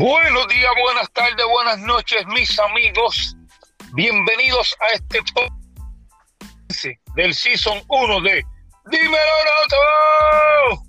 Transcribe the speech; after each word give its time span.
Buenos 0.00 0.48
días, 0.48 0.72
buenas 0.82 1.12
tardes, 1.12 1.44
buenas 1.46 1.78
noches, 1.80 2.24
mis 2.28 2.58
amigos. 2.58 3.36
Bienvenidos 3.92 4.74
a 4.80 4.94
este 4.94 5.20
podcast 5.34 6.84
del 7.16 7.34
Season 7.34 7.82
1 7.86 8.20
de 8.22 8.42
Dímelo 8.90 9.34
Noto. 10.72 10.82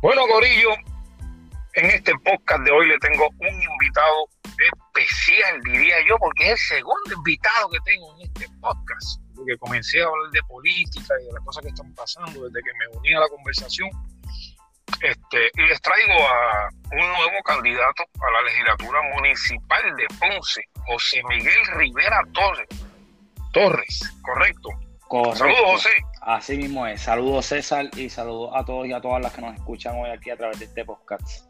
Bueno, 0.00 0.26
Gorillo, 0.26 0.70
en 1.74 1.90
este 1.90 2.14
podcast 2.24 2.64
de 2.64 2.70
hoy 2.70 2.88
le 2.88 2.98
tengo 3.00 3.28
un 3.28 3.62
invitado 3.62 4.24
especial, 4.42 5.60
diría 5.64 5.96
yo, 6.08 6.16
porque 6.18 6.52
es 6.52 6.52
el 6.52 6.78
segundo 6.78 7.14
invitado 7.14 7.68
que 7.68 7.78
tengo 7.84 8.14
en 8.14 8.22
este 8.22 8.48
podcast. 8.62 9.20
Porque 9.36 9.58
comencé 9.58 10.00
a 10.00 10.06
hablar 10.06 10.30
de 10.30 10.42
política 10.44 11.12
y 11.20 11.26
de 11.26 11.32
las 11.34 11.44
cosas 11.44 11.62
que 11.62 11.68
están 11.68 11.94
pasando 11.94 12.42
desde 12.42 12.62
que 12.62 12.72
me 12.78 12.98
uní 12.98 13.12
a 13.12 13.20
la 13.20 13.28
conversación 13.28 13.90
este, 15.00 15.50
y 15.54 15.62
les 15.68 15.80
traigo 15.80 16.12
a 16.12 16.68
un 16.92 16.98
nuevo 16.98 17.42
candidato 17.44 18.02
a 18.02 18.30
la 18.30 18.42
legislatura 18.42 19.00
municipal 19.14 19.96
de 19.96 20.06
Ponce, 20.18 20.62
José 20.86 21.22
Miguel 21.28 21.66
Rivera 21.74 22.22
Torres. 22.32 22.68
Torres, 23.52 24.18
correcto. 24.22 24.70
Saludos, 25.34 25.60
José. 25.64 25.90
Así 26.20 26.56
mismo 26.56 26.86
es. 26.86 27.02
Saludos, 27.02 27.46
César, 27.46 27.86
y 27.96 28.08
saludos 28.08 28.52
a 28.54 28.64
todos 28.64 28.86
y 28.86 28.92
a 28.92 29.00
todas 29.00 29.20
las 29.20 29.32
que 29.32 29.40
nos 29.40 29.54
escuchan 29.56 29.96
hoy 29.96 30.10
aquí 30.10 30.30
a 30.30 30.36
través 30.36 30.58
de 30.60 30.66
este 30.66 30.84
podcast. 30.84 31.46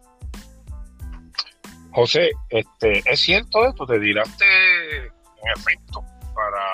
José, 1.92 2.30
este, 2.48 3.02
¿es 3.04 3.20
cierto 3.20 3.66
esto? 3.66 3.84
¿Te 3.84 3.98
diraste 3.98 4.46
en 5.06 5.48
efecto 5.56 6.02
para 6.34 6.64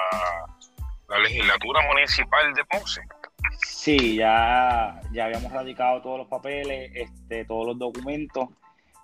la 1.08 1.18
legislatura 1.18 1.80
municipal 1.88 2.54
de 2.54 2.64
Ponce? 2.66 3.00
Sí, 3.68 4.16
ya, 4.16 5.00
ya 5.12 5.26
habíamos 5.26 5.52
radicado 5.52 6.00
todos 6.00 6.18
los 6.18 6.28
papeles, 6.28 6.90
este, 6.94 7.44
todos 7.44 7.66
los 7.66 7.78
documentos. 7.78 8.48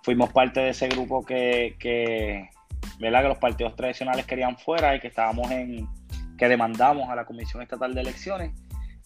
Fuimos 0.03 0.31
parte 0.31 0.61
de 0.61 0.69
ese 0.69 0.87
grupo 0.87 1.23
que, 1.25 1.75
que, 1.79 2.49
¿verdad? 2.99 3.23
que 3.23 3.27
los 3.29 3.37
partidos 3.37 3.75
tradicionales 3.75 4.25
querían 4.25 4.57
fuera 4.57 4.95
y 4.95 4.99
que 4.99 5.07
estábamos 5.07 5.51
en, 5.51 5.87
que 6.37 6.47
demandamos 6.47 7.09
a 7.09 7.15
la 7.15 7.25
Comisión 7.25 7.61
Estatal 7.61 7.93
de 7.93 8.01
Elecciones. 8.01 8.51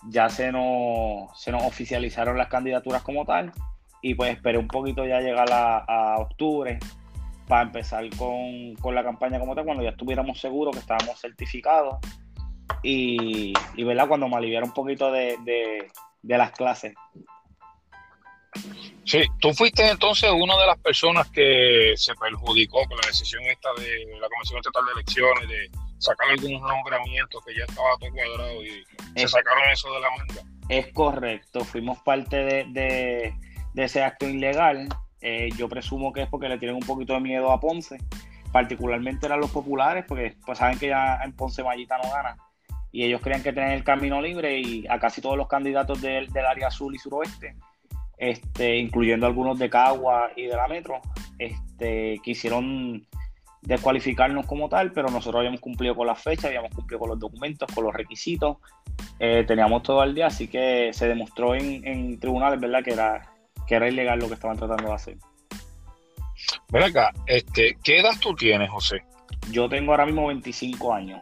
Ya 0.09 0.30
se 0.30 0.52
nos, 0.52 1.39
se 1.41 1.52
nos 1.52 1.63
oficializaron 1.63 2.38
las 2.38 2.47
candidaturas 2.47 3.02
como 3.02 3.25
tal 3.25 3.52
y 4.02 4.13
pues 4.13 4.31
esperé 4.31 4.59
un 4.59 4.67
poquito 4.67 5.05
ya 5.05 5.22
llegar 5.22 5.52
a, 5.52 5.78
a 5.80 6.19
octubre 6.19 6.78
para 7.47 7.63
empezar 7.63 8.08
con, 8.16 8.75
con, 8.75 8.94
la 8.94 9.03
campaña 9.03 9.39
como 9.39 9.55
tal, 9.55 9.66
cuando 9.66 9.83
ya 9.83 9.89
estuviéramos 9.89 10.39
seguros 10.39 10.75
que 10.75 10.81
estábamos 10.81 11.19
certificados 11.19 11.97
y, 12.83 13.53
y 13.75 13.83
¿verdad? 13.83 14.07
cuando 14.07 14.27
me 14.27 14.37
aliviara 14.37 14.65
un 14.65 14.73
poquito 14.73 15.11
de, 15.11 15.37
de, 15.43 16.37
las 16.37 16.51
clases. 16.51 16.93
Sí, 19.05 19.23
tú 19.39 19.53
fuiste 19.53 19.87
entonces 19.89 20.29
una 20.31 20.57
de 20.57 20.67
las 20.67 20.77
personas 20.79 21.29
que 21.29 21.93
se 21.95 22.13
perjudicó 22.15 22.83
con 22.88 22.97
la 22.97 23.07
decisión 23.07 23.43
esta 23.43 23.69
de 23.79 24.19
la 24.19 24.27
Comisión 24.29 24.59
Estatal 24.59 24.85
de 24.85 24.91
Elecciones 24.93 25.47
de 25.47 25.71
sacar 25.97 26.29
algunos 26.29 26.61
nombramientos 26.61 27.43
que 27.45 27.55
ya 27.55 27.63
estaba 27.63 27.97
todo 27.99 28.11
cuadrado 28.11 28.63
y 28.63 28.83
se 29.15 29.27
sacaron 29.27 29.63
eso 29.71 29.91
de 29.93 29.99
la 29.99 30.09
manga. 30.11 30.41
Es 30.69 30.91
correcto, 30.93 31.63
fuimos 31.63 31.99
parte 31.99 32.38
de, 32.38 32.65
de, 33.73 33.83
ese 33.83 34.03
acto 34.03 34.27
ilegal. 34.27 34.89
Eh, 35.21 35.49
yo 35.57 35.69
presumo 35.69 36.11
que 36.11 36.23
es 36.23 36.29
porque 36.29 36.49
le 36.49 36.57
tienen 36.57 36.75
un 36.75 36.85
poquito 36.85 37.13
de 37.13 37.21
miedo 37.21 37.51
a 37.51 37.59
Ponce, 37.59 37.97
particularmente 38.51 39.25
eran 39.25 39.39
los 39.39 39.51
populares, 39.51 40.03
porque 40.07 40.35
pues 40.45 40.57
saben 40.57 40.77
que 40.77 40.88
ya 40.88 41.19
en 41.23 41.33
Ponce 41.33 41.63
Mallita 41.63 41.97
no 41.97 42.11
gana 42.11 42.38
y 42.91 43.03
ellos 43.03 43.21
creían 43.21 43.43
que 43.43 43.53
tenían 43.53 43.73
el 43.73 43.83
camino 43.83 44.21
libre 44.21 44.59
y 44.59 44.85
a 44.88 44.99
casi 44.99 45.21
todos 45.21 45.38
los 45.38 45.47
candidatos 45.47 46.02
del, 46.02 46.30
área 46.38 46.67
azul 46.67 46.95
y 46.95 46.99
suroeste, 46.99 47.55
este, 48.17 48.78
incluyendo 48.78 49.25
algunos 49.25 49.59
de 49.59 49.69
Cagua 49.69 50.31
y 50.35 50.45
de 50.45 50.56
la 50.56 50.67
Metro, 50.67 51.01
este, 51.38 52.19
quisieron 52.23 53.06
descualificarnos 53.62 54.45
como 54.45 54.69
tal, 54.69 54.91
pero 54.94 55.09
nosotros 55.09 55.39
habíamos 55.39 55.59
cumplido 55.59 55.95
con 55.95 56.07
las 56.07 56.22
fechas, 56.22 56.45
habíamos 56.45 56.73
cumplido 56.73 57.00
con 57.00 57.09
los 57.09 57.19
documentos, 57.19 57.69
con 57.73 57.84
los 57.84 57.94
requisitos, 57.94 58.57
eh, 59.19 59.44
teníamos 59.45 59.83
todo 59.83 60.01
al 60.01 60.16
día, 60.16 60.28
así 60.28 60.47
que 60.47 60.91
se 60.94 61.07
demostró 61.07 61.53
en, 61.56 62.19
tribunales, 62.19 62.59
¿verdad?, 62.59 62.83
que 62.83 62.94
era, 62.94 63.33
que 63.67 63.75
era 63.75 63.89
ilegal 63.89 64.19
lo 64.19 64.28
que 64.28 64.35
estaban 64.35 64.57
tratando 64.57 64.88
de 64.88 64.94
hacer. 64.94 65.17
Ven 66.69 66.83
acá, 66.83 67.12
este, 67.25 67.78
¿qué 67.83 68.00
edad 68.00 68.13
tú 68.22 68.35
tienes, 68.35 68.69
José? 68.69 69.03
Yo 69.51 69.67
tengo 69.67 69.91
ahora 69.91 70.06
mismo 70.06 70.28
25 70.28 70.94
años. 70.94 71.22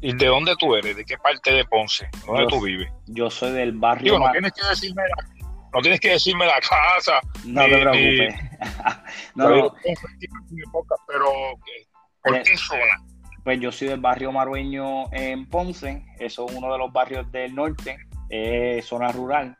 ¿Y 0.00 0.14
de 0.14 0.26
dónde 0.26 0.54
tú 0.58 0.74
eres? 0.76 0.96
¿De 0.96 1.04
qué 1.04 1.16
parte 1.18 1.52
de 1.52 1.64
Ponce? 1.64 2.08
¿Dónde 2.26 2.46
tú 2.48 2.60
vives? 2.60 2.90
Yo 3.06 3.30
soy 3.30 3.52
del 3.52 3.72
barrio. 3.72 4.18
no 4.18 4.30
tienes 4.30 4.52
que 4.52 4.66
decirme 4.68 5.02
la, 5.02 5.36
no 5.76 5.82
tienes 5.82 6.00
que 6.00 6.10
decirme 6.10 6.46
la 6.46 6.60
casa. 6.60 7.20
No 7.44 7.64
te 7.64 7.80
preocupes. 7.80 8.34
no, 9.34 9.48
no. 9.62 9.74
Pero, 11.06 11.30
¿por 12.22 12.42
qué 12.42 12.56
zona? 12.56 13.04
Pues 13.44 13.60
yo 13.60 13.70
soy 13.70 13.88
del 13.88 14.00
barrio 14.00 14.32
marueño 14.32 15.12
en 15.12 15.46
Ponce. 15.48 16.04
Eso 16.18 16.46
es 16.46 16.54
uno 16.54 16.72
de 16.72 16.78
los 16.78 16.92
barrios 16.92 17.30
del 17.30 17.54
norte. 17.54 17.98
Es 18.30 18.86
zona 18.86 19.12
rural. 19.12 19.56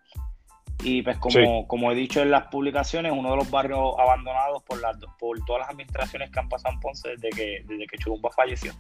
Y 0.83 1.03
pues 1.03 1.19
como, 1.19 1.67
como 1.67 1.93
he 1.93 1.95
dicho 1.95 2.21
en 2.21 2.31
las 2.31 2.49
publicaciones, 2.49 3.13
uno 3.13 3.31
de 3.31 3.37
los 3.37 3.51
barrios 3.51 3.95
abandonados 3.99 4.63
por, 4.63 4.81
las, 4.81 4.97
por 5.19 5.43
todas 5.45 5.61
las 5.61 5.71
administraciones 5.71 6.31
que 6.31 6.39
han 6.39 6.49
pasado 6.49 6.75
en 6.75 6.81
Ponce 6.81 7.11
desde 7.11 7.31
que, 7.31 7.63
desde 7.65 7.87
que 7.87 7.99
Churumba 7.99 8.31
falleció. 8.31 8.73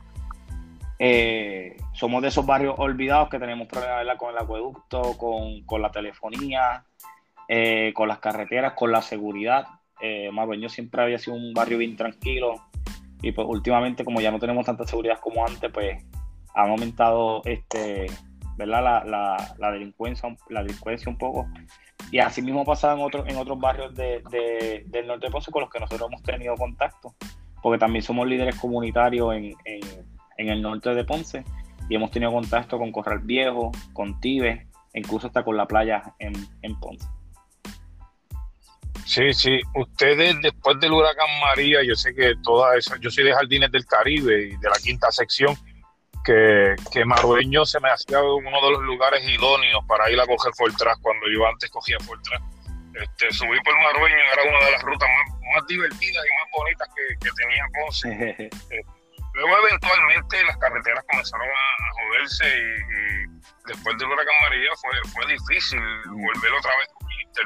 Eh, 0.98 1.76
somos 1.92 2.22
de 2.22 2.28
esos 2.28 2.46
barrios 2.46 2.74
olvidados 2.78 3.28
que 3.28 3.38
tenemos 3.38 3.68
problemas 3.68 4.16
con 4.16 4.30
el 4.30 4.38
acueducto, 4.38 5.16
con, 5.18 5.82
la 5.82 5.90
telefonía, 5.90 6.84
eh, 7.48 7.92
con 7.94 8.08
las 8.08 8.18
carreteras, 8.18 8.72
con 8.72 8.92
la 8.92 9.02
seguridad. 9.02 9.66
Eh, 10.00 10.30
siempre 10.68 11.02
había 11.02 11.18
sido 11.18 11.36
un 11.36 11.54
barrio 11.54 11.78
bien 11.78 11.96
tranquilo 11.96 12.54
y 13.22 13.32
pues 13.32 13.46
últimamente 13.48 14.04
como 14.04 14.20
ya 14.20 14.30
no 14.30 14.38
tenemos 14.38 14.66
tanta 14.66 14.86
seguridad 14.86 15.18
como 15.20 15.46
antes, 15.46 15.70
pues 15.72 16.04
han 16.54 16.70
aumentado 16.70 17.42
este, 17.44 18.06
¿verdad? 18.56 19.04
La, 19.58 19.70
delincuencia, 19.72 20.34
la 20.48 20.62
delincuencia 20.62 21.10
un 21.10 21.18
poco. 21.18 21.46
Y 22.10 22.18
así 22.18 22.40
mismo 22.40 22.64
pasa 22.64 22.92
en 22.92 23.00
otros, 23.00 23.26
en 23.26 23.36
otros 23.36 23.58
barrios 23.58 23.94
del 23.94 25.06
norte 25.06 25.26
de 25.26 25.30
Ponce 25.30 25.50
con 25.50 25.62
los 25.62 25.70
que 25.70 25.80
nosotros 25.80 26.08
hemos 26.08 26.22
tenido 26.22 26.54
contacto, 26.54 27.14
porque 27.62 27.78
también 27.78 28.02
somos 28.02 28.26
líderes 28.26 28.56
comunitarios 28.56 29.34
en 29.34 29.54
el 30.36 30.62
norte 30.62 30.94
de 30.94 31.04
Ponce 31.04 31.44
y 31.88 31.94
hemos 31.94 32.10
tenido 32.10 32.32
contacto 32.32 32.78
con 32.78 32.92
Corral 32.92 33.20
Viejo, 33.20 33.72
con 33.92 34.20
Tibe, 34.20 34.66
incluso 34.94 35.28
hasta 35.28 35.44
con 35.44 35.56
la 35.56 35.66
playa 35.66 36.14
en, 36.18 36.80
Ponce. 36.80 37.06
Sí, 39.04 39.32
sí. 39.32 39.60
Ustedes 39.74 40.36
después 40.42 40.80
del 40.80 40.92
huracán 40.92 41.28
María, 41.40 41.82
yo 41.84 41.94
sé 41.94 42.14
que 42.14 42.34
toda 42.42 42.76
esa, 42.76 42.96
yo 43.00 43.10
soy 43.10 43.24
de 43.24 43.34
Jardines 43.34 43.70
del 43.70 43.86
Caribe 43.86 44.48
y 44.48 44.56
de 44.56 44.68
la 44.68 44.76
quinta 44.82 45.10
sección, 45.12 45.54
que, 46.24 46.74
que 46.90 47.04
Marueño 47.04 47.64
se 47.64 47.78
me 47.78 47.88
hacía 47.88 48.20
uno 48.20 48.60
de 48.62 48.70
los 48.72 48.82
lugares 48.82 49.22
idóneos 49.28 49.84
para 49.86 50.10
ir 50.10 50.18
a 50.18 50.26
coger 50.26 50.52
Fortras 50.56 50.98
cuando 51.00 51.26
yo 51.32 51.46
antes 51.46 51.70
cogía 51.70 51.98
Fortras. 52.00 52.42
Este, 53.00 53.30
subir 53.30 53.60
por 53.62 53.74
Marueño 53.76 54.16
era 54.32 54.42
una 54.42 54.64
de 54.64 54.72
las 54.72 54.82
rutas 54.82 55.08
más, 55.54 55.66
divertidas 55.68 56.24
y 56.24 56.40
más 56.40 56.48
bonitas 56.56 56.88
que, 57.20 57.30
tenía 57.30 57.64
Ponce. 57.78 58.50
Luego 59.36 59.52
eventualmente 59.68 60.42
las 60.44 60.56
carreteras 60.56 61.04
comenzaron 61.10 61.46
a, 61.46 61.92
joderse 61.92 62.44
y, 62.46 63.68
después 63.68 63.98
del 63.98 64.08
huracán 64.08 64.34
María 64.42 64.70
fue, 64.80 65.10
fue 65.12 65.32
difícil 65.32 65.80
volver 66.06 66.52
otra 66.58 66.72
vez 66.78 66.88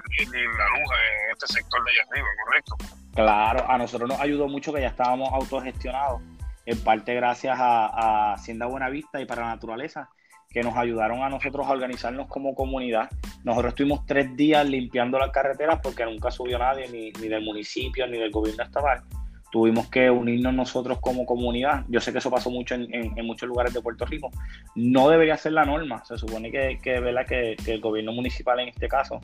y 0.08 0.24
la 0.24 0.68
luz 0.68 0.88
en 1.26 1.32
este 1.32 1.46
sector 1.48 1.84
de 1.84 1.90
allá 1.90 2.02
arriba, 2.08 2.28
¿correcto? 2.44 2.76
Claro, 3.12 3.68
a 3.68 3.76
nosotros 3.76 4.08
nos 4.08 4.20
ayudó 4.20 4.46
mucho 4.46 4.72
que 4.72 4.82
ya 4.82 4.86
estábamos 4.86 5.32
autogestionados, 5.32 6.22
en 6.64 6.80
parte 6.84 7.12
gracias 7.14 7.58
a, 7.58 7.86
a 7.86 8.34
Hacienda 8.34 8.66
Buenavista 8.66 9.20
y 9.20 9.26
para 9.26 9.42
la 9.42 9.48
Naturaleza, 9.48 10.08
que 10.48 10.62
nos 10.62 10.76
ayudaron 10.76 11.24
a 11.24 11.28
nosotros 11.28 11.66
a 11.66 11.70
organizarnos 11.70 12.28
como 12.28 12.54
comunidad. 12.54 13.10
Nosotros 13.42 13.72
estuvimos 13.72 14.06
tres 14.06 14.36
días 14.36 14.64
limpiando 14.64 15.18
las 15.18 15.30
carreteras 15.30 15.80
porque 15.82 16.04
nunca 16.04 16.30
subió 16.30 16.56
nadie, 16.56 16.88
ni, 16.88 17.10
ni 17.10 17.26
del 17.26 17.42
municipio, 17.42 18.06
ni 18.06 18.18
del 18.18 18.30
gobierno 18.30 18.62
estatal 18.62 19.02
tuvimos 19.50 19.88
que 19.88 20.10
unirnos 20.10 20.54
nosotros 20.54 20.98
como 21.00 21.26
comunidad. 21.26 21.84
Yo 21.88 22.00
sé 22.00 22.12
que 22.12 22.18
eso 22.18 22.30
pasó 22.30 22.50
mucho 22.50 22.74
en, 22.74 23.14
muchos 23.26 23.48
lugares 23.48 23.74
de 23.74 23.80
Puerto 23.80 24.04
Rico. 24.04 24.30
No 24.74 25.08
debería 25.08 25.36
ser 25.36 25.52
la 25.52 25.64
norma. 25.64 26.04
Se 26.04 26.16
supone 26.16 26.50
que, 26.50 26.78
que, 26.82 27.56
que, 27.64 27.72
el 27.72 27.80
gobierno 27.80 28.12
municipal 28.12 28.60
en 28.60 28.68
este 28.68 28.88
caso 28.88 29.20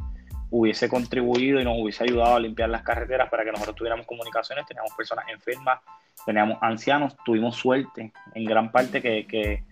hubiese 0.50 0.88
contribuido 0.88 1.60
y 1.60 1.64
nos 1.64 1.76
hubiese 1.78 2.04
ayudado 2.04 2.36
a 2.36 2.40
limpiar 2.40 2.68
las 2.70 2.82
carreteras 2.82 3.28
para 3.28 3.44
que 3.44 3.52
nosotros 3.52 3.76
tuviéramos 3.76 4.06
comunicaciones. 4.06 4.66
Teníamos 4.66 4.92
personas 4.96 5.26
enfermas, 5.32 5.80
teníamos 6.24 6.58
ancianos. 6.60 7.16
Tuvimos 7.24 7.56
suerte 7.56 8.12
en 8.34 8.44
gran 8.44 8.72
parte 8.72 9.00
que, 9.00 9.26
que, 9.26 9.62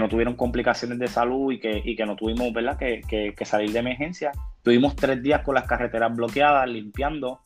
no 0.00 0.08
tuvieron 0.08 0.34
complicaciones 0.34 0.98
de 0.98 1.06
salud 1.06 1.52
y 1.52 1.60
que, 1.60 1.80
y 1.84 1.94
que 1.94 2.04
no 2.04 2.16
tuvimos 2.16 2.52
¿verdad? 2.52 2.76
Que, 2.76 3.00
que 3.36 3.44
salir 3.44 3.70
de 3.70 3.78
emergencia. 3.78 4.32
Tuvimos 4.64 4.96
tres 4.96 5.22
días 5.22 5.42
con 5.42 5.54
las 5.54 5.66
carreteras 5.66 6.14
bloqueadas, 6.16 6.68
limpiando 6.68 7.40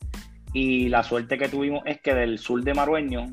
y 0.53 0.89
la 0.89 1.03
suerte 1.03 1.37
que 1.37 1.49
tuvimos 1.49 1.83
es 1.85 2.01
que 2.01 2.13
del 2.13 2.39
sur 2.39 2.63
de 2.63 2.73
Marueño 2.73 3.27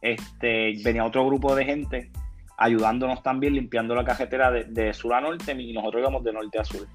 este, 0.00 0.74
venía 0.84 1.04
otro 1.04 1.26
grupo 1.26 1.54
de 1.54 1.64
gente 1.64 2.10
ayudándonos 2.56 3.22
también, 3.22 3.54
limpiando 3.54 3.94
la 3.94 4.04
carretera 4.04 4.50
de, 4.50 4.92
sur 4.92 5.14
a 5.14 5.20
norte 5.20 5.52
y 5.52 5.72
nosotros 5.72 6.00
íbamos 6.00 6.22
de 6.22 6.32
norte 6.32 6.58
a 6.60 6.64
sur. 6.64 6.86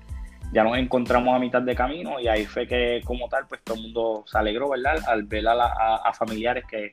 ya 0.54 0.64
nos 0.64 0.78
encontramos 0.78 1.36
a 1.36 1.40
mitad 1.40 1.62
de 1.62 1.76
camino 1.76 2.20
y 2.22 2.28
ahí 2.28 2.46
fue 2.46 2.66
que 2.66 3.02
como 3.04 3.28
tal, 3.28 3.48
pues 3.48 3.62
todo 3.64 3.76
el 3.76 3.84
mundo 3.84 4.24
se 4.26 4.38
alegró, 4.38 4.70
¿verdad? 4.70 5.04
Al 5.08 5.24
ver 5.24 5.46
a, 5.48 5.96
a, 5.96 6.14
familiares 6.14 6.64
que, 6.70 6.92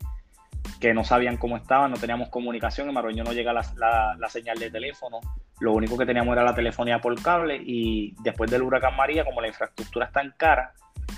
que, 0.80 0.94
no 0.94 1.04
sabían 1.04 1.36
cómo 1.36 1.56
estaban, 1.56 1.90
no 1.90 1.96
teníamos 1.96 2.28
comunicación, 2.28 2.88
en 2.88 2.94
Marrueño 2.94 3.24
no 3.24 3.32
llega 3.32 3.52
la, 3.52 4.28
señal 4.28 4.58
de 4.58 4.70
teléfono, 4.70 5.20
lo 5.60 5.72
único 5.72 5.96
que 5.96 6.06
teníamos 6.06 6.32
era 6.32 6.44
la 6.44 6.54
telefonía 6.54 7.00
por 7.00 7.20
cable 7.22 7.60
y 7.64 8.14
después 8.22 8.50
del 8.50 8.62
huracán 8.62 8.96
María, 8.96 9.24
como 9.24 9.40
la 9.40 9.48
infraestructura 9.48 10.06
está 10.06 10.20
en 10.20 10.32
cara, 10.36 10.74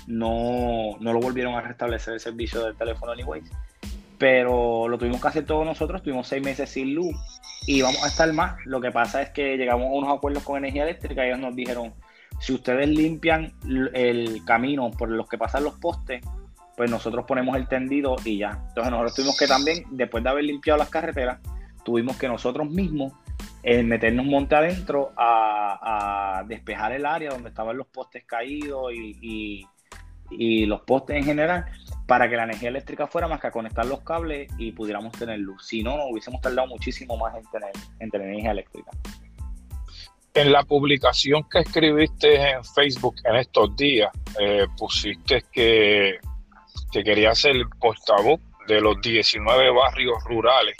no, 0.07 0.97
no 0.99 1.13
lo 1.13 1.19
volvieron 1.19 1.55
a 1.55 1.61
restablecer 1.61 2.13
el 2.13 2.19
servicio 2.19 2.63
del 2.63 2.75
teléfono 2.75 3.11
anyways. 3.11 3.49
Pero 4.17 4.87
lo 4.87 4.97
tuvimos 4.97 5.21
que 5.21 5.27
hacer 5.27 5.45
todos 5.45 5.65
nosotros, 5.65 6.01
tuvimos 6.01 6.27
seis 6.27 6.43
meses 6.43 6.69
sin 6.69 6.95
luz 6.95 7.15
y 7.67 7.81
vamos 7.81 8.03
a 8.03 8.07
estar 8.07 8.31
más. 8.33 8.57
Lo 8.65 8.81
que 8.81 8.91
pasa 8.91 9.21
es 9.21 9.29
que 9.29 9.57
llegamos 9.57 9.87
a 9.87 9.91
unos 9.91 10.17
acuerdos 10.17 10.43
con 10.43 10.57
energía 10.57 10.83
eléctrica 10.83 11.23
y 11.23 11.27
ellos 11.27 11.39
nos 11.39 11.55
dijeron, 11.55 11.93
si 12.39 12.53
ustedes 12.53 12.87
limpian 12.87 13.53
el 13.93 14.43
camino 14.45 14.89
por 14.91 15.09
los 15.09 15.27
que 15.27 15.37
pasan 15.37 15.63
los 15.63 15.75
postes, 15.75 16.21
pues 16.77 16.91
nosotros 16.91 17.25
ponemos 17.27 17.57
el 17.57 17.67
tendido 17.67 18.15
y 18.23 18.37
ya. 18.37 18.51
Entonces 18.69 18.91
nosotros 18.91 19.15
tuvimos 19.15 19.37
que 19.37 19.47
también, 19.47 19.83
después 19.89 20.23
de 20.23 20.29
haber 20.29 20.43
limpiado 20.43 20.77
las 20.77 20.89
carreteras, 20.89 21.39
tuvimos 21.83 22.17
que 22.17 22.27
nosotros 22.27 22.69
mismos 22.69 23.13
eh, 23.63 23.81
meternos 23.81 24.27
monte 24.27 24.55
adentro 24.55 25.11
a, 25.17 26.43
despejar 26.47 26.91
el 26.91 27.05
área 27.05 27.31
donde 27.31 27.49
estaban 27.49 27.75
los 27.75 27.87
postes 27.87 28.23
caídos 28.25 28.93
y, 28.93 29.65
los 30.67 30.81
postes 30.81 31.15
en 31.15 31.23
general 31.23 31.65
para 32.05 32.29
que 32.29 32.35
la 32.35 32.43
energía 32.43 32.69
eléctrica 32.69 33.07
fuera 33.07 33.27
más 33.27 33.39
que 33.39 33.47
a 33.47 33.51
conectar 33.51 33.85
los 33.85 34.01
cables 34.01 34.51
y 34.57 34.71
pudiéramos 34.71 35.13
tener 35.13 35.39
luz. 35.39 35.65
Si 35.65 35.81
no, 35.81 35.97
nos 35.97 36.11
hubiésemos 36.11 36.41
tardado 36.41 36.67
muchísimo 36.67 37.17
más 37.17 37.35
en 37.35 37.43
tener, 37.49 37.71
en 37.99 38.09
tener 38.09 38.27
energía 38.27 38.51
eléctrica 38.51 38.91
en 40.35 40.51
la 40.51 40.61
publicación 40.61 41.43
que 41.49 41.59
escribiste 41.59 42.51
en 42.51 42.63
Facebook 42.63 43.15
en 43.23 43.37
estos 43.37 43.75
días, 43.75 44.11
eh, 44.39 44.67
pusiste 44.77 45.43
que, 45.51 46.19
que 46.91 47.03
querías 47.03 47.39
ser 47.39 47.55
portavoz 47.79 48.39
de 48.67 48.81
los 48.81 48.99
19 49.01 49.71
barrios 49.71 50.17
rurales 50.25 50.75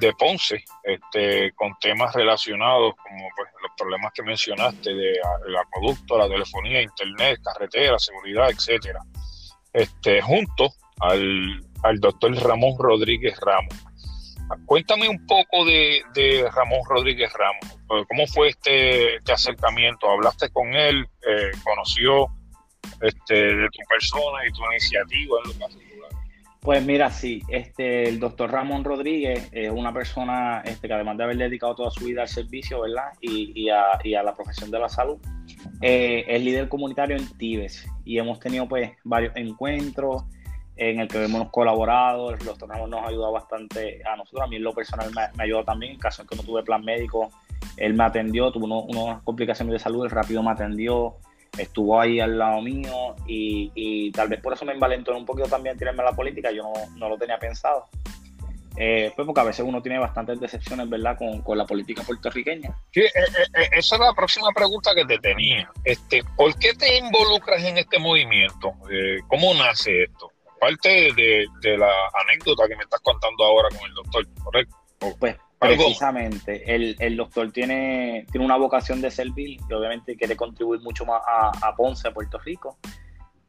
de 0.00 0.12
Ponce, 0.14 0.64
este, 0.82 1.52
con 1.52 1.72
temas 1.80 2.14
relacionados 2.14 2.94
como 2.96 3.28
pues, 3.36 3.48
los 3.62 3.70
problemas 3.76 4.12
que 4.12 4.22
mencionaste 4.22 4.92
de 4.92 5.12
el 5.46 5.56
acueducto, 5.56 6.18
la 6.18 6.28
telefonía, 6.28 6.82
internet, 6.82 7.38
carretera, 7.42 7.98
seguridad, 7.98 8.50
etcétera, 8.50 9.00
este, 9.72 10.20
junto 10.20 10.70
al, 11.00 11.64
al 11.84 12.00
doctor 12.00 12.34
Ramón 12.34 12.74
Rodríguez 12.78 13.38
Ramos. 13.40 13.74
Cuéntame 14.66 15.08
un 15.08 15.26
poco 15.26 15.64
de, 15.64 16.02
Ramón 16.54 16.80
Rodríguez 16.88 17.32
Ramos. 17.32 17.78
¿Cómo 18.08 18.26
fue 18.26 18.48
este, 18.48 19.16
este 19.16 19.32
acercamiento? 19.32 20.10
¿Hablaste 20.10 20.50
con 20.50 20.74
él? 20.74 21.06
Eh, 21.26 21.50
¿Conoció 21.62 22.26
este, 23.00 23.34
de 23.34 23.68
tu 23.70 23.78
persona 23.88 24.46
y 24.46 24.52
tu 24.52 24.64
iniciativa 24.70 25.38
en 25.44 25.60
los 25.60 25.78
Pues 26.60 26.84
mira, 26.84 27.10
sí, 27.10 27.42
este, 27.48 28.08
el 28.08 28.20
doctor 28.20 28.50
Ramón 28.50 28.84
Rodríguez 28.84 29.48
es 29.52 29.70
una 29.70 29.92
persona 29.92 30.62
este, 30.64 30.88
que 30.88 30.94
además 30.94 31.16
de 31.18 31.24
haber 31.24 31.36
dedicado 31.36 31.74
toda 31.74 31.90
su 31.90 32.04
vida 32.04 32.22
al 32.22 32.28
servicio, 32.28 32.80
¿verdad? 32.82 33.12
Y, 33.20 33.68
a, 33.68 34.22
la 34.22 34.34
profesión 34.34 34.70
de 34.70 34.78
la 34.78 34.88
salud, 34.88 35.18
eh, 35.80 36.24
es 36.26 36.42
líder 36.42 36.68
comunitario 36.68 37.16
en 37.16 37.26
Tibes. 37.38 37.86
Y 38.04 38.18
hemos 38.18 38.38
tenido 38.40 38.68
pues 38.68 38.92
varios 39.04 39.34
encuentros, 39.36 40.24
en 40.76 41.00
el 41.00 41.08
que 41.08 41.24
hemos 41.24 41.50
colaborado, 41.50 42.32
los 42.32 42.58
torneos 42.58 42.88
nos 42.88 43.02
ha 43.02 43.08
ayudado 43.08 43.32
bastante 43.32 44.02
a 44.04 44.16
nosotros, 44.16 44.42
a 44.42 44.46
mí 44.48 44.56
en 44.56 44.64
lo 44.64 44.72
personal 44.72 45.10
me, 45.14 45.22
me 45.36 45.44
ayudado 45.44 45.64
también, 45.64 45.92
en 45.92 45.98
caso 45.98 46.26
que 46.26 46.34
no 46.34 46.42
tuve 46.42 46.64
plan 46.64 46.84
médico, 46.84 47.30
él 47.76 47.94
me 47.94 48.04
atendió, 48.04 48.50
tuvo 48.50 48.82
unas 48.82 49.22
complicaciones 49.22 49.72
de 49.72 49.78
salud, 49.78 50.04
él 50.04 50.10
rápido 50.10 50.42
me 50.42 50.50
atendió, 50.50 51.16
estuvo 51.58 52.00
ahí 52.00 52.20
al 52.20 52.38
lado 52.38 52.60
mío 52.60 53.14
y, 53.26 54.10
tal 54.12 54.28
vez 54.28 54.40
por 54.40 54.52
eso 54.52 54.64
me 54.64 54.72
envalentó 54.72 55.16
un 55.16 55.24
poquito 55.24 55.48
también 55.48 55.76
tirarme 55.76 56.02
a 56.02 56.06
la 56.06 56.12
política, 56.12 56.50
yo 56.50 56.72
no, 56.96 57.08
lo 57.08 57.16
tenía 57.16 57.38
pensado. 57.38 57.86
Eh, 58.76 59.12
pues 59.14 59.24
porque 59.24 59.40
a 59.40 59.44
veces 59.44 59.64
uno 59.64 59.80
tiene 59.80 60.00
bastantes 60.00 60.40
decepciones, 60.40 60.88
¿verdad?, 60.88 61.16
con, 61.16 61.56
la 61.56 61.64
política 61.64 62.02
puertorriqueña. 62.02 62.76
Sí, 62.92 63.00
eh, 63.00 63.10
eh, 63.14 63.68
esa 63.72 63.94
es 63.94 64.00
la 64.00 64.12
próxima 64.14 64.48
pregunta 64.52 64.94
que 64.94 65.04
te 65.04 65.18
tenía. 65.18 65.70
Este, 65.84 66.22
¿Por 66.36 66.58
qué 66.58 66.74
te 66.74 66.98
involucras 66.98 67.62
en 67.62 67.78
este 67.78 68.00
movimiento? 68.00 68.72
¿Cómo 69.28 69.54
nace 69.54 70.04
esto? 70.04 70.34
parte 70.64 71.12
de, 71.14 71.76
la 71.76 71.92
anécdota 72.22 72.66
que 72.66 72.76
me 72.76 72.84
estás 72.84 73.00
contando 73.00 73.44
ahora 73.44 73.68
con 73.68 73.86
el 73.86 73.94
doctor, 73.94 74.26
¿correcto? 74.42 74.76
Pues 75.18 75.36
precisamente, 75.66 76.74
el, 76.74 77.16
doctor 77.16 77.50
tiene, 77.52 78.26
tiene 78.30 78.44
una 78.44 78.56
vocación 78.56 79.00
de 79.00 79.10
servir 79.10 79.58
y 79.68 79.72
obviamente 79.72 80.16
quiere 80.16 80.36
contribuir 80.36 80.80
mucho 80.80 81.04
más 81.04 81.22
a, 81.26 81.74
Ponce, 81.76 82.08
a 82.08 82.12
Puerto 82.12 82.38
Rico. 82.38 82.78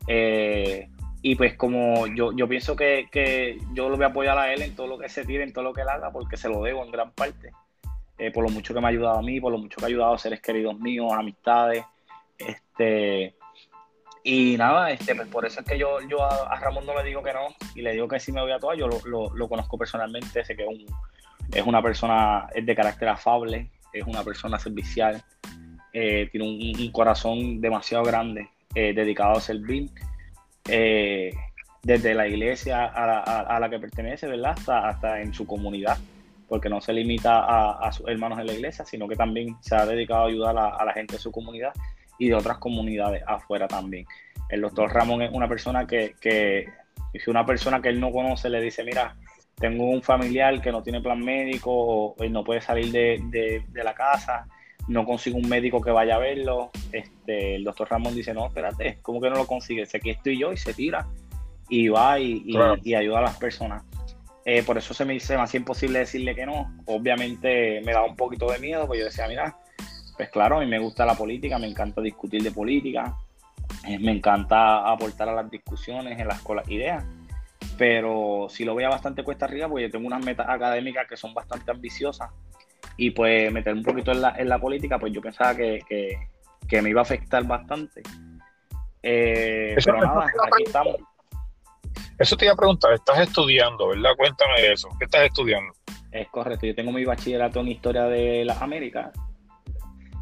Eh, 0.07 0.87
y 1.21 1.35
pues 1.35 1.55
como 1.55 2.07
yo, 2.07 2.33
yo 2.33 2.47
pienso 2.47 2.75
que, 2.75 3.57
yo 3.73 3.89
lo 3.89 3.95
voy 3.95 4.05
a 4.05 4.09
apoyar 4.09 4.37
a 4.37 4.53
él 4.53 4.61
en 4.61 4.75
todo 4.75 4.87
lo 4.87 4.97
que 4.97 5.09
se 5.09 5.25
tire, 5.25 5.43
en 5.43 5.53
todo 5.53 5.63
lo 5.63 5.73
que 5.73 5.81
él 5.81 5.89
haga, 5.89 6.11
porque 6.11 6.37
se 6.37 6.49
lo 6.49 6.61
debo 6.61 6.83
en 6.83 6.91
gran 6.91 7.11
parte. 7.11 7.51
Eh, 8.17 8.31
por 8.31 8.43
lo 8.43 8.49
mucho 8.49 8.73
que 8.73 8.79
me 8.79 8.87
ha 8.87 8.89
ayudado 8.89 9.19
a 9.19 9.21
mí, 9.21 9.41
por 9.41 9.51
lo 9.51 9.57
mucho 9.57 9.77
que 9.77 9.85
ha 9.85 9.87
ayudado 9.87 10.13
a 10.13 10.17
seres 10.17 10.41
queridos 10.41 10.79
míos, 10.79 11.11
amistades. 11.11 11.83
Este, 12.37 13.35
y 14.27 14.57
nada, 14.57 14.89
este, 14.89 15.13
pues 15.13 15.27
por 15.27 15.45
eso 15.45 15.59
es 15.59 15.65
que 15.67 15.77
yo, 15.77 15.99
yo 16.09 16.23
a, 16.23 16.59
Ramón 16.59 16.83
no 16.85 16.95
le 16.95 17.07
digo 17.07 17.21
que 17.21 17.31
no 17.31 17.47
y 17.75 17.83
le 17.83 17.91
digo 17.91 18.07
que 18.07 18.19
sí 18.19 18.31
me 18.31 18.41
voy 18.41 18.51
a 18.51 18.59
tocar. 18.59 18.75
Yo 18.75 18.87
lo, 18.87 19.49
conozco 19.49 19.77
personalmente, 19.77 20.43
sé 20.43 20.55
que 20.55 20.63
es, 20.63 20.69
un, 20.69 20.85
es 21.53 21.65
una 21.65 21.81
persona 21.81 22.47
es 22.53 22.65
de 22.65 22.75
carácter 22.75 23.09
afable, 23.09 23.69
es 23.93 24.05
una 24.05 24.23
persona 24.23 24.59
servicial, 24.59 25.21
eh, 25.93 26.27
tiene 26.31 26.45
un, 26.45 26.91
corazón 26.91 27.61
demasiado 27.61 28.03
grande, 28.03 28.49
eh, 28.73 28.93
dedicado 28.93 29.37
a 29.37 29.41
servir. 29.41 29.89
Eh, 30.67 31.31
desde 31.83 32.15
la 32.15 32.27
iglesia 32.27 32.85
a 32.85 33.59
la, 33.59 33.69
que 33.69 33.77
pertenece, 33.77 34.25
¿verdad? 34.25 34.55
Hasta, 34.57 34.89
hasta 34.89 35.21
en 35.21 35.35
su 35.35 35.45
comunidad, 35.45 35.99
porque 36.49 36.67
no 36.67 36.81
se 36.81 36.91
limita 36.93 37.77
a, 37.77 37.91
sus 37.91 38.07
hermanos 38.07 38.39
en 38.39 38.47
la 38.47 38.53
iglesia, 38.53 38.83
sino 38.85 39.07
que 39.07 39.15
también 39.15 39.55
se 39.61 39.75
ha 39.75 39.85
dedicado 39.85 40.23
a 40.23 40.27
ayudar 40.27 40.57
a, 40.57 40.69
a 40.69 40.83
la 40.83 40.93
gente 40.93 41.13
de 41.13 41.19
su 41.19 41.31
comunidad 41.31 41.73
y 42.17 42.29
de 42.29 42.33
otras 42.33 42.57
comunidades 42.57 43.23
afuera 43.27 43.67
también. 43.67 44.07
El 44.49 44.61
doctor 44.61 44.91
Ramón 44.91 45.21
es 45.21 45.31
una 45.31 45.47
persona 45.47 45.85
que, 45.85 46.15
que 46.19 46.67
si 47.13 47.29
una 47.29 47.45
persona 47.45 47.81
que 47.81 47.89
él 47.89 47.99
no 47.99 48.11
conoce 48.11 48.49
le 48.49 48.61
dice, 48.61 48.83
mira, 48.83 49.15
tengo 49.57 49.85
un 49.85 50.01
familiar 50.01 50.61
que 50.61 50.71
no 50.71 50.83
tiene 50.83 51.01
plan 51.01 51.19
médico 51.19 51.71
o, 51.71 52.15
no 52.29 52.43
puede 52.43 52.61
salir 52.61 52.91
de, 52.91 53.63
la 53.73 53.93
casa, 53.93 54.47
no 54.87 55.05
consigo 55.05 55.37
un 55.37 55.47
médico 55.47 55.81
que 55.81 55.91
vaya 55.91 56.15
a 56.15 56.19
verlo, 56.19 56.71
este, 56.91 57.55
el 57.55 57.63
doctor 57.63 57.89
Ramón 57.89 58.15
dice, 58.15 58.33
no, 58.33 58.47
espérate, 58.47 58.99
¿cómo 59.01 59.21
que 59.21 59.29
no 59.29 59.37
lo 59.37 59.47
consigue? 59.47 59.85
Sé 59.85 59.99
que 59.99 60.11
estoy 60.11 60.39
yo 60.39 60.51
y 60.51 60.57
se 60.57 60.73
tira 60.73 61.07
y 61.69 61.87
va 61.87 62.19
y, 62.19 62.55
ayuda 62.95 63.19
a 63.19 63.23
las 63.23 63.37
personas. 63.37 63.83
Eh, 64.45 64.61
por 64.61 64.77
eso 64.77 64.93
se 64.93 65.05
me, 65.05 65.19
se 65.19 65.35
me 65.35 65.41
hacía 65.41 65.59
imposible 65.59 65.99
decirle 65.99 66.35
que 66.35 66.45
no. 66.45 66.71
Obviamente 66.85 67.81
me 67.83 67.93
daba 67.93 68.05
un 68.05 68.15
poquito 68.15 68.51
de 68.51 68.59
miedo, 68.59 68.85
porque 68.85 68.99
yo 68.99 69.05
decía, 69.05 69.27
mira, 69.27 69.57
pues 70.15 70.29
claro, 70.29 70.57
a 70.57 70.59
mí 70.59 70.67
me 70.67 70.79
gusta 70.79 71.05
la 71.05 71.15
política, 71.15 71.57
me 71.57 71.67
encanta 71.67 72.01
discutir 72.01 72.43
de 72.43 72.51
política, 72.51 73.15
eh, 73.87 73.99
me 73.99 74.11
encanta 74.11 74.89
aportar 74.89 75.29
a 75.29 75.33
las 75.33 75.49
discusiones 75.49 76.19
en 76.19 76.27
las 76.27 76.41
ideas, 76.69 77.03
pero 77.77 78.47
si 78.49 78.63
lo 78.63 78.75
veía 78.75 78.89
bastante 78.89 79.23
cuesta 79.23 79.45
arriba, 79.45 79.67
pues 79.67 79.83
yo 79.83 79.91
tengo 79.91 80.07
unas 80.07 80.23
metas 80.23 80.47
académicas 80.49 81.07
que 81.07 81.17
son 81.17 81.33
bastante 81.33 81.71
ambiciosas 81.71 82.29
y 82.97 83.11
pues 83.11 83.51
meter 83.51 83.73
un 83.73 83.83
poquito 83.83 84.11
en 84.11 84.49
la, 84.49 84.59
política, 84.59 84.97
pues 84.97 85.11
yo 85.11 85.21
pensaba 85.21 85.55
que, 85.55 85.79
me 86.81 86.89
iba 86.89 87.01
a 87.01 87.03
afectar 87.03 87.43
bastante. 87.45 88.01
Eh, 89.03 89.75
pero 89.83 89.99
nada, 89.99 90.25
aquí 90.25 90.63
estamos. 90.65 90.95
Eso 92.17 92.37
te 92.37 92.45
iba 92.45 92.53
a 92.53 92.57
preguntar, 92.57 92.93
estás 92.93 93.19
estudiando, 93.19 93.89
¿verdad? 93.89 94.11
Cuéntame 94.17 94.61
de 94.61 94.73
eso. 94.73 94.87
¿Qué 94.97 95.05
estás 95.05 95.25
estudiando? 95.25 95.73
Es 96.11 96.29
correcto, 96.29 96.65
yo 96.65 96.73
tengo 96.73 96.93
mi 96.93 97.03
bachillerato 97.03 97.59
en 97.59 97.67
Historia 97.67 98.05
de 98.05 98.45
las 98.45 98.61
Américas 98.61 99.11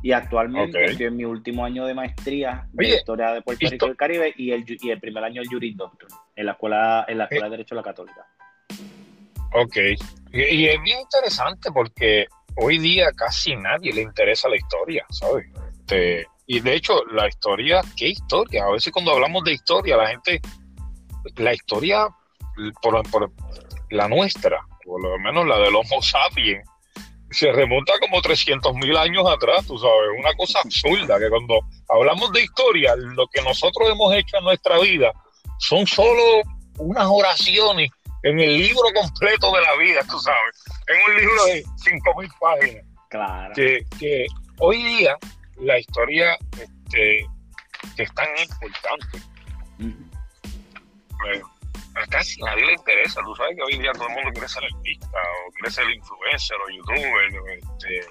y 0.02 0.12
actualmente 0.12 0.84
estoy 0.84 1.06
en 1.06 1.16
mi 1.16 1.24
último 1.24 1.64
año 1.64 1.86
de 1.86 1.94
maestría 1.94 2.68
de 2.74 2.90
Historia 2.90 3.32
de 3.32 3.42
Puerto 3.44 3.68
Rico 3.70 3.86
y 3.86 3.90
el 3.90 3.96
Caribe 3.96 4.34
y 4.36 4.52
el, 4.52 4.66
y 4.68 4.90
el 4.90 5.00
primer 5.00 5.24
año 5.24 5.42
el 5.42 5.48
Juris 5.48 5.78
Doctor 5.78 6.10
en 6.36 6.46
la 6.46 6.54
escuela, 6.54 7.06
en 7.08 7.18
la 7.18 7.24
escuela 7.26 7.46
de 7.46 7.52
Derecho 7.52 7.76
de 7.76 7.82
la 7.82 7.84
Católica. 7.84 8.28
Ok. 9.54 9.78
Y, 10.32 10.66
es 10.68 10.82
bien 10.82 11.00
interesante 11.00 11.72
porque 11.72 12.26
hoy 12.56 12.80
día 12.80 13.12
casi 13.12 13.56
nadie 13.56 13.94
le 13.94 14.02
interesa 14.02 14.50
la 14.50 14.58
historia, 14.58 15.06
¿sabes? 15.10 15.46
Este, 15.80 16.26
y 16.48 16.60
de 16.60 16.76
hecho, 16.76 17.06
la 17.12 17.28
historia, 17.28 17.82
¿qué 17.96 18.10
historia? 18.10 18.66
A 18.66 18.72
veces 18.72 18.92
cuando 18.92 19.12
hablamos 19.12 19.44
de 19.44 19.54
historia, 19.54 19.96
la 19.96 20.08
gente, 20.08 20.42
la 21.38 21.54
historia, 21.54 22.08
por, 22.82 23.10
por 23.10 23.32
la 23.92 24.08
nuestra, 24.08 24.60
por 24.84 25.02
lo 25.02 25.18
menos 25.20 25.46
la 25.48 25.60
del 25.60 25.76
Homo 25.76 26.02
sapiens, 26.02 26.68
se 27.30 27.52
remonta 27.52 27.94
como 28.00 28.22
300 28.22 28.76
mil 28.76 28.96
años 28.96 29.26
atrás, 29.28 29.66
tú 29.66 29.78
sabes, 29.78 30.20
una 30.20 30.34
cosa 30.34 30.60
absurda, 30.64 31.18
que 31.20 31.30
cuando 31.30 31.62
hablamos 31.90 32.32
de 32.32 32.44
historia, 32.44 32.96
lo 32.96 33.28
que 33.28 33.42
nosotros 33.42 33.90
hemos 33.90 34.14
hecho 34.14 34.38
en 34.38 34.44
nuestra 34.44 34.80
vida 34.80 35.12
son 35.60 35.86
solo 35.88 36.42
unas 36.78 37.06
oraciones 37.08 37.90
en 38.24 38.40
el 38.40 38.58
libro 38.58 38.84
completo 38.94 39.52
de 39.54 39.62
la 39.62 39.76
vida, 39.76 40.02
tú 40.10 40.20
sabes, 40.20 40.64
en 40.88 41.12
un 41.12 41.20
libro 41.20 41.46
de 41.46 41.64
5 41.78 42.22
mil 42.22 42.30
páginas. 42.40 42.86
Claro. 43.10 43.54
Que, 43.54 43.86
que 44.00 44.26
hoy 44.60 44.82
día 44.82 45.18
la 45.58 45.78
historia 45.78 46.38
este, 46.52 47.26
que 47.96 48.04
es 48.04 48.14
tan 48.14 48.28
importante. 48.38 49.20
A 51.96 52.08
casi 52.08 52.42
nadie 52.42 52.66
le 52.66 52.74
interesa. 52.74 53.22
Tú 53.22 53.36
sabes 53.36 53.56
que 53.56 53.62
hoy 53.62 53.78
día 53.78 53.92
todo 53.94 54.08
el 54.08 54.16
mundo 54.16 54.32
quiere 54.32 54.48
ser 54.48 54.64
artista 54.64 55.18
o 55.18 55.52
quiere 55.52 55.72
ser 55.72 55.90
influencer 55.92 56.58
o 56.58 56.70
youtuber. 56.72 57.60
Este, 57.60 58.02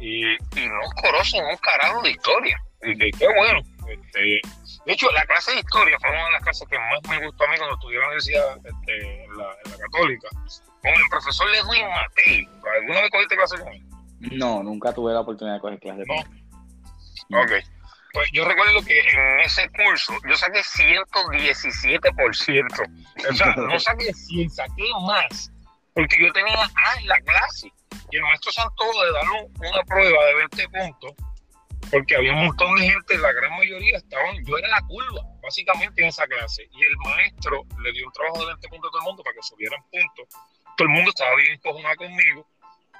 y, 0.00 0.32
y, 0.32 0.68
no 0.68 0.80
conocen 1.02 1.44
un 1.44 1.56
carajo 1.58 2.02
de 2.02 2.10
historia. 2.12 2.58
Y 2.82 2.96
que 2.96 3.10
qué 3.10 3.26
bueno. 3.26 3.60
Este, 3.88 4.40
de 4.88 4.94
hecho, 4.94 5.12
la 5.12 5.22
clase 5.26 5.52
de 5.52 5.58
historia 5.58 5.98
fue 6.00 6.08
una 6.08 6.24
de 6.24 6.30
las 6.30 6.42
clases 6.42 6.66
que 6.66 6.78
más 6.78 6.98
me 7.10 7.26
gustó 7.26 7.44
a 7.44 7.48
mí 7.48 7.58
cuando 7.58 7.74
estudié 7.74 7.96
en 7.96 8.00
la 8.00 8.06
universidad 8.06 8.56
este, 8.56 9.24
en, 9.24 9.36
la, 9.36 9.54
en, 9.62 9.70
la, 9.70 9.76
católica, 9.76 10.28
con 10.80 10.92
el 10.92 11.08
profesor 11.10 11.50
Ledwin 11.50 11.86
Matei. 11.90 12.48
¿Alguna 12.80 13.02
vez 13.02 13.10
cogiste 13.10 13.36
clase 13.36 13.58
con 13.58 13.68
él? 13.68 13.84
No, 14.38 14.62
nunca 14.62 14.94
tuve 14.94 15.12
la 15.12 15.20
oportunidad 15.20 15.56
de 15.56 15.60
coger 15.60 15.78
clase 15.78 16.06
con 16.06 16.16
él. 16.16 16.24
No. 17.28 17.42
Ok. 17.42 17.50
Pues 18.14 18.30
yo 18.32 18.46
recuerdo 18.46 18.82
que 18.82 18.98
en 18.98 19.40
ese 19.40 19.68
curso 19.68 20.14
yo 20.26 20.34
saqué 20.36 20.60
117%. 20.60 23.28
O 23.28 23.34
sea, 23.34 23.54
no 23.56 23.78
saqué 23.80 24.14
100, 24.14 24.48
saqué 24.48 24.84
más. 25.06 25.52
Porque 25.92 26.16
yo 26.18 26.32
tenía 26.32 26.64
A 26.64 26.98
en 26.98 27.08
la 27.08 27.20
clase. 27.20 27.70
Y 28.10 28.16
el 28.16 28.22
maestro 28.22 28.52
se 28.52 28.62
antojó 28.62 29.04
de 29.04 29.12
dar 29.12 29.24
una 29.54 29.82
prueba 29.82 30.24
de 30.24 30.34
20 30.34 30.66
puntos. 30.70 31.12
Porque 31.90 32.16
había 32.16 32.32
un 32.32 32.46
montón 32.46 32.74
de 32.76 32.90
gente, 32.90 33.18
la 33.18 33.32
gran 33.32 33.56
mayoría 33.56 33.96
estaban, 33.96 34.44
yo 34.44 34.58
era 34.58 34.68
la 34.68 34.82
curva, 34.82 35.22
básicamente 35.42 36.02
en 36.02 36.08
esa 36.08 36.26
clase. 36.26 36.68
Y 36.70 36.82
el 36.82 36.96
maestro 36.98 37.64
le 37.82 37.92
dio 37.92 38.06
un 38.06 38.12
trabajo 38.12 38.40
de 38.40 38.46
20 38.46 38.68
puntos 38.68 38.88
a 38.88 38.92
todo 38.92 39.00
el 39.00 39.06
mundo 39.06 39.22
para 39.22 39.34
que 39.34 39.42
subieran 39.42 39.80
puntos. 39.90 40.28
Todo 40.76 40.88
el 40.88 40.94
mundo 40.94 41.10
estaba 41.10 41.34
bien 41.36 41.52
encojonado 41.52 41.96
conmigo 41.96 42.46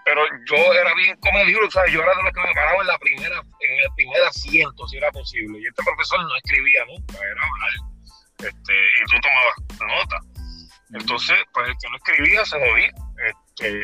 pero 0.09 0.23
yo 0.47 0.57
era 0.73 0.95
bien 0.95 1.14
comedido, 1.16 1.61
o 1.66 1.71
sea, 1.71 1.87
yo 1.87 2.00
era 2.00 2.14
de 2.16 2.23
los 2.23 2.33
que 2.33 2.40
me 2.40 2.54
paraba 2.54 2.80
en 2.80 2.87
la 2.87 2.99
primera, 2.99 3.42
en 3.61 3.80
el 3.85 3.95
primer 3.95 4.23
asiento, 4.23 4.88
si 4.88 4.97
era 4.97 5.12
posible. 5.12 5.61
Y 5.61 5.66
este 5.66 5.83
profesor 5.83 6.21
no 6.23 6.35
escribía 6.37 6.80
nunca, 6.87 7.18
era 7.18 7.42
hablar. 7.42 7.73
Este, 8.38 8.73
y 8.73 9.04
tú 9.04 9.21
tomabas 9.21 10.00
nota. 10.00 10.18
Entonces, 10.95 11.37
pues 11.52 11.68
el 11.68 11.75
que 11.76 11.90
no 11.90 11.97
escribía 11.97 12.45
se 12.47 12.59
jodía. 12.59 12.92
Este, 13.28 13.83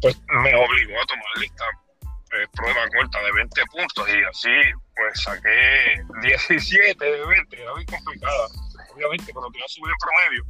pues 0.00 0.20
me 0.26 0.54
obligó 0.56 1.00
a 1.00 1.06
tomar 1.06 1.38
lista 1.38 1.64
eh, 2.32 2.46
prueba 2.52 2.88
corta 2.96 3.22
de 3.22 3.32
20 3.32 3.62
puntos 3.70 4.08
y 4.08 4.24
así 4.28 4.48
pues 4.96 5.22
saqué 5.22 6.02
17 6.22 7.04
de 7.04 7.26
20, 7.26 7.62
era 7.62 7.74
muy 7.74 7.84
complicada, 7.86 8.46
obviamente, 8.94 9.32
pero 9.32 9.46
tenía 9.50 9.66
que 9.66 9.72
subir 9.72 9.92
el 9.92 9.98
promedio. 10.00 10.44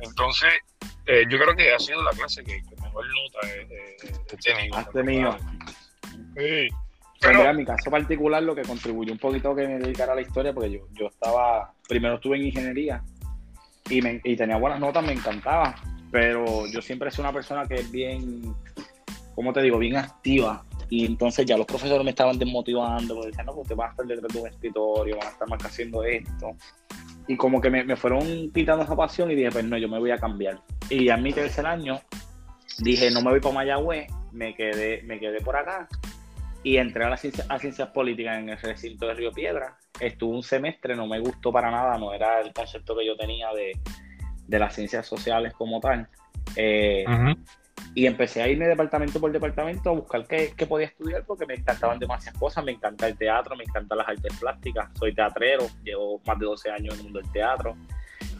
Entonces, 0.00 0.52
eh, 1.06 1.24
yo 1.28 1.38
creo 1.38 1.54
que 1.54 1.72
ha 1.72 1.78
sido 1.78 2.02
la 2.02 2.10
clase 2.10 2.42
que, 2.42 2.62
que 2.62 2.76
mejor 2.82 3.04
nota 3.06 3.48
he, 3.48 3.96
he 4.32 4.36
tenido. 4.36 4.76
Has 4.76 4.90
tenido. 4.90 5.38
Sí. 6.36 6.68
Pero, 7.20 7.38
mira, 7.38 7.50
en 7.50 7.56
mi 7.56 7.64
caso 7.64 7.90
particular, 7.90 8.42
lo 8.42 8.54
que 8.54 8.62
contribuyó 8.62 9.12
un 9.12 9.18
poquito 9.18 9.52
a 9.52 9.56
que 9.56 9.66
me 9.66 9.78
dedicara 9.78 10.12
a 10.12 10.16
la 10.16 10.20
historia, 10.20 10.52
porque 10.52 10.72
yo, 10.72 10.80
yo 10.92 11.06
estaba, 11.06 11.72
primero 11.88 12.16
estuve 12.16 12.36
en 12.36 12.46
ingeniería 12.46 13.02
y, 13.88 14.02
me, 14.02 14.20
y 14.24 14.36
tenía 14.36 14.56
buenas 14.56 14.80
notas, 14.80 15.04
me 15.04 15.12
encantaba, 15.12 15.74
pero 16.10 16.66
yo 16.66 16.82
siempre 16.82 17.10
soy 17.10 17.22
una 17.22 17.32
persona 17.32 17.66
que 17.66 17.76
es 17.76 17.90
bien, 17.90 18.54
¿cómo 19.34 19.52
te 19.52 19.62
digo?, 19.62 19.78
bien 19.78 19.96
activa. 19.96 20.64
Y 20.90 21.06
entonces 21.06 21.46
ya 21.46 21.56
los 21.56 21.66
profesores 21.66 22.04
me 22.04 22.10
estaban 22.10 22.38
desmotivando, 22.38 23.14
porque 23.14 23.28
decían, 23.28 23.46
no, 23.46 23.54
te 23.66 23.74
vas 23.74 23.88
a 23.88 23.90
estar 23.92 24.06
detrás 24.06 24.32
de 24.32 24.40
un 24.40 24.46
escritorio, 24.48 25.16
van 25.16 25.26
a 25.26 25.30
estar 25.30 25.48
más 25.48 25.64
haciendo 25.64 26.04
esto 26.04 26.56
y 27.26 27.36
como 27.36 27.60
que 27.60 27.70
me, 27.70 27.96
fueron 27.96 28.50
quitando 28.52 28.84
esa 28.84 28.96
pasión 28.96 29.30
y 29.30 29.34
dije, 29.34 29.50
pues 29.50 29.64
no, 29.64 29.78
yo 29.78 29.88
me 29.88 29.98
voy 29.98 30.10
a 30.10 30.18
cambiar. 30.18 30.60
Y 30.90 31.06
ya 31.06 31.14
en 31.14 31.22
mi 31.22 31.32
tercer 31.32 31.66
año 31.66 32.00
dije, 32.78 33.10
no 33.10 33.22
me 33.22 33.30
voy 33.30 33.40
para 33.40 33.54
Mayagüez, 33.54 34.08
me 34.32 34.54
quedé, 34.54 35.02
me 35.04 35.18
quedé 35.18 35.40
por 35.40 35.56
acá 35.56 35.88
y 36.62 36.76
entré 36.76 37.04
a, 37.04 37.10
las 37.10 37.20
ciencias, 37.20 37.46
a 37.50 37.58
ciencias 37.58 37.88
políticas 37.88 38.38
en 38.38 38.50
el 38.50 38.58
recinto 38.58 39.06
de 39.06 39.14
Río 39.14 39.32
Piedra. 39.32 39.78
Estuve 40.00 40.36
un 40.36 40.42
semestre, 40.42 40.96
no 40.96 41.06
me 41.06 41.18
gustó 41.20 41.52
para 41.52 41.70
nada, 41.70 41.96
no 41.98 42.12
era 42.12 42.40
el 42.40 42.52
concepto 42.52 42.96
que 42.96 43.06
yo 43.06 43.16
tenía 43.16 43.52
de, 43.52 43.72
de 44.46 44.58
las 44.58 44.74
ciencias 44.74 45.06
sociales 45.06 45.54
como 45.54 45.80
tal. 45.80 46.08
Eh. 46.56 47.04
Y 47.94 48.06
empecé 48.06 48.42
a 48.42 48.48
irme 48.48 48.66
departamento 48.66 49.20
por 49.20 49.30
departamento 49.30 49.90
a 49.90 49.92
buscar 49.92 50.26
qué, 50.26 50.52
qué, 50.56 50.66
podía 50.66 50.86
estudiar 50.86 51.24
porque 51.24 51.46
me 51.46 51.54
encantaban 51.54 51.98
demasiadas 51.98 52.38
cosas. 52.40 52.64
Me 52.64 52.72
encanta 52.72 53.06
el 53.06 53.16
teatro, 53.16 53.54
me 53.54 53.62
encantan 53.64 53.98
las 53.98 54.08
artes 54.08 54.36
plásticas. 54.38 54.90
Soy 54.98 55.14
teatrero, 55.14 55.66
llevo 55.84 56.20
más 56.26 56.38
de 56.38 56.46
12 56.46 56.70
años 56.70 56.94
en 56.94 57.00
el 57.00 57.04
mundo 57.04 57.20
del 57.20 57.30
teatro. 57.30 57.76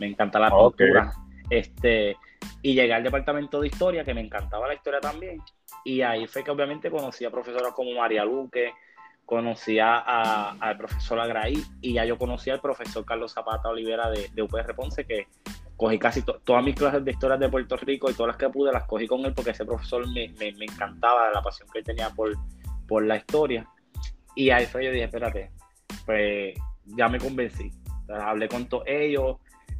Me 0.00 0.06
encanta 0.06 0.40
la 0.40 0.48
okay. 0.48 0.88
cultura. 0.88 1.12
Este, 1.48 2.16
y 2.62 2.74
llegué 2.74 2.94
al 2.94 3.04
departamento 3.04 3.60
de 3.60 3.68
historia, 3.68 4.04
que 4.04 4.14
me 4.14 4.22
encantaba 4.22 4.66
la 4.66 4.74
historia 4.74 5.00
también. 5.00 5.40
Y 5.84 6.00
ahí 6.02 6.26
fue 6.26 6.42
que 6.42 6.50
obviamente 6.50 6.90
conocí 6.90 7.24
a 7.24 7.30
profesoras 7.30 7.74
como 7.74 7.92
María 7.92 8.24
Luque, 8.24 8.72
conocí 9.24 9.78
a, 9.78 10.50
al 10.50 10.76
profesor 10.76 11.20
Agraí 11.20 11.62
y 11.80 11.94
ya 11.94 12.04
yo 12.04 12.18
conocí 12.18 12.50
al 12.50 12.60
profesor 12.60 13.04
Carlos 13.04 13.32
Zapata 13.32 13.68
Olivera 13.68 14.10
de, 14.10 14.28
de 14.32 14.42
UPR 14.42 14.74
Ponce, 14.74 15.04
que 15.04 15.28
cogí 15.76 15.98
casi 15.98 16.22
to 16.22 16.40
todas 16.44 16.64
mis 16.64 16.74
clases 16.74 17.04
de 17.04 17.10
historia 17.10 17.36
de 17.36 17.48
Puerto 17.48 17.76
Rico 17.76 18.10
y 18.10 18.14
todas 18.14 18.28
las 18.28 18.36
que 18.36 18.48
pude 18.48 18.72
las 18.72 18.84
cogí 18.84 19.06
con 19.06 19.24
él 19.24 19.32
porque 19.34 19.50
ese 19.50 19.64
profesor 19.64 20.06
me, 20.08 20.28
me, 20.38 20.52
me 20.52 20.64
encantaba 20.66 21.30
la 21.32 21.42
pasión 21.42 21.68
que 21.72 21.80
él 21.80 21.84
tenía 21.84 22.10
por, 22.10 22.32
por 22.86 23.04
la 23.04 23.16
historia. 23.16 23.66
Y 24.34 24.50
ahí 24.50 24.66
fue 24.66 24.84
yo 24.84 24.90
dije, 24.90 25.04
espérate, 25.04 25.50
pues 26.06 26.54
ya 26.84 27.08
me 27.08 27.18
convencí. 27.18 27.70
Hablé 28.08 28.48
con 28.48 28.68
todos 28.68 28.84
ellos, 28.86 29.36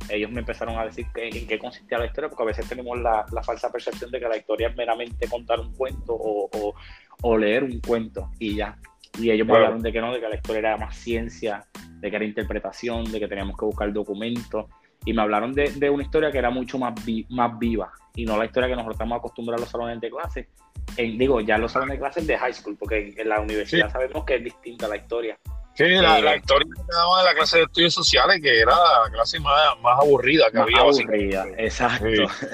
ellos 0.08 0.30
me 0.30 0.40
empezaron 0.40 0.78
a 0.78 0.84
decir 0.84 1.06
que, 1.14 1.28
en 1.28 1.46
qué 1.46 1.58
consistía 1.58 1.98
la 1.98 2.06
historia, 2.06 2.28
porque 2.28 2.42
a 2.42 2.46
veces 2.46 2.68
tenemos 2.68 2.98
la, 3.00 3.24
la, 3.32 3.42
falsa 3.42 3.70
percepción 3.70 4.10
de 4.10 4.20
que 4.20 4.28
la 4.28 4.36
historia 4.36 4.68
es 4.68 4.76
meramente 4.76 5.28
contar 5.28 5.60
un 5.60 5.74
cuento 5.74 6.14
o, 6.14 6.48
o, 6.52 6.74
o 7.22 7.38
leer 7.38 7.64
un 7.64 7.80
cuento 7.80 8.30
y 8.38 8.56
ya. 8.56 8.78
Y 9.18 9.30
ellos 9.30 9.46
bueno. 9.46 9.60
me 9.60 9.66
hablaron 9.66 9.82
de 9.82 9.92
que 9.92 10.00
no, 10.00 10.12
de 10.12 10.20
que 10.20 10.28
la 10.28 10.36
historia 10.36 10.58
era 10.58 10.76
más 10.76 10.96
ciencia, 10.96 11.66
de 12.00 12.10
que 12.10 12.16
era 12.16 12.24
interpretación, 12.24 13.10
de 13.12 13.20
que 13.20 13.28
teníamos 13.28 13.56
que 13.56 13.64
buscar 13.64 13.92
documentos 13.92 14.66
y 15.04 15.12
me 15.12 15.22
hablaron 15.22 15.52
de, 15.52 15.70
de, 15.70 15.90
una 15.90 16.02
historia 16.02 16.30
que 16.30 16.38
era 16.38 16.50
mucho 16.50 16.78
más, 16.78 16.94
vi, 17.04 17.26
más 17.28 17.58
viva 17.58 17.92
y 18.14 18.24
no 18.24 18.36
la 18.36 18.46
historia 18.46 18.68
que 18.68 18.74
nosotros 18.74 18.94
estamos 18.94 19.18
acostumbrados 19.18 19.60
a 19.60 19.64
los 19.64 19.70
salones 19.70 20.00
de 20.00 20.10
clase. 20.10 20.48
En, 20.96 21.18
digo, 21.18 21.40
ya 21.40 21.58
los 21.58 21.72
salones 21.72 21.96
de 21.96 22.00
clases 22.00 22.26
de 22.26 22.38
high 22.38 22.54
school, 22.54 22.76
porque 22.78 23.08
en, 23.08 23.20
en 23.20 23.28
la 23.28 23.40
universidad 23.40 23.86
sí. 23.86 23.92
sabemos 23.92 24.24
que 24.24 24.36
es 24.36 24.44
distinta 24.44 24.88
la 24.88 24.96
historia. 24.96 25.38
Sí, 25.74 25.84
la, 25.88 26.18
eh, 26.18 26.22
la 26.22 26.36
historia 26.36 26.68
que 26.72 26.92
daban 26.92 27.20
en 27.20 27.26
la 27.26 27.34
clase 27.34 27.58
de 27.58 27.64
estudios 27.64 27.92
sociales, 27.92 28.40
que 28.40 28.60
era 28.60 28.72
la 28.72 29.10
clase 29.10 29.40
más, 29.40 29.80
más 29.82 29.98
aburrida 30.00 30.50
que 30.50 30.58
más 30.58 30.66
había. 30.66 30.80
Aburrida, 30.80 31.46
exacto. 31.58 32.06
Sí. 32.06 32.46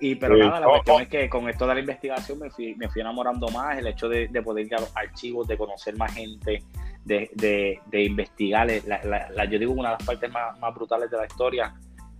y 0.00 0.14
pero 0.16 0.34
sí. 0.34 0.40
nada, 0.42 0.60
la 0.60 0.68
oh, 0.68 0.70
cuestión 0.72 0.96
oh. 0.96 1.00
es 1.00 1.08
que 1.08 1.30
con 1.30 1.48
esto 1.48 1.66
de 1.66 1.74
la 1.74 1.80
investigación 1.80 2.38
me 2.38 2.50
fui, 2.50 2.74
me 2.74 2.90
fui 2.90 3.00
enamorando 3.00 3.48
más, 3.48 3.78
el 3.78 3.86
hecho 3.86 4.08
de, 4.10 4.28
de 4.28 4.42
poder 4.42 4.66
ir 4.66 4.74
a 4.74 4.80
los 4.80 4.94
archivos, 4.94 5.48
de 5.48 5.56
conocer 5.56 5.96
más 5.96 6.12
gente, 6.12 6.62
de, 7.06 7.30
de, 7.32 7.80
de 7.86 8.02
investigar. 8.02 8.68
La, 8.86 9.30
la, 9.34 9.44
yo 9.46 9.58
digo, 9.58 9.72
una 9.72 9.90
de 9.90 9.96
las 9.98 10.06
partes 10.06 10.30
más, 10.30 10.58
más 10.58 10.74
brutales 10.74 11.10
de 11.10 11.16
la 11.16 11.24
historia 11.24 11.74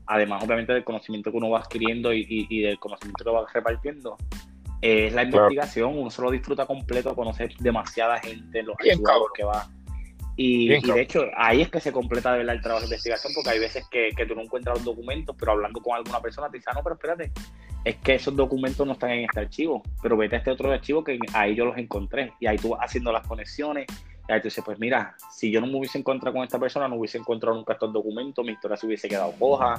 además 0.09 0.43
obviamente 0.43 0.73
del 0.73 0.85
conocimiento 0.85 1.31
que 1.31 1.37
uno 1.37 1.51
va 1.51 1.61
adquiriendo 1.61 2.13
y, 2.13 2.21
y, 2.21 2.47
y 2.49 2.63
del 2.63 2.79
conocimiento 2.79 3.25
que 3.25 3.31
va 3.31 3.47
repartiendo, 3.53 4.17
es 4.81 5.13
la 5.13 5.25
investigación, 5.25 5.91
claro. 5.91 6.03
uno 6.03 6.11
se 6.11 6.23
lo 6.23 6.31
disfruta 6.31 6.67
completo, 6.67 7.15
conocer 7.15 7.53
demasiada 7.59 8.19
gente, 8.21 8.63
los 8.63 8.77
archivos 8.79 9.31
que 9.35 9.45
va. 9.45 9.69
Y, 10.37 10.69
de 10.69 11.01
hecho, 11.01 11.25
ahí 11.37 11.63
es 11.63 11.69
que 11.69 11.81
se 11.81 11.91
completa 11.91 12.31
de 12.31 12.39
verdad 12.39 12.55
el 12.55 12.63
trabajo 12.63 12.83
de 12.83 12.87
investigación, 12.87 13.33
porque 13.35 13.51
hay 13.51 13.59
veces 13.59 13.85
que, 13.91 14.11
que, 14.17 14.25
tú 14.25 14.37
no 14.37 14.43
encuentras 14.43 14.77
los 14.77 14.85
documentos, 14.85 15.35
pero 15.37 15.51
hablando 15.51 15.81
con 15.81 15.97
alguna 15.97 16.21
persona 16.21 16.49
te 16.49 16.59
dice, 16.59 16.71
ah, 16.71 16.75
no, 16.77 16.83
pero 16.85 16.95
espérate, 16.95 17.33
es 17.85 17.97
que 17.97 18.15
esos 18.15 18.37
documentos 18.37 18.87
no 18.87 18.93
están 18.93 19.11
en 19.11 19.25
este 19.25 19.41
archivo, 19.41 19.83
pero 20.01 20.17
vete 20.17 20.37
a 20.37 20.39
este 20.39 20.53
otro 20.53 20.71
archivo 20.71 21.03
que 21.03 21.19
ahí 21.33 21.57
yo 21.57 21.65
los 21.65 21.77
encontré. 21.77 22.33
Y 22.39 22.47
ahí 22.47 22.57
tú 22.57 22.69
vas 22.69 22.81
haciendo 22.85 23.11
las 23.11 23.27
conexiones 23.27 23.87
y 24.29 24.33
ahí 24.33 24.41
tú 24.41 24.49
dices, 24.49 24.63
pues 24.63 24.79
mira, 24.79 25.17
si 25.31 25.51
yo 25.51 25.61
no 25.61 25.67
me 25.67 25.79
hubiese 25.79 25.97
encontrado 25.97 26.35
con 26.35 26.45
esta 26.45 26.59
persona, 26.59 26.87
no 26.87 26.97
hubiese 26.97 27.17
encontrado 27.17 27.57
nunca 27.57 27.73
estos 27.73 27.93
documentos, 27.93 28.45
mi 28.45 28.53
historia 28.53 28.77
se 28.77 28.87
hubiese 28.87 29.09
quedado 29.09 29.33
coja, 29.39 29.75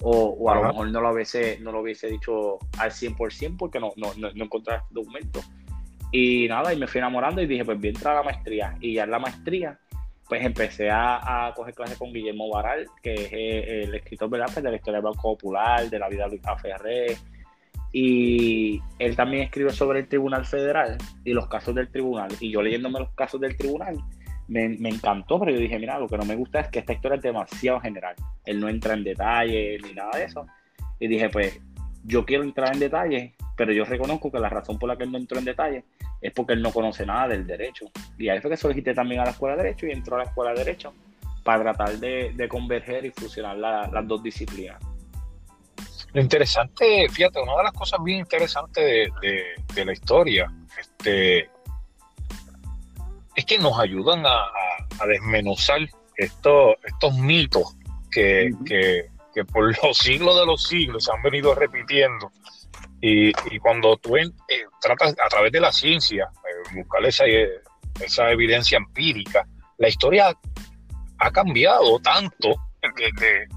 o, 0.00 0.36
o 0.40 0.48
a 0.48 0.54
Ajá. 0.54 0.62
lo 0.62 0.68
mejor 0.68 0.90
no 0.90 1.00
lo 1.02 1.12
hubiese, 1.12 1.58
no 1.60 1.70
lo 1.70 1.80
hubiese 1.80 2.08
dicho 2.08 2.58
al 2.78 2.90
100% 2.90 3.56
porque 3.58 3.78
no, 3.78 3.92
no, 3.96 4.14
no, 4.16 4.30
no 4.32 4.44
encontraba 4.44 4.80
este 4.80 4.94
documento. 4.94 5.40
Y 6.12 6.48
nada, 6.48 6.72
y 6.72 6.78
me 6.78 6.86
fui 6.86 6.98
enamorando 6.98 7.42
y 7.42 7.46
dije, 7.46 7.64
pues 7.64 7.78
voy 7.78 7.88
a 7.88 7.90
entrar 7.90 8.14
a 8.14 8.20
la 8.20 8.24
maestría. 8.24 8.76
Y 8.80 8.94
ya 8.94 9.04
en 9.04 9.10
la 9.10 9.18
maestría, 9.18 9.78
pues 10.28 10.44
empecé 10.44 10.88
a, 10.88 11.48
a 11.48 11.54
coger 11.54 11.74
clases 11.74 11.98
con 11.98 12.12
Guillermo 12.12 12.48
Baral, 12.48 12.86
que 13.02 13.14
es 13.14 13.32
el 13.32 13.94
escritor 13.94 14.30
¿verdad? 14.30 14.46
Pues 14.52 14.64
de 14.64 14.70
la 14.70 14.76
historia 14.76 14.96
del 14.96 15.04
Banco 15.04 15.36
Popular, 15.36 15.90
de 15.90 15.98
la 15.98 16.08
vida 16.08 16.24
de 16.24 16.30
Luis 16.30 16.42
Ferré, 16.62 17.16
y 17.92 18.80
él 18.98 19.16
también 19.16 19.44
escribe 19.44 19.70
sobre 19.70 20.00
el 20.00 20.08
Tribunal 20.08 20.44
Federal 20.46 20.96
y 21.24 21.32
los 21.32 21.48
casos 21.48 21.74
del 21.74 21.90
tribunal. 21.90 22.30
Y 22.40 22.50
yo 22.50 22.62
leyéndome 22.62 23.00
los 23.00 23.10
casos 23.10 23.40
del 23.40 23.56
tribunal, 23.56 23.96
me, 24.48 24.68
me, 24.68 24.88
encantó, 24.88 25.38
pero 25.40 25.52
yo 25.52 25.58
dije, 25.58 25.78
mira, 25.78 25.98
lo 25.98 26.08
que 26.08 26.16
no 26.16 26.24
me 26.24 26.36
gusta 26.36 26.60
es 26.60 26.68
que 26.68 26.80
esta 26.80 26.92
historia 26.92 27.16
es 27.16 27.22
demasiado 27.22 27.80
general. 27.80 28.14
Él 28.44 28.60
no 28.60 28.68
entra 28.68 28.94
en 28.94 29.04
detalle 29.04 29.78
ni 29.82 29.92
nada 29.92 30.10
de 30.18 30.24
eso. 30.24 30.46
Y 30.98 31.08
dije, 31.08 31.28
pues, 31.28 31.60
yo 32.04 32.24
quiero 32.24 32.44
entrar 32.44 32.72
en 32.72 32.80
detalle, 32.80 33.34
pero 33.56 33.72
yo 33.72 33.84
reconozco 33.84 34.30
que 34.30 34.38
la 34.38 34.48
razón 34.48 34.78
por 34.78 34.88
la 34.88 34.96
que 34.96 35.04
él 35.04 35.12
no 35.12 35.18
entró 35.18 35.38
en 35.38 35.44
detalle 35.44 35.84
es 36.20 36.32
porque 36.32 36.52
él 36.52 36.62
no 36.62 36.72
conoce 36.72 37.04
nada 37.06 37.28
del 37.28 37.46
derecho. 37.46 37.86
Y 38.18 38.28
ahí 38.28 38.40
fue 38.40 38.50
que 38.50 38.56
solicité 38.56 38.94
también 38.94 39.20
a 39.20 39.24
la 39.24 39.30
Escuela 39.30 39.56
de 39.56 39.62
Derecho 39.64 39.86
y 39.86 39.92
entró 39.92 40.16
a 40.16 40.18
la 40.18 40.24
Escuela 40.24 40.52
de 40.52 40.58
Derecho 40.58 40.92
para 41.44 41.62
tratar 41.62 41.98
de, 41.98 42.48
converger 42.48 43.04
y 43.06 43.10
fusionar 43.10 43.56
la, 43.56 43.88
las 43.88 44.06
dos 44.06 44.22
disciplinas. 44.22 44.78
Lo 46.12 46.20
interesante, 46.20 47.08
fíjate, 47.08 47.40
una 47.40 47.56
de 47.56 47.62
las 47.64 47.72
cosas 47.72 48.00
bien 48.02 48.18
interesantes 48.18 48.84
de, 48.84 49.12
de, 49.22 49.44
de 49.74 49.84
la 49.84 49.92
historia 49.92 50.52
este, 50.78 51.50
es 53.34 53.44
que 53.44 53.58
nos 53.58 53.78
ayudan 53.78 54.24
a, 54.26 54.46
desmenuzar 55.06 55.80
estos, 56.16 56.74
estos 56.84 57.14
mitos 57.16 57.74
que, 58.10 58.50
por 59.50 59.74
los 59.82 59.96
siglos 59.96 60.38
de 60.38 60.44
los 60.44 60.64
siglos 60.64 61.04
se 61.04 61.12
han 61.12 61.22
venido 61.22 61.54
repitiendo. 61.54 62.30
Y, 63.00 63.32
cuando 63.60 63.96
tú 63.96 64.16
eh, 64.16 64.30
tratas 64.80 65.14
a 65.24 65.28
través 65.28 65.52
de 65.52 65.60
la 65.60 65.72
ciencia, 65.72 66.24
eh, 66.24 66.74
buscar 66.74 67.02
esa, 67.06 67.24
esa 68.04 68.30
evidencia 68.30 68.76
empírica, 68.76 69.46
la 69.78 69.88
historia 69.88 70.36
ha 71.18 71.30
cambiado 71.30 71.98
tanto 72.00 72.56
desde, 72.82 73.48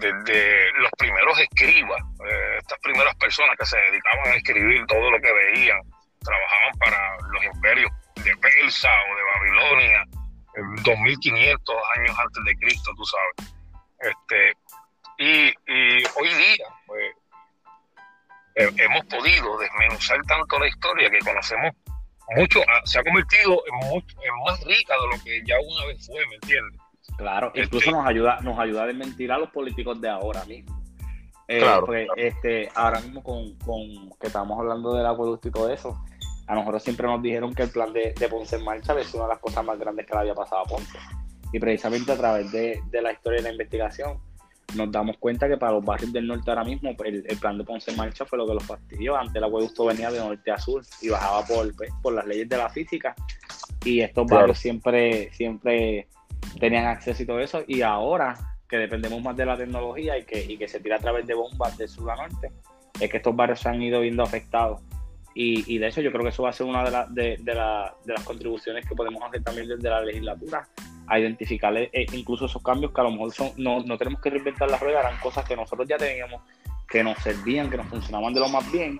los 0.00 0.90
primeros 0.98 1.38
escribas, 1.40 2.00
eh, 2.28 2.56
estas 2.58 2.78
primeras 2.80 3.14
personas 3.16 3.56
que 3.58 3.66
se 3.66 3.76
dedicaban 3.76 4.32
a 4.32 4.36
escribir 4.36 4.86
todo 4.86 5.10
lo 5.10 5.20
que 5.20 5.32
veían, 5.32 5.80
trabajaban 6.20 6.78
para 6.78 7.16
los 7.32 7.44
imperios 7.44 7.90
de 8.16 8.36
Persa 8.36 8.90
o 8.90 9.16
de 9.16 9.22
Babilonia, 9.34 10.04
2500 10.82 11.76
años 11.96 12.18
antes 12.18 12.44
de 12.44 12.56
Cristo, 12.56 12.90
tú 12.96 13.04
sabes. 13.04 13.54
Este, 14.00 14.52
y, 15.18 15.46
hoy 16.16 16.28
día, 16.28 16.66
pues, 16.86 17.14
hemos 18.54 19.04
podido 19.06 19.58
desmenuzar 19.58 20.22
tanto 20.26 20.58
la 20.58 20.68
historia 20.68 21.10
que 21.10 21.18
conocemos 21.18 21.74
mucho, 22.34 22.60
ah, 22.68 22.80
se 22.84 22.98
ha 22.98 23.04
convertido 23.04 23.62
en, 23.66 23.88
mucho, 23.88 24.16
en 24.22 24.44
más 24.44 24.60
rica 24.64 24.94
de 24.94 25.16
lo 25.16 25.24
que 25.24 25.42
ya 25.46 25.56
una 25.60 25.86
vez 25.86 26.06
fue, 26.06 26.26
¿me 26.26 26.34
entiendes? 26.34 26.80
Claro, 27.16 27.52
incluso 27.54 27.90
nos 27.90 28.06
ayuda, 28.06 28.40
nos 28.42 28.58
ayuda 28.58 28.82
a 28.82 28.86
desmentir 28.86 29.32
a 29.32 29.38
los 29.38 29.50
políticos 29.50 30.00
de 30.00 30.08
ahora 30.08 30.44
mismo. 30.44 30.82
Eh, 31.48 31.64
pues, 31.84 32.08
este, 32.16 32.68
ahora 32.74 33.00
mismo 33.00 33.22
con, 33.22 33.54
con, 33.58 34.10
que 34.20 34.26
estamos 34.26 34.58
hablando 34.58 34.94
del 34.94 35.06
acueducto 35.06 35.48
y 35.48 35.50
todo 35.52 35.72
eso, 35.72 35.96
a 36.46 36.54
nosotros 36.54 36.82
siempre 36.82 37.06
nos 37.06 37.22
dijeron 37.22 37.54
que 37.54 37.64
el 37.64 37.70
plan 37.70 37.92
de, 37.92 38.14
Ponce 38.30 38.56
en 38.56 38.64
Marcha 38.64 38.98
es 38.98 39.12
una 39.14 39.24
de 39.24 39.30
las 39.30 39.38
cosas 39.38 39.64
más 39.64 39.78
grandes 39.78 40.06
que 40.06 40.12
le 40.12 40.20
había 40.20 40.34
pasado 40.34 40.62
a 40.62 40.64
Ponce. 40.64 40.98
Y 41.52 41.58
precisamente 41.58 42.12
a 42.12 42.16
través 42.16 42.52
de, 42.52 42.80
la 42.92 43.12
historia 43.12 43.38
de 43.38 43.44
la 43.44 43.52
investigación, 43.52 44.18
nos 44.74 44.90
damos 44.90 45.16
cuenta 45.18 45.48
que 45.48 45.56
para 45.56 45.72
los 45.72 45.84
barrios 45.84 46.12
del 46.12 46.26
norte 46.26 46.50
ahora 46.50 46.64
mismo 46.64 46.90
el, 47.04 47.38
plan 47.38 47.58
de 47.58 47.64
Ponce 47.64 47.90
en 47.90 47.96
Marcha 47.96 48.24
fue 48.24 48.38
lo 48.38 48.46
que 48.46 48.54
los 48.54 48.64
fastidió. 48.64 49.16
Antes 49.16 49.36
el 49.36 49.44
acueducto 49.44 49.86
venía 49.86 50.10
de 50.10 50.18
norte 50.18 50.50
a 50.50 50.58
sur 50.58 50.82
y 51.00 51.08
bajaba 51.08 51.44
por, 51.44 51.74
pues, 51.76 51.90
por 52.02 52.12
las 52.12 52.26
leyes 52.26 52.48
de 52.48 52.56
la 52.56 52.68
física. 52.68 53.14
Y 53.84 54.00
estos 54.00 54.26
barrios 54.26 54.58
siempre, 54.58 55.32
siempre 55.32 56.08
tenían 56.58 56.86
acceso 56.86 57.22
y 57.22 57.26
todo 57.26 57.40
eso. 57.40 57.62
Y 57.66 57.82
ahora 57.82 58.36
que 58.68 58.76
dependemos 58.78 59.22
más 59.22 59.36
de 59.36 59.46
la 59.46 59.56
tecnología 59.56 60.18
y 60.18 60.24
que, 60.24 60.44
y 60.44 60.56
que 60.56 60.68
se 60.68 60.80
tira 60.80 60.96
a 60.96 61.00
través 61.00 61.26
de 61.26 61.34
bombas 61.34 61.76
de 61.78 61.86
sur 61.86 62.10
a 62.10 62.16
norte, 62.16 62.50
es 63.00 63.10
que 63.10 63.18
estos 63.18 63.34
barrios 63.36 63.60
se 63.60 63.68
han 63.68 63.80
ido 63.80 64.00
viendo 64.00 64.22
afectados 64.22 64.80
y, 65.38 65.76
de 65.76 65.88
hecho 65.88 66.00
yo 66.00 66.10
creo 66.10 66.22
que 66.22 66.30
eso 66.30 66.44
va 66.44 66.48
a 66.48 66.52
ser 66.54 66.66
una 66.66 66.82
de, 67.10 67.36
de, 67.38 67.54
las 67.54 68.24
contribuciones 68.24 68.86
que 68.86 68.94
podemos 68.94 69.22
hacer 69.22 69.42
también 69.44 69.68
desde 69.68 69.90
la 69.90 70.00
legislatura, 70.00 70.66
a 71.06 71.18
identificar 71.20 71.76
eh, 71.76 71.90
incluso 72.14 72.46
esos 72.46 72.62
cambios 72.62 72.90
que 72.92 73.00
a 73.02 73.04
lo 73.04 73.10
mejor 73.10 73.32
son, 73.32 73.50
no, 73.58 73.80
no 73.80 73.98
tenemos 73.98 74.22
que 74.22 74.30
reinventar 74.30 74.70
las 74.70 74.80
ruedas, 74.80 75.04
eran 75.04 75.20
cosas 75.20 75.44
que 75.44 75.54
nosotros 75.54 75.86
ya 75.86 75.98
teníamos, 75.98 76.40
que 76.88 77.04
nos 77.04 77.18
servían, 77.18 77.68
que 77.68 77.76
nos 77.76 77.86
funcionaban 77.86 78.32
de 78.32 78.40
lo 78.40 78.48
más 78.48 78.72
bien, 78.72 78.98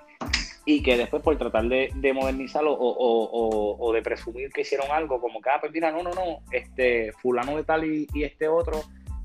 y 0.68 0.82
que 0.82 0.96
después 0.98 1.22
por 1.22 1.38
tratar 1.38 1.64
de, 1.64 2.12
modernizarlo 2.12 2.72
o, 2.72 2.88
o, 2.90 3.76
o, 3.78 3.92
de 3.92 4.02
presumir 4.02 4.50
que 4.50 4.62
hicieron 4.62 4.90
algo, 4.90 5.20
como 5.20 5.40
que, 5.40 5.48
ah, 5.48 5.58
pues 5.60 5.72
mira, 5.72 5.92
no, 5.92 6.02
no, 6.02 6.10
no, 6.10 6.40
este 6.50 7.12
fulano 7.12 7.56
de 7.56 7.62
tal 7.62 7.84
y, 7.84 8.08
y 8.12 8.24
este 8.24 8.48
otro 8.48 8.82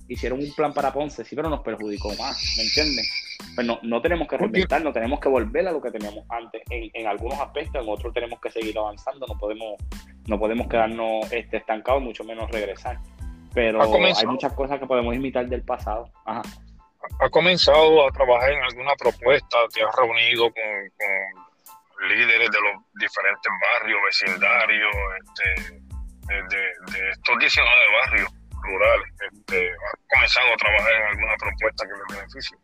hicieron 0.08 0.40
un 0.40 0.54
plan 0.54 0.72
para 0.72 0.94
Ponce, 0.94 1.26
sí, 1.26 1.36
pero 1.36 1.50
nos 1.50 1.62
perjudicó 1.62 2.10
más, 2.10 2.56
¿me 2.58 2.64
entiendes? 2.64 3.38
Pues 3.56 3.66
no, 3.66 3.80
no 3.82 4.02
tenemos 4.02 4.28
que 4.28 4.38
reinventar, 4.38 4.84
no 4.84 4.94
tenemos 4.94 5.20
que 5.20 5.30
volver 5.30 5.68
a 5.68 5.72
lo 5.72 5.82
que 5.82 5.90
teníamos 5.90 6.26
antes 6.30 6.62
en, 6.70 6.92
en, 6.94 7.08
algunos 7.08 7.40
aspectos, 7.40 7.84
en 7.84 7.90
otros 7.90 8.14
tenemos 8.14 8.40
que 8.40 8.52
seguir 8.52 8.78
avanzando, 8.78 9.26
no 9.26 9.36
podemos, 9.38 9.78
no 10.28 10.38
podemos 10.38 10.68
quedarnos 10.68 11.32
este, 11.32 11.58
estancados, 11.58 12.04
mucho 12.04 12.24
menos 12.24 12.52
regresar. 12.52 13.00
Pero 13.54 13.82
hay 13.82 14.28
muchas 14.28 14.54
cosas 14.54 14.80
que 14.80 14.86
podemos 14.86 15.14
imitar 15.16 15.48
del 15.50 15.64
pasado. 15.64 16.10
Ajá. 16.26 16.42
¿Ha 17.20 17.30
comenzado 17.30 18.08
a 18.08 18.12
trabajar 18.12 18.52
en 18.52 18.64
alguna 18.64 18.96
propuesta? 18.96 19.58
¿Te 19.74 19.84
has 19.84 19.96
reunido 19.96 20.52
con, 20.52 22.08
líderes 22.08 22.50
de 22.50 22.62
los 22.62 22.82
diferentes 22.96 23.52
barrios, 23.62 24.00
vecindarios, 24.06 24.96
este, 25.22 25.74
de, 26.28 26.62
de 26.94 27.10
estos 27.12 27.40
19 27.40 27.72
barrios 28.02 28.30
rurales? 28.64 29.14
Este, 29.32 29.72
¿Has 29.72 30.00
comenzado 30.10 30.54
a 30.54 30.58
trabajar 30.58 30.94
en 30.94 31.08
alguna 31.08 31.36
propuesta 31.38 31.86
que 31.86 31.94
les 31.94 32.18
beneficie? 32.18 32.58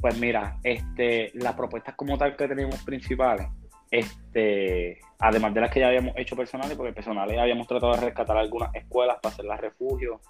Pues 0.00 0.18
mira, 0.18 0.58
este, 0.64 1.30
las 1.34 1.54
propuestas 1.54 1.94
como 1.94 2.18
tal 2.18 2.36
que 2.36 2.48
tenemos 2.48 2.82
principales, 2.82 3.46
este, 3.90 5.00
además 5.18 5.54
de 5.54 5.60
las 5.60 5.70
que 5.70 5.80
ya 5.80 5.88
habíamos 5.88 6.14
hecho 6.16 6.34
personales, 6.34 6.76
porque 6.76 6.92
personales 6.92 7.38
habíamos 7.38 7.68
tratado 7.68 7.94
de 7.94 8.00
rescatar 8.00 8.36
algunas 8.36 8.74
escuelas 8.74 9.18
para 9.22 9.32
hacerlas 9.32 9.60
refugios, 9.60 10.20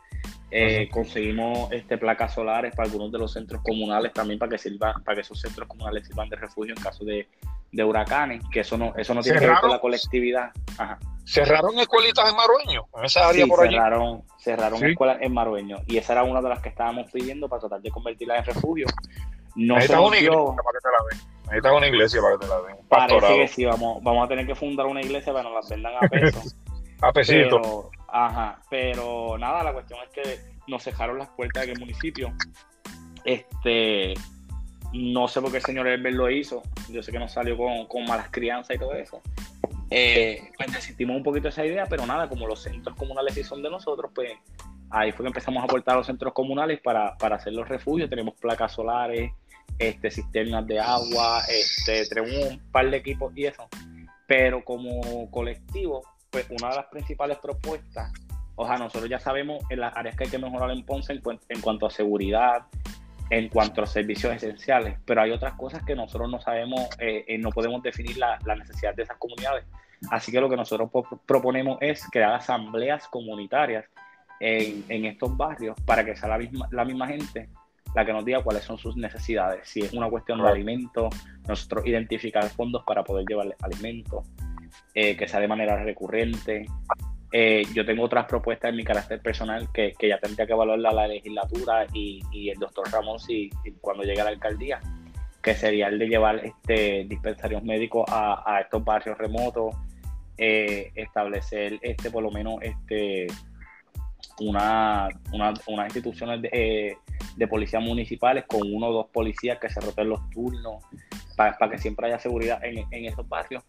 eh, 0.54 0.90
conseguimos 0.90 1.72
este, 1.72 1.96
placas 1.96 2.34
solares 2.34 2.76
para 2.76 2.86
algunos 2.86 3.10
de 3.10 3.18
los 3.18 3.32
centros 3.32 3.62
comunales 3.62 4.12
también 4.12 4.38
para 4.38 4.50
que 4.50 4.58
sirvan, 4.58 5.02
para 5.02 5.14
que 5.14 5.22
esos 5.22 5.40
centros 5.40 5.66
comunales 5.66 6.06
sirvan 6.06 6.28
de 6.28 6.36
refugio 6.36 6.74
en 6.76 6.82
caso 6.82 7.06
de, 7.06 7.26
huracanes, 7.82 8.42
que 8.52 8.60
eso 8.60 8.76
no, 8.76 8.92
eso 8.96 9.14
no 9.14 9.22
tiene 9.22 9.40
que 9.40 9.46
ver 9.46 9.56
con 9.62 9.70
la 9.70 9.80
colectividad. 9.80 10.50
¿Cerraron 11.24 11.78
escuelitas 11.78 12.28
en 12.28 12.36
Marueño? 12.36 12.86
En 12.98 13.04
esa 13.04 13.28
área 13.28 13.46
por 13.46 13.66
cerraron, 13.66 14.24
cerraron 14.38 14.84
escuelas 14.84 15.18
en 15.22 15.32
Marueño 15.32 15.78
y 15.86 15.96
esa 15.96 16.12
era 16.12 16.24
una 16.24 16.42
de 16.42 16.50
las 16.50 16.60
que 16.60 16.68
estábamos 16.68 17.10
pidiendo 17.10 17.48
para 17.48 17.60
tratar 17.60 17.80
de 17.80 17.90
convertirlas 17.90 18.40
en 18.40 18.54
refugio. 18.54 18.86
No 19.54 19.76
Necesitas 19.76 20.02
una 20.02 20.18
iglesia 20.18 20.54
para 20.62 20.72
que 20.72 20.82
te 20.82 20.88
la 20.90 20.98
den. 21.08 21.44
Necesitas 21.44 21.72
una 21.72 21.86
iglesia 21.86 22.20
para 22.20 22.34
que 22.34 22.44
te 22.44 22.48
la 22.48 22.60
den. 22.60 22.76
Parece 22.88 23.36
que 23.36 23.48
sí, 23.48 23.64
vamos, 23.64 24.02
vamos 24.02 24.26
a 24.26 24.28
tener 24.28 24.46
que 24.46 24.54
fundar 24.54 24.84
una 24.84 25.00
iglesia 25.00 25.32
para 25.32 25.48
que 25.48 25.54
nos 25.54 25.64
la 25.64 25.74
vendan 25.74 25.94
a 25.96 26.00
peso. 26.10 26.42
a 27.00 27.10
pesito. 27.10 27.90
Ajá, 28.12 28.60
pero 28.70 29.36
nada, 29.38 29.64
la 29.64 29.72
cuestión 29.72 29.98
es 30.04 30.10
que 30.10 30.40
nos 30.68 30.82
cerraron 30.82 31.18
las 31.18 31.28
puertas 31.30 31.66
del 31.66 31.78
municipio. 31.78 32.32
Este, 33.24 34.14
no 34.92 35.26
sé 35.28 35.40
por 35.40 35.50
qué 35.50 35.56
el 35.58 35.62
señor 35.62 35.86
Herbert 35.88 36.14
lo 36.14 36.30
hizo. 36.30 36.62
Yo 36.90 37.02
sé 37.02 37.10
que 37.10 37.18
nos 37.18 37.32
salió 37.32 37.56
con, 37.56 37.86
con 37.86 38.04
malas 38.04 38.28
crianzas 38.30 38.76
y 38.76 38.78
todo 38.78 38.94
eso. 38.94 39.20
Eh, 39.90 40.50
pues 40.56 40.72
desistimos 40.72 41.16
un 41.16 41.22
poquito 41.22 41.48
esa 41.48 41.66
idea, 41.66 41.86
pero 41.86 42.06
nada, 42.06 42.28
como 42.28 42.46
los 42.46 42.62
centros 42.62 42.96
comunales 42.96 43.34
sí 43.34 43.44
son 43.44 43.62
de 43.62 43.70
nosotros, 43.70 44.10
pues 44.14 44.32
ahí 44.90 45.12
fue 45.12 45.24
que 45.24 45.28
empezamos 45.28 45.62
a 45.62 45.64
aportar 45.64 45.94
a 45.94 45.98
los 45.98 46.06
centros 46.06 46.32
comunales 46.32 46.80
para, 46.80 47.16
para 47.18 47.36
hacer 47.36 47.52
los 47.52 47.68
refugios. 47.68 48.08
Tenemos 48.08 48.34
placas 48.34 48.72
solares, 48.72 49.32
este, 49.78 50.10
cisternas 50.10 50.66
de 50.66 50.80
agua, 50.80 51.42
este, 51.48 52.06
tenemos 52.06 52.52
un 52.52 52.58
par 52.70 52.90
de 52.90 52.96
equipos 52.98 53.32
y 53.36 53.46
eso. 53.46 53.68
Pero 54.26 54.64
como 54.64 55.30
colectivo, 55.30 56.02
pues 56.32 56.46
una 56.50 56.70
de 56.70 56.76
las 56.76 56.86
principales 56.86 57.38
propuestas, 57.38 58.10
o 58.56 58.66
sea, 58.66 58.78
nosotros 58.78 59.08
ya 59.08 59.18
sabemos 59.18 59.62
en 59.70 59.80
las 59.80 59.94
áreas 59.96 60.16
que 60.16 60.24
hay 60.24 60.30
que 60.30 60.38
mejorar 60.38 60.70
en 60.70 60.82
Ponce 60.84 61.12
en, 61.12 61.60
cuanto 61.60 61.86
a 61.86 61.90
seguridad, 61.90 62.62
en 63.30 63.48
cuanto 63.50 63.82
a 63.82 63.86
servicios 63.86 64.34
esenciales, 64.34 64.98
pero 65.04 65.22
hay 65.22 65.30
otras 65.30 65.54
cosas 65.54 65.84
que 65.84 65.94
nosotros 65.94 66.30
no 66.30 66.40
sabemos, 66.40 66.88
eh, 66.98 67.24
eh, 67.28 67.38
no 67.38 67.50
podemos 67.50 67.82
definir 67.82 68.16
la, 68.16 68.38
la, 68.46 68.56
necesidad 68.56 68.94
de 68.94 69.02
esas 69.02 69.18
comunidades. 69.18 69.64
Así 70.10 70.32
que 70.32 70.40
lo 70.40 70.48
que 70.48 70.56
nosotros 70.56 70.90
proponemos 71.26 71.78
es 71.80 72.04
crear 72.10 72.32
asambleas 72.32 73.06
comunitarias 73.08 73.84
en, 74.40 74.84
en, 74.88 75.04
estos 75.04 75.36
barrios 75.36 75.76
para 75.84 76.04
que 76.04 76.16
sea 76.16 76.30
la 76.30 76.38
misma, 76.38 76.66
la 76.72 76.84
misma 76.84 77.06
gente 77.06 77.48
la 77.94 78.04
que 78.04 78.12
nos 78.12 78.24
diga 78.24 78.42
cuáles 78.42 78.64
son 78.64 78.78
sus 78.78 78.96
necesidades. 78.96 79.68
Si 79.68 79.80
es 79.80 79.92
una 79.92 80.08
cuestión 80.08 80.42
de 80.42 80.48
alimento, 80.48 81.10
nosotros 81.46 81.86
identificar 81.86 82.42
fondos 82.48 82.82
para 82.86 83.04
poder 83.04 83.26
llevarle 83.28 83.54
alimento, 83.60 84.24
eh, 84.94 85.16
que 85.16 85.28
sea 85.28 85.40
de 85.40 85.48
manera 85.48 85.82
recurrente. 85.82 86.66
Eh, 87.32 87.64
yo 87.74 87.86
tengo 87.86 88.04
otras 88.04 88.26
propuestas 88.26 88.70
en 88.70 88.76
mi 88.76 88.84
carácter 88.84 89.20
personal 89.20 89.68
que, 89.72 89.94
ya 90.00 90.18
tendría 90.18 90.46
que 90.46 90.52
evaluar 90.52 90.78
la, 90.78 91.06
legislatura 91.06 91.86
y, 91.94 92.50
el 92.50 92.58
doctor 92.58 92.90
Ramón 92.92 93.18
si, 93.18 93.50
cuando 93.80 94.04
llegue 94.04 94.20
a 94.20 94.24
la 94.24 94.30
alcaldía, 94.30 94.80
que 95.42 95.54
sería 95.54 95.88
el 95.88 95.98
de 95.98 96.08
llevar 96.08 96.44
este 96.44 97.04
dispensarios 97.08 97.62
médicos 97.62 98.04
a, 98.08 98.60
estos 98.60 98.84
barrios 98.84 99.16
remotos, 99.16 99.74
eh, 100.36 100.90
establecer 100.94 101.78
este 101.82 102.10
por 102.10 102.22
lo 102.22 102.30
menos 102.30 102.56
este 102.60 103.26
una, 104.40 105.08
una, 105.32 105.54
unas 105.66 105.86
instituciones 105.86 106.42
de, 106.42 106.96
de 107.36 107.48
policías 107.48 107.82
municipales 107.82 108.44
con 108.46 108.60
uno 108.62 108.88
o 108.88 108.92
dos 108.92 109.06
policías 109.12 109.58
que 109.58 109.68
se 109.68 109.80
roten 109.80 110.08
los 110.08 110.28
turnos 110.30 110.82
para, 111.36 111.56
que 111.70 111.78
siempre 111.78 112.06
haya 112.06 112.18
seguridad 112.18 112.62
en, 112.62 113.04
esos 113.04 113.28
barrios. 113.28 113.64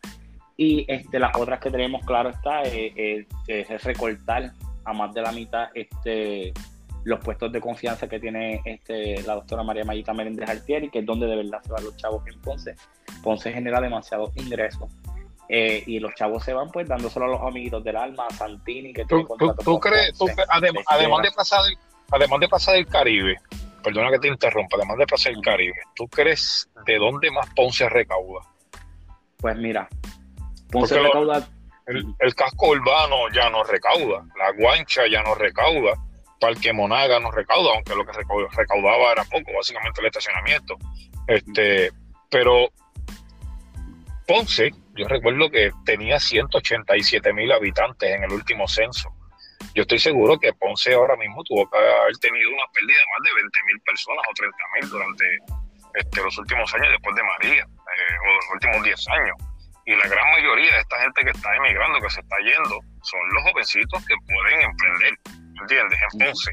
Y 0.56 0.86
este, 0.88 1.20
las 1.20 1.36
otras 1.36 1.60
que 1.60 1.72
tenemos, 1.72 2.06
claro 2.06 2.30
está, 2.30 2.64
eh, 2.64 2.94
eh, 2.96 3.26
es 3.48 3.84
recortar 3.84 4.52
a 4.86 4.94
más 4.94 5.14
de 5.14 5.22
la 5.22 5.32
mitad 5.32 5.70
este, 5.74 6.54
los 7.04 7.20
puestos 7.20 7.52
de 7.52 7.60
confianza 7.60 8.08
que 8.08 8.20
tiene 8.20 8.62
este, 8.66 9.22
la 9.24 9.36
doctora 9.36 9.64
María 9.64 9.84
Mayita 9.84 10.14
Meréndez 10.14 10.50
Altieri, 10.50 10.90
que 10.90 11.00
es 11.00 11.06
donde 11.06 11.28
de 11.28 11.36
verdad 11.36 11.62
se 11.64 11.72
van 11.72 11.84
los 11.84 11.96
chavos 11.98 12.26
en 12.28 12.40
Ponce. 12.42 12.76
Ponce 13.22 13.52
genera 13.52 13.82
demasiados 13.82 14.36
ingresos. 14.36 14.90
Eh, 15.50 15.84
y 15.86 16.00
los 16.00 16.14
chavos 16.16 16.44
se 16.44 16.54
van 16.54 16.70
pues 16.72 16.88
dándoselo 16.88 17.26
a 17.26 17.28
los 17.28 17.42
amiguitos 17.42 17.84
del 17.84 17.98
alma, 17.98 18.26
a 18.30 18.34
Santini, 18.34 18.94
que 18.94 19.06
¿Tú, 19.06 19.28
tú, 19.64 19.80
crees, 19.80 20.18
además, 20.50 20.86
de 21.22 21.32
pasar 21.36 21.60
además 22.12 22.40
de 22.40 22.48
pasar 22.48 22.76
el 22.78 22.88
Caribe, 22.88 23.36
perdona 23.84 24.10
que 24.12 24.20
te 24.20 24.30
interrumpa, 24.30 24.78
además 24.78 24.98
de 24.98 25.06
pasar 25.08 25.34
el 25.34 25.42
Caribe, 25.42 25.76
¿tú 25.96 26.08
crees 26.08 26.70
de 26.86 26.98
dónde 26.98 27.30
más 27.30 27.48
Ponce 27.56 27.90
recauda? 27.90 28.42
Pues 29.38 29.58
mira, 29.58 29.90
Ponce 30.74 31.00
recauda, 31.00 31.48
el, 31.86 32.36
casco 32.36 32.70
urbano 32.70 33.30
ya 33.32 33.50
no 33.50 33.64
recauda, 33.64 34.26
la 34.38 34.52
guancha 34.54 35.04
ya 35.08 35.22
no 35.22 35.36
recauda, 35.36 35.94
Parque 36.40 36.74
Monaga 36.74 37.20
no 37.20 37.32
recauda, 37.32 37.76
aunque 37.76 37.96
lo 37.96 38.06
que 38.06 38.12
recaudaba 38.12 39.12
era 39.12 39.24
poco, 39.26 39.54
básicamente 39.56 40.02
el 40.02 40.08
estacionamiento. 40.08 40.76
Este, 41.28 41.92
pero 42.30 42.70
Ponce, 44.28 44.72
yo 44.96 45.08
recuerdo 45.08 45.50
que 45.52 45.72
tenía 45.86 46.20
187 46.20 47.34
mil 47.34 47.52
habitantes 47.52 48.10
en 48.10 48.24
el 48.24 48.32
último 48.32 48.68
censo. 48.68 49.14
Yo 49.76 49.84
estoy 49.84 50.00
seguro 50.00 50.40
que 50.40 50.54
Ponce 50.54 50.94
ahora 50.94 51.16
mismo 51.16 51.44
tuvo 51.44 51.70
que 51.70 51.78
haber 51.78 52.18
tenido 52.18 52.50
una 52.50 52.66
pérdida 52.74 52.98
de 52.98 53.06
más 53.14 53.24
de 53.24 53.42
20 53.42 53.60
mil 53.66 53.82
personas 53.82 54.26
o 54.30 54.34
30 54.34 54.58
mil 54.76 54.90
durante 54.90 55.26
este, 55.94 56.24
los 56.24 56.38
últimos 56.38 56.74
años 56.74 56.88
después 56.92 57.16
de 57.16 57.24
María, 57.24 57.62
eh, 57.62 58.16
o 58.26 58.36
los 58.36 58.46
últimos 58.54 58.84
10 58.84 59.08
años. 59.10 59.53
Y 59.86 59.96
la 59.96 60.08
gran 60.08 60.32
mayoría 60.32 60.72
de 60.72 60.80
esta 60.80 61.00
gente 61.02 61.24
que 61.24 61.32
está 61.32 61.56
emigrando, 61.56 62.00
que 62.00 62.10
se 62.10 62.22
está 62.22 62.38
yendo, 62.40 62.80
son 63.02 63.20
los 63.34 63.44
jovencitos 63.44 64.06
que 64.06 64.16
pueden 64.26 64.62
emprender, 64.62 65.14
¿entiendes? 65.62 66.00
En 66.14 66.20
Ponce. 66.20 66.52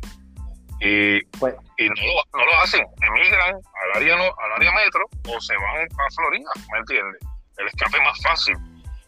Y, 0.80 1.20
pues 1.38 1.54
y 1.76 1.88
no, 1.88 1.94
lo, 1.94 2.38
no, 2.38 2.44
lo, 2.44 2.60
hacen, 2.60 2.84
emigran 3.02 3.54
al 3.54 3.96
área, 3.96 4.14
al 4.14 4.52
área 4.56 4.72
metro 4.72 5.04
o 5.28 5.40
se 5.40 5.54
van 5.56 5.82
a 5.82 6.10
Florida, 6.16 6.50
¿me 6.72 6.78
entiendes? 6.78 7.20
El 7.58 7.66
escape 7.66 8.00
más 8.00 8.20
fácil. 8.22 8.56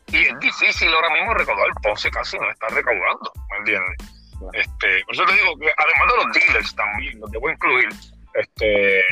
Y 0.09 0.27
es 0.27 0.39
difícil 0.41 0.93
ahora 0.93 1.11
mismo 1.11 1.33
recaudar. 1.33 1.69
Ponce 1.83 2.11
casi 2.11 2.39
no 2.39 2.51
está 2.51 2.69
recaudando, 2.69 3.33
¿me 3.51 3.57
entiendes? 3.59 3.97
Este, 4.53 5.05
por 5.05 5.15
eso 5.15 5.25
te 5.25 5.33
digo 5.33 5.59
que 5.59 5.73
además 5.77 6.09
de 6.13 6.25
los 6.25 6.35
dealers 6.35 6.77
también, 6.77 7.21
los 7.21 7.31
debo 7.31 7.51
incluir, 7.51 7.89
este, 8.35 9.03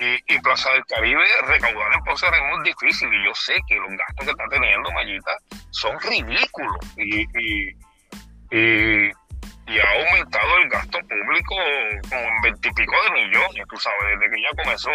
y, 0.00 0.38
Plaza 0.40 0.70
del 0.72 0.84
Caribe, 0.86 1.24
recaudar 1.46 1.92
en 1.92 2.04
Ponce 2.04 2.26
es 2.26 2.56
muy 2.56 2.64
difícil 2.64 3.12
y 3.12 3.24
yo 3.24 3.34
sé 3.34 3.54
que 3.68 3.76
los 3.76 3.90
gastos 3.90 4.24
que 4.24 4.30
está 4.30 4.44
teniendo 4.48 4.90
Mayita 4.92 5.36
son 5.70 6.00
ridículos 6.00 6.78
y, 6.96 7.20
y, 7.38 7.76
y, 8.50 9.78
ha 9.78 10.10
aumentado 10.10 10.56
el 10.62 10.68
gasto 10.70 10.98
público 11.00 11.54
como 12.08 12.20
en 12.22 12.40
veintipico 12.42 12.94
de 13.04 13.10
millones, 13.22 13.66
tú 13.68 13.76
sabes, 13.76 14.18
desde 14.18 14.34
que 14.34 14.42
ya 14.42 14.62
comenzó 14.62 14.90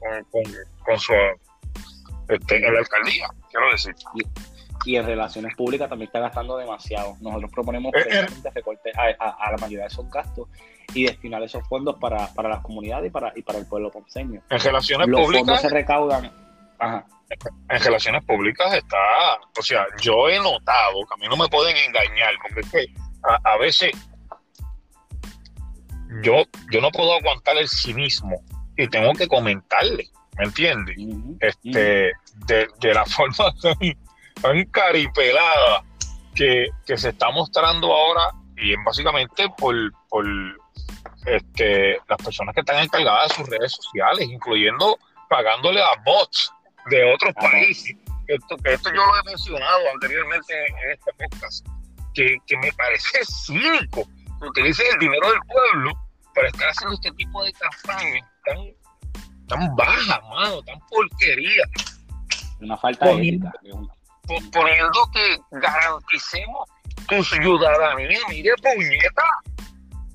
con, 0.00 0.44
con, 0.84 0.98
su 0.98 1.14
este, 2.28 2.56
en 2.66 2.74
la 2.74 2.80
alcaldía, 2.80 3.28
quiero 3.50 3.70
decir. 3.70 3.94
Y, 4.84 4.96
en 4.96 5.04
relaciones 5.04 5.54
públicas 5.56 5.88
también 5.88 6.08
está 6.08 6.20
gastando 6.20 6.56
demasiado. 6.56 7.16
Nosotros 7.20 7.50
proponemos 7.50 7.92
eh, 7.94 8.06
eh. 8.10 8.50
recortes 8.54 8.94
a, 8.96 9.28
a 9.28 9.50
la 9.52 9.58
mayoría 9.58 9.82
de 9.82 9.88
esos 9.88 10.10
gastos 10.10 10.48
y 10.94 11.04
destinar 11.04 11.42
esos 11.42 11.66
fondos 11.68 11.96
para, 12.00 12.26
para 12.34 12.48
las 12.48 12.60
comunidades 12.60 13.08
y 13.08 13.10
para, 13.10 13.32
y 13.36 13.42
para 13.42 13.58
el 13.58 13.66
pueblo 13.66 13.90
ponceño. 13.90 14.42
En 14.48 14.60
relaciones 14.60 15.08
Los 15.08 15.20
públicas. 15.20 15.46
Fondos 15.46 15.60
se 15.60 15.68
recaudan. 15.68 16.32
En 17.68 17.80
relaciones 17.80 18.24
públicas 18.24 18.72
está, 18.74 18.96
o 19.58 19.62
sea, 19.62 19.86
yo 20.00 20.28
he 20.28 20.38
notado 20.38 21.04
que 21.06 21.14
a 21.14 21.16
mí 21.18 21.28
no 21.28 21.36
me 21.36 21.48
pueden 21.48 21.76
engañar, 21.76 22.34
porque 22.42 22.60
es 22.60 22.70
que 22.70 22.94
a, 23.22 23.56
veces 23.58 23.92
yo, 26.22 26.42
yo 26.72 26.80
no 26.80 26.90
puedo 26.90 27.14
aguantar 27.14 27.56
el 27.58 27.68
cinismo 27.68 28.42
y 28.76 28.88
tengo 28.88 29.12
que 29.12 29.28
comentarle, 29.28 30.08
¿me 30.38 30.46
entiendes? 30.46 30.96
este, 31.40 32.12
de, 32.46 32.68
de, 32.80 32.94
la 32.94 33.04
forma 33.06 33.52
tan, 34.42 34.64
caripelada 34.70 35.84
que, 36.34 36.68
que, 36.86 36.96
se 36.96 37.10
está 37.10 37.30
mostrando 37.30 37.92
ahora 37.92 38.32
y 38.56 38.72
es 38.72 38.78
básicamente 38.84 39.48
por, 39.58 39.74
por 40.08 40.24
este, 41.26 41.98
las 42.08 42.18
personas 42.22 42.54
que 42.54 42.60
están 42.60 42.82
encargadas 42.82 43.28
de 43.28 43.34
sus 43.34 43.48
redes 43.48 43.72
sociales, 43.72 44.28
incluyendo 44.28 44.98
pagándole 45.28 45.80
a 45.82 45.90
bots 46.04 46.52
de 46.90 47.12
otros 47.12 47.34
países. 47.34 47.96
Esto, 48.26 48.56
que 48.58 48.74
esto 48.74 48.90
yo 48.90 49.04
lo 49.04 49.18
he 49.18 49.24
mencionado 49.24 49.80
anteriormente 49.92 50.54
en 50.66 50.90
este 50.92 51.12
podcast, 51.12 51.66
que, 52.14 52.38
me 52.62 52.72
parece 52.72 53.24
cínico 53.24 54.08
que 54.40 54.46
utilicen 54.46 54.86
el 54.92 54.98
dinero 54.98 55.30
del 55.30 55.40
pueblo 55.40 55.92
para 56.34 56.48
estar 56.48 56.68
haciendo 56.68 56.94
este 56.94 57.10
tipo 57.12 57.44
de 57.44 57.52
campañas 57.52 58.28
tan, 58.44 58.58
tan 59.48 59.76
bajas, 59.76 60.20
mano, 60.30 60.62
tan 60.62 60.78
porquería. 60.88 61.64
Una 62.60 62.76
falta 62.76 63.06
de 63.06 63.28
ética. 63.28 63.52
Poniendo 64.52 65.10
que 65.12 65.38
garanticemos 65.50 66.68
tu 67.08 67.24
ciudadanía, 67.24 68.18
mire 68.28 68.52
puñeta, 68.62 69.24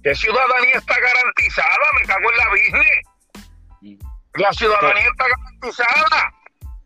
¿Qué 0.06 0.14
ciudadanía 0.14 0.76
está 0.76 0.94
garantizada? 1.00 1.86
Me 2.00 2.08
cago 2.08 2.32
en 2.32 2.38
la 2.38 2.50
business. 2.52 4.08
La 4.36 4.54
ciudadanía 4.54 5.10
está 5.10 5.26
garantizada. 5.28 6.34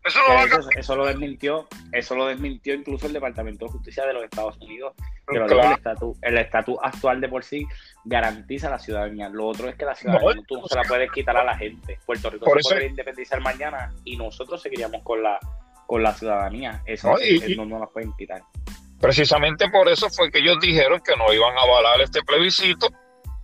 Eso, 0.02 0.20
lo 0.26 0.70
eso, 0.78 0.96
lo 0.96 1.04
desmintió, 1.04 1.68
eso 1.92 2.14
lo 2.14 2.24
desmintió 2.24 2.72
incluso 2.72 3.06
el 3.06 3.12
Departamento 3.12 3.66
de 3.66 3.72
Justicia 3.72 4.06
de 4.06 4.14
los 4.14 4.24
Estados 4.24 4.56
Unidos. 4.56 4.94
Pero 5.26 5.46
el 6.22 6.38
estatus 6.38 6.78
actual 6.82 7.20
de 7.20 7.28
por 7.28 7.44
sí 7.44 7.66
garantiza 8.06 8.70
la 8.70 8.78
ciudadanía. 8.78 9.28
Lo 9.28 9.46
otro 9.46 9.68
es 9.68 9.76
que 9.76 9.84
la 9.84 9.94
ciudadanía 9.94 10.42
tú 10.48 10.58
no 10.58 10.66
se 10.66 10.76
la 10.76 10.84
puedes 10.84 11.12
quitar 11.12 11.36
a 11.36 11.44
la 11.44 11.58
gente. 11.58 11.98
Puerto 12.06 12.30
Rico 12.30 12.46
se 12.46 12.68
puede 12.70 12.86
independizar 12.86 13.42
mañana 13.42 13.92
y 14.04 14.16
nosotros 14.16 14.62
seguiríamos 14.62 15.02
con 15.02 15.22
la 15.22 15.38
con 15.90 16.04
la 16.04 16.14
ciudadanía. 16.14 16.80
Eso 16.86 17.12
no, 17.56 17.64
no 17.64 17.78
nos 17.80 17.90
pueden 17.90 18.12
quitar. 18.16 18.42
Precisamente 19.00 19.68
por 19.70 19.88
eso 19.88 20.08
fue 20.08 20.30
que 20.30 20.38
ellos 20.38 20.60
dijeron 20.60 21.00
que 21.04 21.16
no 21.16 21.32
iban 21.32 21.58
a 21.58 21.62
avalar 21.62 22.00
este 22.00 22.22
plebiscito 22.22 22.86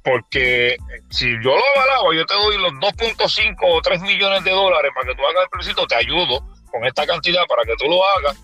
porque 0.04 0.76
si 1.10 1.28
yo 1.42 1.56
lo 1.56 1.62
avalaba, 1.74 2.14
yo 2.14 2.24
te 2.24 2.34
doy 2.34 2.56
los 2.58 2.72
2.5 2.74 3.56
o 3.62 3.82
3 3.82 4.00
millones 4.02 4.44
de 4.44 4.52
dólares 4.52 4.92
para 4.94 5.08
que 5.08 5.16
tú 5.16 5.26
hagas 5.26 5.42
el 5.42 5.48
plebiscito, 5.48 5.86
te 5.88 5.96
ayudo 5.96 6.46
con 6.70 6.84
esta 6.84 7.04
cantidad 7.04 7.44
para 7.48 7.64
que 7.64 7.74
tú 7.76 7.86
lo 7.86 8.00
hagas, 8.10 8.40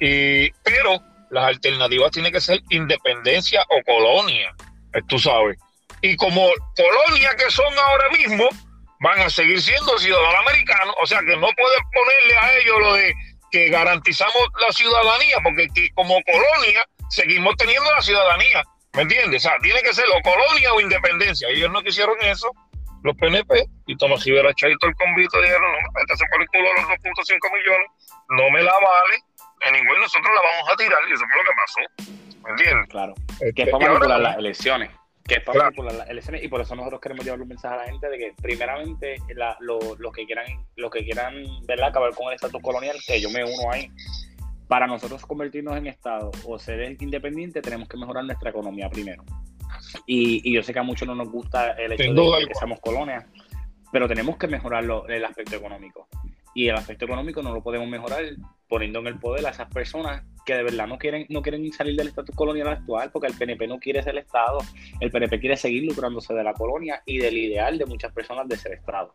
y, 0.00 0.50
pero 0.62 1.00
las 1.30 1.44
alternativas 1.44 2.10
tienen 2.10 2.30
que 2.30 2.42
ser 2.42 2.60
independencia 2.68 3.64
o 3.70 3.82
colonia, 3.86 4.54
eh, 4.92 5.00
tú 5.08 5.18
sabes. 5.18 5.56
Y 6.02 6.14
como 6.16 6.50
colonia 6.76 7.30
que 7.38 7.50
son 7.50 7.72
ahora 7.78 8.10
mismo, 8.10 8.46
van 9.00 9.20
a 9.20 9.30
seguir 9.30 9.62
siendo 9.62 9.96
ciudadanos 9.98 10.40
americanos, 10.46 10.94
o 11.00 11.06
sea 11.06 11.20
que 11.20 11.34
no 11.36 11.48
pueden 11.56 11.82
ponerle 11.94 12.36
a 12.38 12.58
ellos 12.58 12.76
lo 12.80 12.92
de 12.92 13.14
que 13.50 13.68
garantizamos 13.68 14.48
la 14.60 14.72
ciudadanía, 14.72 15.36
porque 15.42 15.68
como 15.94 16.20
colonia 16.22 16.84
seguimos 17.10 17.56
teniendo 17.56 17.90
la 17.90 18.02
ciudadanía. 18.02 18.62
¿Me 18.94 19.02
entiendes? 19.02 19.44
O 19.44 19.48
sea, 19.48 19.58
tiene 19.60 19.82
que 19.82 19.92
ser 19.92 20.06
o 20.06 20.22
colonia 20.22 20.72
o 20.72 20.80
independencia. 20.80 21.48
Ellos 21.48 21.70
no 21.70 21.82
quisieron 21.82 22.16
eso, 22.22 22.50
los 23.02 23.16
PNP, 23.16 23.64
y 23.86 23.96
Tomás 23.96 24.24
Rivera 24.24 24.52
Chaito 24.54 24.86
el 24.86 24.94
convito 24.94 25.40
dijeron, 25.40 25.70
no, 25.70 26.00
esta 26.00 26.16
se 26.16 26.24
por 26.30 26.40
el 26.40 26.48
culo 26.48 26.68
los 26.74 26.84
2.5 26.84 27.52
millones, 27.52 27.88
no 28.30 28.50
me 28.50 28.62
la 28.62 28.72
vale, 28.72 29.16
en 29.60 29.72
ningún 29.74 30.00
nosotros 30.00 30.34
la 30.34 30.40
vamos 30.42 30.70
a 30.72 30.76
tirar, 30.76 30.98
y 31.08 31.12
eso 31.12 31.24
fue 31.26 31.36
lo 31.36 31.44
que 31.44 31.56
pasó. 31.56 32.42
¿Me 32.42 32.50
entiendes? 32.50 32.88
Claro. 32.88 33.14
Este, 33.40 33.52
que 33.52 33.66
para 33.70 33.86
manipular 33.86 34.20
las 34.20 34.38
elecciones. 34.38 34.90
Que 35.26 35.34
es 35.36 35.44
para 35.44 35.64
manipular 35.64 35.94
las 35.94 36.08
elecciones, 36.08 36.44
y 36.44 36.48
por 36.48 36.60
eso 36.60 36.74
nosotros 36.76 37.00
queremos 37.00 37.24
llevar 37.24 37.40
un 37.40 37.48
mensaje 37.48 37.74
a 37.74 37.78
la 37.78 37.84
gente 37.84 38.08
de 38.08 38.18
que, 38.18 38.34
primeramente, 38.40 39.16
los 39.60 40.12
que 40.12 40.24
quieran, 40.24 40.46
los 40.76 40.90
que 40.90 41.04
quieran 41.04 41.34
¿verdad? 41.66 41.88
acabar 41.88 42.14
con 42.14 42.28
el 42.28 42.34
estatus 42.34 42.62
colonial, 42.62 42.96
que 43.06 43.20
yo 43.20 43.30
me 43.30 43.42
uno 43.42 43.72
ahí 43.72 43.90
para 44.68 44.86
nosotros 44.86 45.24
convertirnos 45.24 45.76
en 45.76 45.86
Estado 45.86 46.30
o 46.44 46.58
ser 46.58 46.96
independiente, 47.00 47.62
tenemos 47.62 47.88
que 47.88 47.96
mejorar 47.96 48.24
nuestra 48.24 48.50
economía 48.50 48.88
primero. 48.88 49.24
Y, 50.06 50.52
yo 50.52 50.62
sé 50.62 50.72
que 50.72 50.78
a 50.78 50.82
muchos 50.82 51.06
no 51.06 51.14
nos 51.14 51.30
gusta 51.30 51.72
el 51.72 51.92
hecho 51.92 52.12
de 52.12 52.46
que 52.46 52.54
seamos 52.54 52.80
colonias, 52.80 53.24
pero 53.92 54.08
tenemos 54.08 54.36
que 54.36 54.48
mejorar 54.48 54.84
el 55.08 55.24
aspecto 55.24 55.56
económico. 55.56 56.08
Y 56.54 56.68
el 56.68 56.76
aspecto 56.76 57.04
económico 57.04 57.42
no 57.42 57.52
lo 57.52 57.62
podemos 57.62 57.88
mejorar 57.88 58.24
poniendo 58.68 58.98
en 59.00 59.06
el 59.08 59.18
poder 59.18 59.46
a 59.46 59.50
esas 59.50 59.68
personas 59.72 60.22
que 60.44 60.54
de 60.54 60.62
verdad 60.62 60.86
no 60.86 60.98
quieren, 60.98 61.26
no 61.28 61.42
quieren 61.42 61.70
salir 61.72 61.96
del 61.96 62.08
estatus 62.08 62.34
colonial 62.34 62.68
actual, 62.68 63.10
porque 63.10 63.26
el 63.26 63.34
PNP 63.34 63.66
no 63.66 63.78
quiere 63.78 64.02
ser 64.02 64.16
Estado, 64.16 64.58
el 65.00 65.10
PNP 65.10 65.40
quiere 65.40 65.56
seguir 65.56 65.84
lucrándose 65.84 66.34
de 66.34 66.44
la 66.44 66.54
colonia 66.54 67.02
y 67.04 67.18
del 67.18 67.36
ideal 67.36 67.78
de 67.78 67.86
muchas 67.86 68.12
personas 68.12 68.48
de 68.48 68.56
ser 68.56 68.72
Estado. 68.72 69.12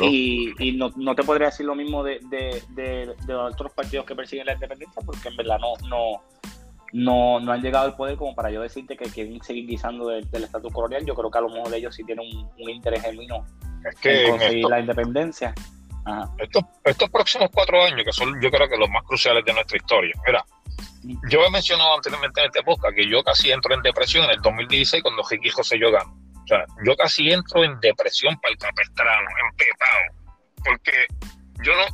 Y, 0.00 0.72
no, 0.76 0.90
no, 0.96 1.14
te 1.14 1.22
podría 1.22 1.48
decir 1.48 1.66
lo 1.66 1.74
mismo 1.74 2.02
de, 2.02 2.18
otros 3.28 3.72
partidos 3.72 4.06
que 4.06 4.14
persiguen 4.14 4.46
la 4.46 4.54
independencia, 4.54 5.02
porque 5.04 5.28
en 5.28 5.36
verdad 5.36 5.58
no, 5.58 5.74
no, 5.88 6.22
no, 6.92 7.40
no 7.40 7.52
han 7.52 7.60
llegado 7.60 7.84
al 7.84 7.96
poder 7.96 8.16
como 8.16 8.34
para 8.34 8.50
yo 8.50 8.62
decirte 8.62 8.96
que 8.96 9.10
quieren 9.10 9.42
seguir 9.42 9.66
guisando 9.66 10.08
del, 10.08 10.26
estatus 10.32 10.72
colonial. 10.72 11.04
Yo 11.04 11.14
creo 11.14 11.30
que 11.30 11.38
a 11.38 11.42
lo 11.42 11.50
mejor 11.50 11.74
ellos 11.74 11.94
sí 11.94 12.04
tienen 12.04 12.26
un, 12.58 12.70
interés 12.70 13.02
genuino 13.02 13.44
en 14.02 14.30
conseguir 14.30 14.64
la 14.64 14.80
independencia. 14.80 15.54
Estos, 16.38 16.62
estos 16.84 17.10
próximos 17.10 17.48
cuatro 17.52 17.82
años, 17.82 18.04
que 18.04 18.12
son 18.12 18.40
yo 18.40 18.50
creo 18.50 18.68
que 18.68 18.76
los 18.76 18.88
más 18.90 19.02
cruciales 19.04 19.44
de 19.44 19.52
nuestra 19.52 19.76
historia. 19.76 20.14
Mira, 20.24 20.44
yo 21.28 21.44
he 21.44 21.50
mencionado 21.50 21.94
anteriormente 21.94 22.40
en 22.40 22.46
este 22.46 22.62
podcast 22.62 22.94
que 22.94 23.08
yo 23.08 23.22
casi 23.24 23.50
entro 23.50 23.74
en 23.74 23.82
depresión 23.82 24.24
en 24.24 24.30
el 24.30 24.42
2016 24.42 25.02
cuando 25.02 25.22
Ricky 25.28 25.50
José 25.50 25.78
yo 25.78 25.90
gano 25.90 26.14
o 26.46 26.48
sea, 26.48 26.64
yo 26.84 26.94
casi 26.96 27.32
entro 27.32 27.64
en 27.64 27.80
depresión 27.80 28.38
para 28.38 28.52
el 28.52 28.58
capestrano, 28.58 29.28
empepado, 29.50 30.30
porque 30.64 31.06
yo 31.64 31.72
no, 31.74 31.86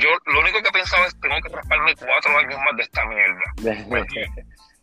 yo 0.00 0.08
lo 0.32 0.40
único 0.40 0.62
que 0.62 0.70
pensaba 0.70 1.06
es 1.06 1.20
tengo 1.20 1.36
que 1.42 1.50
rasparme 1.50 1.94
cuatro 1.94 2.38
años 2.38 2.58
más 2.58 2.76
de 2.78 2.82
esta 2.84 3.04
mierda. 3.04 4.16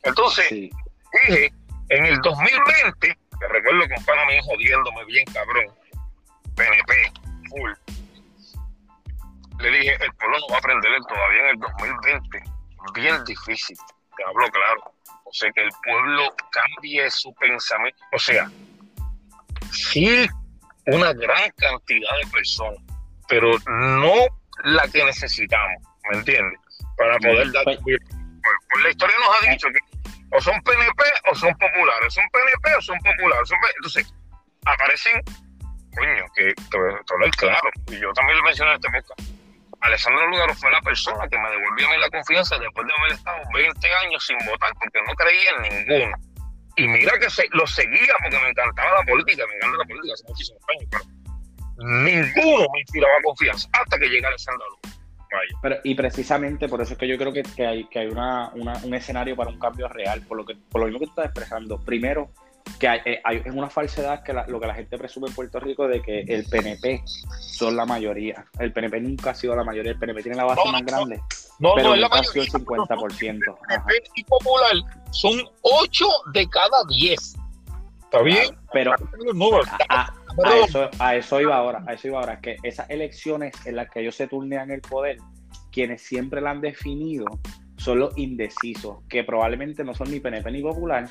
Entonces, 0.03 0.47
dije, 0.51 1.51
en 1.89 2.05
el 2.05 2.21
2020, 2.21 3.07
que 3.07 3.47
recuerdo 3.47 3.87
que 3.87 3.95
un 3.97 4.05
pana 4.05 4.25
mío 4.25 4.43
jodiéndome 4.43 5.05
bien 5.05 5.25
cabrón, 5.33 5.65
PNP, 6.55 7.11
full, 7.49 7.71
le 9.59 9.71
dije, 9.71 9.97
el 9.99 10.13
pueblo 10.13 10.37
no 10.39 10.47
va 10.49 10.55
a 10.55 10.59
aprender 10.59 11.01
todavía 11.07 11.41
en 11.41 11.47
el 11.47 11.59
2020. 11.59 12.43
bien 12.93 13.23
difícil, 13.25 13.77
te 14.15 14.23
hablo 14.23 14.47
claro. 14.49 14.93
O 15.23 15.33
sea, 15.33 15.51
que 15.51 15.61
el 15.61 15.71
pueblo 15.83 16.33
cambie 16.51 17.09
su 17.09 17.33
pensamiento. 17.35 17.99
O 18.13 18.19
sea, 18.19 18.49
sí, 19.71 20.27
una 20.85 21.13
gran 21.13 21.49
cantidad 21.57 22.09
de 22.23 22.31
personas, 22.31 22.79
pero 23.27 23.51
no 23.67 24.13
la 24.63 24.87
que 24.87 25.03
necesitamos, 25.03 25.83
¿me 26.11 26.19
entiendes? 26.19 26.59
Para 26.97 27.17
poder 27.17 27.51
dar... 27.51 27.63
Pues, 27.65 27.77
pues 27.83 28.83
la 28.83 28.89
historia 28.89 29.15
nos 29.19 29.35
ha 29.37 29.51
dicho 29.51 29.67
que 29.67 29.79
o 30.29 30.41
son 30.41 30.61
PNP 30.61 31.03
o 31.31 31.35
son 31.35 31.53
populares, 31.57 32.13
son 32.13 32.23
PNP 32.31 32.75
o 32.77 32.81
son 32.81 32.97
populares. 32.99 33.49
Entonces, 33.77 34.13
aparecen, 34.65 35.21
coño, 35.95 36.25
que 36.35 36.53
todo 36.69 37.25
es 37.25 37.31
claro, 37.37 37.69
y 37.87 37.99
yo 37.99 38.11
también 38.13 38.37
lo 38.37 38.43
mencioné 38.43 38.71
en 38.71 38.75
este 38.75 38.91
podcast 38.91 39.36
Alessandro 39.81 40.27
Lugaro 40.27 40.53
fue 40.55 40.71
la 40.71 40.81
persona 40.81 41.27
que 41.29 41.37
me 41.37 41.49
devolvió 41.49 41.87
a 41.87 41.91
mí 41.91 41.97
la 41.99 42.09
confianza 42.09 42.57
después 42.57 42.87
de 42.87 42.93
haber 42.93 43.11
estado 43.13 43.37
20 43.53 43.87
años 44.05 44.25
sin 44.25 44.37
votar 44.49 44.73
porque 44.73 44.99
no 45.07 45.13
creía 45.13 45.51
en 45.51 45.87
ninguno. 45.87 46.17
Y 46.77 46.87
mira 46.87 47.13
que 47.19 47.27
lo 47.51 47.65
seguía 47.67 48.13
porque 48.21 48.39
me 48.39 48.49
encantaba 48.49 48.99
la 48.99 49.05
política, 49.05 49.43
me 49.47 49.55
encanta 49.55 49.77
la 49.77 49.85
política 49.85 50.13
hace 50.13 50.23
muchísimos 50.27 50.61
años, 50.69 50.89
pero 50.91 51.03
ninguno 51.77 52.67
me 52.73 52.79
inspiraba 52.81 53.13
confianza 53.23 53.69
hasta 53.73 53.99
que 53.99 54.07
llega 54.07 54.27
Alessandro 54.27 54.65
Lugaro. 54.69 54.97
Pero, 55.61 55.75
y 55.83 55.95
precisamente 55.95 56.69
por 56.69 56.81
eso 56.81 56.93
es 56.93 56.99
que 56.99 57.07
yo 57.07 57.17
creo 57.17 57.33
que, 57.33 57.43
que 57.43 57.65
hay, 57.65 57.85
que 57.85 57.99
hay 57.99 58.07
una, 58.07 58.49
un 58.53 58.93
escenario 58.93 59.35
para 59.35 59.49
un 59.49 59.59
cambio 59.59 59.87
real, 59.87 60.21
por 60.21 60.37
lo, 60.37 60.45
que, 60.45 60.55
por 60.55 60.81
lo 60.81 60.87
mismo 60.87 60.99
que 60.99 61.05
estás 61.05 61.25
expresando. 61.25 61.83
Primero, 61.83 62.31
que 62.79 62.87
eh, 63.05 63.21
hay, 63.23 63.37
es 63.37 63.53
una 63.53 63.69
falsedad 63.69 64.23
que 64.23 64.33
lo 64.33 64.59
que 64.59 64.67
la 64.67 64.73
gente 64.73 64.97
presume 64.97 65.27
en 65.27 65.33
Puerto 65.33 65.59
Rico 65.59 65.87
de 65.87 66.01
que 66.01 66.21
el 66.21 66.45
PNP 66.45 67.03
son 67.39 67.75
la 67.75 67.85
mayoría. 67.85 68.45
El 68.59 68.71
PNP 68.73 69.01
nunca 69.01 69.31
ha 69.31 69.35
sido 69.35 69.55
la 69.55 69.63
mayoría, 69.63 69.91
el 69.91 69.99
PNP 69.99 70.23
tiene 70.23 70.37
la 70.37 70.45
base 70.45 70.61
más 70.71 70.83
grande, 70.83 71.21
no, 71.59 71.73
pero 71.75 71.89
no, 71.89 71.95
es 71.95 72.01
la 72.01 72.09
mayoría, 72.09 72.29
ha 72.29 72.45
sido 72.45 72.59
el 72.59 72.65
50%. 72.65 73.29
El 73.29 73.41
PNP 73.41 74.09
y 74.15 74.23
Popular 74.23 74.73
son 75.11 75.33
8 75.61 76.05
de 76.33 76.49
cada 76.49 76.83
10. 76.89 77.35
¿Está 78.03 78.21
bien? 78.21 78.57
pero 78.71 78.93
a, 79.89 80.13
eso, 80.63 80.89
a, 80.99 81.15
eso, 81.15 81.41
iba 81.41 81.55
ahora, 81.55 81.83
a 81.87 81.93
eso 81.93 82.07
iba 82.07 82.19
ahora, 82.19 82.39
que 82.39 82.57
esas 82.63 82.89
elecciones 82.89 83.53
en 83.65 83.75
las 83.75 83.89
que 83.89 83.99
ellos 84.01 84.15
se 84.15 84.27
turnean 84.27 84.71
el 84.71 84.81
poder, 84.81 85.17
quienes 85.71 86.01
siempre 86.03 86.39
la 86.39 86.51
han 86.51 86.61
definido 86.61 87.25
son 87.77 87.99
los 87.99 88.17
indecisos, 88.17 88.97
que 89.09 89.23
probablemente 89.23 89.83
no 89.83 89.93
son 89.93 90.11
ni 90.11 90.19
PNP 90.19 90.51
ni 90.51 90.61
Popular, 90.61 91.09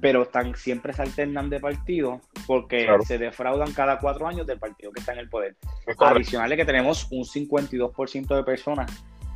pero 0.00 0.22
están 0.22 0.54
siempre 0.54 0.92
se 0.92 1.02
alternan 1.02 1.48
de 1.50 1.60
partido 1.60 2.20
porque 2.46 2.86
se 3.04 3.18
defraudan 3.18 3.72
cada 3.72 3.98
cuatro 3.98 4.26
años 4.26 4.46
del 4.46 4.58
partido 4.58 4.92
que 4.92 5.00
está 5.00 5.12
en 5.12 5.20
el 5.20 5.28
poder. 5.28 5.56
Adicional 5.98 6.52
es 6.52 6.58
que 6.58 6.64
tenemos 6.64 7.08
un 7.10 7.24
52% 7.24 8.36
de 8.36 8.44
personas 8.44 8.90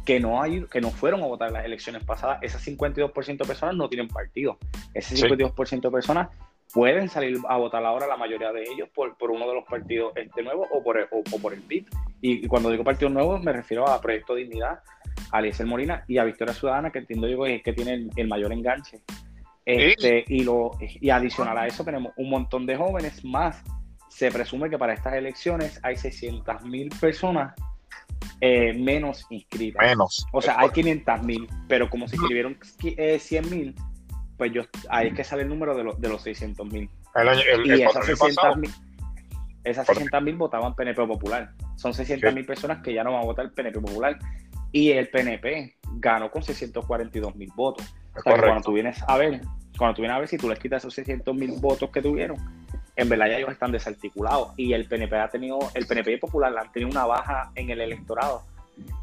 que 0.05 0.20
no 0.20 0.42
hay, 0.42 0.64
que 0.66 0.81
no 0.81 0.90
fueron 0.90 1.23
a 1.23 1.27
votar 1.27 1.49
en 1.49 1.55
las 1.55 1.64
elecciones 1.64 2.05
pasadas. 2.05 2.38
Esas 2.42 2.66
52% 2.66 3.37
de 3.37 3.44
personas 3.44 3.77
no 3.77 3.88
tienen 3.88 4.09
partido. 4.09 4.59
Ese 4.94 5.14
52% 5.14 5.81
de 5.81 5.90
personas 5.90 6.29
pueden 6.73 7.09
salir 7.09 7.38
a 7.49 7.57
votar 7.57 7.85
ahora 7.85 8.07
la 8.07 8.16
mayoría 8.16 8.53
de 8.53 8.62
ellos 8.62 8.88
por, 8.94 9.16
por 9.16 9.31
uno 9.31 9.49
de 9.49 9.55
los 9.55 9.64
partidos 9.64 10.12
este 10.16 10.42
nuevo 10.42 10.66
o 10.70 10.83
por 10.83 10.99
el, 10.99 11.07
o, 11.11 11.23
por 11.38 11.53
el 11.53 11.61
PIB. 11.62 11.87
Y, 12.20 12.46
cuando 12.46 12.70
digo 12.70 12.85
partido 12.85 13.11
nuevo 13.11 13.38
me 13.38 13.53
refiero 13.53 13.88
a 13.88 14.01
Proyecto 14.01 14.35
Dignidad, 14.35 14.81
a 15.33 15.38
Alicia 15.38 15.66
Molina 15.66 16.05
y 16.07 16.18
a 16.18 16.25
Victoria 16.25 16.55
Ciudadana, 16.55 16.90
que 16.90 17.01
entiendo 17.01 17.29
yo 17.29 17.42
que 17.42 17.57
es 17.57 17.62
que 17.62 17.73
tiene 17.73 18.09
el 18.16 18.29
mayor 18.29 18.53
enganche. 18.53 19.01
Este, 19.64 20.25
y, 20.27 20.42
lo, 20.42 20.73
y 20.81 21.11
adicional 21.11 21.57
a 21.59 21.66
eso 21.66 21.85
tenemos 21.85 22.12
un 22.16 22.31
montón 22.31 22.66
de 22.66 22.77
jóvenes 22.77 23.25
más. 23.25 23.62
Se 24.09 24.31
presume 24.31 24.68
que 24.70 24.79
para 24.79 24.94
estas 24.94 25.14
elecciones 25.14 25.79
hay 25.83 25.96
600 25.96 26.62
mil 26.62 26.88
personas 27.01 27.55
eh, 28.40 28.73
menos 28.73 29.27
inscritas. 29.31 29.87
Menos. 29.87 30.27
O 30.33 30.42
sea, 30.42 30.59
hay 30.59 30.70
500 30.70 31.23
mil, 31.23 31.49
pero 31.68 31.88
como 31.88 32.09
se 32.09 32.16
inscribieron 32.16 32.59
100 32.81 32.94
eh, 32.96 33.42
mil, 33.49 33.75
pues 34.37 34.53
yo, 34.53 34.62
ahí 34.88 35.09
es 35.09 35.14
que 35.14 35.25
sale 35.25 35.42
el 35.42 35.49
número 35.49 35.77
de, 35.77 35.85
los 35.85 36.01
de 36.01 36.09
los 36.09 36.23
600 36.23 36.66
mil. 36.66 36.90
Y 37.64 37.83
esas 37.83 38.07
600 38.07 38.57
mil 38.57 38.70
esas 39.64 39.87
600 39.87 40.23
mil 40.23 40.37
votaban 40.37 40.75
PNP 40.75 41.07
Popular. 41.07 41.53
Son 41.77 41.92
600 41.92 42.35
mil 42.35 42.46
personas 42.46 42.83
que 42.83 42.94
ya 42.94 43.05
no 43.05 43.12
van 43.12 43.23
a 43.23 43.25
votar 43.25 43.53
PNP 43.53 43.81
Popular. 43.81 44.18
Y 44.73 44.92
el 44.92 45.09
PNP 45.09 45.77
ganó 45.96 46.31
con 46.31 46.42
642 46.42 47.35
mil 47.37 47.51
votos. 47.55 47.94
O 48.16 48.23
sea, 48.23 48.37
cuando 48.38 48.62
tú 48.62 48.73
vienes 48.73 49.03
a 49.07 49.16
ver, 49.16 49.40
cuando 49.79 49.94
tú 49.94 50.03
vienes 50.03 50.16
a 50.16 50.20
ver 50.20 50.29
si 50.29 50.37
tú 50.37 50.49
les 50.49 50.59
quitas 50.59 50.83
esos 50.83 50.94
600 50.94 51.35
mil 51.35 51.53
votos 51.61 51.90
que 51.90 52.03
tuvieron, 52.03 52.37
en 52.96 53.09
verdad 53.09 53.29
ya 53.29 53.38
ellos 53.38 53.51
están 53.51 53.73
desarticulados. 53.73 54.53
Y 54.57 54.73
el 54.73 54.87
PNP 54.87 55.16
ha 55.16 55.29
tenido, 55.29 55.59
el 55.75 55.87
PNP 55.87 56.18
Popular 56.18 56.57
han 56.57 56.73
tenido 56.73 56.90
una 56.90 57.07
baja 57.07 57.51
en 57.55 57.70
el 57.70 57.81
electorado 57.81 58.42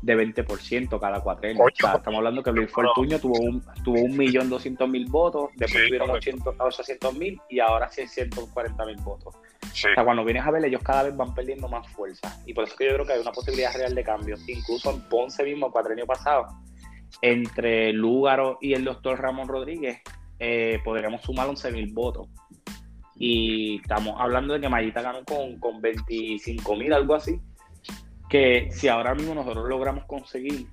de 0.02 0.16
20% 0.18 1.00
cada 1.00 1.22
cuatrenio. 1.22 1.64
O 1.64 1.68
sea, 1.74 1.96
estamos 1.96 2.18
hablando 2.18 2.44
que 2.44 2.52
Luis 2.52 2.72
Fortuño 2.72 3.20
tuvo 3.20 3.40
un, 3.40 3.64
tuvo 3.84 4.02
un 4.02 4.18
millón 4.18 4.50
doscientos 4.50 4.90
mil 4.90 5.06
votos, 5.08 5.50
después 5.56 5.88
tuvieron 5.88 6.10
800 6.10 7.14
mil 7.16 7.40
y 7.50 7.60
ahora 7.60 7.90
640 7.90 8.86
mil 8.86 8.98
votos. 8.98 9.36
O 9.36 9.76
sea, 9.76 10.04
cuando 10.04 10.24
vienes 10.24 10.46
a 10.46 10.52
ver, 10.52 10.66
ellos 10.66 10.82
cada 10.84 11.04
vez 11.04 11.16
van 11.16 11.34
perdiendo 11.34 11.68
más 11.68 11.88
fuerza. 11.90 12.36
Y 12.46 12.54
por 12.54 12.64
eso 12.64 12.76
que 12.76 12.86
yo 12.86 12.94
creo 12.94 13.06
que 13.06 13.14
hay 13.14 13.22
una 13.22 13.32
posibilidad 13.32 13.74
real 13.76 13.94
de 13.94 14.04
cambio. 14.04 14.36
Incluso 14.48 14.92
en 14.92 15.02
Ponce 15.10 15.44
mismo, 15.44 15.72
cuatrenio 15.72 16.06
pasado, 16.08 16.48
entre 17.22 17.94
Lúgaro 17.94 18.58
y 18.62 18.74
el 18.74 18.84
doctor 18.84 19.20
Ramón 19.20 19.48
Rodríguez, 19.48 20.02
eh, 20.40 20.80
podríamos 20.84 21.22
sumar 21.22 21.48
11 21.48 21.72
mil 21.72 21.94
votos. 21.94 22.28
Y 23.16 23.78
estamos 23.78 24.16
hablando 24.20 24.54
de 24.54 24.62
que 24.62 24.70
Mayita 24.70 25.02
ganó 25.02 25.24
con, 25.26 25.60
con 25.60 25.82
25 25.82 26.76
mil, 26.76 26.94
algo 26.94 27.16
así. 27.16 27.42
Que 28.30 28.70
si 28.72 28.88
ahora 28.88 29.16
mismo 29.16 29.34
nosotros 29.34 29.68
logramos 29.68 30.06
conseguir 30.06 30.68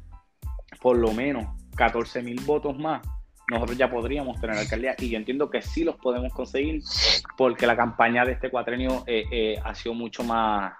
por 0.81 0.99
lo 0.99 1.13
menos 1.13 1.47
14 1.77 2.23
mil 2.23 2.41
votos 2.45 2.77
más, 2.79 3.01
nosotros 3.49 3.77
ya 3.77 3.91
podríamos 3.91 4.41
tener 4.41 4.57
alcaldía. 4.57 4.95
Y 4.99 5.09
yo 5.11 5.17
entiendo 5.17 5.49
que 5.49 5.63
sí 5.63 5.85
los 5.85 5.97
podemos 5.97 6.33
conseguir 6.33 6.83
porque 7.37 7.67
la 7.67 7.77
campaña 7.77 8.25
de 8.25 8.33
este 8.33 8.51
cuatrenio 8.51 9.05
eh, 9.07 9.25
eh, 9.31 9.61
ha 9.63 9.75
sido 9.75 9.95
mucho 9.95 10.23
más, 10.23 10.75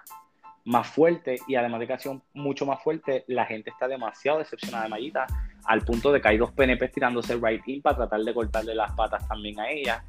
más 0.65 0.87
fuerte 0.87 1.37
y 1.47 1.55
además 1.55 1.79
de 1.79 1.87
que 1.87 1.93
ha 1.93 1.99
sido 1.99 2.21
mucho 2.33 2.65
más 2.65 2.81
fuerte, 2.83 3.23
la 3.27 3.45
gente 3.45 3.69
está 3.69 3.87
demasiado 3.87 4.39
decepcionada 4.39 4.83
de 4.83 4.89
Mayita 4.89 5.25
al 5.65 5.81
punto 5.81 6.11
de 6.11 6.21
que 6.21 6.27
hay 6.27 6.37
dos 6.37 6.51
PNP 6.51 6.89
tirándose 6.89 7.35
right 7.35 7.67
in 7.67 7.81
para 7.81 7.97
tratar 7.97 8.21
de 8.21 8.33
cortarle 8.33 8.75
las 8.75 8.91
patas 8.93 9.27
también 9.27 9.59
a 9.59 9.69
ella. 9.69 10.03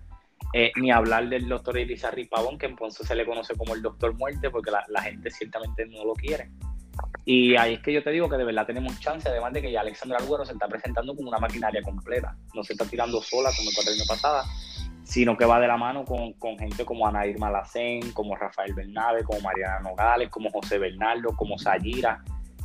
Eh, 0.53 0.71
ni 0.77 0.91
hablar 0.91 1.29
del 1.29 1.49
doctor 1.49 1.77
Elizarri 1.77 2.27
Pavón, 2.27 2.59
que 2.59 2.67
en 2.67 2.77
Ponce 2.77 3.05
se 3.05 3.15
le 3.15 3.27
conoce 3.27 3.55
como 3.57 3.75
el 3.75 3.83
doctor 3.83 4.15
muerte, 4.17 4.51
porque 4.51 4.71
la, 4.71 5.03
gente 5.03 5.31
ciertamente 5.31 5.87
no 5.87 6.05
lo 6.05 6.13
quiere. 6.15 6.51
Y 7.25 7.57
ahí 7.57 7.75
es 7.75 7.81
que 7.81 7.93
yo 7.93 8.03
te 8.03 8.11
digo 8.11 8.29
que 8.29 8.37
de 8.37 8.45
verdad 8.45 8.67
tenemos 8.67 8.99
chance, 9.01 9.29
además 9.29 9.53
de 9.53 9.63
que 9.63 9.73
ya 9.73 9.81
Alexandra 9.81 10.19
Alguero 10.19 10.45
se 10.45 10.53
está 10.53 10.69
presentando 10.69 11.15
como 11.17 11.29
una 11.29 11.39
maquinaria 11.39 11.83
completa. 11.83 12.37
No 12.55 12.63
se 12.63 12.75
está 12.75 12.85
tirando 12.85 13.21
sola 13.21 13.51
como 13.57 13.71
el 13.71 13.95
año 13.95 14.05
pasada, 14.07 14.45
sino 15.03 15.37
que 15.37 15.45
va 15.45 15.59
de 15.59 15.67
la 15.67 15.77
mano 15.77 16.05
con, 16.05 16.59
gente 16.59 16.85
como 16.85 17.07
Ana 17.07 17.27
Irma 17.27 17.51
Lacén, 17.51 18.13
como 18.13 18.37
Rafael 18.37 18.73
Bernabe, 18.75 19.25
como 19.25 19.41
Mariana 19.41 19.81
Nogales, 19.81 20.31
como 20.31 20.51
José 20.51 20.79
Bernardo, 20.79 21.35
como 21.35 21.59
Sayira 21.59 22.23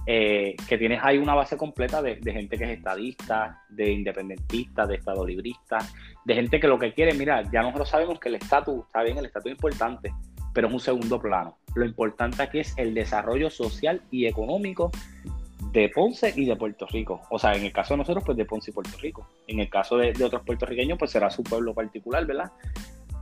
eh, 0.08 0.56
que 0.68 0.78
tienes 0.78 1.00
ahí 1.04 1.18
una 1.18 1.36
base 1.36 1.58
completa 1.58 2.02
de, 2.02 2.18
gente 2.24 2.58
que 2.58 2.64
es 2.64 2.72
estadista, 2.72 3.62
de 3.70 3.92
independentistas, 3.92 4.88
de 4.88 4.96
estadolibristas, 4.96 5.94
de 6.26 6.36
gente 6.36 6.60
que 6.60 6.68
lo 6.68 6.80
que 6.80 6.94
quiere, 6.94 7.14
mira, 7.14 7.44
ya 7.52 7.62
nosotros 7.62 7.90
sabemos 7.90 8.20
que 8.20 8.30
el 8.30 8.36
estatus, 8.36 8.86
está 8.86 9.04
bien, 9.04 9.18
el 9.18 9.26
estatus 9.26 9.52
es 9.52 9.58
importante, 9.58 10.12
pero 10.54 10.68
es 10.68 10.74
un 10.74 10.80
segundo 10.80 11.22
plano. 11.22 11.58
Lo 11.76 11.86
importante 11.86 12.42
aquí 12.42 12.60
es 12.60 12.74
el 12.78 12.94
desarrollo 12.94 13.50
social 13.50 14.02
y 14.10 14.26
económico 14.26 14.92
de 15.72 15.90
Ponce 15.90 16.34
y 16.36 16.46
de 16.46 16.56
Puerto 16.56 16.88
Rico. 16.88 17.22
O 17.30 17.38
sea, 17.38 17.54
en 17.54 17.64
el 17.64 17.72
caso 17.72 17.94
de 17.94 18.00
nosotros, 18.00 18.24
pues 18.26 18.38
de 18.38 18.46
Ponce 18.46 18.72
y 18.72 18.74
Puerto 18.74 18.98
Rico. 18.98 19.30
En 19.48 19.60
el 19.60 19.70
caso 19.70 19.98
de, 19.98 20.14
de 20.14 20.24
otros 20.24 20.42
puertorriqueños, 20.44 20.98
pues 20.98 21.12
será 21.12 21.30
su 21.30 21.44
pueblo 21.44 21.76
particular, 21.76 22.26
¿verdad? 22.26 22.52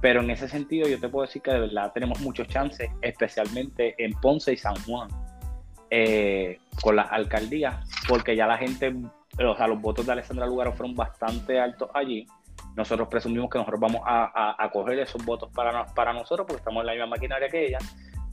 Pero 0.01 0.21
en 0.21 0.29
ese 0.29 0.47
sentido 0.47 0.87
yo 0.87 0.97
te 0.97 1.09
puedo 1.09 1.25
decir 1.25 1.41
que 1.41 1.51
de 1.51 1.59
verdad 1.59 1.91
tenemos 1.93 2.21
muchos 2.21 2.47
chances, 2.47 2.89
especialmente 3.01 3.95
en 3.97 4.13
Ponce 4.13 4.53
y 4.53 4.57
San 4.57 4.75
Juan 4.85 5.09
eh, 5.89 6.59
con 6.81 6.95
las 6.95 7.11
alcaldías, 7.11 7.75
porque 8.07 8.35
ya 8.35 8.47
la 8.47 8.57
gente, 8.57 8.93
o 9.43 9.55
sea, 9.55 9.67
los 9.67 9.81
votos 9.81 10.05
de 10.05 10.11
Alessandra 10.11 10.45
Lugaro 10.45 10.73
fueron 10.73 10.95
bastante 10.95 11.59
altos 11.59 11.89
allí. 11.93 12.25
Nosotros 12.75 13.07
presumimos 13.07 13.49
que 13.49 13.57
nosotros 13.57 13.79
vamos 13.79 14.01
a, 14.05 14.69
coger 14.71 14.99
esos 14.99 15.23
votos 15.25 15.49
para, 15.53 15.85
para 15.87 16.13
nosotros, 16.13 16.45
porque 16.47 16.59
estamos 16.59 16.81
en 16.81 16.87
la 16.87 16.93
misma 16.93 17.07
maquinaria 17.07 17.49
que 17.49 17.67
ella, 17.67 17.79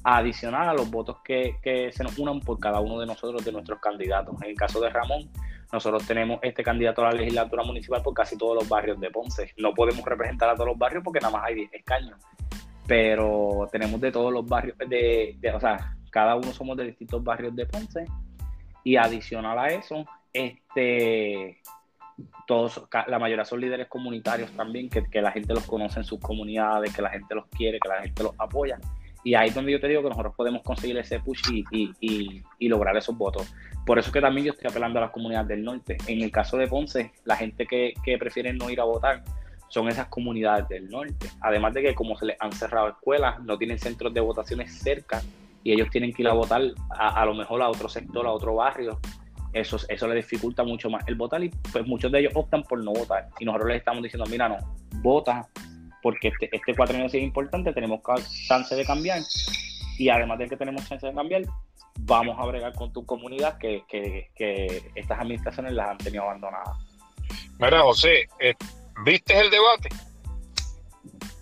adicional 0.09 0.69
a 0.69 0.73
los 0.73 0.89
votos 0.89 1.17
que, 1.25 1.91
se 1.93 2.05
nos 2.05 2.17
unan 2.17 2.39
por 2.39 2.61
cada 2.61 2.79
uno 2.79 3.01
de 3.01 3.07
nosotros, 3.07 3.45
de 3.45 3.51
nuestros 3.51 3.81
candidatos. 3.81 4.41
En 4.41 4.51
el 4.51 4.57
caso 4.57 4.81
de 4.81 4.89
Ramón, 4.89 5.29
nosotros 5.73 6.07
tenemos 6.07 6.39
este 6.43 6.63
candidato 6.63 7.03
a 7.05 7.11
la 7.11 7.19
legislatura 7.19 7.65
municipal 7.65 8.03
por 8.03 8.15
casi 8.15 8.39
todos 8.39 8.55
los 8.55 8.69
barrios 8.69 9.01
de 9.01 9.11
Ponce. 9.11 9.53
No 9.57 9.75
podemos 9.75 10.05
representar 10.05 10.51
a 10.51 10.55
todos 10.55 10.69
los 10.69 10.79
barrios 10.79 11.03
porque 11.03 11.19
nada 11.19 11.37
más 11.37 11.45
hay 11.47 11.57
10 11.57 11.75
escaños, 11.75 12.21
pero 12.87 13.69
tenemos 13.73 14.01
de 14.01 14.13
todos 14.13 14.33
los 14.33 14.47
barrios, 14.47 14.79
de, 14.79 15.37
o 15.53 15.59
sea, 15.59 15.97
cada 16.17 16.35
uno 16.35 16.51
somos 16.55 16.79
de 16.79 16.85
distintos 16.85 17.23
barrios 17.23 17.55
de 17.55 17.67
Ponce. 17.67 18.07
Y 18.83 18.97
adicional 18.97 19.59
a 19.59 19.67
eso, 19.67 20.07
este, 20.33 21.61
todos, 22.47 22.89
la 23.07 23.19
mayoría 23.19 23.45
son 23.45 23.61
líderes 23.61 23.87
comunitarios 23.87 24.51
también, 24.53 24.89
que, 24.89 25.21
la 25.21 25.31
gente 25.31 25.53
los 25.53 25.67
conoce 25.67 25.99
en 25.99 26.07
sus 26.07 26.19
comunidades, 26.19 26.97
que 26.97 27.03
la 27.03 27.11
gente 27.11 27.35
los 27.35 27.45
quiere, 27.49 27.79
que 27.79 27.89
la 27.91 28.01
gente 28.01 28.23
los 28.23 28.33
apoya. 28.39 28.79
Y 29.25 29.35
ahí 29.35 29.51
es 29.51 29.55
donde 29.55 29.73
yo 29.73 29.79
te 29.79 29.89
digo 29.89 30.03
que 30.03 30.09
nosotros 30.09 30.33
podemos 30.35 30.63
conseguir 30.63 30.97
ese 30.97 31.21
push 31.21 31.51
y, 31.71 32.43
lograr 32.61 32.97
esos 32.97 33.15
votos. 33.15 33.53
Por 33.85 33.99
eso 33.99 34.11
que 34.11 34.23
también 34.23 34.47
yo 34.47 34.53
estoy 34.55 34.71
apelando 34.71 34.99
a 34.99 35.03
las 35.03 35.11
comunidades 35.11 35.49
del 35.49 35.63
norte. 35.63 35.99
En 36.07 36.23
el 36.23 36.31
caso 36.31 36.57
de 36.57 36.67
Ponce, 36.67 37.13
la 37.27 37.37
gente 37.37 37.67
que, 37.67 37.93
que 38.03 38.17
prefiere 38.17 38.55
no 38.55 38.71
ir 38.71 38.81
a 38.81 38.85
votar 38.85 39.23
son 39.69 39.89
esas 39.89 40.07
comunidades 40.07 40.67
del 40.69 40.89
norte. 40.89 41.29
Además 41.43 41.75
de 41.75 41.83
que 41.83 41.95
como 41.95 42.17
se 42.17 42.25
les 42.25 42.41
han 42.41 42.53
cerrado 42.53 42.89
escuelas, 42.89 43.39
no 43.43 43.59
tienen 43.59 43.79
centros 43.79 44.15
de 44.15 44.21
votaciones 44.21 44.79
cerca 44.79 45.21
y 45.67 45.73
ellos 45.73 45.89
tienen 45.91 46.13
que 46.13 46.23
ir 46.23 46.29
a 46.29 46.33
votar 46.33 46.63
a, 46.91 47.21
a 47.21 47.27
lo 47.27 47.35
mejor 47.35 47.61
a 47.61 47.69
otro 47.69 47.89
sector, 47.89 48.25
a 48.25 48.31
otro 48.31 48.55
barrio. 48.55 49.01
Eso, 49.53 49.79
eso 49.89 50.07
les 50.07 50.17
dificulta 50.17 50.63
mucho 50.63 50.89
más 50.89 51.03
el 51.09 51.15
votar 51.17 51.43
y 51.43 51.49
pues 51.73 51.85
muchos 51.87 52.13
de 52.13 52.21
ellos 52.21 52.33
optan 52.37 52.63
por 52.63 52.83
no 52.85 52.93
votar. 52.93 53.29
Y 53.41 53.45
nosotros 53.45 53.71
les 53.71 53.79
estamos 53.79 54.03
diciendo, 54.03 54.29
mira, 54.31 54.49
no, 54.49 54.59
vota 55.03 55.49
porque 56.03 56.29
este, 56.29 56.49
este 56.53 56.75
cuatro 56.77 56.97
años 56.97 57.13
es 57.15 57.23
importante, 57.23 57.73
tenemos 57.73 58.01
chance 58.47 58.77
de 58.77 58.85
cambiar 58.85 59.23
y 59.99 60.09
además 60.09 60.39
de 60.39 60.49
que 60.49 60.57
tenemos 60.57 60.89
chance 60.89 61.05
de 61.05 61.13
cambiar, 61.13 61.43
vamos 62.01 62.37
a 62.39 62.47
bregar 62.47 62.73
con 62.75 62.93
tu 62.93 63.05
comunidad 63.05 63.59
que, 63.59 63.83
que, 63.89 64.31
que 64.37 64.93
estas 64.95 65.19
administraciones 65.19 65.73
las 65.73 65.89
han 65.89 65.99
tenido 65.99 66.23
abandonadas. 66.23 66.77
Mira, 67.59 67.81
José, 67.81 68.29
eh, 68.39 68.55
¿Viste 69.05 69.39
el 69.39 69.51
debate? 69.51 69.89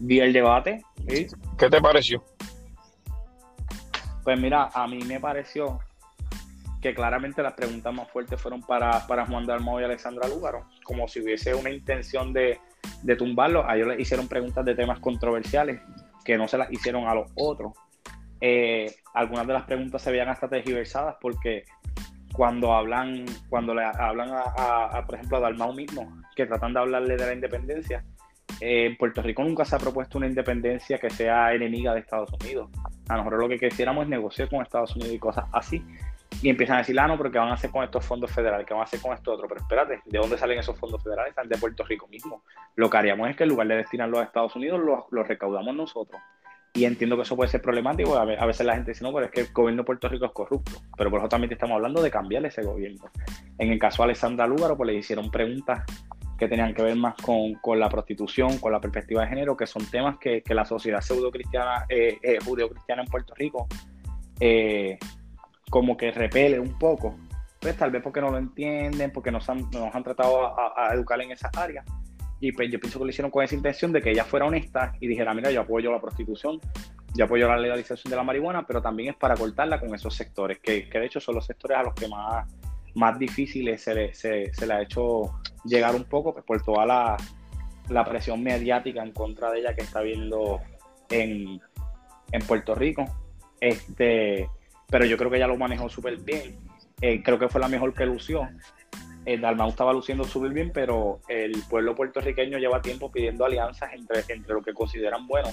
Vi 0.01 0.21
el 0.21 0.33
debate. 0.33 0.83
¿sí? 1.09 1.27
¿Qué 1.59 1.71
te 1.71 1.81
pareció? 1.81 2.25
Pues 4.25 4.41
mira, 4.41 4.71
a 4.73 4.87
mí 4.89 4.99
me 5.07 5.21
pareció 5.21 5.79
que 6.81 6.95
claramente 6.95 7.43
las 7.43 7.55
preguntas 7.55 7.95
más 7.95 8.11
fuertes 8.11 8.41
fueron 8.41 8.63
para, 8.63 9.07
para 9.07 9.27
Juan 9.27 9.47
Dalmau 9.47 9.81
y 9.81 9.85
Alexandra 9.85 10.29
Lúgaro, 10.29 10.67
como 10.83 11.07
si 11.09 11.21
hubiese 11.21 11.55
una 11.55 11.71
intención 11.71 12.33
de, 12.33 12.59
de 13.03 13.17
tumbarlo. 13.17 13.69
A 13.69 13.77
ellos 13.77 13.89
les 13.89 14.01
hicieron 14.01 14.29
preguntas 14.29 14.65
de 14.65 14.75
temas 14.75 14.99
controversiales 15.01 15.81
que 16.25 16.37
no 16.37 16.49
se 16.49 16.59
las 16.59 16.73
hicieron 16.73 17.07
a 17.07 17.15
los 17.15 17.31
otros. 17.37 17.73
Eh, 18.41 18.95
algunas 19.15 19.47
de 19.47 19.53
las 19.53 19.63
preguntas 19.65 20.03
se 20.03 20.11
veían 20.11 20.29
hasta 20.29 20.49
tergiversadas 20.49 21.17
porque 21.21 21.65
cuando 22.35 22.75
hablan, 22.75 23.25
cuando 23.49 23.75
le 23.75 23.85
hablan 23.85 24.31
a, 24.33 25.03
por 25.07 25.15
ejemplo, 25.15 25.37
a 25.37 25.41
Dalmau 25.41 25.73
mismo, 25.73 26.21
que 26.35 26.47
tratan 26.47 26.75
de 26.75 26.81
hablarle 26.81 27.17
de 27.17 27.27
la 27.27 27.33
independencia, 27.33 28.05
eh, 28.61 28.97
Puerto 28.99 29.23
Rico 29.23 29.43
nunca 29.45 29.65
se 29.65 29.77
ha 29.77 29.79
propuesto 29.79 30.19
una 30.19 30.27
independencia 30.27 30.99
que 30.99 31.11
sea 31.11 31.55
enemiga 31.55 31.95
de 31.95 32.01
Estados 32.01 32.31
Unidos. 32.41 32.71
A 33.09 33.17
nosotros 33.17 33.41
lo 33.41 33.49
que 33.49 33.59
quisiéramos 33.59 34.05
es 34.05 34.09
negociar 34.09 34.49
con 34.49 34.63
Estados 34.63 34.95
Unidos 34.97 35.15
y 35.15 35.19
cosas 35.19 35.45
así. 35.53 35.85
Y 36.43 36.49
empiezan 36.49 36.77
a 36.77 36.79
decir, 36.79 36.99
ah, 36.99 37.07
no, 37.07 37.17
pero 37.17 37.31
¿qué 37.31 37.39
van 37.39 37.49
a 37.51 37.55
hacer 37.55 37.71
con 37.71 37.85
estos 37.85 38.05
fondos 38.05 38.31
federales? 38.31 38.67
¿Qué 38.67 38.75
van 38.75 38.83
a 38.83 38.85
hacer 38.85 39.01
con 39.01 39.13
esto 39.13 39.33
otro? 39.33 39.47
Pero 39.47 39.61
espérate, 39.61 40.01
¿de 40.05 40.19
dónde 40.19 40.37
salen 40.37 40.59
esos 40.59 40.79
fondos 40.79 41.03
federales? 41.03 41.31
Están 41.31 41.49
de 41.49 41.57
Puerto 41.57 41.85
Rico 41.85 42.09
mismo. 42.09 42.43
Lo 42.77 42.91
que 42.91 42.97
haríamos 42.97 43.31
es 43.31 43.37
que 43.37 43.45
en 43.45 43.51
lugar 43.51 43.69
de 43.69 43.77
destinarlos 43.77 44.21
a 44.21 44.25
Estados 44.25 44.57
Unidos, 44.57 44.81
los 45.11 45.29
recaudamos 45.29 45.75
nosotros. 45.75 46.21
Y 46.77 46.87
entiendo 46.87 47.15
que 47.15 47.23
eso 47.23 47.37
puede 47.37 47.49
ser 47.49 47.63
problemático. 47.63 48.19
A 48.19 48.47
veces 48.47 48.67
la 48.67 48.75
gente 48.75 48.91
dice, 48.91 49.05
no, 49.05 49.13
pero 49.13 49.27
es 49.27 49.31
que 49.31 49.43
el 49.43 49.53
gobierno 49.53 49.83
de 49.83 49.87
Puerto 49.87 50.09
Rico 50.09 50.27
es 50.27 50.33
corrupto. 50.33 50.73
Pero 50.97 51.09
por 51.09 51.21
eso 51.21 51.29
también 51.29 51.53
estamos 51.53 51.77
hablando 51.77 52.03
de 52.03 52.11
cambiar 52.11 52.45
ese 52.47 52.63
gobierno. 52.63 53.05
En 53.59 53.71
el 53.71 53.79
caso 53.79 54.03
de 54.03 54.07
Alessandra 54.07 54.49
Lúgaro, 54.49 54.77
pues 54.77 54.89
le 54.89 54.95
hicieron 54.95 55.31
preguntas 55.31 55.85
que 56.39 56.49
tenían 56.49 56.75
que 56.75 56.83
ver 56.83 56.97
más 56.97 57.15
con, 57.15 57.79
la 57.79 57.89
prostitución, 57.89 58.59
con 58.59 58.73
la 58.73 58.81
perspectiva 58.81 59.23
de 59.23 59.29
género, 59.29 59.57
que 59.57 59.67
son 59.67 59.85
temas 59.87 60.19
que, 60.19 60.43
la 60.49 60.65
sociedad 60.65 61.01
pseudo-cristiana, 61.01 61.87
eh, 61.89 62.19
eh, 62.23 62.39
judeo-cristiana 62.45 63.03
en 63.03 63.09
Puerto 63.09 63.35
Rico, 63.35 63.67
eh, 64.41 64.99
como 65.71 65.97
que 65.97 66.11
repele 66.11 66.59
un 66.59 66.79
poco. 66.79 67.17
Pues 67.61 67.77
tal 67.77 67.91
vez 67.91 68.03
porque 68.03 68.21
no 68.21 68.31
lo 68.31 68.39
entienden, 68.39 69.11
porque 69.11 69.31
nos 69.31 69.49
han, 69.49 69.71
nos 69.71 69.95
han 69.95 70.03
tratado 70.03 70.47
a, 70.47 70.75
a 70.77 70.95
educar 70.95 71.21
en 71.23 71.31
esas 71.31 71.57
áreas 71.57 71.85
y 72.47 72.53
pues 72.53 72.71
yo 72.71 72.79
pienso 72.79 72.99
que 72.99 73.07
lo 73.07 73.11
hicieron 73.11 73.31
con 73.31 73.43
esa 73.43 73.55
intención 73.55 73.91
de 73.91 74.03
que 74.03 74.11
ella 74.11 74.25
fuera 74.25 74.45
honesta 74.45 74.93
y 75.01 75.07
dijera, 75.07 75.33
mira, 75.33 75.51
yo 75.51 75.63
apoyo 75.63 75.91
la 75.91 75.99
prostitución, 75.99 76.61
yo 77.15 77.25
apoyo 77.25 77.49
la 77.49 77.57
legalización 77.57 78.11
de 78.11 78.17
la 78.17 78.23
marihuana, 78.23 78.67
pero 78.67 78.83
también 78.83 79.11
es 79.11 79.17
para 79.17 79.35
cortarla 79.35 79.81
con 79.81 79.95
esos 79.95 80.15
sectores, 80.15 80.59
que, 80.59 80.89
que 80.89 80.99
de 80.99 81.07
hecho 81.07 81.21
son 81.21 81.37
los 81.37 81.47
sectores 81.47 81.79
a 81.79 81.83
los 81.83 81.95
que 81.95 82.07
más, 82.07 82.47
más 82.95 83.19
difíciles 83.19 83.83
se 83.83 83.95
le, 83.95 84.15
se, 84.15 84.53
se 84.55 84.67
le 84.67 84.75
ha 84.75 84.83
hecho 84.83 85.41
llegar 85.65 85.95
un 85.95 86.05
poco 86.05 86.33
pues, 86.33 86.45
por 86.45 86.63
toda 86.63 86.87
la, 86.87 87.17
la, 87.89 88.05
presión 88.05 88.43
mediática 88.43 89.03
en 89.03 89.13
contra 89.13 89.51
de 89.51 89.61
ella 89.61 89.75
que 89.75 89.83
está 89.83 90.01
viendo 90.01 90.61
en, 91.11 91.61
en 92.33 92.43
Puerto 92.47 92.75
Rico. 92.75 93.05
Este, 93.61 94.49
pero 94.89 95.05
yo 95.07 95.17
creo 95.17 95.31
que 95.31 95.37
ella 95.37 95.47
lo 95.47 95.57
manejó 95.57 95.89
súper 95.89 96.19
bien. 96.19 96.59
Eh, 97.01 97.23
creo 97.23 97.39
que 97.39 97.49
fue 97.49 97.61
la 97.61 97.69
mejor 97.69 97.93
que 97.95 98.07
lució 98.07 98.49
el 99.25 99.41
Dalmau 99.41 99.71
estaba 99.71 99.93
luciendo 99.93 100.25
súper 100.25 100.53
bien, 100.53 100.71
pero 100.73 101.21
el 101.29 101.53
pueblo 101.69 101.95
puertorriqueño 101.95 102.59
lleva 102.59 102.83
tiempo 102.83 103.11
pidiendo 103.11 103.45
alianzas 103.45 103.93
entre, 103.95 104.21
entre 104.29 104.55
lo 104.55 104.63
que 104.63 104.75
consideran 104.75 105.27
bueno 105.27 105.49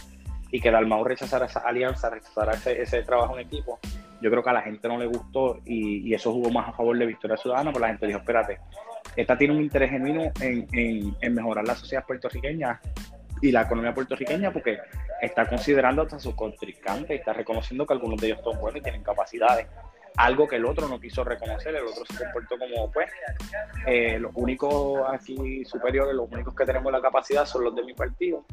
y 0.52 0.60
que 0.60 0.70
Dalmau 0.70 1.04
rechazara 1.04 1.46
esa 1.46 1.60
alianza, 1.62 2.10
rechazara 2.10 2.54
ese, 2.54 3.04
trabajo 3.04 3.38
en 3.38 3.46
equipo, 3.46 3.80
yo 4.22 4.30
creo 4.30 4.44
que 4.44 4.50
a 4.50 4.54
la 4.54 4.62
gente 4.62 4.88
no 4.88 4.98
le 4.98 5.08
gustó 5.08 5.60
y, 5.66 6.14
eso 6.14 6.34
jugó 6.34 6.52
más 6.52 6.70
a 6.70 6.74
favor 6.74 6.98
de 6.98 7.06
Victoria 7.06 7.38
Ciudadana, 7.38 7.72
porque 7.72 7.82
la 7.82 7.88
gente 7.88 8.08
dijo, 8.08 8.20
espérate, 8.20 8.60
esta 9.16 9.38
tiene 9.38 9.56
un 9.56 9.62
interés 9.62 9.90
genuino 9.90 10.32
en, 10.42 11.34
mejorar 11.34 11.66
la 11.66 11.76
sociedad 11.76 12.06
puertorriqueña 12.06 12.80
y 13.42 13.52
la 13.52 13.62
economía 13.62 13.94
puertorriqueña 13.94 14.52
porque 14.52 14.78
está 15.22 15.48
considerando 15.48 16.04
a 16.04 16.20
sus 16.20 16.36
contrincantes, 16.36 17.20
está 17.20 17.34
reconociendo 17.34 17.88
que 17.88 17.94
algunos 17.94 18.20
de 18.20 18.28
ellos 18.28 18.40
son 18.44 18.60
buenos 18.60 18.80
y 18.80 18.84
tienen 18.84 19.04
capacidades 19.04 19.68
algo 20.18 20.48
que 20.48 20.58
el 20.58 20.66
otro 20.66 20.88
no 20.88 21.00
quiso 21.00 21.24
reconocer, 21.24 21.76
el 21.76 21.86
otro 21.86 22.04
se 22.06 22.24
comportó 22.24 22.58
como, 22.58 22.92
pues, 22.92 23.10
eh, 23.88 24.20
los 24.20 24.32
únicos 24.36 25.02
aquí 25.10 25.64
superiores, 25.66 26.14
los 26.14 26.30
únicos 26.30 26.54
que 26.54 26.66
tenemos 26.66 26.92
la 26.92 27.02
capacidad 27.02 27.46
son 27.46 27.64
los 27.64 27.76
de 27.76 27.84
mi 27.84 27.94
partido, 27.94 28.46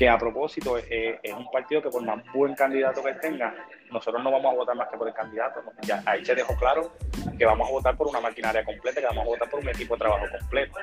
que 0.00 0.08
a 0.08 0.16
propósito 0.16 0.78
eh, 0.78 1.20
es 1.22 1.34
un 1.34 1.50
partido 1.50 1.82
que 1.82 1.90
por 1.90 2.02
más 2.02 2.24
buen 2.32 2.54
candidato 2.54 3.04
que 3.04 3.12
tenga, 3.16 3.54
nosotros 3.90 4.24
no 4.24 4.30
vamos 4.30 4.54
a 4.54 4.56
votar 4.56 4.74
más 4.74 4.88
que 4.88 4.96
por 4.96 5.06
el 5.06 5.12
candidato, 5.12 5.60
ya 5.82 6.02
ahí 6.06 6.24
se 6.24 6.34
dejó 6.34 6.56
claro 6.56 6.90
que 7.36 7.44
vamos 7.44 7.68
a 7.68 7.70
votar 7.70 7.98
por 7.98 8.06
una 8.08 8.18
maquinaria 8.18 8.64
completa, 8.64 8.98
que 8.98 9.06
vamos 9.08 9.24
a 9.24 9.28
votar 9.28 9.50
por 9.50 9.60
un 9.60 9.68
equipo 9.68 9.96
de 9.96 9.98
trabajo 9.98 10.24
completo, 10.38 10.78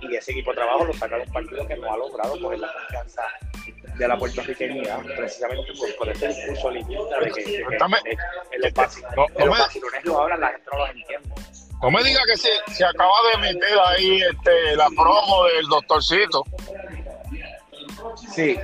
y 0.00 0.16
ese 0.16 0.32
equipo 0.32 0.50
de 0.50 0.56
trabajo 0.56 0.84
lo 0.86 0.92
saca 0.92 1.18
de 1.18 1.22
un 1.22 1.32
partido 1.32 1.68
que 1.68 1.76
no 1.76 1.92
ha 1.92 1.96
logrado 1.98 2.40
coger 2.40 2.58
la 2.58 2.72
confianza 2.72 3.22
de 3.96 4.08
la 4.08 4.18
puertorriqueña, 4.18 4.98
precisamente 5.16 5.72
por, 5.78 5.94
por 5.94 6.08
ese 6.08 6.26
discurso 6.26 6.70
limita 6.72 7.20
de 7.20 7.30
que, 7.30 7.44
de 7.44 7.46
que 7.46 7.62
en 7.62 8.60
los, 8.60 8.74
vacilones, 8.74 10.04
lo 10.04 10.20
hablan, 10.20 10.40
la 10.40 10.48
gente 10.48 10.68
no 10.72 10.78
lo 10.78 10.86
entiende. 10.88 11.30
No 11.80 11.90
me 11.92 12.02
diga 12.02 12.22
que 12.26 12.36
se, 12.36 12.50
se 12.72 12.84
acaba 12.84 13.14
de 13.32 13.52
meter 13.52 13.78
ahí 13.86 14.20
este, 14.20 14.74
la 14.74 14.88
promo 14.88 15.44
del 15.44 15.68
doctorcito. 15.68 16.44
Sí. 18.34 18.58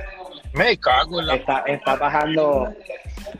Me 0.53 0.77
cago 0.77 1.19
en 1.19 1.27
la... 1.27 1.35
Está, 1.35 1.59
está 1.67 1.99
pasando, 1.99 2.73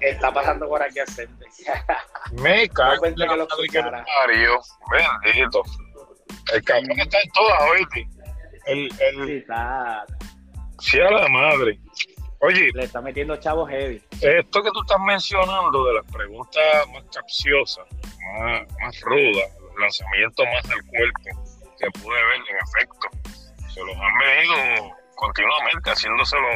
está 0.01 0.33
pasando 0.33 0.67
por 0.67 0.83
aquí 0.83 0.99
ascendente. 0.99 1.45
Me 2.41 2.67
cago 2.69 3.05
en 3.05 3.17
la 3.17 3.27
que 3.27 3.37
lo 3.37 3.47
parió. 3.47 4.59
Bendito. 5.23 5.63
El 6.53 6.63
cabrón 6.63 6.99
está 6.99 7.17
en 7.21 7.31
todas, 7.31 7.61
oíste. 7.71 8.07
El, 8.65 8.89
el, 8.99 9.27
sí, 9.27 9.33
está, 9.37 10.05
Sí, 10.79 10.99
a 10.99 11.09
la 11.09 11.27
madre. 11.29 11.79
Oye. 12.41 12.69
Le 12.73 12.83
está 12.83 13.01
metiendo 13.01 13.35
chavos 13.37 13.69
heavy. 13.69 14.03
Esto 14.21 14.61
que 14.61 14.71
tú 14.71 14.81
estás 14.81 14.99
mencionando 14.99 15.85
de 15.85 15.93
las 15.93 16.11
preguntas 16.11 16.63
más 16.93 17.03
capciosas, 17.13 17.85
más, 18.39 18.61
más 18.81 19.01
rudas, 19.01 19.49
los 19.61 19.79
lanzamientos 19.79 20.45
más 20.53 20.69
del 20.69 20.85
cuerpo 20.85 21.19
que 21.79 21.91
pude 21.99 22.15
ver 22.15 22.35
en 22.35 22.57
efecto, 22.57 23.07
se 23.73 23.83
los 23.83 23.95
han 23.95 24.17
venido 24.17 24.95
continuamente 25.15 25.89
haciéndoselo 25.89 26.47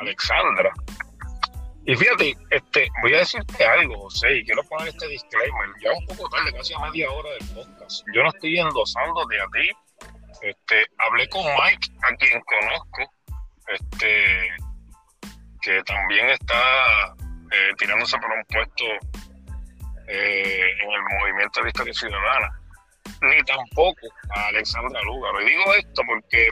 Alexandra. 0.00 0.72
Y 1.84 1.94
fíjate, 1.94 2.36
este, 2.50 2.88
voy 3.00 3.14
a 3.14 3.18
decirte 3.18 3.64
algo, 3.64 4.00
José, 4.00 4.38
y 4.38 4.44
quiero 4.44 4.62
poner 4.64 4.88
este 4.88 5.06
disclaimer. 5.06 5.68
Ya 5.80 5.92
un 5.92 6.06
poco 6.06 6.28
tarde, 6.28 6.52
casi 6.52 6.74
a 6.74 6.80
media 6.80 7.08
hora 7.10 7.30
del 7.30 7.48
podcast. 7.54 8.04
Yo 8.12 8.22
no 8.22 8.28
estoy 8.30 8.58
endosando 8.58 9.24
de 9.26 9.40
a 9.40 9.46
ti 9.46 9.70
este, 10.42 10.86
hablé 10.98 11.28
con 11.28 11.42
Mike, 11.42 11.88
a 12.02 12.14
quien 12.16 12.40
conozco, 12.42 13.12
este, 13.68 14.48
que 15.62 15.82
también 15.84 16.28
está 16.30 17.14
eh, 17.50 17.72
tirándose 17.78 18.16
por 18.18 18.30
un 18.30 18.44
puesto 18.44 18.84
eh, 20.08 20.70
en 20.82 20.92
el 20.92 21.02
movimiento 21.20 21.62
de 21.62 21.68
Historia 21.68 21.94
Ciudadana, 21.94 22.60
ni 23.22 23.42
tampoco 23.44 24.06
a 24.36 24.46
Alexandra 24.48 25.00
Lugaro. 25.02 25.42
Y 25.42 25.46
digo 25.46 25.74
esto 25.74 26.02
porque 26.06 26.48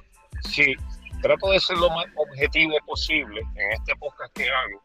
si 0.48 0.74
trato 1.24 1.50
de 1.50 1.58
ser 1.58 1.78
lo 1.78 1.88
más 1.88 2.04
objetivo 2.16 2.76
posible 2.84 3.40
en 3.56 3.72
este 3.72 3.96
podcast 3.96 4.30
que 4.36 4.46
hago, 4.46 4.82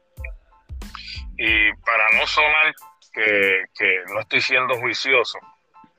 y 1.38 1.74
para 1.86 2.10
no 2.18 2.26
sonar 2.26 2.74
que, 3.12 3.66
que 3.78 4.04
no 4.14 4.22
estoy 4.22 4.40
siendo 4.40 4.80
juicioso, 4.80 5.38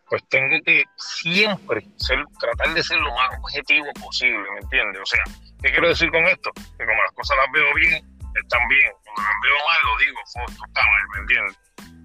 pues 0.08 0.26
tengo 0.30 0.56
que 0.64 0.84
siempre 0.96 1.86
ser, 1.96 2.24
tratar 2.38 2.72
de 2.72 2.82
ser 2.82 2.98
lo 3.00 3.14
más 3.14 3.28
objetivo 3.38 3.86
posible, 4.02 4.50
¿me 4.54 4.60
entiendes? 4.60 5.02
O 5.02 5.06
sea, 5.06 5.22
¿qué 5.62 5.70
quiero 5.72 5.88
decir 5.88 6.10
con 6.10 6.24
esto? 6.24 6.50
Que 6.54 6.86
como 6.86 7.02
las 7.02 7.12
cosas 7.12 7.36
las 7.36 7.52
veo 7.52 7.74
bien, 7.74 8.02
están 8.42 8.66
bien. 8.68 8.92
Cuando 9.04 9.22
las 9.22 9.36
veo 9.42 9.56
mal, 9.66 9.80
lo 9.84 9.98
digo, 9.98 10.20
esto 10.24 10.64
está 10.66 10.82
mal, 10.82 11.08
¿me 11.12 11.20
entiendes? 11.20 11.58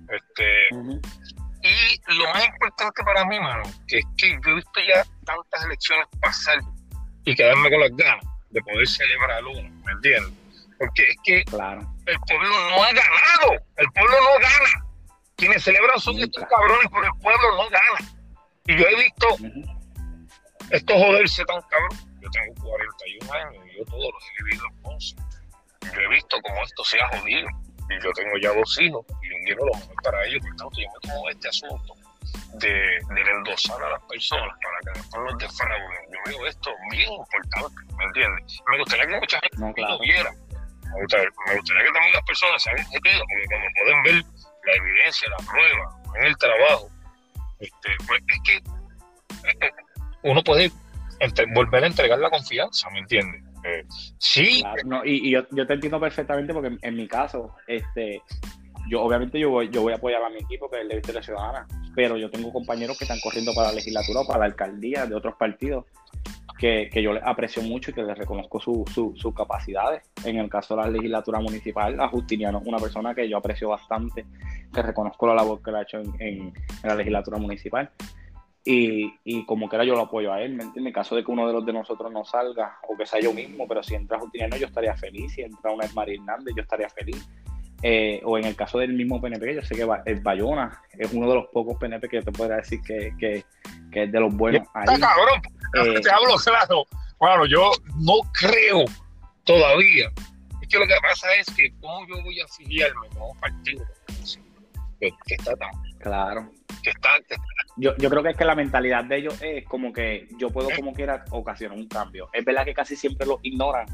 Este, 0.10 0.68
Y 1.64 2.14
lo 2.14 2.26
más 2.34 2.46
importante 2.46 3.04
para 3.04 3.26
mí, 3.26 3.40
mano, 3.40 3.64
que 3.88 4.00
es 4.00 4.06
que 4.18 4.32
yo 4.32 4.52
he 4.52 4.56
visto 4.56 4.80
ya 4.88 5.04
tantas 5.26 5.64
elecciones 5.64 6.06
pasar 6.22 6.60
y 7.26 7.36
quedarme 7.36 7.69
con 7.69 7.80
las 7.80 7.95
ganas 7.95 8.26
de 8.51 8.61
poder 8.61 8.88
celebrar 8.88 9.43
uno, 9.43 9.69
¿me 9.84 9.91
entiendes? 9.91 10.34
Porque 10.78 11.09
es 11.09 11.17
que 11.23 11.43
claro. 11.45 11.82
el 12.05 12.19
pueblo 12.19 12.49
no 12.69 12.84
ha 12.84 12.91
ganado. 12.91 13.63
El 13.78 13.91
pueblo 13.91 14.15
no 14.21 14.39
gana. 14.39 14.86
Quienes 15.36 15.63
celebran 15.63 15.99
son 15.99 16.19
estos 16.19 16.43
cabrones, 16.45 16.88
pero 16.91 17.05
el 17.05 17.21
pueblo 17.21 17.51
no 17.57 17.69
gana. 17.69 18.11
Y 18.67 18.78
yo 18.78 18.86
he 18.88 18.95
visto 18.95 19.28
esto 20.71 20.93
joderse 20.93 21.43
tan 21.45 21.61
cabrón. 21.61 21.97
Yo 22.21 22.30
tengo 22.32 22.53
41 22.63 23.34
años 23.34 23.65
y 23.67 23.78
yo 23.78 23.86
todo 23.86 24.11
lo 24.11 24.17
he 24.17 24.43
vivido 24.43 24.65
en 24.67 24.82
Ponce. 24.82 25.15
Yo 25.82 26.01
he 26.01 26.07
visto 26.09 26.38
cómo 26.41 26.63
esto 26.63 26.84
se 26.84 26.99
ha 26.99 27.19
jodido. 27.19 27.47
Y 27.89 28.03
yo 28.03 28.11
tengo 28.13 28.38
ya 28.41 28.51
dos 28.53 28.82
hijos 28.82 29.05
y 29.21 29.32
un 29.32 29.43
quiero 29.45 29.65
lo 29.65 29.73
mejor 29.73 29.95
para 30.03 30.26
ellos. 30.26 30.41
Por 30.41 30.55
tanto, 30.55 30.82
yo 30.82 30.88
me 30.88 31.09
tomo 31.09 31.30
este 31.30 31.49
asunto 31.49 32.05
de, 32.60 32.70
de 32.70 33.32
endosar 33.38 33.82
a 33.82 33.89
las 33.91 34.01
personas 34.03 34.56
para 34.62 34.80
que 34.93 34.99
después 34.99 35.24
los 35.24 35.38
defrauden. 35.38 35.99
Yo 36.12 36.20
veo 36.26 36.47
esto 36.47 36.72
bien 36.91 37.14
importante, 37.14 37.95
¿me 37.97 38.06
entiendes? 38.06 38.62
Me 38.68 38.78
gustaría 38.80 39.08
que 39.08 39.20
mucha 39.20 39.39
gente 39.39 39.82
lo 39.82 39.99
viera. 39.99 40.32
Me 40.32 41.01
gustaría, 41.01 41.30
que 41.30 41.91
también 41.91 42.14
las 42.14 42.24
personas 42.24 42.64
se 42.64 42.70
hagan 42.70 42.86
porque 42.91 43.12
cuando 43.47 43.68
pueden 43.82 44.03
ver 44.03 44.24
la 44.66 44.74
evidencia, 44.74 45.30
la 45.30 45.38
prueba, 45.38 46.01
en 46.16 46.26
el 46.26 46.38
trabajo, 46.38 46.89
este, 47.60 47.89
pues 48.08 48.22
es 48.28 48.39
que 48.43 48.76
uno 50.24 50.43
puede 50.43 50.72
volver 51.53 51.84
a 51.84 51.88
entregar 51.88 52.20
la 52.20 52.30
confianza, 52.30 52.89
¿me 52.89 52.99
entiendes? 52.99 53.43
Eh, 53.64 53.84
sí. 54.20 54.64
y, 55.06 55.32
yo, 55.32 55.45
te 55.47 55.74
entiendo 55.74 55.99
perfectamente 55.99 56.53
porque 56.53 56.78
en, 56.80 56.95
mi 56.95 57.08
caso, 57.08 57.56
este, 57.68 58.22
yo 58.89 59.01
obviamente 59.01 59.39
yo 59.39 59.49
voy, 59.49 59.70
yo 59.70 59.82
voy 59.82 59.93
a 59.93 59.95
apoyar 59.95 60.24
a 60.24 60.30
mi 60.30 60.38
equipo, 60.38 60.70
que 60.70 60.78
es 60.78 60.82
el 60.84 60.89
de 60.89 60.95
Victoria 60.95 61.24
Ciudadana, 61.24 61.68
pero 61.96 62.18
yo 62.18 62.30
tengo 62.30 62.52
compañeros 62.52 62.98
que 62.98 63.06
están 63.06 63.20
corriendo 63.22 63.54
para 63.54 63.70
la 63.70 63.76
legislatura 63.76 64.22
o 64.22 64.28
para 64.28 64.39
la 64.39 64.46
alcaldía 64.46 65.06
de 65.06 65.16
otros 65.16 65.36
partidos 65.36 65.86
que, 66.58 66.89
yo 67.02 67.14
les 67.14 67.24
aprecio 67.24 67.62
mucho 67.62 67.91
y 67.91 67.93
que 67.93 68.04
les 68.04 68.18
reconozco 68.18 68.60
sus 68.60 69.36
capacidades. 69.36 70.04
En 70.24 70.38
el 70.38 70.50
caso 70.50 70.76
de 70.76 70.84
la 70.84 70.89
legislatura 70.89 71.39
municipal, 71.39 72.00
a 72.00 72.08
Justiniano 72.08 72.62
una 72.66 72.78
persona 72.78 73.14
que 73.14 73.28
yo 73.28 73.38
aprecio 73.38 73.70
bastante, 73.70 74.26
que 74.74 74.82
reconozco 74.82 75.28
la 75.28 75.36
labor 75.36 75.62
que 75.62 75.72
le 75.72 75.78
ha 75.78 75.82
hecho 75.82 76.02
en, 76.20 76.54
la 76.84 76.96
legislatura 76.96 77.38
municipal. 77.38 77.89
Y, 78.68 79.14
y, 79.24 79.46
como 79.46 79.70
quiera 79.70 79.84
yo 79.84 79.93
lo 79.93 80.02
apoyo 80.02 80.34
a 80.34 80.41
él, 80.41 80.60
En 80.76 80.88
el 80.88 80.93
caso 80.93 81.16
de 81.16 81.24
que 81.24 81.30
uno 81.30 81.46
de 81.46 81.54
los 81.54 81.64
de 81.66 81.74
nosotros 81.74 82.12
no 82.12 82.26
salga, 82.26 82.80
o 82.89 82.98
que 82.98 83.06
sea 83.06 83.20
yo 83.20 83.32
mismo, 83.32 83.68
pero 83.68 83.84
si 83.84 83.93
entra 83.93 84.20
Justiniano 84.20 84.58
yo 84.58 84.66
estaría 84.66 84.96
feliz, 84.98 85.34
si 85.34 85.41
entra 85.41 85.72
una 85.72 85.86
María 85.93 86.16
Hernández 86.16 86.56
yo 86.56 86.64
estaría 86.64 86.89
feliz. 86.89 87.30
Eh, 87.84 88.21
o 88.23 88.38
en 88.38 88.45
el 88.45 88.55
caso 88.55 88.80
del 88.80 88.93
mismo 88.93 89.21
PNP, 89.21 89.55
yo 89.55 89.61
sé 89.61 89.76
que 89.76 89.88
el 90.05 90.19
Bayona 90.21 90.82
es 90.97 91.11
uno 91.13 91.30
de 91.30 91.36
los 91.36 91.45
pocos 91.47 91.78
PNP 91.78 92.07
que 92.07 92.21
te 92.21 92.32
podría 92.32 92.57
decir 92.57 92.82
que, 92.82 93.13
que, 93.19 93.43
que 93.91 94.03
es 94.03 94.11
de 94.11 94.19
los 94.19 94.34
buenos. 94.34 94.67
Ahí. 94.73 94.99
cabrón, 94.99 95.41
eh, 95.76 95.99
te 96.01 96.09
hablo 96.09 96.36
claro. 96.43 96.86
Bueno, 97.19 97.45
yo 97.45 97.71
no 97.99 98.13
creo 98.34 98.86
todavía. 99.43 100.11
Es 100.61 100.67
que 100.67 100.80
lo 100.80 100.88
que 100.88 100.95
pasa 101.01 101.28
es 101.36 101.45
que, 101.55 101.71
¿cómo 101.80 102.07
yo 102.07 102.21
voy 102.23 102.39
a 102.39 102.45
afiliarme 102.45 103.07
con 103.09 103.30
un 103.30 103.39
partido 103.39 103.86
que, 104.99 105.36
está 105.36 105.55
tan. 105.55 105.71
Claro. 105.99 106.51
Que 106.84 106.89
está, 106.91 107.09
Yo, 107.78 107.95
yo 107.97 108.09
creo 108.09 108.23
que 108.23 108.30
es 108.30 108.38
que 108.38 108.45
la 108.45 108.55
mentalidad 108.55 109.03
de 109.05 109.17
ellos 109.17 109.39
es 109.41 109.65
como 109.65 109.91
que 109.91 110.28
yo 110.38 110.49
puedo, 110.49 110.69
como 110.76 110.93
quiera, 110.93 111.26
ocasionar 111.32 111.78
un 111.78 111.88
cambio. 111.88 112.30
Es 112.34 112.45
verdad 112.45 112.65
que 112.65 112.73
casi 112.73 112.95
siempre 112.95 113.28
lo 113.28 113.39
ignoran 113.43 113.86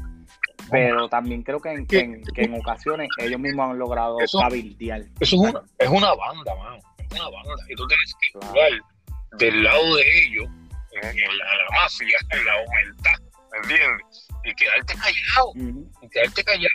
pero 0.70 1.08
también 1.08 1.42
creo 1.42 1.60
que 1.60 1.70
en, 1.70 1.86
en, 2.36 2.54
ocasiones 2.54 3.08
ellos 3.18 3.40
mismos 3.40 3.70
han 3.70 3.78
logrado 3.78 4.20
eso, 4.20 4.38
cabildear. 4.38 5.02
Eso 5.20 5.36
es 5.36 5.50
una, 5.50 5.62
es 5.78 5.88
una 5.88 6.14
banda, 6.14 6.54
man. 6.56 6.78
Es 6.98 7.20
una 7.20 7.28
banda. 7.28 7.64
Y 7.68 7.74
tú 7.74 7.86
tienes 7.86 8.14
que 8.20 8.38
jugar 8.38 8.72
del 9.38 9.62
lado 9.62 9.96
de 9.96 10.24
ellos, 10.24 10.46
en, 11.02 11.16
la, 11.38 11.44
mafia, 11.80 12.18
en 12.30 12.44
la 12.44 12.52
humildad, 12.56 13.18
¿me 13.50 13.58
entiendes? 13.58 14.28
Y 14.44 14.54
quedarte 14.54 14.94
callado. 14.94 15.52
Y 16.02 16.08
quedarte 16.08 16.44
callado. 16.44 16.74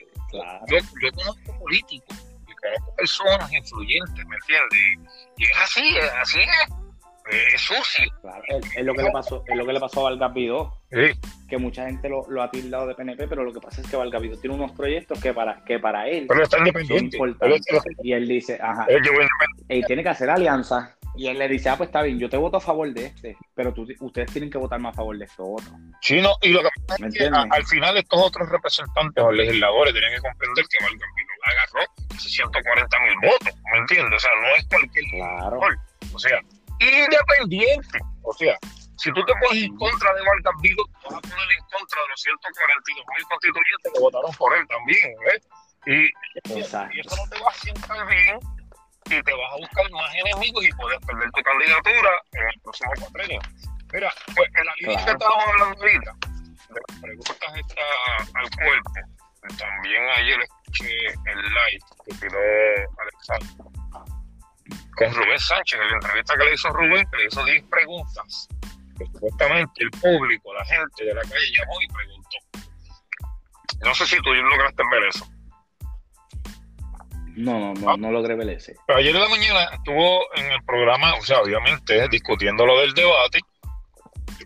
Yo, 0.67 0.77
yo 1.01 1.11
conozco 1.13 1.59
políticos 1.59 2.17
y 2.47 2.55
conozco 2.55 2.95
personas 2.95 3.53
influyentes, 3.53 4.25
¿me 4.25 4.35
entiendes? 4.35 5.13
Y, 5.37 5.43
es 5.43 5.57
así, 5.61 5.97
es 5.97 6.11
así 6.13 6.39
es 6.39 6.86
es 7.29 7.61
sucio. 7.61 8.11
Claro, 8.21 8.43
es, 8.47 8.85
lo 8.85 8.93
que 8.93 9.03
le 9.03 9.11
pasó, 9.11 9.43
es 9.47 9.55
lo 9.55 9.65
que 9.65 9.73
le 9.73 9.79
pasó 9.79 10.01
a 10.01 10.09
Valgapido. 10.11 10.73
Que 11.49 11.57
mucha 11.57 11.85
gente 11.85 12.09
lo, 12.09 12.29
lo, 12.29 12.41
ha 12.41 12.49
tildado 12.51 12.87
de 12.87 12.95
PNP, 12.95 13.27
pero 13.27 13.43
lo 13.43 13.53
que 13.53 13.59
pasa 13.59 13.81
es 13.81 13.87
que 13.89 13.97
Valgapido 13.97 14.37
tiene 14.37 14.55
unos 14.55 14.71
proyectos 14.71 15.19
que 15.19 15.33
para, 15.33 15.63
que 15.65 15.79
para 15.79 16.07
él 16.07 16.25
pero 16.27 16.43
está 16.43 16.59
independiente. 16.59 17.17
y 18.03 18.13
él 18.13 18.27
dice, 18.27 18.57
ajá, 18.61 18.85
él 18.87 19.85
tiene 19.85 20.03
que 20.03 20.09
hacer 20.09 20.29
alianza. 20.29 20.97
Y 21.17 21.27
él 21.27 21.39
le 21.39 21.47
dice, 21.47 21.69
ah, 21.69 21.77
pues 21.77 21.87
está 21.87 22.03
bien, 22.03 22.19
yo 22.19 22.29
te 22.29 22.37
voto 22.37 22.57
a 22.57 22.61
favor 22.61 22.93
de 22.93 23.07
este, 23.07 23.35
pero 23.55 23.73
tú, 23.73 23.87
ustedes 24.01 24.31
tienen 24.31 24.51
que 24.51 24.59
votar 24.59 24.79
más 24.79 24.93
a 24.93 24.97
favor 24.97 25.17
de 25.17 25.25
esto 25.25 25.51
otro. 25.51 25.73
Sí, 25.99 26.21
no, 26.21 26.35
y 26.43 26.49
lo 26.49 26.61
que 26.61 26.69
pasa 26.85 27.07
es 27.07 27.15
que 27.15 27.25
al 27.25 27.65
final 27.65 27.97
estos 27.97 28.21
otros 28.21 28.47
representantes 28.47 29.23
o 29.23 29.31
legisladores 29.31 29.93
tienen 29.93 30.13
que 30.13 30.21
comprender 30.21 30.65
que 30.67 30.83
Valgapido 30.83 31.27
agarró 31.43 31.91
140 32.19 32.99
mil 32.99 33.31
votos, 33.31 33.55
¿me 33.71 33.79
entiendes? 33.79 34.13
O 34.15 34.19
sea, 34.19 34.31
no 34.41 34.55
es 34.55 34.65
cualquier 34.67 35.05
claro. 35.05 35.59
O 36.13 36.19
sea, 36.19 36.39
independiente. 36.79 37.99
O 38.23 38.33
sea, 38.33 38.57
si 38.97 39.11
tú 39.13 39.23
te 39.25 39.33
pones 39.41 39.63
en 39.63 39.75
contra 39.77 40.13
de 40.13 40.21
Vargas 40.21 40.53
Vigo, 40.61 40.83
vas 41.05 41.13
a 41.15 41.21
poner 41.21 41.51
en 41.51 41.63
contra 41.71 42.01
de 42.01 42.07
los 42.09 42.21
142 42.21 43.05
mil 43.15 43.25
constituyentes 43.25 43.93
que 43.93 43.99
votaron 43.99 44.31
por 44.33 44.57
él 44.57 44.67
también. 44.67 45.15
¿ves? 45.25 45.47
Y, 45.85 46.53
y, 46.53 46.59
eso 46.61 47.15
no 47.15 47.29
te 47.29 47.39
va 47.41 47.49
a 47.49 47.53
sentar 47.53 48.07
bien 48.07 48.39
y 49.05 49.23
te 49.23 49.33
vas 49.33 49.53
a 49.53 49.57
buscar 49.57 49.91
más 49.91 50.15
enemigos 50.15 50.65
y 50.65 50.71
puedes 50.73 50.99
perder 51.05 51.31
tu 51.31 51.41
candidatura 51.43 52.11
en 52.33 52.47
el 52.47 52.61
próximo 52.61 52.91
cuatrenio. 52.99 53.39
Mira, 53.93 54.13
pues 54.35 54.49
en 54.53 54.65
la 54.65 54.73
línea 54.81 55.05
que 55.05 55.11
estábamos 55.11 55.45
hablando 55.47 55.81
ahorita, 55.81 56.13
de 56.67 56.81
las 56.87 56.99
preguntas 57.01 57.55
está 57.55 57.81
al 58.33 58.49
cuerpo, 58.49 58.91
también 59.57 60.03
ayer 60.17 60.39
escuché 60.41 61.07
el 61.07 61.41
live 61.41 61.85
que 62.05 62.13
tiró 62.15 62.39
Alexander 62.99 63.76
con 64.97 65.13
Rubén 65.13 65.39
Sánchez, 65.39 65.79
en 65.79 65.89
la 65.89 65.95
entrevista 65.95 66.33
que 66.35 66.43
le 66.43 66.53
hizo 66.55 66.69
Rubén, 66.69 67.07
que 67.11 67.17
le 67.17 67.25
hizo 67.27 67.45
10 67.45 67.63
preguntas, 67.69 68.47
que 68.97 69.05
supuestamente 69.05 69.83
el 69.83 69.91
público, 69.91 70.53
la 70.55 70.65
gente 70.65 71.05
de 71.05 71.13
la 71.13 71.21
calle 71.21 71.51
llamó 71.55 71.81
y 71.81 71.87
preguntó. 71.87 72.37
No 73.85 73.93
sé 73.93 74.07
si 74.07 74.17
tú 74.23 74.33
lograste 74.33 74.83
ver 74.91 75.03
eso. 75.03 75.27
No, 77.35 77.59
no, 77.59 77.73
no, 77.75 77.97
no 77.97 78.11
logré 78.11 78.35
ver 78.35 78.49
ese. 78.49 78.75
Pero 78.87 78.97
ayer 78.97 79.15
en 79.15 79.21
la 79.21 79.29
mañana 79.29 79.65
estuvo 79.65 80.35
en 80.35 80.51
el 80.51 80.63
programa, 80.63 81.13
o 81.13 81.21
sea, 81.21 81.41
obviamente, 81.41 82.09
discutiendo 82.09 82.65
lo 82.65 82.79
del 82.79 82.95
debate, 82.95 83.39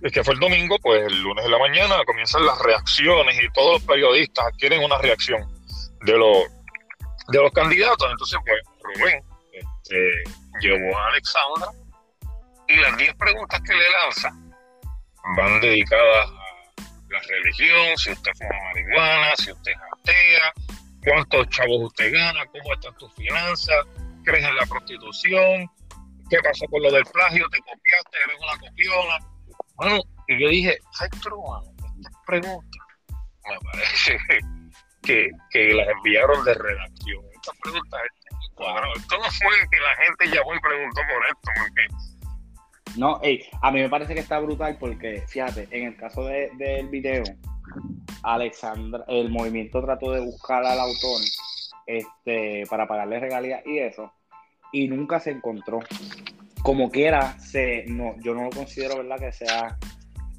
es 0.02 0.12
que 0.12 0.24
fue 0.24 0.34
el 0.34 0.40
domingo, 0.42 0.78
pues 0.82 1.02
el 1.02 1.22
lunes 1.22 1.46
de 1.46 1.50
la 1.50 1.60
mañana 1.60 2.04
comienzan 2.06 2.46
las 2.46 2.62
reacciones 2.62 3.42
y 3.42 3.50
todos 3.54 3.76
los 3.76 3.84
periodistas 3.84 4.46
quieren 4.58 4.84
una 4.84 4.98
reacción 4.98 5.48
de 6.02 6.18
los, 6.18 6.44
de 7.30 7.42
los 7.42 7.52
candidatos. 7.54 8.12
Entonces, 8.12 8.38
pues, 8.44 8.62
Rubén 8.84 9.24
llevó 10.62 10.98
a 10.98 11.08
Alexandra 11.08 11.68
y 12.68 12.76
las 12.78 12.98
10 12.98 13.16
preguntas 13.16 13.62
que 13.62 13.74
le 13.74 13.90
lanza 13.92 14.34
van 15.38 15.60
dedicadas 15.60 16.30
a 16.30 16.42
la 17.10 17.20
religión, 17.20 17.98
si 17.98 18.12
usted 18.12 18.32
fuma 18.38 18.56
marihuana, 18.74 19.36
si 19.36 19.52
usted 19.52 19.74
atea, 20.00 20.54
cuántos 21.04 21.50
chavos 21.50 21.84
usted 21.84 22.14
gana, 22.14 22.46
cómo 22.48 22.74
están 22.74 22.96
tus 22.98 23.14
finanzas, 23.14 23.86
crees 24.24 24.46
en 24.46 24.56
la 24.56 24.66
prostitución, 24.66 25.70
qué 26.30 26.38
pasó 26.44 26.66
con 26.68 26.82
lo 26.82 26.92
del 26.92 27.04
plagio, 27.06 27.48
te 27.50 27.60
copiaste, 27.60 28.18
eres 28.26 28.38
una 28.42 28.70
copiona. 28.70 29.20
Bueno, 29.76 30.02
y 30.28 30.42
yo 30.42 30.50
dije, 30.50 30.78
ay, 31.00 31.10
estas 31.12 32.14
preguntas 32.26 32.82
me 33.50 33.60
parece 33.72 34.18
que, 35.04 35.30
que 35.50 35.74
las 35.74 35.88
enviaron 35.90 36.44
de 36.46 36.54
redacción. 36.54 37.24
Estas 37.34 37.58
preguntas 37.62 38.02
no 38.62 39.32
fue 39.32 39.70
que 39.70 39.80
la 39.80 39.96
gente 40.06 40.38
llamó 40.38 40.54
y 40.56 40.60
preguntó 40.60 41.02
por 41.08 41.26
esto. 41.26 41.52
No, 42.98 43.22
a 43.62 43.72
mí 43.72 43.82
me 43.82 43.90
parece 43.90 44.14
que 44.14 44.20
está 44.20 44.40
brutal 44.40 44.78
porque, 44.80 45.24
fíjate, 45.28 45.68
en 45.72 45.88
el 45.88 45.96
caso 45.96 46.26
del 46.26 46.88
video, 46.90 47.24
Alexandra, 48.24 49.06
el 49.08 49.30
movimiento 49.30 49.82
trató 49.82 50.12
de 50.12 50.20
buscar 50.20 50.66
al 50.66 50.80
autor 50.80 51.22
este, 51.86 52.64
para 52.70 52.88
pagarle 52.88 53.20
regalías 53.20 53.62
y 53.66 53.80
eso, 53.80 54.12
y 54.72 54.88
nunca 54.88 55.20
se 55.20 55.32
encontró. 55.32 55.80
Como 56.62 56.92
quiera, 56.92 57.40
se, 57.40 57.86
no, 57.88 58.16
yo 58.20 58.36
no 58.36 58.44
lo 58.44 58.50
considero 58.50 58.98
verdad 58.98 59.20
que 59.20 59.32
sea 59.32 59.78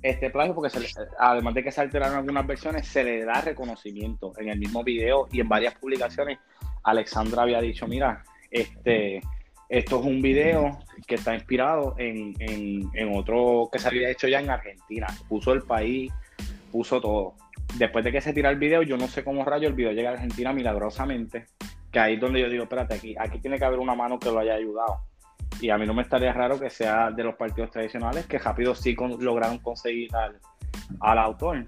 este 0.03 0.31
plagio, 0.31 0.55
porque 0.55 0.69
además 1.19 1.55
de 1.55 1.65
que 1.65 1.73
se 1.73 1.81
alteraron 1.81 2.19
algunas 2.19 2.47
versiones, 2.47 2.87
se 2.87 3.03
le 3.03 3.25
da 3.25 3.41
reconocimiento 3.41 4.33
en 4.39 4.51
el 4.51 4.59
mismo 4.59 4.85
video 4.85 5.29
y 5.33 5.41
en 5.41 5.49
varias 5.49 5.75
publicaciones 5.75 6.39
Alexandra 6.85 7.43
había 7.43 7.61
dicho, 7.61 7.87
mira, 7.87 8.25
este, 8.51 9.21
esto 9.73 10.01
es 10.01 10.07
un 10.07 10.21
video 10.21 10.79
que 11.07 11.15
está 11.15 11.35
inspirado 11.35 11.95
en, 11.97 12.35
otro 13.15 13.71
que 13.73 13.79
se 13.79 13.89
había 13.89 14.11
hecho 14.11 14.29
ya 14.29 14.41
en 14.41 14.51
Argentina. 14.51 15.07
Puso 15.29 15.53
el 15.53 15.63
país, 15.63 16.13
puso 16.71 17.01
todo. 17.01 17.35
Después 17.77 18.05
de 18.05 18.13
que 18.13 18.21
se 18.21 18.35
tira 18.35 18.51
el 18.51 18.59
video, 18.59 18.83
yo 18.83 18.99
no 18.99 19.09
sé 19.09 19.25
cómo 19.25 19.47
rayo 19.47 19.69
el 19.69 19.75
video 19.75 19.93
llega 19.93 20.11
a 20.11 20.13
Argentina 20.13 20.53
milagrosamente. 20.53 21.47
Que 21.91 22.01
ahí 22.01 22.15
es 22.15 22.21
donde 22.21 22.41
yo 22.41 22.51
digo, 22.51 22.65
espérate, 22.65 22.95
aquí, 22.95 23.15
aquí 23.19 23.39
tiene 23.39 23.59
que 23.59 23.65
haber 23.65 23.79
una 23.79 23.95
mano 23.95 24.19
que 24.19 24.31
lo 24.31 24.41
haya 24.41 24.55
ayudado. 24.55 25.01
Y 25.59 25.71
a 25.71 25.79
mí 25.79 25.87
no 25.87 25.95
me 25.95 26.03
estaría 26.03 26.35
raro 26.35 26.61
que 26.61 26.69
sea 26.69 27.11
de 27.11 27.25
los 27.25 27.37
partidos 27.37 27.71
tradicionales 27.71 28.27
que 28.27 28.39
rápido 28.39 28.75
sí 28.75 28.95
lograron 29.21 29.59
conseguir 29.59 30.15
al, 30.15 30.39
al 31.01 31.19
autor. 31.19 31.67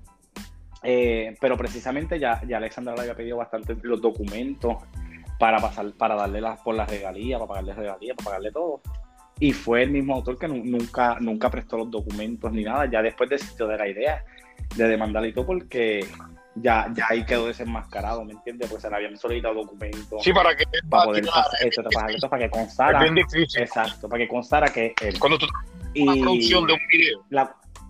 Eh, 0.82 1.34
pero 1.40 1.56
precisamente 1.56 2.18
ya, 2.18 2.42
ya 2.46 2.58
Alexandra 2.58 2.94
le 2.94 3.00
había 3.00 3.14
pedido 3.14 3.38
bastante 3.38 3.74
los 3.80 4.02
documentos 4.02 4.76
para 5.44 5.58
pasar, 5.58 5.92
para 5.92 6.14
darle 6.14 6.40
las 6.40 6.58
por 6.60 6.74
las 6.74 6.88
regalías, 6.88 7.38
para 7.38 7.48
pagarle 7.48 7.74
regalías, 7.74 8.16
para 8.16 8.24
pagarle 8.24 8.50
todo. 8.50 8.80
Y 9.38 9.52
fue 9.52 9.82
el 9.82 9.90
mismo 9.90 10.14
autor 10.14 10.38
que 10.38 10.48
nunca, 10.48 11.18
nunca 11.20 11.50
prestó 11.50 11.76
los 11.76 11.90
documentos 11.90 12.50
ni 12.50 12.64
nada. 12.64 12.86
Ya 12.90 13.02
después 13.02 13.28
desistió 13.28 13.66
de 13.66 13.76
la 13.76 13.86
idea 13.86 14.24
de 14.74 14.88
demandarle 14.88 15.28
y 15.28 15.32
todo 15.34 15.44
porque 15.44 16.06
ya, 16.54 16.90
ya 16.94 17.08
ahí 17.10 17.26
quedó 17.26 17.48
desenmascarado, 17.48 18.24
¿me 18.24 18.32
entiendes? 18.32 18.70
Pues 18.70 18.80
se 18.80 18.88
le 18.88 18.96
habían 18.96 19.18
solicitado 19.18 19.52
documentos. 19.56 20.22
Sí, 20.22 20.32
para 20.32 20.56
que 20.56 20.64
para 20.88 21.04
poder 21.04 21.26
pasar, 21.26 21.44
esto, 21.60 21.82
para, 22.30 22.44
que 22.44 22.48
constara. 22.48 23.04
Es 23.04 23.12
bien 23.12 23.14
difícil. 23.14 23.60
Exacto, 23.60 24.08
para 24.08 24.22
que 24.22 24.28
constara 24.28 24.72
que 24.72 24.94
Cuando 25.18 25.36
tú 25.36 25.46
una 25.96 26.14
producción 26.14 26.66
de 26.66 26.72
un 26.72 26.80
video. 26.90 27.22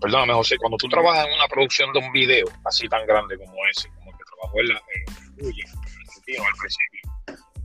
Perdóname, 0.01 0.33
José, 0.33 0.59
cuando 0.59 0.77
tú 0.77 0.89
trabajas 0.89 1.25
en 1.29 1.35
una 1.35 1.47
producción 1.47 1.93
de 1.93 2.01
un 2.01 2.11
video 2.11 2.47
así 2.65 2.89
tan 2.89 3.07
grande 3.07 3.39
como 3.39 3.55
ese, 3.71 3.89
como 3.91 4.11
el 4.11 4.17
que 4.17 4.25
trabajó 4.25 4.59
en 4.59 4.69
la 4.71 4.83
en, 5.37 6.43
al 6.43 6.55
principio, 6.59 7.04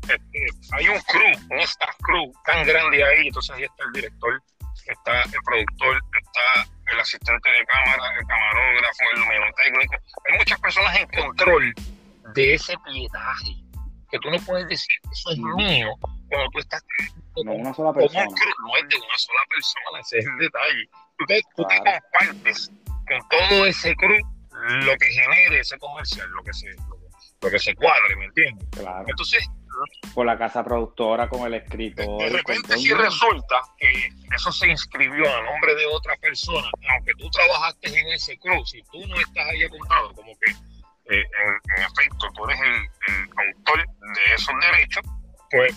este, 0.10 0.40
hay 0.72 0.90
un 0.90 1.00
crew, 1.02 1.48
un 1.52 1.60
staff 1.60 1.96
crew 2.02 2.32
tan 2.46 2.66
grande 2.66 3.04
ahí, 3.04 3.28
entonces 3.28 3.56
ahí 3.56 3.64
está 3.64 3.84
el 3.86 3.92
director, 3.94 4.42
está 4.88 5.22
el 5.24 5.42
productor, 5.46 6.02
está 6.22 6.70
el 6.92 7.00
asistente 7.00 7.50
de 7.50 7.66
cámara, 7.66 8.20
el 8.20 8.26
camarógrafo, 8.26 9.04
el 9.14 9.54
técnico. 9.64 9.96
Hay 10.28 10.38
muchas 10.38 10.60
personas 10.60 10.98
en 10.98 11.08
control 11.08 11.74
de 12.34 12.54
ese 12.54 12.76
pietaje 12.86 13.56
que 14.12 14.20
tú 14.20 14.30
no 14.32 14.38
puedes 14.40 14.68
decir, 14.68 14.98
eso 15.12 15.32
es 15.32 15.38
mío, 15.38 15.90
cuando 16.30 16.50
tú 16.52 16.60
estás 16.60 16.84
no 17.44 17.54
una 17.54 17.74
sola 17.74 17.94
persona. 17.94 18.26
no 18.26 18.78
es 18.78 18.90
de 18.90 18.96
una 18.98 19.18
sola 19.18 19.40
persona, 19.50 20.00
ese 20.02 20.20
es 20.20 20.26
el 20.26 20.38
detalle. 20.38 20.90
Tú 21.18 21.26
te, 21.26 21.42
tú 21.56 21.64
te 21.68 21.78
compartes 21.78 22.72
con 23.08 23.30
todo 23.30 23.66
ese 23.66 23.96
crew 23.96 24.20
lo 24.86 24.98
que 24.98 25.06
genere 25.06 25.60
ese 25.60 25.78
comercial, 25.78 26.28
lo 26.32 26.44
que 26.44 26.54
se, 26.54 26.68
lo, 27.42 27.50
que 27.50 27.60
se 27.60 27.74
cuadre, 27.76 28.16
¿me 28.18 28.26
entiendes? 28.26 28.68
Claro. 28.72 29.06
Entonces, 29.08 29.48
con 30.14 30.26
la 30.26 30.38
casa 30.38 30.64
productora, 30.64 31.28
con 31.28 31.46
el 31.46 31.56
escritor. 31.56 32.22
De 32.22 32.30
repente, 32.30 32.78
si 32.78 32.94
resulta 32.94 33.62
que 33.78 34.10
eso 34.36 34.52
se 34.52 34.68
inscribió 34.68 35.26
a 35.26 35.44
nombre 35.44 35.76
de 35.76 35.86
otra 35.86 36.16
persona, 36.18 36.70
aunque 36.96 37.14
tú 37.16 37.30
trabajaste 37.30 38.00
en 38.00 38.08
ese 38.10 38.38
crew, 38.40 38.66
si 38.66 38.82
tú 38.92 39.06
no 39.08 39.16
estás 39.16 39.46
ahí 39.48 39.64
apuntado, 39.64 40.14
como 40.14 40.32
que 40.40 40.52
eh, 40.52 41.24
en, 41.24 41.84
efecto 41.84 42.28
tú 42.36 42.46
eres 42.46 42.60
el, 42.60 43.16
el 43.16 43.56
autor 43.56 43.86
de 43.86 44.36
esos 44.36 44.56
derechos, 44.62 45.04
pues 45.50 45.76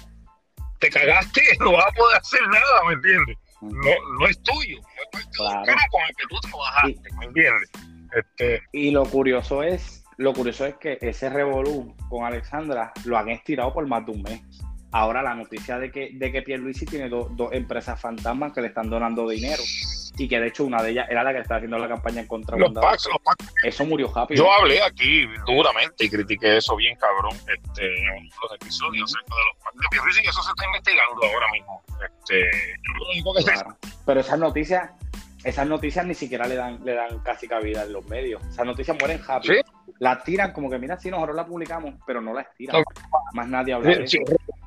te 0.78 0.90
cagaste, 0.90 1.42
no 1.60 1.72
vas 1.72 1.86
a 1.86 1.92
poder 1.92 2.18
hacer 2.18 2.42
nada, 2.48 2.84
¿me 2.88 2.94
entiendes? 2.94 3.38
No, 3.62 4.18
no 4.18 4.26
es 4.26 4.42
tuyo, 4.42 4.80
es 5.12 5.26
claro. 5.36 5.64
con 5.90 6.02
el 6.02 6.16
que 6.16 6.26
tú 6.28 6.36
trabajaste, 6.40 7.14
¿me 7.18 7.26
entiendes? 7.26 7.70
Este... 8.14 8.62
Y 8.72 8.90
lo 8.90 9.04
curioso 9.04 9.62
es, 9.62 10.01
lo 10.22 10.32
curioso 10.32 10.64
es 10.64 10.76
que 10.76 10.98
ese 11.00 11.28
revolú 11.28 11.94
con 12.08 12.24
Alexandra 12.24 12.92
lo 13.04 13.18
han 13.18 13.28
estirado 13.28 13.72
por 13.72 13.86
más 13.86 14.06
de 14.06 14.12
un 14.12 14.22
mes. 14.22 14.40
Ahora 14.92 15.22
la 15.22 15.34
noticia 15.34 15.78
de 15.78 15.90
que, 15.90 16.10
de 16.12 16.30
que 16.30 16.42
Pierluisi 16.42 16.84
tiene 16.84 17.08
dos 17.08 17.30
empresas 17.52 18.00
fantasmas 18.00 18.52
que 18.52 18.60
le 18.60 18.68
están 18.68 18.90
donando 18.90 19.26
dinero 19.28 19.62
y 20.18 20.28
que 20.28 20.38
de 20.38 20.48
hecho 20.48 20.64
una 20.64 20.82
de 20.82 20.90
ellas 20.90 21.06
era 21.08 21.24
la 21.24 21.32
que 21.32 21.40
estaba 21.40 21.56
haciendo 21.56 21.78
la 21.78 21.88
campaña 21.88 22.20
en 22.20 22.26
contra 22.26 22.58
los 22.58 22.72
packs, 22.72 23.08
los 23.10 23.22
packs. 23.22 23.54
Eso 23.64 23.86
murió 23.86 24.12
rápido. 24.14 24.44
Yo 24.44 24.52
hablé 24.52 24.82
aquí 24.82 25.26
duramente 25.46 26.04
y 26.04 26.10
critiqué 26.10 26.58
eso 26.58 26.76
bien 26.76 26.96
cabrón 26.96 27.34
este, 27.34 27.86
en 27.86 28.24
los 28.24 28.52
episodios 28.54 29.10
acerca 29.10 29.34
de 29.34 29.44
los 29.50 29.64
packs 29.64 29.76
de 29.76 29.88
Pierluisi 29.90 30.20
y 30.22 30.28
eso 30.28 30.42
se 30.42 30.50
está 30.50 30.66
investigando 30.66 31.24
ahora 31.24 31.50
mismo. 31.52 31.82
Este, 32.04 32.50
lo 32.98 33.10
único 33.10 33.34
que 33.34 33.44
claro. 33.44 33.76
Pero 34.04 34.20
esas 34.20 34.38
noticias, 34.38 34.90
esas 35.44 35.66
noticias 35.66 36.06
ni 36.06 36.14
siquiera 36.14 36.46
le 36.46 36.54
dan, 36.54 36.84
le 36.84 36.94
dan 36.94 37.18
casi 37.20 37.48
cabida 37.48 37.84
en 37.84 37.92
los 37.92 38.06
medios. 38.08 38.44
Esas 38.46 38.66
noticias 38.66 38.96
mueren 38.98 39.20
rápido. 39.24 39.54
¿Sí? 39.54 39.60
Las 39.98 40.22
tiran 40.24 40.52
como 40.52 40.70
que, 40.70 40.78
mira, 40.78 40.98
sí, 40.98 41.10
nosotros 41.10 41.36
las 41.36 41.46
publicamos, 41.46 41.94
pero 42.06 42.20
no 42.20 42.32
las 42.32 42.46
tiran. 42.56 42.82
Más 43.34 43.48
nadie 43.48 43.74
habla 43.74 43.96
de 43.96 44.04
eso. 44.04 44.18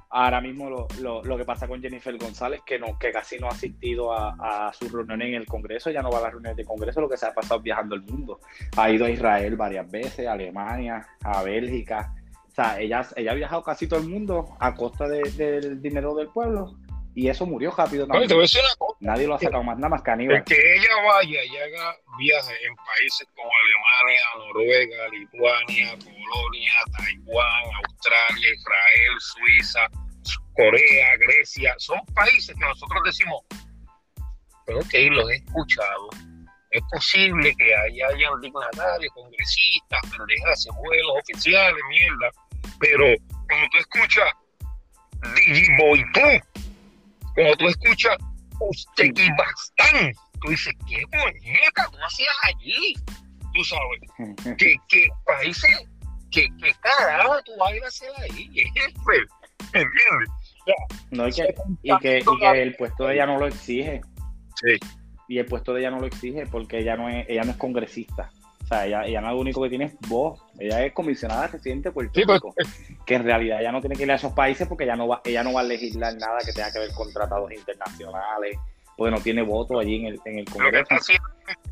Ahora 0.10 0.40
mismo 0.40 0.70
lo, 0.70 0.88
lo, 1.02 1.22
lo, 1.24 1.38
que 1.38 1.44
pasa 1.44 1.68
con 1.68 1.82
Jennifer 1.82 2.18
González, 2.18 2.62
que 2.66 2.80
no 2.80 2.98
que 2.98 3.12
casi 3.12 3.38
no 3.38 3.48
ha 3.48 3.50
asistido 3.50 4.14
a, 4.14 4.68
a 4.68 4.72
sus 4.72 4.90
reuniones 4.90 5.28
en 5.28 5.34
el 5.34 5.46
Congreso, 5.46 5.92
ya 5.92 6.02
no 6.02 6.10
va 6.10 6.20
a 6.20 6.22
las 6.22 6.32
reuniones 6.32 6.56
de 6.56 6.64
Congreso, 6.64 7.02
lo 7.02 7.10
que 7.10 7.18
se 7.18 7.26
ha 7.26 7.34
pasado 7.34 7.60
viajando 7.60 7.96
el 7.96 8.02
mundo. 8.02 8.40
Ha 8.78 8.90
ido 8.90 9.06
a 9.06 9.10
Israel 9.10 9.58
varias 9.58 9.92
veces, 9.92 10.26
a 10.26 10.34
Alemania, 10.34 11.06
a 11.22 11.44
Bélgica. 11.44 12.14
O 12.48 12.52
sea, 12.56 12.80
ella, 12.80 13.06
ella 13.18 13.32
ha 13.32 13.36
viajado 13.36 13.64
casi 13.64 13.88
todo 13.88 14.00
el 14.00 14.08
mundo 14.08 14.56
a 14.60 14.74
costa 14.74 15.06
de, 15.10 15.22
del 15.32 15.82
dinero 15.82 16.16
del 16.16 16.30
pueblo 16.30 16.78
y 17.16 17.30
eso 17.30 17.46
murió 17.46 17.72
rápido. 17.72 18.06
Oye, 18.12 18.26
una 18.26 18.36
cosa. 18.36 18.60
Nadie 19.00 19.26
lo 19.26 19.36
ha 19.36 19.40
sacado 19.40 19.64
más 19.64 19.78
nada 19.78 19.90
más 19.90 20.02
que 20.02 20.12
Aníbal. 20.12 20.44
que 20.44 20.56
ella 20.56 20.90
vaya 21.08 21.44
y 21.46 21.58
haga 21.58 21.96
viajes 22.18 22.58
en 22.62 22.76
países 22.76 23.28
como 23.34 23.50
Alemania, 23.64 24.22
Noruega, 24.38 25.10
Lituania, 25.10 25.98
Polonia, 26.04 26.74
Taiwán, 26.98 27.64
Australia, 27.86 28.50
Israel, 28.54 29.16
Suiza, 29.20 29.88
Corea, 30.56 31.18
Grecia, 31.18 31.74
son 31.78 32.00
países 32.14 32.54
que 32.54 32.66
nosotros 32.66 33.02
decimos, 33.06 33.44
pero 34.66 34.80
ok, 34.80 34.94
los 35.12 35.32
he 35.32 35.36
escuchado. 35.36 36.10
Es 36.72 36.82
posible 36.92 37.56
que 37.56 37.76
haya 37.76 38.08
hayan 38.08 38.42
dignatarios, 38.42 39.14
congresistas, 39.14 40.02
pendejas, 40.12 40.68
vuelos 40.84 41.14
oficiales, 41.22 41.82
mierda, 41.90 42.30
pero 42.80 43.06
cuando 43.48 43.68
tú 43.72 43.78
escuchas 43.78 44.30
Digiboy 45.36 46.04
tú, 46.14 46.65
cuando 47.36 47.56
tú 47.58 47.68
escuchas 47.68 48.18
Uzbekistán, 48.60 50.14
tú 50.42 50.50
dices, 50.50 50.74
¿qué 50.88 51.04
muñeca 51.12 51.90
tú 51.92 51.98
hacías 52.06 52.36
allí? 52.44 52.96
Tú 53.54 53.64
sabes, 53.64 54.58
¿qué, 54.58 54.76
qué 54.88 55.08
países, 55.26 55.84
qué, 56.32 56.48
qué 56.62 56.74
carajo 56.82 57.36
tú 57.46 57.52
vas 57.60 57.72
a 57.72 57.76
ir 57.76 57.84
a 57.84 57.88
hacer 57.88 58.10
ahí? 58.22 58.50
¿Entiendes? 59.74 60.30
No, 61.12 61.28
y, 61.28 61.32
que, 61.32 61.56
y, 61.84 61.98
que, 62.00 62.20
y 62.20 62.40
que 62.40 62.62
el 62.62 62.76
puesto 62.76 63.06
de 63.06 63.16
ella 63.16 63.26
no 63.26 63.38
lo 63.38 63.48
exige. 63.48 64.02
Sí. 64.56 64.78
Y 65.28 65.40
el 65.40 65.46
puesto 65.46 65.74
de 65.74 65.82
ella 65.82 65.92
no 65.92 66.00
lo 66.00 66.08
exige 66.08 66.46
porque 66.48 66.80
ella 66.80 66.96
no 66.96 67.10
es, 67.10 67.26
ella 67.28 67.44
no 67.44 67.52
es 67.52 67.58
congresista. 67.58 68.32
O 68.66 68.68
sea, 68.68 68.88
ella, 68.88 69.06
ella 69.06 69.22
no 69.22 69.30
lo 69.30 69.38
único 69.38 69.62
que 69.62 69.70
tiene 69.70 69.86
es 69.86 69.96
voz. 70.10 70.42
Ella 70.58 70.84
es 70.84 70.92
comisionada 70.92 71.46
residente 71.46 71.90
de 71.90 71.94
Puerto 71.94 72.14
pues, 72.14 72.42
Rico. 72.42 72.56
que 73.06 73.14
en 73.14 73.24
realidad 73.24 73.62
ella 73.62 73.72
no 73.72 73.80
tiene 73.80 73.96
que 73.96 74.04
ir 74.04 74.12
a 74.12 74.16
esos 74.16 74.34
países 74.34 74.68
porque 74.68 74.86
ella 74.86 74.96
no 74.96 75.08
va, 75.08 75.22
ella 75.24 75.44
no 75.44 75.54
va 75.54 75.62
a 75.62 75.64
legislar 75.64 76.16
nada 76.16 76.40
que 76.44 76.52
tenga 76.52 76.72
que 76.72 76.80
ver 76.80 76.92
con 76.94 77.14
tratados 77.14 77.52
internacionales, 77.52 78.58
porque 78.98 79.12
no 79.12 79.22
tiene 79.22 79.44
voto 79.44 79.80
allí 79.80 79.98
en 79.98 80.06
el, 80.08 80.20
en 80.26 80.40
el 80.40 80.46
Congreso. 80.46 81.14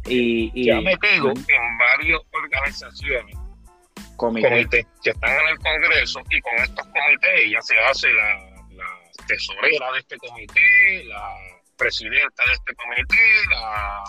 y, 0.05 0.51
y, 0.53 0.69
ha 0.69 0.81
metido 0.81 1.31
en 1.31 1.77
varias 1.79 2.19
organizaciones, 2.31 3.37
comités. 4.15 4.85
que 5.03 5.09
están 5.09 5.31
en 5.31 5.47
el 5.47 5.57
Congreso, 5.57 6.21
y 6.29 6.41
con 6.41 6.53
estos 6.59 6.85
comités 6.85 7.31
ella 7.37 7.61
se 7.63 7.79
hace 7.79 8.13
la, 8.13 8.35
la 8.75 8.85
tesorera 9.27 9.91
de 9.93 9.99
este 9.99 10.15
comité, 10.17 11.05
la 11.05 11.27
presidenta 11.75 12.43
de 12.45 12.53
este 12.53 12.75
comité, 12.75 13.17
la 13.49 14.03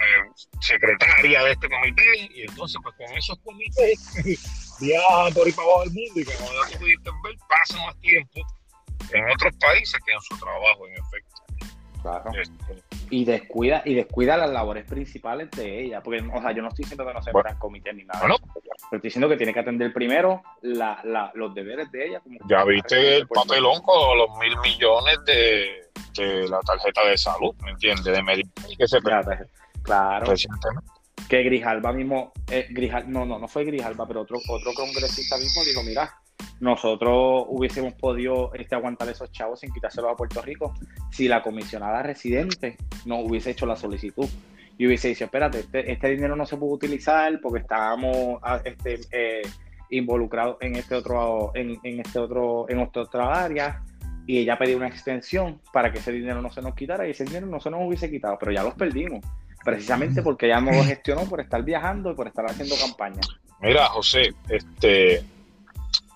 eh, 0.00 0.30
secretaria 0.60 1.44
de 1.44 1.52
este 1.52 1.68
comité, 1.68 2.30
y 2.34 2.42
entonces 2.42 2.80
pues 2.82 2.94
con 2.96 3.16
esos 3.16 3.38
comités 3.40 4.78
viajan 4.80 5.32
por 5.34 5.46
ahí 5.46 5.52
para 5.52 5.68
abajo 5.68 5.84
del 5.84 5.92
mundo 5.92 6.20
y 6.20 6.24
como 6.24 6.48
ya 6.52 6.72
tú 6.72 6.78
pudiste 6.78 7.10
ver, 7.24 7.36
pasan 7.48 7.86
más 7.86 8.00
tiempo 8.00 8.40
en 9.12 9.30
otros 9.30 9.54
países 9.56 10.00
que 10.04 10.12
en 10.12 10.20
su 10.20 10.38
trabajo, 10.38 10.86
en 10.86 10.94
efecto. 10.94 11.40
Claro. 12.02 12.30
Este, 12.40 12.82
y 13.10 13.24
descuida, 13.24 13.82
y 13.84 13.94
descuida 13.94 14.36
las 14.36 14.50
labores 14.50 14.86
principales 14.86 15.50
de 15.50 15.82
ella, 15.82 16.02
porque 16.02 16.22
o 16.22 16.40
sea, 16.40 16.52
yo 16.52 16.62
no 16.62 16.68
estoy 16.68 16.84
diciendo 16.84 17.04
que 17.06 17.12
no 17.12 17.22
se 17.22 17.32
bueno, 17.32 17.50
comité 17.58 17.92
ni 17.92 18.04
nada. 18.04 18.20
Bueno, 18.20 18.36
pero 18.54 18.96
estoy 18.96 19.00
diciendo 19.02 19.28
que 19.28 19.36
tiene 19.36 19.52
que 19.52 19.60
atender 19.60 19.92
primero 19.92 20.42
la, 20.62 21.00
la, 21.04 21.30
los 21.34 21.54
deberes 21.54 21.90
de 21.90 22.06
ella. 22.06 22.20
Como 22.20 22.38
ya 22.48 22.64
viste 22.64 23.16
el 23.16 23.28
papelón 23.28 23.82
con 23.82 24.16
los 24.16 24.38
mil 24.38 24.56
millones 24.58 25.18
de, 25.26 25.90
de, 26.14 26.48
la 26.48 26.60
tarjeta 26.60 27.04
de 27.06 27.18
salud, 27.18 27.54
¿me 27.62 27.72
entiendes? 27.72 28.04
De 28.04 28.22
Medicare 28.22 28.76
que 28.76 28.88
se 28.88 29.00
Claro. 29.82 30.32
Que 31.28 31.42
Grijalba 31.42 31.92
mismo, 31.92 32.32
eh, 32.50 32.68
no, 33.06 33.24
no, 33.24 33.38
no 33.38 33.48
fue 33.48 33.64
Grijalba, 33.64 34.06
pero 34.06 34.22
otro, 34.22 34.38
otro 34.48 34.72
congresista 34.74 35.36
mismo 35.36 35.62
dijo, 35.64 35.82
mira, 35.84 36.12
nosotros 36.60 37.44
hubiésemos 37.48 37.94
podido 37.94 38.52
este, 38.54 38.74
aguantar 38.74 39.08
esos 39.08 39.30
chavos 39.32 39.60
sin 39.60 39.72
quitárselos 39.72 40.12
a 40.12 40.16
Puerto 40.16 40.42
Rico. 40.42 40.74
Si 41.10 41.28
la 41.28 41.42
comisionada 41.42 42.02
residente 42.02 42.76
no 43.06 43.20
hubiese 43.20 43.50
hecho 43.50 43.66
la 43.66 43.76
solicitud 43.76 44.28
y 44.76 44.86
hubiese 44.86 45.08
dicho, 45.08 45.24
espérate, 45.24 45.60
este, 45.60 45.90
este 45.92 46.08
dinero 46.08 46.36
no 46.36 46.46
se 46.46 46.56
puede 46.56 46.72
utilizar 46.72 47.40
porque 47.40 47.60
estábamos 47.60 48.38
ah, 48.42 48.60
este, 48.64 49.00
eh, 49.10 49.42
involucrados 49.90 50.56
en 50.60 50.76
este 50.76 50.94
otro, 50.94 51.52
en, 51.54 51.78
en, 51.82 52.00
este 52.00 52.18
otro, 52.18 52.66
en 52.68 52.80
esta 52.80 53.00
otra 53.00 53.44
área 53.44 53.82
y 54.26 54.38
ella 54.38 54.58
pedía 54.58 54.76
una 54.76 54.88
extensión 54.88 55.60
para 55.72 55.90
que 55.90 55.98
ese 55.98 56.12
dinero 56.12 56.40
no 56.40 56.50
se 56.50 56.62
nos 56.62 56.74
quitara 56.74 57.06
y 57.06 57.10
ese 57.10 57.24
dinero 57.24 57.46
no 57.46 57.60
se 57.60 57.70
nos 57.70 57.80
hubiese 57.86 58.10
quitado, 58.10 58.36
pero 58.38 58.52
ya 58.52 58.62
los 58.62 58.74
perdimos 58.74 59.24
precisamente 59.64 60.22
porque 60.24 60.46
ella 60.46 60.60
no 60.60 60.72
lo 60.72 60.84
gestionó 60.84 61.28
por 61.28 61.40
estar 61.40 61.62
viajando 61.62 62.12
y 62.12 62.14
por 62.14 62.28
estar 62.28 62.46
haciendo 62.46 62.76
campaña. 62.76 63.20
Mira, 63.60 63.86
José, 63.86 64.34
este, 64.48 65.22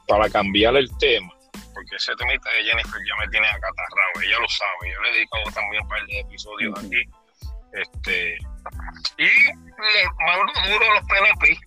para 0.09 0.29
cambiar 0.31 0.77
el 0.77 0.89
tema, 0.99 1.33
porque 1.75 1.97
ese 1.97 2.15
temita 2.17 2.51
de 2.51 2.65
Jennifer 2.65 3.01
ya 3.07 3.17
me 3.21 3.29
tiene 3.31 3.47
acatarrado, 3.47 4.23
ella 4.25 4.39
lo 4.41 4.49
sabe, 4.49 4.93
yo 4.93 5.03
le 5.03 5.11
he 5.11 5.13
dedicado 5.15 5.45
también 5.55 5.83
un 5.83 5.89
par 5.89 6.07
de 6.07 6.21
episodios 6.21 6.79
aquí, 6.79 7.03
este, 7.73 8.39
y 9.19 9.25
le 9.25 10.05
mando 10.25 10.53
duro 10.73 10.91
a 10.91 10.95
los 10.95 11.05
PNP, 11.05 11.59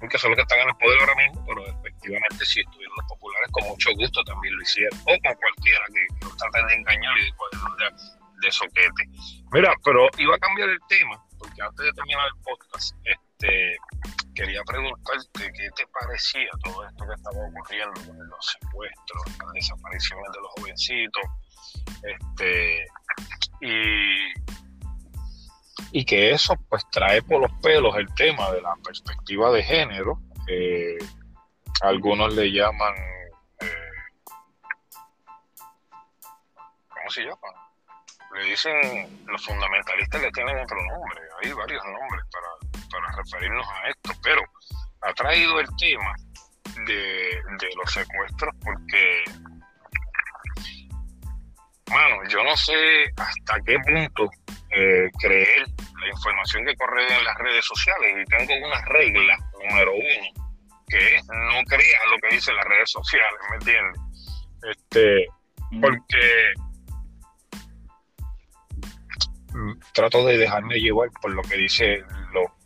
porque 0.00 0.18
son 0.18 0.30
los 0.30 0.36
que 0.36 0.42
están 0.42 0.60
en 0.60 0.68
el 0.68 0.76
poder 0.76 1.00
ahora 1.00 1.14
mismo, 1.14 1.44
pero 1.46 1.66
efectivamente 1.66 2.44
si 2.44 2.60
estuvieron 2.60 2.94
los 2.98 3.08
populares 3.08 3.48
con 3.52 3.68
mucho 3.68 3.90
gusto 3.96 4.22
también 4.24 4.54
lo 4.54 4.62
hicieron, 4.62 4.98
o 5.00 5.04
con 5.06 5.34
cualquiera 5.34 5.84
que, 5.94 6.06
que 6.20 6.36
traten 6.36 6.66
de 6.66 6.74
engañar 6.74 7.18
y 7.18 7.24
de, 7.24 7.30
de, 7.30 8.16
de 8.42 8.52
soquete. 8.52 9.04
Mira, 9.52 9.72
pero 9.84 10.08
iba 10.18 10.34
a 10.34 10.38
cambiar 10.38 10.68
el 10.68 10.80
tema, 10.88 11.22
porque 11.38 11.62
antes 11.62 11.86
de 11.86 11.92
terminar 11.92 12.26
el 12.26 12.42
podcast, 12.42 12.96
este, 13.04 13.76
quería 14.34 14.62
preguntarte 14.64 15.52
qué 15.52 15.68
te 15.76 15.86
parecía 15.88 16.48
todo 16.64 16.86
esto 16.86 17.06
que 17.06 17.14
estaba 17.14 17.46
ocurriendo 17.48 18.00
con 18.06 18.28
los 18.28 18.56
secuestros, 18.60 19.22
las 19.42 19.52
desapariciones 19.52 20.32
de 20.32 20.40
los 20.40 20.50
jovencitos, 20.58 21.22
este, 22.02 22.86
y, 23.60 24.32
y 25.92 26.04
que 26.04 26.30
eso 26.32 26.54
pues 26.68 26.84
trae 26.90 27.22
por 27.22 27.40
los 27.40 27.52
pelos 27.62 27.96
el 27.96 28.12
tema 28.14 28.50
de 28.52 28.60
la 28.60 28.74
perspectiva 28.84 29.50
de 29.50 29.62
género. 29.62 30.20
Eh, 30.48 30.98
algunos 31.82 32.34
le 32.34 32.52
llaman, 32.52 32.94
eh, 33.60 34.24
¿cómo 36.88 37.10
se 37.10 37.22
llama? 37.22 37.65
Le 38.36 38.44
dicen, 38.44 39.24
los 39.26 39.44
fundamentalistas 39.44 40.20
le 40.20 40.30
tienen 40.32 40.58
otro 40.58 40.76
nombre, 40.76 41.20
hay 41.42 41.52
varios 41.52 41.82
nombres 41.84 42.24
para, 42.30 42.80
para 42.90 43.16
referirnos 43.16 43.66
a 43.66 43.88
esto, 43.88 44.12
pero 44.22 44.42
ha 45.02 45.12
traído 45.14 45.60
el 45.60 45.66
tema 45.78 46.14
de, 46.86 46.94
de 47.58 47.68
los 47.76 47.92
secuestros 47.92 48.54
porque 48.62 49.24
Mano, 51.90 52.16
yo 52.28 52.42
no 52.42 52.56
sé 52.56 53.04
hasta 53.16 53.60
qué 53.64 53.78
punto 53.78 54.28
eh, 54.70 55.08
creer 55.20 55.66
la 56.00 56.08
información 56.08 56.66
que 56.66 56.74
corre 56.74 57.16
en 57.16 57.24
las 57.24 57.38
redes 57.38 57.64
sociales 57.64 58.16
y 58.22 58.24
tengo 58.24 58.66
una 58.66 58.84
regla 58.86 59.38
número 59.62 59.94
uno 59.94 60.46
que 60.88 61.16
es 61.16 61.24
no 61.26 61.62
creas 61.66 62.02
lo 62.10 62.18
que 62.18 62.34
dicen 62.34 62.56
las 62.56 62.64
redes 62.64 62.90
sociales, 62.90 63.40
¿me 63.50 63.56
entiendes? 63.56 64.00
Este, 64.70 65.26
porque 65.80 66.52
trato 69.92 70.24
de 70.26 70.38
dejarme 70.38 70.78
llevar 70.78 71.10
por 71.20 71.32
lo 71.32 71.42
que 71.42 71.56
dice 71.56 72.04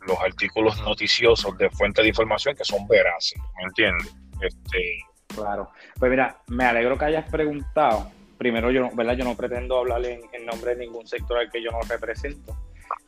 los 0.06 0.18
artículos 0.20 0.80
noticiosos 0.82 1.56
de 1.58 1.70
fuentes 1.70 2.02
de 2.02 2.08
información 2.08 2.54
que 2.56 2.64
son 2.64 2.86
veraces, 2.88 3.40
¿me 3.56 3.64
entiendes? 3.64 4.14
Este, 4.40 4.98
claro. 5.28 5.70
Pues 5.98 6.10
mira, 6.10 6.40
me 6.48 6.64
alegro 6.64 6.96
que 6.98 7.04
hayas 7.04 7.30
preguntado 7.30 8.10
primero 8.40 8.70
yo, 8.70 8.88
¿verdad? 8.94 9.16
yo 9.18 9.24
no 9.24 9.36
pretendo 9.36 9.78
hablar 9.78 10.02
en, 10.06 10.46
nombre 10.46 10.74
de 10.74 10.86
ningún 10.86 11.06
sector 11.06 11.38
al 11.38 11.50
que 11.50 11.62
yo 11.62 11.70
no 11.70 11.80
represento, 11.82 12.56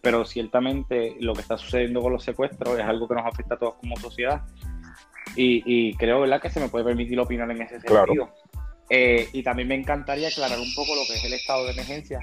pero 0.03 0.27
ciertamente 0.27 1.17
lo 1.21 1.33
que 1.33 1.41
está 1.41 1.57
sucediendo 1.57 2.03
con 2.03 2.13
los 2.13 2.23
secuestros 2.23 2.79
es 2.79 2.85
algo 2.85 3.09
que 3.09 3.15
nos 3.15 3.25
afecta 3.25 3.55
a 3.55 3.59
todos 3.59 3.77
como 3.77 3.97
sociedad 3.97 4.43
y, 5.35 5.95
creo 5.97 6.21
¿verdad? 6.21 6.43
que 6.43 6.51
se 6.51 6.61
me 6.61 6.69
puede 6.69 6.85
permitir 6.85 7.19
opinar 7.19 7.51
en 7.51 7.63
ese 7.63 7.81
sentido. 7.81 8.29
Eh, 8.91 9.31
y 9.33 9.43
también 9.43 9.69
me 9.69 9.75
encantaría 9.75 10.29
aclarar 10.29 10.59
un 10.59 10.75
poco 10.75 10.95
lo 10.95 11.01
que 11.07 11.15
es 11.15 11.25
el 11.25 11.33
estado 11.33 11.65
de 11.65 11.73
emergencia, 11.73 12.19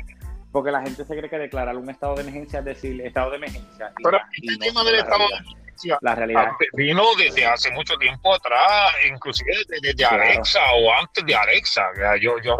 porque 0.51 0.71
la 0.71 0.81
gente 0.81 1.05
se 1.05 1.17
cree 1.17 1.29
que 1.29 1.37
declarar 1.37 1.77
un 1.77 1.89
estado 1.89 2.15
de 2.15 2.21
emergencia 2.21 2.59
es 2.59 2.65
decir 2.65 3.01
estado 3.01 3.31
de 3.31 3.37
emergencia. 3.37 3.91
Pero 4.03 4.17
el 4.41 4.59
tema 4.59 4.83
del 4.83 4.95
estado 4.95 5.27
de 5.27 5.35
emergencia 5.35 5.97
la 6.01 6.15
realidad 6.15 6.51
vino 6.73 7.03
desde 7.17 7.45
hace 7.45 7.71
mucho 7.71 7.95
tiempo 7.97 8.33
atrás, 8.33 8.91
inclusive 9.09 9.51
desde, 9.81 10.05
Alexa 10.05 10.59
o 10.75 10.93
antes 10.93 11.25
de 11.25 11.35
Alexa. 11.35 11.83
Yo, 12.19 12.37
yo, 12.41 12.57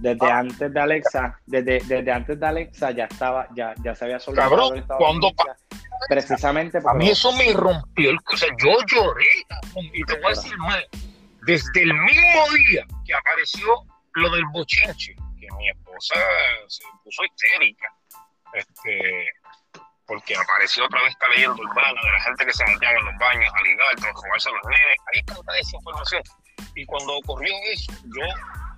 desde 0.00 0.30
ah. 0.30 0.38
antes 0.38 0.72
de 0.72 0.80
Alexa, 0.80 1.40
desde, 1.46 1.80
desde 1.80 2.12
antes 2.12 2.38
de 2.38 2.46
Alexa 2.46 2.90
ya 2.92 3.04
estaba, 3.04 3.48
ya, 3.54 3.74
ya 3.82 3.94
se 3.94 4.04
había 4.04 4.20
soltado 4.20 4.50
Cabrón, 4.50 4.74
el 4.74 4.80
estado 4.80 4.98
cuando 4.98 5.32
precisamente 6.08 6.78
a 6.84 6.94
mí 6.94 7.10
eso 7.10 7.32
me 7.32 7.52
rompió 7.52 8.10
el, 8.10 8.18
o 8.32 8.36
sea, 8.36 8.48
yo 8.62 8.76
lloré 8.86 9.26
y 9.92 10.04
te 10.04 10.14
voy 10.14 10.26
a 10.26 10.28
decir 10.28 10.56
más, 10.58 10.84
desde 11.44 11.82
el 11.82 11.92
mismo 11.92 12.44
día 12.68 12.86
que 13.04 13.14
apareció 13.14 13.66
lo 14.14 14.30
del 14.30 14.44
bochinche 14.52 15.16
mi 15.56 15.68
esposa 15.68 16.14
se 16.68 16.84
puso 17.04 17.24
histérica, 17.24 17.92
este, 18.54 19.30
porque 20.06 20.34
apareció 20.36 20.86
otra 20.86 21.02
vez 21.02 21.12
esta 21.12 21.28
leyenda 21.28 21.62
urbana 21.62 22.00
de 22.02 22.12
la 22.12 22.20
gente 22.20 22.46
que 22.46 22.52
se 22.52 22.64
metía 22.64 22.90
en 22.90 23.04
los 23.04 23.18
baños 23.18 23.52
a 23.54 23.62
ligar, 23.62 23.88
a 23.98 24.12
robarse 24.12 24.48
a 24.48 24.52
los 24.52 24.64
nenes, 24.64 24.98
ahí 25.12 25.20
está 25.20 25.34
toda 25.34 25.58
esa 25.58 25.76
información. 25.76 26.22
Y 26.74 26.84
cuando 26.86 27.16
ocurrió 27.18 27.52
eso, 27.72 27.92
yo 28.04 28.22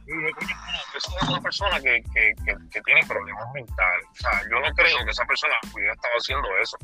dije, 0.06 0.54
eso 0.96 1.16
es 1.22 1.28
una 1.28 1.40
persona 1.40 1.80
que, 1.80 2.02
que, 2.12 2.34
que, 2.72 2.80
tiene 2.82 3.06
problemas 3.06 3.46
mentales. 3.52 4.06
O 4.12 4.16
sea, 4.16 4.42
yo 4.50 4.60
no 4.60 4.74
creo 4.74 5.04
que 5.04 5.10
esa 5.10 5.24
persona 5.24 5.54
hubiera 5.72 5.92
estado 5.92 6.14
haciendo 6.14 6.48
eso. 6.58 6.76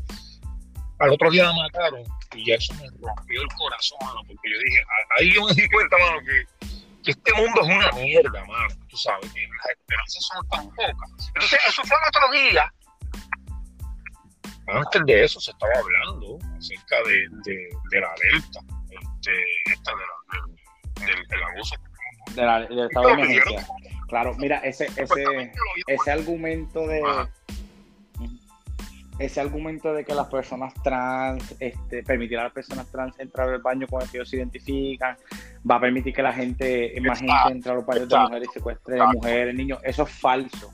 Al 0.99 1.11
otro 1.11 1.30
día 1.30 1.45
la 1.45 1.53
mataron 1.53 2.03
y 2.34 2.53
eso 2.53 2.72
me 2.74 2.89
rompió 2.89 3.43
el 3.43 3.49
corazón, 3.59 3.99
mano, 4.01 4.20
porque 4.26 4.51
yo 4.51 4.59
dije, 4.59 4.82
ahí 5.18 5.34
yo 5.34 5.45
me 5.45 5.53
di 5.53 5.68
cuenta, 5.68 5.99
mano, 5.99 6.18
que 6.20 6.66
este 7.11 7.33
mundo 7.35 7.61
es 7.63 7.69
una 7.69 7.93
mierda, 7.93 8.45
mano. 8.45 8.75
Tú 8.89 8.97
sabes 8.97 9.33
que 9.33 9.41
las 9.41 9.71
esperanzas 9.71 10.25
son 10.33 10.49
tan 10.49 10.69
pocas. 10.71 11.29
Entonces, 11.29 11.59
eso 11.69 11.83
fue 11.85 11.97
el 11.97 12.09
otro 12.09 12.33
día. 12.33 12.73
Antes 14.69 15.03
de 15.07 15.25
eso 15.25 15.41
se 15.41 15.53
estaba 15.53 15.73
hablando 15.79 16.39
acerca 16.59 16.97
de, 17.07 17.29
de, 17.45 17.69
de 17.91 18.01
la 18.01 18.09
alerta, 18.09 18.61
este, 18.91 19.33
esta 19.73 19.93
de 19.93 19.99
la, 19.99 21.07
del, 21.07 21.27
del, 21.29 21.43
abuso. 21.45 21.77
De 22.35 22.43
la, 22.43 22.61
del 22.61 22.79
estado 22.81 23.07
de 23.07 23.13
emergencia. 23.13 23.67
Claro, 24.09 24.35
mira, 24.35 24.59
ese, 24.59 24.87
ese, 24.97 25.53
ese 25.87 26.11
argumento 26.11 26.87
de 26.87 27.01
ese 29.19 29.41
argumento 29.41 29.95
de 29.95 30.05
que 30.05 30.15
las 30.15 30.27
personas 30.29 30.75
trans, 30.83 31.55
este, 31.59 32.03
permitir 32.03 32.39
a 32.39 32.45
las 32.45 32.53
personas 32.53 32.87
trans 32.91 33.19
entrar 33.19 33.49
al 33.49 33.63
baño 33.63 33.87
con 33.87 34.03
el 34.03 34.11
que 34.11 34.19
ellos 34.19 34.29
se 34.29 34.37
identifican, 34.37 35.17
va 35.69 35.77
a 35.77 35.81
permitir 35.81 36.14
que 36.14 36.23
la 36.23 36.33
gente, 36.33 36.95
más 37.01 37.19
gente 37.19 37.35
entre 37.49 37.73
a 37.73 37.75
los 37.75 37.87
baños 37.87 38.09
de 38.09 38.19
mujeres 38.19 38.49
y 38.51 38.53
secuestre 38.53 38.99
mujeres, 39.14 39.55
niños, 39.55 39.81
eso 39.83 40.05
es 40.05 40.11
falso, 40.11 40.73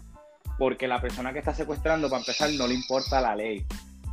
porque 0.58 0.86
la 0.86 1.00
persona 1.00 1.32
que 1.32 1.38
está 1.38 1.54
secuestrando, 1.54 2.08
para 2.08 2.20
empezar, 2.20 2.50
no 2.58 2.66
le 2.66 2.74
importa 2.74 3.20
la 3.20 3.34
ley. 3.34 3.64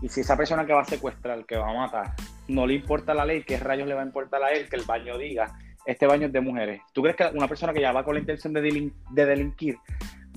Y 0.01 0.07
si 0.07 0.21
esa 0.21 0.37
persona 0.37 0.65
que 0.65 0.71
va 0.71 0.81
a 0.81 0.85
secuestrar, 0.85 1.45
que 1.45 1.57
va 1.57 1.69
a 1.69 1.73
matar, 1.73 2.13
no 2.47 2.65
le 2.65 2.75
importa 2.75 3.13
la 3.13 3.25
ley, 3.25 3.43
¿qué 3.43 3.57
rayos 3.57 3.87
le 3.87 3.93
va 3.93 4.01
a 4.01 4.05
importar 4.05 4.41
a 4.41 4.51
él 4.51 4.69
que 4.69 4.77
el 4.77 4.83
baño 4.83 5.17
diga, 5.17 5.57
este 5.85 6.07
baño 6.07 6.27
es 6.27 6.33
de 6.33 6.39
mujeres? 6.39 6.81
¿Tú 6.93 7.01
crees 7.01 7.17
que 7.17 7.25
una 7.33 7.47
persona 7.47 7.73
que 7.73 7.81
ya 7.81 7.91
va 7.91 8.05
con 8.05 8.13
la 8.13 8.21
intención 8.21 8.53
de, 8.53 8.91
de 9.11 9.25
delinquir 9.25 9.77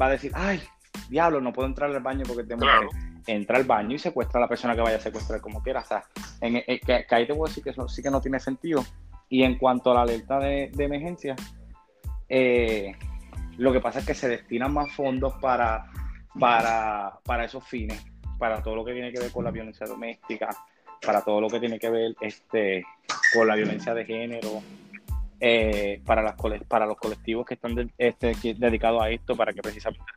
va 0.00 0.06
a 0.06 0.10
decir, 0.10 0.32
ay, 0.34 0.60
diablo, 1.08 1.40
no 1.40 1.52
puedo 1.52 1.68
entrar 1.68 1.90
al 1.90 2.02
baño 2.02 2.24
porque 2.26 2.42
es 2.42 2.48
de 2.48 2.56
mujeres? 2.56 2.90
entra 3.26 3.56
al 3.56 3.64
baño 3.64 3.94
y 3.94 3.98
secuestra 3.98 4.38
a 4.38 4.42
la 4.42 4.48
persona 4.48 4.74
que 4.74 4.80
vaya 4.80 4.96
a 4.96 5.00
secuestrar 5.00 5.40
como 5.40 5.62
quiera. 5.62 5.80
O 5.80 5.84
sea, 5.84 6.04
en, 6.40 6.56
eh, 6.56 6.80
que, 6.84 7.06
ahí 7.10 7.26
te 7.26 7.34
puedo 7.34 7.48
decir 7.48 7.62
que 7.62 7.70
eso 7.70 7.88
sí 7.88 8.02
que 8.02 8.10
no 8.10 8.20
tiene 8.20 8.40
sentido. 8.40 8.84
Y 9.32 9.44
en 9.44 9.56
cuanto 9.56 9.90
a 9.90 9.94
la 9.94 10.02
alerta 10.02 10.38
de, 10.38 10.70
emergencia, 10.76 11.34
eh, 12.28 12.94
lo 13.56 13.72
que 13.72 13.80
pasa 13.80 14.00
es 14.00 14.04
que 14.06 14.12
se 14.12 14.28
destinan 14.28 14.74
más 14.74 14.92
fondos 14.92 15.32
para, 15.40 15.86
para, 16.38 17.18
para 17.24 17.46
esos 17.46 17.66
fines, 17.66 18.04
para 18.38 18.62
todo 18.62 18.76
lo 18.76 18.84
que 18.84 18.92
tiene 18.92 19.10
que 19.10 19.20
ver 19.20 19.32
con 19.32 19.44
la 19.44 19.50
violencia 19.50 19.86
doméstica, 19.86 20.54
para 21.00 21.22
todo 21.22 21.40
lo 21.40 21.48
que 21.48 21.60
tiene 21.60 21.78
que 21.78 21.88
ver 21.88 22.14
este, 22.20 22.84
con 23.32 23.48
la 23.48 23.54
violencia 23.54 23.94
de 23.94 24.04
género, 24.04 24.62
eh, 25.40 26.02
para, 26.04 26.20
las, 26.20 26.34
para 26.68 26.84
los 26.84 26.98
colectivos 26.98 27.46
que 27.46 27.54
están 27.54 27.90
este, 27.96 28.34
dedicados 28.58 29.02
a 29.02 29.08
esto, 29.08 29.34
para 29.34 29.54
que 29.54 29.62
precisamente 29.62 30.12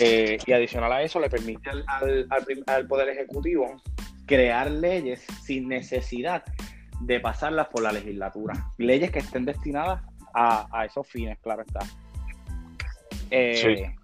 eh, 0.00 0.36
y 0.44 0.52
adicional 0.52 0.92
a 0.92 1.02
eso, 1.02 1.20
le 1.20 1.30
permite 1.30 1.70
al, 1.70 2.88
Poder 2.88 3.08
Ejecutivo 3.10 3.80
crear 4.26 4.68
leyes 4.68 5.24
sin 5.44 5.68
necesidad 5.68 6.42
de 7.06 7.20
pasarlas 7.20 7.68
por 7.68 7.82
la 7.82 7.92
legislatura. 7.92 8.70
Leyes 8.78 9.10
que 9.10 9.20
estén 9.20 9.44
destinadas 9.44 10.02
a, 10.34 10.84
esos 10.84 11.06
fines, 11.06 11.38
claro 11.40 11.62
está. 11.62 11.80
Eh, 13.30 13.94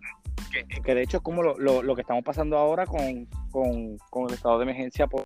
que, 0.84 0.94
de 0.94 1.02
hecho 1.02 1.18
es 1.18 1.22
como 1.22 1.42
lo, 1.42 1.94
que 1.94 2.00
estamos 2.00 2.24
pasando 2.24 2.56
ahora 2.56 2.86
con, 2.86 3.06
el 3.06 4.34
estado 4.34 4.58
de 4.58 4.62
emergencia. 4.64 5.06
Por... 5.06 5.24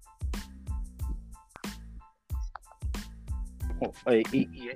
Eh, 4.07 4.22
y, 4.33 4.39
y 4.41 4.70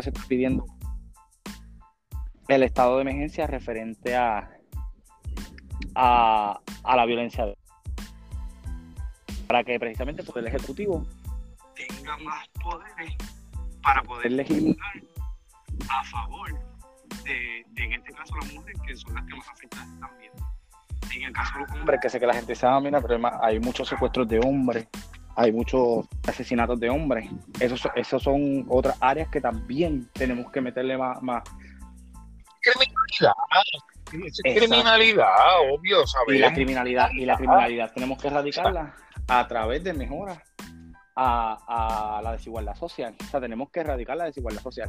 se 0.00 0.10
está 0.10 0.20
pidiendo 0.28 0.66
el 2.48 2.62
estado 2.62 2.96
de 2.96 3.02
emergencia 3.02 3.46
referente 3.46 4.16
a 4.16 4.50
a, 5.94 6.60
la 6.84 7.06
violencia 7.06 7.46
para 9.46 9.64
que 9.64 9.78
precisamente 9.78 10.22
el 10.22 10.28
Poder 10.28 10.46
Ejecutivo 10.46 11.06
tenga 11.74 12.16
más 12.18 12.48
poderes 12.62 13.14
para 13.82 14.02
poder 14.02 14.32
legislar 14.32 14.76
a 15.88 16.04
favor 16.04 16.50
de, 17.24 17.64
en 17.76 17.92
este 17.92 18.12
caso, 18.12 18.34
las 18.40 18.52
mujeres, 18.52 18.80
que 18.86 18.96
son 18.96 19.14
las 19.14 19.24
que 19.24 19.34
más 19.34 19.48
afectan 19.48 20.00
también. 20.00 20.32
En 21.14 21.22
el 21.22 21.32
caso 21.32 21.54
de 21.54 21.60
los 21.60 21.70
hombres, 21.70 22.00
que 22.00 22.10
sé 22.10 22.20
que 22.20 22.26
la 22.26 22.34
gente 22.34 22.54
sabe, 22.54 22.80
mira, 22.82 23.00
pero 23.00 23.20
hay 23.40 23.60
muchos 23.60 23.88
secuestros 23.88 24.26
de 24.28 24.40
hombres, 24.40 24.88
hay 25.36 25.52
muchos 25.52 26.06
asesinatos 26.26 26.80
de 26.80 26.90
hombres. 26.90 27.30
Esos, 27.60 27.88
esos 27.94 28.22
son 28.22 28.66
otras 28.68 28.96
áreas 29.00 29.28
que 29.28 29.40
también 29.40 30.08
tenemos 30.12 30.50
que 30.50 30.60
meterle 30.60 30.98
más. 30.98 31.22
más. 31.22 31.42
Criminalidad 32.60 33.32
criminalidad, 34.42 35.28
obvio, 35.72 36.04
Y 36.28 36.38
la 36.38 36.52
criminalidad, 36.52 37.10
y 37.12 37.24
la 37.24 37.36
criminalidad 37.36 37.92
tenemos 37.92 38.20
que 38.20 38.28
erradicarla 38.28 38.94
a 39.28 39.48
través 39.48 39.82
de 39.82 39.92
mejoras 39.92 40.38
a, 41.16 42.20
la 42.22 42.32
desigualdad 42.32 42.74
social. 42.74 43.14
O 43.20 43.24
sea, 43.24 43.40
tenemos 43.40 43.70
que 43.70 43.80
erradicar 43.80 44.16
la 44.16 44.24
desigualdad 44.24 44.62
social. 44.62 44.88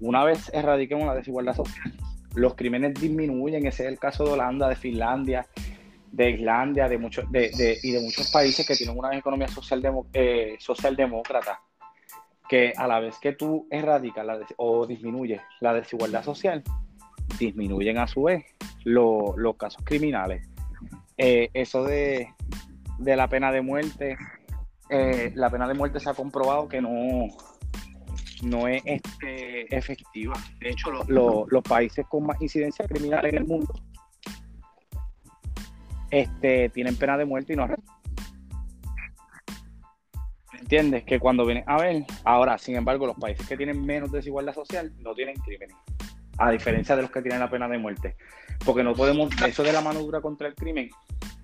Una 0.00 0.24
vez 0.24 0.50
erradiquemos 0.52 1.06
la 1.06 1.14
desigualdad 1.14 1.54
social, 1.54 1.92
los 2.34 2.54
crímenes 2.54 2.94
disminuyen. 2.94 3.66
Ese 3.66 3.84
es 3.84 3.88
el 3.88 3.98
caso 3.98 4.24
de 4.24 4.32
Holanda, 4.32 4.68
de 4.68 4.76
Finlandia, 4.76 5.46
de 6.12 6.30
Islandia, 6.30 6.88
de 6.88 6.98
muchos, 6.98 7.30
de, 7.30 7.78
y 7.82 7.90
de 7.90 8.00
muchos 8.00 8.30
países 8.30 8.66
que 8.66 8.76
tienen 8.76 8.96
una 8.96 9.16
economía 9.16 9.48
social 9.48 9.82
eh, 10.12 10.56
socialdemócrata. 10.58 11.60
Que 12.48 12.72
a 12.76 12.86
la 12.86 12.98
vez 13.00 13.18
que 13.18 13.32
tú 13.32 13.66
erradicas 13.70 14.26
o 14.56 14.86
disminuyes 14.86 15.42
la 15.60 15.74
desigualdad 15.74 16.24
social, 16.24 16.62
disminuyen 17.38 17.98
a 17.98 18.06
su 18.06 18.22
vez 18.22 18.44
los 18.84 19.56
casos 19.56 19.82
criminales. 19.84 20.48
Eh, 21.18 21.50
eso 21.52 21.84
de, 21.84 22.32
de 22.98 23.16
la 23.16 23.28
pena 23.28 23.52
de 23.52 23.60
muerte 23.60 24.16
eh, 24.90 25.32
la 25.34 25.50
pena 25.50 25.68
de 25.68 25.74
muerte 25.74 26.00
se 26.00 26.10
ha 26.10 26.14
comprobado 26.14 26.68
que 26.68 26.80
no, 26.80 26.90
no 28.42 28.68
es 28.68 28.82
este, 28.84 29.74
efectiva. 29.74 30.34
De 30.60 30.70
hecho, 30.70 30.90
los 30.90 31.62
países 31.62 32.06
con 32.08 32.26
más 32.26 32.40
incidencia 32.40 32.86
criminal 32.86 33.24
en 33.26 33.36
el 33.36 33.44
mundo 33.44 33.74
este, 36.10 36.68
tienen 36.70 36.96
pena 36.96 37.16
de 37.18 37.24
muerte 37.24 37.52
y 37.52 37.56
no 37.56 37.66
¿Entiendes? 40.58 41.04
Que 41.04 41.18
cuando 41.18 41.46
vienen 41.46 41.64
a 41.66 41.78
ver, 41.78 42.04
ahora, 42.24 42.58
sin 42.58 42.76
embargo, 42.76 43.06
los 43.06 43.16
países 43.16 43.46
que 43.46 43.56
tienen 43.56 43.84
menos 43.84 44.12
desigualdad 44.12 44.54
social 44.54 44.92
no 44.98 45.14
tienen 45.14 45.36
crímenes, 45.36 45.76
a 46.36 46.50
diferencia 46.50 46.94
de 46.94 47.02
los 47.02 47.10
que 47.10 47.22
tienen 47.22 47.40
la 47.40 47.48
pena 47.48 47.68
de 47.68 47.78
muerte. 47.78 48.16
Porque 48.66 48.82
no 48.82 48.92
podemos, 48.92 49.30
eso 49.46 49.62
de 49.62 49.72
la 49.72 49.80
mano 49.80 50.00
dura 50.00 50.20
contra 50.20 50.46
el 50.46 50.54
crimen, 50.54 50.90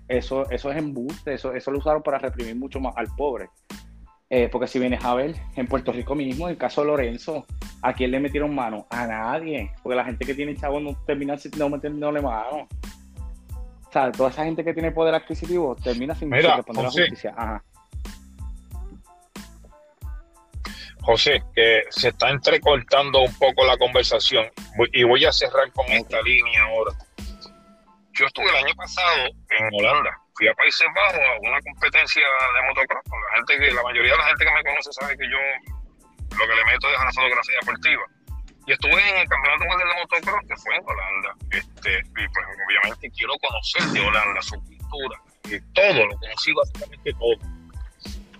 eso, 0.07 0.49
eso 0.49 0.71
es 0.71 0.77
embuste, 0.77 1.33
eso, 1.33 1.53
eso 1.53 1.71
lo 1.71 1.79
usaron 1.79 2.03
para 2.03 2.17
reprimir 2.17 2.55
mucho 2.55 2.79
más 2.79 2.95
al 2.97 3.07
pobre. 3.15 3.49
Eh, 4.29 4.49
porque 4.51 4.67
si 4.67 4.79
vienes 4.79 5.03
a 5.03 5.13
ver, 5.13 5.35
en 5.55 5.67
Puerto 5.67 5.91
Rico 5.91 6.15
mismo, 6.15 6.49
el 6.49 6.57
caso 6.57 6.81
de 6.81 6.87
Lorenzo, 6.87 7.45
¿a 7.81 7.93
quién 7.93 8.11
le 8.11 8.19
metieron 8.19 8.55
mano? 8.55 8.87
A 8.89 9.05
nadie. 9.05 9.71
Porque 9.83 9.95
la 9.95 10.05
gente 10.05 10.25
que 10.25 10.33
tiene 10.33 10.55
chavo 10.55 10.79
no 10.79 10.95
termina 11.05 11.35
no 11.57 11.69
metiéndole 11.69 12.21
mano. 12.21 12.67
O 13.87 13.91
sea, 13.91 14.11
toda 14.11 14.29
esa 14.29 14.43
gente 14.43 14.63
que 14.63 14.73
tiene 14.73 14.91
poder 14.91 15.13
adquisitivo 15.15 15.75
termina 15.75 16.15
sin 16.15 16.31
responder 16.31 16.85
a 16.85 16.87
la 16.87 16.91
justicia. 16.91 17.33
Ajá. 17.37 17.63
José, 21.01 21.43
que 21.53 21.83
se 21.91 22.09
está 22.09 22.31
entrecortando 22.31 23.21
un 23.21 23.33
poco 23.35 23.63
la 23.63 23.77
conversación 23.77 24.47
y 24.91 25.03
voy 25.03 25.23
a 25.23 25.31
cerrar 25.31 25.71
con 25.71 25.85
esta 25.91 26.19
línea 26.23 26.63
ahora. 26.63 26.93
Yo 28.15 28.25
estuve 28.25 28.47
el 28.47 28.55
año 28.55 28.73
pasado 28.75 29.27
en 29.49 29.69
Holanda. 29.73 30.17
Fui 30.35 30.47
a 30.47 30.53
Países 30.53 30.87
Bajos 30.95 31.19
a 31.19 31.39
una 31.41 31.59
competencia 31.59 32.23
de 32.23 32.61
motocross. 32.67 33.03
La 33.11 33.35
gente 33.35 33.59
que, 33.59 33.71
la 33.73 33.83
mayoría 33.83 34.11
de 34.13 34.17
la 34.17 34.27
gente 34.27 34.45
que 34.45 34.51
me 34.51 34.63
conoce 34.63 34.91
sabe 34.93 35.17
que 35.17 35.27
yo 35.29 35.37
lo 36.39 36.47
que 36.47 36.55
le 36.55 36.65
meto 36.65 36.89
es 36.89 36.99
a 36.99 37.05
la 37.05 37.11
fotografía 37.11 37.55
deportiva. 37.59 38.03
Y 38.67 38.71
estuve 38.71 39.09
en 39.09 39.17
el 39.17 39.27
campeonato 39.27 39.65
mundial 39.65 39.89
de 39.89 39.95
motocross 39.99 40.47
que 40.47 40.55
fue 40.55 40.75
en 40.75 40.83
Holanda. 40.87 41.31
Este, 41.51 41.91
y 41.99 42.27
pues 42.31 42.45
obviamente 42.65 43.11
quiero 43.11 43.33
conocer 43.35 43.83
de 43.91 43.99
Holanda, 43.99 44.41
su 44.41 44.55
cultura, 44.63 45.19
y 45.51 45.59
todo, 45.73 46.07
lo 46.07 46.17
conocí 46.17 46.53
básicamente 46.53 47.11
todo. 47.19 47.35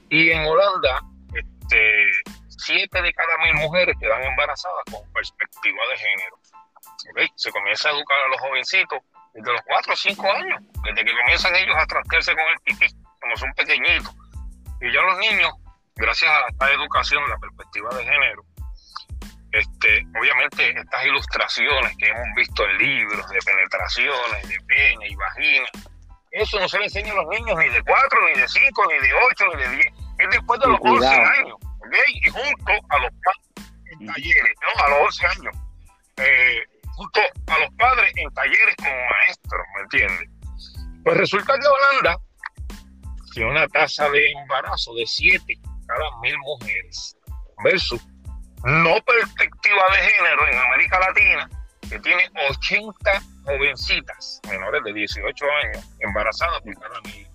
Y 0.10 0.32
en 0.32 0.46
Holanda, 0.46 1.02
este, 1.36 2.12
siete 2.48 3.02
de 3.02 3.14
cada 3.14 3.38
mil 3.44 3.56
mujeres 3.56 3.96
quedan 4.00 4.24
embarazadas 4.24 4.84
con 4.90 5.04
perspectiva 5.12 5.84
de 5.92 5.98
género. 5.98 6.40
¿Okay? 7.12 7.28
Se 7.36 7.52
comienza 7.52 7.90
a 7.90 7.92
educar 7.92 8.18
a 8.24 8.28
los 8.30 8.40
jovencitos 8.40 9.00
desde 9.36 9.52
los 9.52 9.62
4 9.64 9.94
o 9.94 9.96
5 9.96 10.32
años, 10.32 10.64
desde 10.84 11.06
que 11.06 11.14
comienzan 11.14 11.56
ellos 11.56 11.76
a 11.78 11.86
tratarse 11.86 12.34
con 12.34 12.46
el 12.46 12.60
pipí, 12.64 12.88
como 13.20 13.36
son 13.36 13.54
pequeñitos. 13.54 14.16
Y 14.82 14.92
ya 14.92 15.02
los 15.02 15.18
niños, 15.20 15.52
gracias 15.96 16.32
a 16.32 16.48
esta 16.50 16.72
educación, 16.72 17.30
la 17.30 17.38
perspectiva 17.38 17.90
de 17.96 18.04
género, 18.06 18.44
este, 19.52 20.06
obviamente 20.20 20.80
estas 20.80 21.06
ilustraciones 21.06 21.96
que 21.98 22.08
hemos 22.08 22.28
visto 22.36 22.66
en 22.66 22.78
libros 22.78 23.30
de 23.30 23.40
penetraciones, 23.40 24.48
de 24.48 24.58
pene 24.68 25.08
y 25.08 25.16
vagina, 25.16 25.68
eso 26.32 26.60
no 26.60 26.68
se 26.68 26.80
le 26.80 26.86
enseña 26.86 27.12
a 27.12 27.16
los 27.16 27.28
niños 27.28 27.58
ni 27.58 27.70
de 27.70 27.82
4, 27.84 28.28
ni 28.28 28.42
de 28.42 28.48
5, 28.48 28.84
ni 28.88 29.08
de 29.08 29.14
8, 29.14 29.46
ni 29.54 29.64
de 29.64 29.70
10, 29.70 29.86
es 30.20 30.30
después 30.32 30.60
de 30.60 30.68
los 30.68 30.80
11 30.82 31.08
años, 31.08 31.56
¿ok? 31.62 31.96
Y 32.14 32.30
junto 32.30 32.72
a 32.90 33.00
los 33.00 33.12
talleres, 34.06 34.56
¿no? 34.62 34.84
A 34.84 34.90
los 34.90 35.00
11 35.06 35.28
años. 35.28 35.56
Eh, 36.18 36.64
junto 36.96 37.20
a 37.20 37.60
los 37.60 37.70
padres 37.78 38.14
en 38.16 38.34
talleres 38.34 38.76
como 38.78 38.90
maestros, 38.90 39.62
¿me 39.76 39.82
entiendes? 39.82 40.30
Pues 41.04 41.18
resulta 41.18 41.54
que 41.60 41.68
Holanda 41.68 42.20
tiene 43.34 43.52
una 43.52 43.68
tasa 43.68 44.10
de 44.10 44.32
embarazo 44.32 44.94
de 44.96 45.06
7 45.06 45.60
cada 45.88 46.20
mil 46.22 46.38
mujeres 46.40 47.16
versus 47.64 48.02
no 48.64 48.96
perspectiva 49.02 49.84
de 49.92 50.10
género 50.10 50.48
en 50.48 50.58
América 50.58 51.00
Latina, 51.00 51.50
que 51.88 52.00
tiene 52.00 52.24
80 52.50 53.22
jovencitas 53.44 54.42
menores 54.50 54.84
de 54.84 54.94
18 54.94 55.46
años 55.64 55.86
embarazadas 56.00 56.62
por 56.62 56.74
cada 56.80 57.02
mil. 57.02 57.28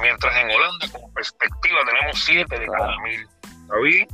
Mientras 0.00 0.36
en 0.36 0.50
Holanda, 0.50 0.86
como 0.92 1.12
perspectiva, 1.12 1.80
tenemos 1.84 2.24
7 2.24 2.58
de 2.58 2.66
cada 2.66 2.96
mil. 3.00 3.28
¿Está 3.42 3.76
bien? 3.82 4.08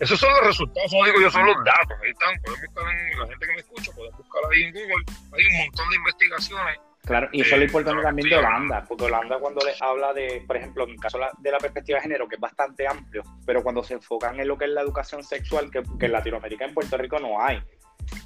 Esos 0.00 0.18
son 0.18 0.30
los 0.32 0.46
resultados, 0.46 0.92
no 0.92 1.04
digo 1.04 1.20
yo, 1.20 1.30
son 1.30 1.46
los 1.46 1.56
datos. 1.64 1.96
Ahí 2.02 2.10
están, 2.10 2.40
pueden 2.42 2.60
buscar 2.60 2.84
en 2.90 3.18
la 3.18 3.26
gente 3.26 3.46
que 3.46 3.52
me 3.52 3.60
escucha, 3.60 3.92
pueden 3.92 4.16
buscar 4.16 4.42
ahí 4.52 4.62
en 4.62 4.72
Google. 4.72 5.04
Hay 5.32 5.44
un 5.46 5.56
montón 5.58 5.90
de 5.90 5.96
investigaciones. 5.96 6.78
Claro, 7.04 7.28
y 7.32 7.42
eso 7.42 7.54
es 7.54 7.58
lo 7.58 7.64
importante 7.66 8.02
también 8.02 8.30
de 8.30 8.36
Holanda, 8.36 8.82
porque 8.88 9.04
Holanda 9.04 9.38
cuando 9.38 9.64
les 9.66 9.80
habla 9.82 10.14
de, 10.14 10.42
por 10.46 10.56
ejemplo, 10.56 10.84
en 10.84 10.90
el 10.90 11.00
caso 11.00 11.18
de 11.38 11.50
la 11.50 11.58
perspectiva 11.58 11.98
de 11.98 12.02
género, 12.02 12.26
que 12.26 12.36
es 12.36 12.40
bastante 12.40 12.88
amplio, 12.88 13.22
pero 13.44 13.62
cuando 13.62 13.84
se 13.84 13.94
enfocan 13.94 14.40
en 14.40 14.48
lo 14.48 14.56
que 14.56 14.64
es 14.64 14.70
la 14.70 14.80
educación 14.80 15.22
sexual, 15.22 15.70
que, 15.70 15.82
en 16.00 16.12
Latinoamérica, 16.12 16.64
en 16.64 16.72
Puerto 16.72 16.96
Rico 16.96 17.20
no 17.20 17.42
hay, 17.42 17.62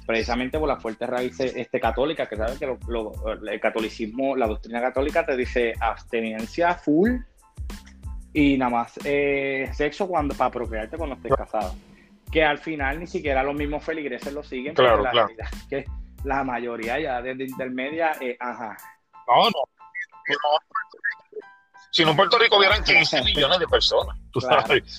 precisamente 0.07 0.57
por 0.57 0.69
las 0.69 0.81
fuertes 0.81 1.09
raíces 1.09 1.53
este, 1.57 1.77
católicas, 1.77 2.29
que 2.29 2.37
sabes 2.37 2.57
que 2.57 2.65
el 2.65 3.59
catolicismo, 3.59 4.37
la 4.37 4.47
doctrina 4.47 4.79
católica 4.79 5.25
te 5.25 5.35
dice 5.35 5.73
absteniencia 5.77 6.73
full 6.75 7.17
y 8.33 8.57
nada 8.57 8.71
más 8.71 8.99
eh, 9.03 9.69
sexo 9.73 10.07
cuando 10.07 10.35
para 10.35 10.51
procrearte 10.51 10.97
cuando 10.97 11.15
estés 11.15 11.33
casado. 11.35 11.75
Que 12.31 12.43
al 12.43 12.59
final 12.59 12.99
ni 12.99 13.07
siquiera 13.07 13.43
los 13.43 13.55
mismos 13.55 13.83
feligreses 13.83 14.31
lo 14.33 14.43
siguen, 14.43 14.75
claro, 14.75 15.01
la 15.01 15.11
claro. 15.11 15.29
que 15.69 15.85
la 16.23 16.43
mayoría 16.43 16.99
ya 16.99 17.21
desde 17.21 17.45
intermedia, 17.45 18.11
eh, 18.21 18.37
ajá. 18.39 18.77
No, 19.27 19.45
no. 19.45 19.63
Si 21.91 22.03
no 22.03 22.11
en 22.11 22.17
Puerto 22.17 22.37
Rico 22.37 22.57
hubieran 22.57 22.83
15 22.83 23.23
millones 23.25 23.59
de 23.59 23.67
personas. 23.67 24.15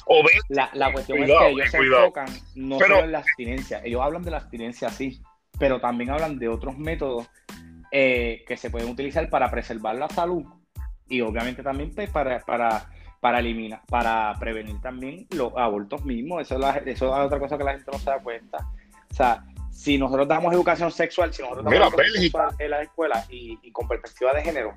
O 0.07 0.23
la, 0.49 0.71
la, 0.73 0.93
cuestión 0.93 1.23
es 1.23 1.31
que 1.31 1.49
ellos 1.51 1.71
se 1.71 1.79
enfocan 1.79 2.27
no 2.57 2.79
solo 2.79 2.99
en 2.99 3.13
la 3.13 3.19
abstinencia, 3.19 3.81
ellos 3.85 4.03
hablan 4.03 4.23
de 4.23 4.33
la 4.33 4.39
abstinencia, 4.39 4.89
sí, 4.91 5.23
pero 5.59 5.81
también 5.81 6.11
hablan 6.11 6.39
de 6.39 6.49
otros 6.49 6.77
métodos 6.77 7.29
eh, 7.93 8.45
que 8.47 8.57
se 8.57 8.71
pueden 8.71 8.89
utilizar 8.89 9.29
para 9.31 9.51
preservar 9.51 9.95
la 9.95 10.09
salud 10.09 10.45
y 11.09 11.21
obviamente 11.21 11.63
también 11.63 11.95
pues, 11.95 12.11
para, 12.11 12.41
para 12.41 12.89
para 13.21 13.39
eliminar, 13.39 13.83
para 13.89 14.35
prevenir 14.41 14.81
también 14.81 15.27
los 15.31 15.53
abortos 15.57 16.05
mismos. 16.05 16.43
Eso 16.43 16.59
es, 16.59 16.87
eso 16.87 17.07
es 17.07 17.27
otra 17.27 17.39
cosa 17.39 17.59
que 17.59 17.65
la 17.65 17.73
gente 17.73 17.91
no 17.93 17.99
se 17.99 18.11
da 18.11 18.19
cuenta. 18.19 18.59
O 19.11 19.15
sea, 19.15 19.45
si 19.71 19.99
nosotros 19.99 20.27
damos 20.27 20.53
educación 20.53 20.91
sexual, 20.91 21.33
si 21.33 21.43
nosotros 21.43 21.65
damos 21.65 21.81
educación 21.81 22.23
sexual 22.23 22.55
en 22.59 22.71
la 22.71 22.83
escuela 22.83 23.25
y, 23.29 23.71
con 23.73 23.87
perspectiva 23.87 24.33
de 24.33 24.43
género, 24.43 24.75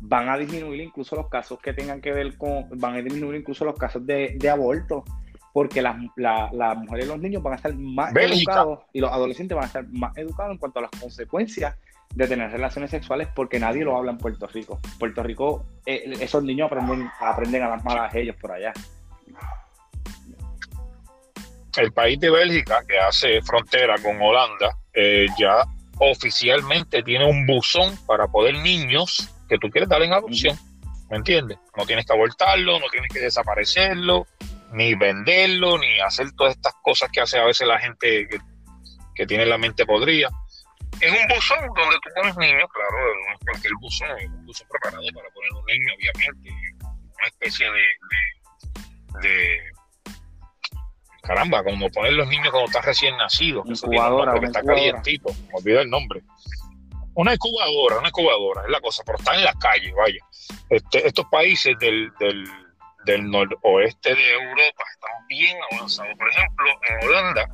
van 0.00 0.28
a 0.28 0.36
disminuir 0.36 0.80
incluso 0.80 1.16
los 1.16 1.28
casos 1.28 1.58
que 1.60 1.72
tengan 1.72 2.00
que 2.00 2.12
ver 2.12 2.36
con, 2.36 2.68
van 2.78 2.94
a 2.94 3.02
disminuir 3.02 3.40
incluso 3.40 3.64
los 3.64 3.76
casos 3.76 4.04
de, 4.04 4.36
aborto, 4.50 5.04
porque 5.52 5.80
las, 5.80 5.96
las 6.16 6.76
mujeres 6.76 7.06
y 7.06 7.08
los 7.08 7.20
niños 7.20 7.42
van 7.42 7.54
a 7.54 7.56
estar 7.56 7.74
más 7.74 8.14
educados 8.14 8.80
y 8.92 9.00
los 9.00 9.10
adolescentes 9.10 9.54
van 9.54 9.64
a 9.64 9.66
estar 9.68 9.86
más 9.88 10.16
educados 10.18 10.52
en 10.52 10.58
cuanto 10.58 10.80
a 10.80 10.82
las 10.82 10.90
consecuencias 11.00 11.76
de 12.14 12.28
tener 12.28 12.50
relaciones 12.50 12.90
sexuales 12.90 13.28
porque 13.34 13.58
nadie 13.58 13.84
lo 13.84 13.96
habla 13.96 14.12
en 14.12 14.18
Puerto 14.18 14.46
Rico. 14.46 14.80
Puerto 14.98 15.22
Rico, 15.22 15.66
eh, 15.84 16.12
esos 16.20 16.42
niños 16.44 16.66
aprenden, 16.70 17.10
aprenden 17.20 17.62
a 17.62 17.68
las 17.70 17.84
malas 17.84 18.14
ellos 18.14 18.36
por 18.36 18.52
allá. 18.52 18.72
El 21.76 21.92
país 21.92 22.20
de 22.20 22.30
Bélgica, 22.30 22.84
que 22.86 22.98
hace 22.98 23.42
frontera 23.42 23.96
con 23.98 24.20
Holanda, 24.22 24.76
eh, 24.92 25.26
ya 25.36 25.64
oficialmente 25.98 27.02
tiene 27.02 27.28
un 27.28 27.46
buzón 27.46 27.96
para 28.06 28.28
poder 28.28 28.54
niños 28.58 29.28
que 29.48 29.58
tú 29.58 29.68
quieres 29.70 29.88
dar 29.88 30.02
en 30.02 30.12
adopción. 30.12 30.56
¿Me 31.10 31.16
entiendes? 31.16 31.58
No 31.76 31.84
tienes 31.84 32.06
que 32.06 32.12
abortarlo, 32.12 32.78
no 32.78 32.86
tienes 32.92 33.10
que 33.12 33.20
desaparecerlo, 33.20 34.26
ni 34.72 34.94
venderlo, 34.94 35.78
ni 35.78 35.98
hacer 35.98 36.30
todas 36.32 36.54
estas 36.54 36.74
cosas 36.82 37.10
que 37.12 37.20
hace 37.20 37.38
a 37.38 37.44
veces 37.44 37.66
la 37.66 37.78
gente 37.80 38.28
que, 38.28 38.38
que 39.16 39.26
tiene 39.26 39.44
la 39.46 39.58
mente 39.58 39.84
podrida 39.84 40.30
es 41.00 41.10
un 41.10 41.28
buzón 41.28 41.58
donde 41.74 41.96
tú 42.02 42.10
pones 42.14 42.36
niños, 42.36 42.68
claro, 42.72 43.14
no 43.26 43.34
es 43.34 43.38
cualquier 43.40 43.72
buzón, 43.80 44.18
es 44.18 44.26
un 44.26 44.46
buzón 44.46 44.66
preparado 44.68 45.04
para 45.14 45.28
poner 45.30 45.52
un 45.52 45.64
niño, 45.66 45.92
obviamente, 45.96 46.50
una 47.14 47.26
especie 47.26 47.66
de, 47.70 49.28
de, 49.28 49.60
caramba, 51.22 51.64
como 51.64 51.90
poner 51.90 52.12
los 52.12 52.28
niños 52.28 52.50
cuando 52.50 52.66
están 52.66 52.84
recién 52.84 53.16
nacidos, 53.16 53.64
que, 53.64 53.72
incubadora, 53.72 54.38
que 54.38 54.46
está 54.46 54.62
calientito, 54.62 55.30
me 55.48 55.54
olvidé 55.54 55.82
el 55.82 55.90
nombre. 55.90 56.22
Una 57.14 57.34
incubadora, 57.34 57.98
una 57.98 58.08
incubadora, 58.08 58.62
es 58.62 58.70
la 58.70 58.80
cosa, 58.80 59.02
pero 59.06 59.18
está 59.18 59.34
en 59.34 59.44
la 59.44 59.54
calle, 59.54 59.92
vaya. 59.92 60.18
Este, 60.68 61.06
estos 61.06 61.26
países 61.26 61.78
del, 61.78 62.12
del, 62.18 62.44
del 63.04 63.30
noroeste 63.30 64.14
de 64.14 64.32
Europa 64.32 64.84
están 64.92 65.26
bien 65.28 65.56
avanzados. 65.70 66.12
Por 66.18 66.28
ejemplo, 66.28 66.66
en 66.88 67.08
Holanda, 67.08 67.48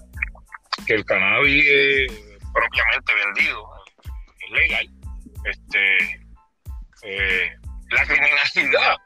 que 0.87 0.95
el 0.95 1.05
cannabis 1.05 1.65
es 1.69 2.30
propiamente 2.53 3.13
vendido 3.25 3.69
es 4.41 4.51
legal, 4.51 4.91
este, 5.45 6.27
eh, 7.03 7.51
la 7.91 8.05
criminalidad, 8.05 8.97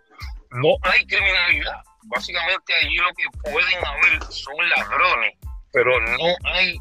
no 0.51 0.77
hay 0.83 1.07
criminalidad. 1.07 1.83
Básicamente 2.05 2.75
allí 2.75 2.97
lo 2.97 3.13
que 3.15 3.51
pueden 3.51 3.87
haber 3.87 4.23
son 4.31 4.55
ladrones, 4.77 5.39
pero 5.73 6.01
no 6.01 6.53
hay 6.53 6.79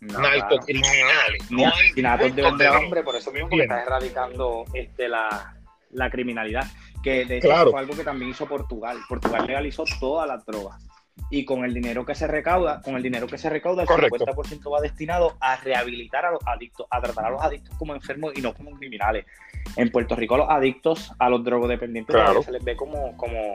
narcocriminales. 0.00 1.50
No, 1.50 1.72
hay 1.74 1.92
de 1.92 2.68
hombre, 2.68 3.02
por 3.02 3.16
eso 3.16 3.32
mismo 3.32 3.48
que 3.48 3.62
está 3.62 3.82
erradicando 3.82 4.64
este, 4.74 5.08
la, 5.08 5.56
la 5.90 6.10
criminalidad. 6.10 6.66
Que 7.02 7.24
de 7.24 7.38
hecho 7.38 7.70
fue 7.70 7.80
algo 7.80 7.96
que 7.96 8.04
también 8.04 8.30
hizo 8.30 8.46
Portugal. 8.46 8.98
Portugal 9.08 9.46
legalizó 9.46 9.84
todas 9.98 10.28
las 10.28 10.44
drogas. 10.44 10.82
Y 11.30 11.44
con 11.44 11.64
el 11.64 11.74
dinero 11.74 12.04
que 12.04 12.14
se 12.14 12.26
recauda, 12.26 12.80
con 12.82 12.94
el 12.94 13.02
dinero 13.02 13.26
que 13.26 13.38
se 13.38 13.50
recauda, 13.50 13.82
el 13.82 13.88
50% 13.88 14.72
va 14.72 14.80
destinado 14.80 15.36
a 15.40 15.56
rehabilitar 15.56 16.24
a 16.24 16.30
los 16.30 16.40
adictos, 16.46 16.86
a 16.90 17.00
tratar 17.00 17.26
a 17.26 17.30
los 17.30 17.42
adictos 17.42 17.74
como 17.78 17.94
enfermos 17.94 18.32
y 18.36 18.42
no 18.42 18.54
como 18.54 18.70
criminales. 18.72 19.26
En 19.74 19.90
Puerto 19.90 20.14
Rico 20.14 20.36
los 20.36 20.48
adictos 20.48 21.12
a 21.18 21.28
los 21.28 21.42
drogodependientes 21.42 22.16
se 22.44 22.52
les 22.52 22.62
ve 22.62 22.76
como, 22.76 23.16
como, 23.16 23.54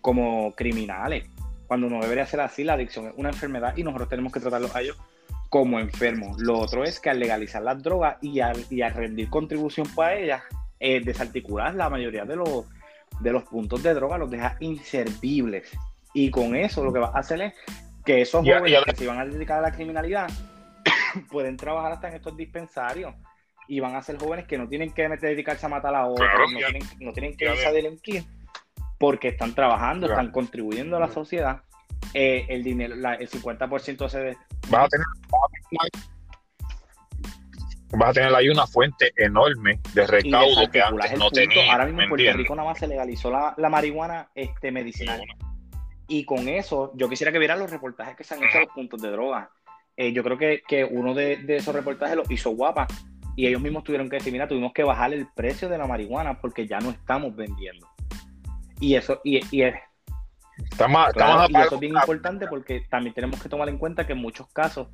como 0.00 0.52
criminales. 0.52 1.28
Cuando 1.66 1.86
uno 1.88 2.00
debería 2.00 2.26
ser 2.26 2.40
así, 2.40 2.64
la 2.64 2.74
adicción 2.74 3.06
es 3.06 3.12
una 3.16 3.30
enfermedad 3.30 3.76
y 3.76 3.82
nosotros 3.82 4.08
tenemos 4.08 4.32
que 4.32 4.40
tratarlos 4.40 4.74
a 4.74 4.82
ellos 4.82 4.96
como 5.48 5.80
enfermos. 5.80 6.40
Lo 6.40 6.58
otro 6.58 6.84
es 6.84 7.00
que 7.00 7.10
al 7.10 7.18
legalizar 7.18 7.62
las 7.62 7.82
drogas 7.82 8.16
y 8.22 8.40
al, 8.40 8.64
y 8.70 8.82
rendir 8.82 9.28
contribución 9.28 9.86
para 9.94 10.14
ellas, 10.16 10.42
eh, 10.78 11.00
desarticular 11.04 11.74
la 11.74 11.90
mayoría 11.90 12.24
de 12.24 12.36
los, 12.36 12.66
de 13.20 13.32
los 13.32 13.42
puntos 13.44 13.82
de 13.82 13.92
droga, 13.94 14.16
los 14.16 14.30
deja 14.30 14.56
inservibles. 14.60 15.70
Y 16.12 16.30
con 16.30 16.54
eso 16.56 16.84
lo 16.84 16.92
que 16.92 16.98
va 16.98 17.12
a 17.14 17.18
hacer 17.18 17.40
es 17.42 17.54
que 18.04 18.22
esos 18.22 18.44
jóvenes 18.44 18.84
que 18.84 18.96
se 18.96 19.06
van 19.06 19.18
a 19.18 19.24
dedicar 19.24 19.58
a 19.58 19.62
la 19.62 19.72
criminalidad 19.72 20.28
pueden 21.30 21.56
trabajar 21.56 21.92
hasta 21.92 22.08
en 22.08 22.14
estos 22.14 22.36
dispensarios. 22.36 23.14
Y 23.68 23.78
van 23.78 23.94
a 23.94 24.02
ser 24.02 24.18
jóvenes 24.18 24.46
que 24.46 24.58
no 24.58 24.68
tienen 24.68 24.92
que 24.92 25.08
dedicarse 25.08 25.66
a 25.66 25.68
matar 25.68 25.94
a 25.94 26.06
otros, 26.06 26.28
no, 26.98 27.12
tienen, 27.12 27.36
que 27.36 27.44
irse 27.44 27.66
a 27.66 27.72
delinquir 27.72 28.24
porque 28.98 29.28
están 29.28 29.54
trabajando, 29.54 30.08
están 30.08 30.32
contribuyendo 30.32 30.96
a 30.96 31.00
la 31.00 31.08
sociedad. 31.08 31.62
Eh, 32.12 32.46
el 32.48 32.64
dinero, 32.64 32.94
el 32.94 33.30
50% 33.30 34.08
se... 34.08 34.36
Va 34.72 34.84
a 34.84 34.88
tener, 34.88 35.06
vas 37.92 38.10
a 38.10 38.12
tener 38.12 38.34
ahí 38.34 38.48
una 38.48 38.66
fuente 38.66 39.12
enorme 39.16 39.80
de 39.94 40.06
recaudo 40.06 40.70
que 40.70 40.82
antes 40.82 41.18
no 41.18 41.30
tenía. 41.30 41.72
Ahora 41.72 41.86
mismo 41.86 42.02
en 42.02 42.08
Puerto 42.08 42.32
Rico 42.34 42.54
nada 42.54 42.68
más 42.68 42.78
se 42.78 42.86
legalizó 42.86 43.30
la, 43.30 43.68
marihuana 43.68 44.28
este, 44.34 44.70
medicinal. 44.70 45.20
Y 46.10 46.24
con 46.24 46.48
eso, 46.48 46.90
yo 46.96 47.08
quisiera 47.08 47.30
que 47.30 47.38
vieran 47.38 47.60
los 47.60 47.70
reportajes 47.70 48.16
que 48.16 48.24
se 48.24 48.34
han 48.34 48.42
hecho 48.42 48.58
a 48.58 48.60
los 48.62 48.70
puntos 48.70 49.00
de 49.00 49.12
droga. 49.12 49.48
Eh, 49.96 50.12
yo 50.12 50.24
creo 50.24 50.36
que, 50.36 50.84
uno 50.90 51.14
de, 51.14 51.40
esos 51.48 51.72
reportajes 51.72 52.16
lo 52.16 52.24
hizo 52.28 52.50
guapa. 52.50 52.88
Y 53.36 53.46
ellos 53.46 53.62
mismos 53.62 53.84
tuvieron 53.84 54.10
que 54.10 54.16
decir, 54.16 54.32
mira, 54.32 54.48
tuvimos 54.48 54.72
que 54.72 54.82
bajar 54.82 55.14
el 55.14 55.28
precio 55.36 55.68
de 55.68 55.78
la 55.78 55.86
marihuana 55.86 56.40
porque 56.40 56.66
ya 56.66 56.80
no 56.80 56.90
estamos 56.90 57.36
vendiendo. 57.36 57.86
Y 58.80 58.96
eso, 58.96 59.20
y, 59.22 59.38
y 59.56 59.62
es, 59.62 59.76
y 60.58 61.56
eso 61.56 61.74
es 61.74 61.80
bien 61.80 61.94
importante 61.94 62.48
porque 62.48 62.82
también 62.90 63.14
tenemos 63.14 63.40
que 63.40 63.48
tomar 63.48 63.68
en 63.68 63.78
cuenta 63.78 64.04
que 64.04 64.14
en 64.14 64.18
muchos 64.18 64.48
casos 64.52 64.88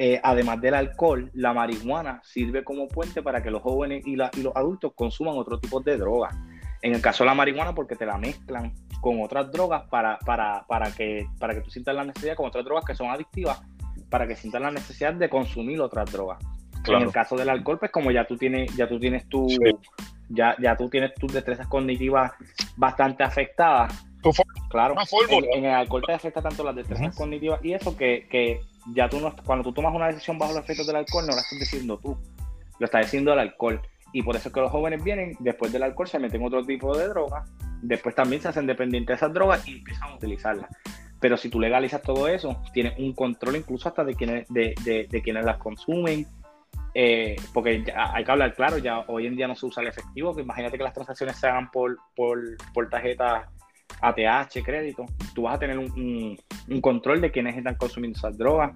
eh, 0.00 0.20
además 0.22 0.60
del 0.60 0.74
alcohol, 0.74 1.28
la 1.34 1.52
marihuana 1.52 2.20
sirve 2.22 2.62
como 2.62 2.86
puente 2.86 3.20
para 3.20 3.42
que 3.42 3.50
los 3.50 3.62
jóvenes 3.62 4.06
y, 4.06 4.14
los 4.14 4.30
adultos 4.54 4.92
consuman 4.94 5.36
otro 5.36 5.58
tipo 5.58 5.80
de 5.80 5.96
drogas. 5.96 6.36
En 6.82 6.94
el 6.94 7.00
caso 7.00 7.24
de 7.24 7.28
la 7.28 7.34
marihuana, 7.34 7.74
porque 7.74 7.96
te 7.96 8.06
la 8.06 8.18
mezclan 8.18 8.72
con 9.00 9.22
otras 9.22 9.50
drogas 9.50 9.82
para, 9.88 10.18
para, 10.20 10.64
para, 10.66 10.92
que, 10.92 11.26
para 11.38 11.54
que 11.54 11.60
tú 11.60 11.70
sientas 11.70 11.94
la 11.94 12.04
necesidad, 12.04 12.36
con 12.36 12.46
otras 12.46 12.64
drogas 12.64 12.84
que 12.84 12.94
son 12.94 13.10
adictivas, 13.10 13.60
para 14.10 14.26
que 14.26 14.36
sientas 14.36 14.60
la 14.60 14.70
necesidad 14.70 15.14
de 15.14 15.28
consumir 15.28 15.80
otras 15.80 16.10
drogas. 16.10 16.38
En 16.86 17.02
el 17.02 17.12
caso 17.12 17.36
del 17.36 17.50
alcohol, 17.50 17.78
pues 17.78 17.90
como 17.90 18.10
ya 18.10 18.26
tú 18.26 18.36
tienes, 18.36 18.74
ya 18.76 18.88
tú 18.88 18.98
tienes 18.98 19.28
tu, 19.28 19.46
ya, 20.28 20.56
ya 20.58 20.76
tú 20.76 20.88
tienes 20.88 21.14
tus 21.14 21.32
destrezas 21.32 21.66
cognitivas 21.66 22.32
bastante 22.76 23.22
afectadas. 23.24 24.06
Claro, 24.70 24.94
en, 25.54 25.64
el 25.64 25.70
alcohol 25.72 26.02
te 26.06 26.12
afecta 26.12 26.42
tanto 26.42 26.64
las 26.64 26.74
destrezas 26.74 27.16
cognitivas 27.16 27.64
y 27.64 27.72
eso 27.72 27.96
que, 27.96 28.26
que 28.30 28.60
ya 28.92 29.08
tú 29.08 29.20
no, 29.20 29.34
cuando 29.44 29.64
tú 29.64 29.72
tomas 29.72 29.94
una 29.94 30.08
decisión 30.08 30.38
bajo 30.38 30.52
los 30.52 30.62
efectos 30.62 30.86
del 30.86 30.96
alcohol, 30.96 31.26
no 31.26 31.34
la 31.34 31.40
estás 31.40 31.58
diciendo 31.58 31.98
tú, 31.98 32.16
lo 32.78 32.84
está 32.84 32.98
diciendo 32.98 33.32
el 33.32 33.38
alcohol. 33.38 33.80
Y 34.12 34.22
por 34.22 34.36
eso 34.36 34.48
es 34.48 34.54
que 34.54 34.60
los 34.60 34.70
jóvenes 34.70 35.02
vienen, 35.02 35.36
después 35.40 35.72
del 35.72 35.82
alcohol 35.82 36.08
se 36.08 36.18
meten 36.18 36.42
otro 36.42 36.64
tipo 36.64 36.96
de 36.96 37.08
droga, 37.08 37.44
después 37.82 38.14
también 38.14 38.40
se 38.40 38.48
hacen 38.48 38.66
dependientes 38.66 39.08
de 39.08 39.14
esas 39.14 39.34
drogas 39.34 39.66
y 39.68 39.78
empiezan 39.78 40.10
a 40.10 40.14
utilizarlas. 40.14 40.70
Pero 41.20 41.36
si 41.36 41.48
tú 41.48 41.60
legalizas 41.60 42.02
todo 42.02 42.28
eso, 42.28 42.62
tienes 42.72 42.98
un 42.98 43.12
control 43.12 43.56
incluso 43.56 43.88
hasta 43.88 44.04
de 44.04 44.14
quienes, 44.14 44.48
de, 44.48 44.74
de, 45.10 45.22
quienes 45.22 45.44
las 45.44 45.58
consumen, 45.58 46.26
eh, 46.94 47.36
porque 47.52 47.84
hay 47.94 48.24
que 48.24 48.30
hablar 48.30 48.54
claro, 48.54 48.78
ya 48.78 49.00
hoy 49.08 49.26
en 49.26 49.36
día 49.36 49.48
no 49.48 49.56
se 49.56 49.66
usa 49.66 49.82
el 49.82 49.88
efectivo, 49.88 50.34
que 50.34 50.42
imagínate 50.42 50.78
que 50.78 50.84
las 50.84 50.94
transacciones 50.94 51.36
se 51.36 51.48
hagan 51.48 51.70
por, 51.70 51.98
por, 52.14 52.38
por 52.72 52.88
tarjeta 52.88 53.48
ATH, 54.00 54.62
crédito, 54.64 55.06
tú 55.34 55.42
vas 55.42 55.56
a 55.56 55.58
tener 55.58 55.78
un, 55.78 56.38
control 56.80 57.20
de 57.20 57.30
quiénes 57.30 57.56
están 57.56 57.74
consumiendo 57.74 58.16
esas 58.16 58.36
drogas. 58.38 58.72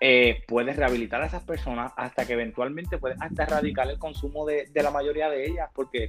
Eh, 0.00 0.42
puedes 0.46 0.76
rehabilitar 0.76 1.22
a 1.22 1.26
esas 1.26 1.42
personas 1.42 1.92
hasta 1.96 2.26
que 2.26 2.34
eventualmente 2.34 2.98
puedes 2.98 3.20
hasta 3.20 3.44
erradicar 3.44 3.88
el 3.88 3.98
consumo 3.98 4.44
de, 4.46 4.68
la 4.74 4.90
mayoría 4.90 5.30
de 5.30 5.46
ellas, 5.46 5.70
porque 5.74 6.08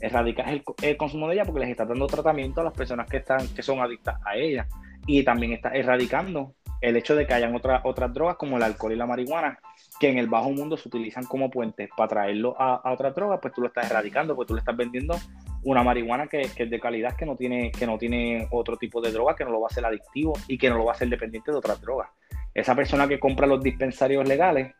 erradicas 0.00 0.48
el, 0.82 0.96
consumo 0.96 1.28
de 1.28 1.34
ellas 1.34 1.46
porque 1.46 1.60
les 1.60 1.70
estás 1.70 1.88
dando 1.88 2.06
tratamiento 2.06 2.60
a 2.60 2.64
las 2.64 2.72
personas 2.72 3.08
que 3.08 3.18
están 3.18 3.46
que 3.54 3.62
son 3.62 3.80
adictas 3.80 4.16
a 4.24 4.36
ellas. 4.36 4.66
Y 5.06 5.24
también 5.24 5.52
estás 5.52 5.74
erradicando 5.74 6.54
el 6.82 6.96
hecho 6.96 7.16
de 7.16 7.26
que 7.26 7.34
hayan 7.34 7.54
otras 7.54 7.80
otras 7.84 8.12
drogas 8.12 8.36
como 8.36 8.58
el 8.58 8.62
alcohol 8.62 8.92
y 8.92 8.96
la 8.96 9.06
marihuana 9.06 9.58
que 9.98 10.10
en 10.10 10.18
el 10.18 10.26
bajo 10.26 10.50
mundo 10.50 10.76
se 10.76 10.88
utilizan 10.88 11.24
como 11.24 11.50
puentes 11.50 11.88
para 11.96 12.08
traerlo 12.08 12.54
a, 12.60 12.74
a 12.74 12.92
otras 12.92 13.14
drogas, 13.14 13.38
pues 13.40 13.54
tú 13.54 13.60
lo 13.60 13.68
estás 13.68 13.90
erradicando, 13.90 14.34
pues 14.34 14.48
tú 14.48 14.54
le 14.54 14.60
estás 14.60 14.76
vendiendo 14.76 15.16
una 15.64 15.82
marihuana 15.82 16.26
que, 16.26 16.40
es 16.40 16.70
de 16.70 16.80
calidad, 16.80 17.16
que 17.16 17.24
no, 17.24 17.36
tiene, 17.36 17.70
que 17.70 17.86
no 17.86 17.98
tiene 17.98 18.48
otro 18.50 18.76
tipo 18.76 19.00
de 19.00 19.12
droga, 19.12 19.36
que 19.36 19.44
no 19.44 19.50
lo 19.50 19.60
va 19.60 19.68
a 19.68 19.70
hacer 19.70 19.84
adictivo 19.84 20.32
y 20.48 20.58
que 20.58 20.68
no 20.68 20.76
lo 20.76 20.84
va 20.84 20.92
a 20.92 20.94
hacer 20.94 21.08
dependiente 21.08 21.52
de 21.52 21.58
otras 21.58 21.80
drogas. 21.80 22.10
Esa 22.54 22.74
persona 22.74 23.06
que 23.06 23.20
compra 23.20 23.46
los 23.46 23.62
dispensarios 23.62 24.26
legales 24.26 24.74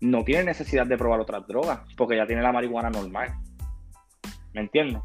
no 0.00 0.22
tiene 0.24 0.44
necesidad 0.44 0.86
de 0.86 0.96
probar 0.96 1.20
otras 1.20 1.46
drogas, 1.46 1.80
porque 1.96 2.16
ya 2.16 2.26
tiene 2.26 2.42
la 2.42 2.52
marihuana 2.52 2.90
normal. 2.90 3.34
¿Me 4.52 4.60
entiendes? 4.60 5.02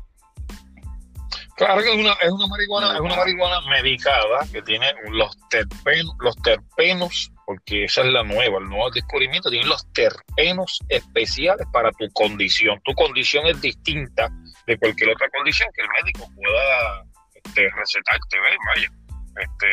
Claro 1.56 1.82
que 1.84 1.94
es 1.94 2.00
una, 2.00 2.14
es 2.14 2.32
una 2.32 2.48
marihuana, 2.48 2.94
es 2.94 3.00
una 3.00 3.16
marihuana 3.16 3.62
medicada 3.70 4.40
que 4.52 4.62
tiene 4.64 4.92
los 5.10 5.38
terpenos, 5.50 6.16
los 6.20 6.36
terpenos, 6.38 7.32
porque 7.46 7.86
esa 7.86 8.02
es 8.02 8.08
la 8.08 8.24
nueva, 8.24 8.58
el 8.58 8.66
nuevo 8.66 8.90
descubrimiento, 8.90 9.52
tiene 9.52 9.68
los 9.68 9.86
terpenos 9.94 10.80
especiales 10.90 11.68
para 11.72 11.92
tu 11.92 12.10
condición. 12.14 12.82
Tu 12.84 12.94
condición 12.94 13.46
es 13.48 13.62
distinta 13.62 14.30
de 14.66 14.78
cualquier 14.78 15.12
otra 15.12 15.30
condición 15.30 15.70
que 15.76 15.82
el 15.84 15.90
médico 15.90 16.28
pueda 16.36 17.04
este, 17.36 17.70
recetarte, 17.70 18.40
¿ves? 18.40 18.58
Vaya. 18.76 19.04
Este, 19.36 19.68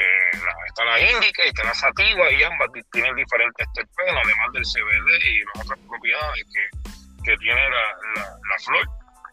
está 0.66 0.84
la 0.86 1.00
índica 1.00 1.44
y 1.44 1.48
está 1.48 1.64
la 1.64 1.74
sativa 1.74 2.30
y 2.32 2.42
ambas 2.42 2.68
tienen 2.92 3.14
diferentes 3.14 3.66
terpenos, 3.74 4.22
además 4.24 4.52
del 4.54 4.64
CBD 4.64 5.26
y 5.26 5.44
las 5.44 5.64
otras 5.66 5.78
propiedades 5.86 6.44
que, 6.44 6.90
que 7.24 7.36
tiene 7.36 7.60
la, 7.68 8.22
la, 8.24 8.58
flor. 8.64 8.88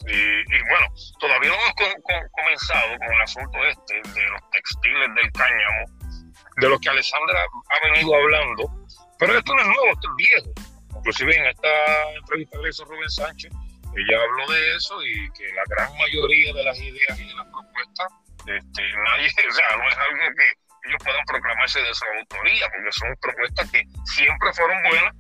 Y, 0.08 0.62
bueno, 0.70 0.88
todavía 1.20 1.50
no 1.50 1.56
hemos 1.56 1.74
comenzado 2.32 2.98
con 2.98 3.14
el 3.14 3.22
asunto 3.22 3.58
este 3.66 3.96
de 3.96 4.30
los 4.30 4.42
textiles 4.52 5.16
del 5.16 5.32
cáñamo, 5.34 5.86
de 6.58 6.70
los 6.70 6.80
que 6.80 6.90
Alessandra 6.90 7.42
ha 7.44 7.90
venido 7.90 8.16
hablando, 8.16 8.72
pero 9.20 9.38
esto 9.38 9.54
no 9.54 9.62
es 9.62 9.68
nuevo, 9.68 9.88
esto 9.94 10.10
es 10.10 10.16
viejo. 10.16 10.52
Inclusive 10.98 11.36
en 11.36 11.46
esta 11.48 12.12
entrevista 12.16 12.58
que 12.62 12.70
hizo 12.70 12.86
Rubén 12.86 13.10
Sánchez, 13.10 13.52
ella 13.52 14.22
habló 14.24 14.54
de 14.54 14.76
eso 14.76 15.04
y 15.04 15.32
que 15.34 15.52
la 15.54 15.64
gran 15.70 15.98
mayoría 15.98 16.54
de 16.54 16.64
las 16.64 16.80
ideas 16.80 17.20
y 17.20 17.28
de 17.28 17.34
las 17.34 17.48
propuestas, 17.48 18.08
este, 18.46 18.82
nadie, 19.04 19.28
o 19.50 19.52
sea, 19.52 19.78
no 19.78 19.90
es 19.90 19.98
algo 19.98 20.36
que 20.36 20.88
ellos 20.88 21.04
puedan 21.04 21.26
proclamarse 21.26 21.82
de 21.82 21.94
su 21.94 22.06
autoría, 22.06 22.70
porque 22.70 22.92
son 22.92 23.16
propuestas 23.22 23.72
que 23.72 23.84
siempre 24.06 24.54
fueron 24.54 24.78
buenas, 24.84 25.14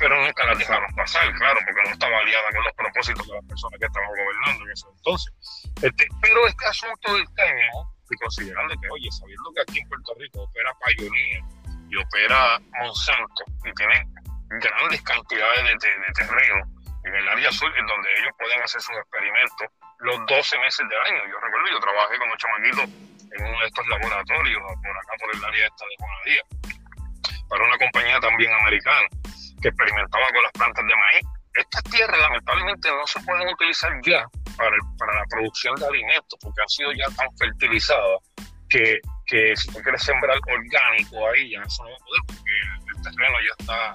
pero 0.00 0.16
nunca 0.16 0.46
las 0.46 0.58
dejaron 0.58 0.90
pasar, 0.96 1.30
claro, 1.34 1.60
porque 1.62 1.82
no 1.84 1.90
estaba 1.92 2.16
aliada 2.16 2.48
con 2.52 2.64
los 2.64 2.72
propósitos 2.72 3.26
de 3.26 3.34
las 3.34 3.44
personas 3.44 3.78
que 3.78 3.86
estaban 3.86 4.08
gobernando 4.08 4.64
en 4.64 4.70
ese 4.72 4.86
entonces. 4.88 5.32
Este, 5.82 6.08
pero 6.22 6.46
este 6.48 6.66
asunto 6.66 7.14
del 7.14 7.26
cáñamo, 7.36 7.94
y 8.08 8.16
considerando 8.16 8.74
que, 8.80 8.88
oye, 8.90 9.08
sabiendo 9.12 9.52
que 9.54 9.60
aquí 9.60 9.78
en 9.80 9.88
Puerto 9.88 10.14
Rico 10.18 10.40
opera 10.40 10.72
Pioneer 10.80 11.44
y 11.90 11.96
opera 11.96 12.58
Monsanto, 12.80 13.44
y 13.62 13.72
tiene 13.74 14.08
grandes 14.48 15.02
cantidades 15.02 15.64
de, 15.68 15.88
de, 15.88 15.92
de 16.00 16.12
terreno, 16.16 16.64
en 17.04 17.14
el 17.14 17.28
área 17.28 17.52
sur, 17.52 17.70
en 17.76 17.86
donde 17.86 18.08
ellos 18.20 18.32
pueden 18.38 18.62
hacer 18.62 18.80
sus 18.80 18.96
experimentos 18.96 19.68
los 20.00 20.16
12 20.26 20.58
meses 20.60 20.88
del 20.88 21.00
año. 21.12 21.28
Yo 21.28 21.36
recuerdo, 21.40 21.68
yo 21.70 21.80
trabajé 21.80 22.16
con 22.16 22.28
los 22.28 22.38
chamaquitos 22.38 22.84
en 23.36 23.46
uno 23.46 23.60
de 23.60 23.66
estos 23.66 23.86
laboratorios, 23.86 24.62
por 24.64 24.96
acá 24.96 25.12
por 25.20 25.36
el 25.36 25.44
área 25.44 25.66
esta 25.66 25.84
de 25.84 25.96
Juanadía, 26.00 26.42
para 27.48 27.64
una 27.64 27.78
compañía 27.78 28.20
también 28.20 28.52
americana, 28.52 29.06
que 29.60 29.68
experimentaba 29.68 30.26
con 30.32 30.42
las 30.42 30.52
plantas 30.52 30.84
de 30.84 30.94
maíz. 30.94 31.24
Estas 31.54 31.82
tierras 31.84 32.20
lamentablemente 32.20 32.88
no 32.90 33.06
se 33.06 33.20
pueden 33.20 33.48
utilizar 33.48 33.92
ya 34.06 34.24
para, 34.56 34.76
para 34.98 35.14
la 35.14 35.24
producción 35.28 35.74
de 35.76 35.86
alimentos, 35.86 36.38
porque 36.40 36.62
han 36.62 36.68
sido 36.68 36.92
ya 36.92 37.06
tan 37.16 37.26
fertilizadas 37.36 38.18
que, 38.68 39.00
que 39.26 39.56
si 39.56 39.66
tú 39.72 39.82
quieres 39.82 40.02
sembrar 40.02 40.38
orgánico 40.38 41.28
ahí, 41.28 41.50
ya 41.50 41.62
eso 41.62 41.82
no 41.82 41.90
va 41.90 41.96
a 41.96 42.04
poder, 42.06 42.22
porque 42.26 42.52
el 42.94 43.02
terreno 43.02 43.36
ya 43.42 43.54
está 43.58 43.94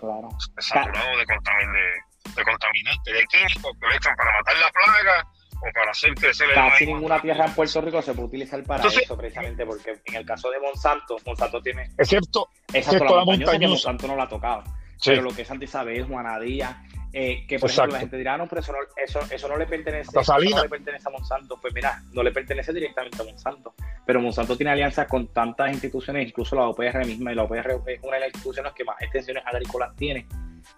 saturado 0.62 1.18
de, 1.18 1.26
de, 1.26 2.36
de 2.36 2.44
contaminantes, 2.44 3.14
de 3.14 3.26
químicos 3.28 3.72
que 3.80 3.88
le 3.88 3.96
echan 3.96 4.16
para 4.18 4.32
matar 4.34 4.58
la 4.58 4.72
plaga 4.72 5.28
o 5.62 5.74
para 5.74 5.92
hacer 5.92 6.14
crecer 6.16 6.50
el 6.50 6.56
Casi 6.56 6.86
ninguna 6.86 7.22
tierra 7.22 7.46
en 7.46 7.54
Puerto 7.54 7.82
Rico 7.82 8.02
se 8.02 8.14
puede 8.14 8.28
utilizar 8.28 8.62
para 8.64 8.86
eso, 8.86 9.18
precisamente, 9.18 9.66
porque 9.66 10.02
en 10.06 10.16
el 10.16 10.26
caso 10.26 10.50
de 10.52 10.60
Monsanto, 10.60 11.16
Monsanto 11.26 11.62
tiene. 11.62 11.90
Es 11.98 12.10
cierto, 12.10 12.50
esa 12.74 12.96
es 12.96 13.02
la 13.02 13.24
montaña 13.24 13.60
que 13.60 13.68
Monsanto 13.68 14.08
no 14.08 14.16
la 14.16 14.24
ha 14.24 14.30
tocado. 14.30 14.64
Pero 15.06 15.22
lo 15.22 15.32
que 15.32 15.44
es 15.44 15.48
Santa 15.48 15.66
Isabel, 15.66 16.06
Juanadía, 16.06 16.84
eh, 17.14 17.46
que 17.48 17.60
por 17.60 17.70
ejemplo 17.70 17.94
la 17.94 18.00
gente 18.00 18.18
dirá, 18.18 18.34
ah, 18.34 18.38
no, 18.38 18.48
pero 18.48 18.60
eso 18.60 18.74
no, 18.74 18.80
eso, 19.02 19.20
eso 19.32 19.48
no 19.48 19.58
le 19.58 19.66
pertenece, 19.66 20.20
eso 20.20 20.34
no 20.34 20.64
le 20.64 20.70
pertenece 20.70 21.08
a 21.08 21.12
Monsanto. 21.12 21.58
Pues 21.62 21.74
mira, 21.74 22.04
no 22.12 22.22
le 22.24 22.32
pertenece 22.32 22.74
directamente 22.74 23.22
a 23.22 23.26
Monsanto. 23.26 23.74
Pero 24.06 24.20
Monsanto 24.20 24.58
tiene 24.58 24.72
alianzas 24.72 25.08
con 25.08 25.28
tantas 25.28 25.72
instituciones, 25.72 26.28
incluso 26.28 26.56
la 26.56 26.68
OPR 26.68 27.06
misma, 27.06 27.32
y 27.32 27.36
la 27.36 27.44
OPR 27.44 27.82
es 27.88 28.00
una 28.04 28.16
de 28.16 28.20
las 28.20 28.28
instituciones 28.34 28.74
que 28.74 28.84
más 28.84 29.02
extensiones 29.02 29.44
agrícolas 29.46 29.96
tiene, 29.96 30.28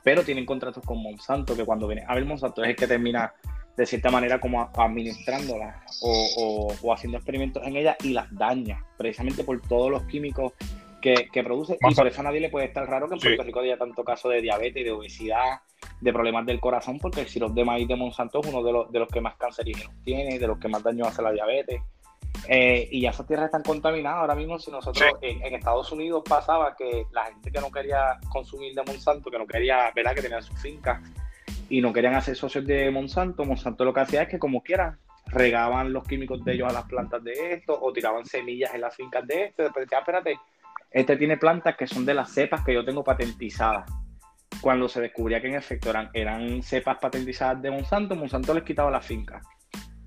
pero 0.04 0.24
tienen 0.24 0.46
contratos 0.46 0.84
con 0.86 1.02
Monsanto, 1.02 1.56
que 1.56 1.66
cuando 1.66 1.88
viene 1.88 2.06
a 2.08 2.14
ver 2.14 2.26
Monsanto 2.26 2.64
es 2.64 2.70
el 2.70 2.76
que 2.76 2.88
termina 2.88 3.34
de 3.76 3.86
cierta 3.86 4.10
manera 4.10 4.40
como 4.40 4.70
administrándolas 4.76 6.00
o, 6.02 6.74
o, 6.82 6.94
haciendo 6.94 7.18
experimentos 7.18 7.66
en 7.66 7.78
ellas 7.78 7.96
y 8.04 8.14
las 8.14 8.28
daña, 8.36 8.84
precisamente 8.98 9.44
por 9.44 9.62
todos 9.62 9.92
los 9.92 10.04
químicos 10.04 10.54
que, 11.02 11.30
que 11.32 11.44
produce. 11.44 11.78
Y 11.80 11.96
por 11.96 12.08
eso 12.08 12.22
a 12.22 12.24
nadie 12.24 12.40
le 12.40 12.50
puede 12.50 12.66
estar 12.66 12.88
raro 12.88 13.08
que 13.08 13.16
en 13.16 13.22
Puerto 13.22 13.44
Rico 13.44 13.60
haya 13.60 13.78
tanto 13.78 14.04
caso 14.04 14.30
de 14.30 14.42
diabetes, 14.42 14.84
de 14.84 14.92
obesidad, 14.92 15.62
de 16.02 16.14
problemas 16.14 16.46
del 16.46 16.60
corazón, 16.60 17.00
porque 17.00 17.22
el 17.22 17.28
sirope 17.28 17.54
de 17.54 17.66
maíz 17.66 17.88
de 17.88 17.96
Monsanto 17.96 18.40
es 18.40 18.48
uno 18.48 18.64
de 18.64 18.72
los, 18.72 18.92
de 18.92 19.00
los 19.00 19.08
que 19.08 19.22
más 19.22 19.36
cancerígenos 19.38 19.94
tiene, 20.04 20.40
de 20.40 20.48
los 20.48 20.60
que 20.60 20.68
más 20.68 20.84
daño 20.84 21.06
hace 21.06 21.22
la 21.22 21.32
diabetes. 21.32 21.82
Eh, 22.48 22.88
y 22.92 23.02
ya 23.02 23.10
esas 23.10 23.28
tierras 23.28 23.48
están 23.48 23.64
contaminadas. 23.64 24.20
Ahora 24.20 24.36
mismo, 24.36 24.60
si 24.60 24.72
nosotros 24.72 25.06
en, 25.22 25.54
Estados 25.54 25.92
Unidos 25.92 26.24
pasaba 26.28 26.76
que 26.76 27.06
la 27.12 27.26
gente 27.26 27.52
que 27.52 27.60
no 27.60 27.72
quería 27.72 28.18
consumir 28.30 28.74
de 28.74 28.84
Monsanto, 28.84 29.30
que 29.30 29.38
no 29.38 29.48
quería, 29.48 29.92
¿verdad? 29.96 30.16
Que 30.16 30.22
tenían 30.22 30.44
su 30.44 30.54
finca 30.56 31.02
y 31.70 31.82
no 31.82 31.92
querían 31.92 32.16
hacer 32.16 32.36
socios 32.36 32.66
de 32.66 32.90
Monsanto, 32.92 33.44
Monsanto 33.44 33.84
lo 33.84 33.94
que 33.94 34.00
hacía 34.00 34.22
es 34.24 34.30
que 34.30 34.40
como 34.40 34.62
quiera 34.62 34.98
regaban 35.26 35.92
los 35.92 36.08
químicos 36.08 36.44
de 36.46 36.54
ellos 36.54 36.70
a 36.70 36.74
las 36.74 36.86
plantas 36.86 37.22
de 37.22 37.54
esto 37.54 37.78
o 37.80 37.92
tiraban 37.92 38.26
semillas 38.26 38.74
en 38.74 38.82
las 38.82 38.96
fincas 38.96 39.28
de 39.28 39.46
esto. 39.46 39.64
Después 39.64 39.86
decía, 39.86 39.98
ah, 39.98 40.02
espérate, 40.02 40.40
este 40.92 41.18
tiene 41.18 41.38
plantas 41.38 41.76
que 41.76 41.88
son 41.88 42.06
de 42.06 42.14
las 42.14 42.32
cepas 42.32 42.64
que 42.64 42.74
yo 42.74 42.84
tengo 42.86 43.04
patentizadas. 43.04 43.90
Cuando 44.62 44.88
se 44.88 45.02
descubría 45.02 45.42
que 45.42 45.48
en 45.48 45.56
efecto 45.56 45.90
eran, 45.90 46.10
eran 46.14 46.64
cepas 46.64 46.98
patentizadas 47.00 47.62
de 47.62 47.72
Monsanto, 47.72 48.16
Monsanto 48.16 48.54
les 48.54 48.64
quitaba 48.64 48.90
la 48.90 49.02
finca. 49.02 49.42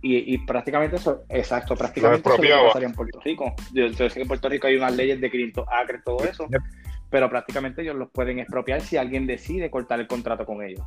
Y, 0.02 0.38
prácticamente 0.46 0.96
eso, 0.96 1.24
exacto, 1.28 1.76
prácticamente 1.76 2.26
eso 2.26 2.42
lo 2.42 2.66
pasaría 2.68 2.88
en 2.88 2.94
Puerto 2.94 3.20
Rico. 3.20 3.54
Yo, 3.74 3.92
sé 3.92 4.08
que 4.08 4.22
en 4.22 4.28
Puerto 4.28 4.48
Rico 4.48 4.66
hay 4.66 4.76
unas 4.76 4.96
leyes 4.96 5.20
de 5.20 5.30
500 5.30 5.66
acres, 5.70 6.00
todo 6.02 6.24
eso, 6.24 6.48
pero 7.10 7.28
prácticamente 7.28 7.82
ellos 7.82 7.96
los 7.96 8.10
pueden 8.10 8.38
expropiar 8.38 8.80
si 8.80 8.96
alguien 8.96 9.26
decide 9.26 9.70
cortar 9.70 10.00
el 10.00 10.06
contrato 10.06 10.46
con 10.46 10.62
ellos. 10.62 10.80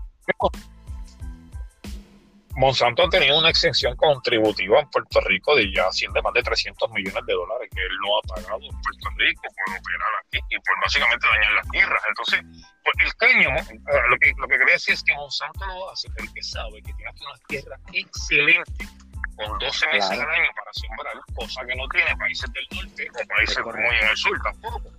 Monsanto 2.55 3.09
tenía 3.09 3.35
una 3.35 3.49
exención 3.49 3.95
contributiva 3.95 4.79
en 4.79 4.89
Puerto 4.89 5.21
Rico 5.21 5.55
de 5.55 5.73
ya 5.73 5.89
de 5.91 6.21
más 6.21 6.33
de 6.33 6.43
300 6.43 6.91
millones 6.91 7.25
de 7.25 7.33
dólares 7.33 7.69
que 7.73 7.81
él 7.81 7.97
no 8.05 8.17
ha 8.17 8.21
pagado 8.35 8.61
en 8.61 8.81
Puerto 8.81 9.09
Rico 9.17 9.41
por 9.41 9.77
operar 9.77 10.13
aquí 10.21 10.39
y 10.49 10.57
por 10.59 10.81
básicamente 10.81 11.27
dañar 11.27 11.51
las 11.53 11.69
tierras. 11.69 12.01
Entonces, 12.07 12.41
pues, 12.83 12.95
el 12.99 13.15
cáñamo, 13.15 13.59
eh, 13.59 14.01
lo 14.09 14.17
que, 14.17 14.33
lo 14.37 14.47
que 14.47 14.57
quería 14.57 14.73
decir 14.73 14.93
es 14.93 15.03
que 15.03 15.15
Monsanto 15.15 15.65
lo 15.65 15.89
hace 15.89 16.09
porque 16.15 16.43
sabe 16.43 16.81
que 16.83 16.93
tiene 16.93 17.09
aquí 17.09 17.25
unas 17.25 17.41
tierras 17.47 17.79
excelentes 17.91 18.89
con 19.35 19.57
12 19.57 19.87
meses 19.87 20.11
al 20.11 20.21
año 20.21 20.49
para 20.55 20.73
sembrar, 20.73 21.13
cosa 21.33 21.65
que 21.65 21.75
no 21.75 21.87
tiene 21.87 22.15
países 22.17 22.51
del 22.53 22.67
norte 22.71 23.07
o 23.09 23.27
países 23.27 23.57
como 23.57 23.77
en 23.77 24.07
el 24.07 24.17
sur 24.17 24.39
tampoco, 24.43 24.91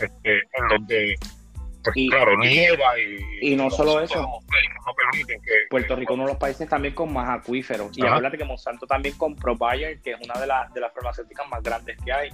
este, 0.00 0.38
en 0.38 0.68
donde 0.68 1.18
pues 1.82 1.96
claro, 2.10 2.36
nieva 2.38 2.98
y, 2.98 3.52
y 3.52 3.56
no 3.56 3.70
solo 3.70 4.00
eso. 4.00 4.20
No 4.20 4.94
permiten 4.94 5.40
que, 5.42 5.50
Puerto 5.70 5.96
Rico 5.96 6.12
es 6.12 6.14
uno 6.14 6.26
de 6.26 6.32
los 6.32 6.40
países 6.40 6.68
también 6.68 6.94
con 6.94 7.12
más 7.12 7.28
acuíferos. 7.28 7.96
Y 7.96 8.06
habla 8.06 8.30
que 8.30 8.44
Monsanto 8.44 8.86
también 8.86 9.16
compró 9.16 9.56
Bayer, 9.56 10.00
que 10.00 10.12
es 10.12 10.18
una 10.24 10.40
de, 10.40 10.46
las 10.46 10.72
de 10.72 10.80
las 10.80 10.92
farmacéuticas 10.92 11.48
más 11.48 11.62
grandes 11.62 11.96
que 12.04 12.12
hay. 12.12 12.30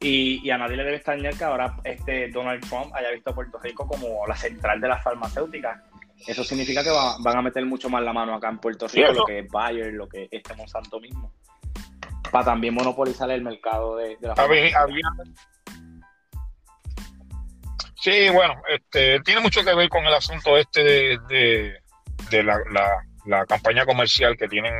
Y, 0.00 0.40
y, 0.44 0.50
a 0.50 0.58
nadie 0.58 0.76
le 0.76 0.84
debe 0.84 0.96
extrañar 0.96 1.36
que 1.36 1.44
ahora 1.44 1.76
este 1.82 2.28
Donald 2.28 2.64
Trump 2.68 2.94
haya 2.94 3.10
visto 3.10 3.30
a 3.30 3.34
Puerto 3.34 3.58
Rico 3.58 3.86
como 3.86 4.26
la 4.28 4.36
central 4.36 4.80
de 4.80 4.88
las 4.88 5.02
farmacéuticas. 5.02 5.80
Eso 6.26 6.44
significa 6.44 6.82
que 6.82 6.90
van 6.90 7.36
a 7.36 7.42
meter 7.42 7.64
mucho 7.64 7.88
más 7.88 8.02
la 8.02 8.12
mano 8.12 8.34
acá 8.34 8.48
en 8.48 8.58
Puerto 8.58 8.86
Rico, 8.88 9.12
lo 9.12 9.24
que 9.24 9.40
es 9.40 9.48
Bayer, 9.48 9.92
lo 9.92 10.08
que 10.08 10.24
es 10.24 10.28
este 10.32 10.54
Monsanto 10.54 11.00
mismo. 11.00 11.32
Para 12.30 12.44
también 12.44 12.74
monopolizar 12.74 13.30
el 13.30 13.42
mercado 13.42 13.96
de, 13.96 14.16
de 14.16 14.28
la 14.28 14.34
había, 14.34 14.78
Sí, 18.08 18.30
bueno, 18.30 18.62
este, 18.66 19.20
tiene 19.20 19.42
mucho 19.42 19.62
que 19.62 19.74
ver 19.74 19.90
con 19.90 20.06
el 20.06 20.14
asunto 20.14 20.56
este 20.56 20.82
de, 20.82 21.78
la, 22.42 22.58
la, 23.26 23.44
campaña 23.44 23.84
comercial 23.84 24.34
que 24.34 24.48
tienen 24.48 24.72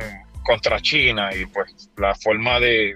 contra 0.43 0.81
China 0.81 1.29
y 1.35 1.45
pues 1.45 1.91
la 1.97 2.15
forma 2.15 2.59
de, 2.59 2.95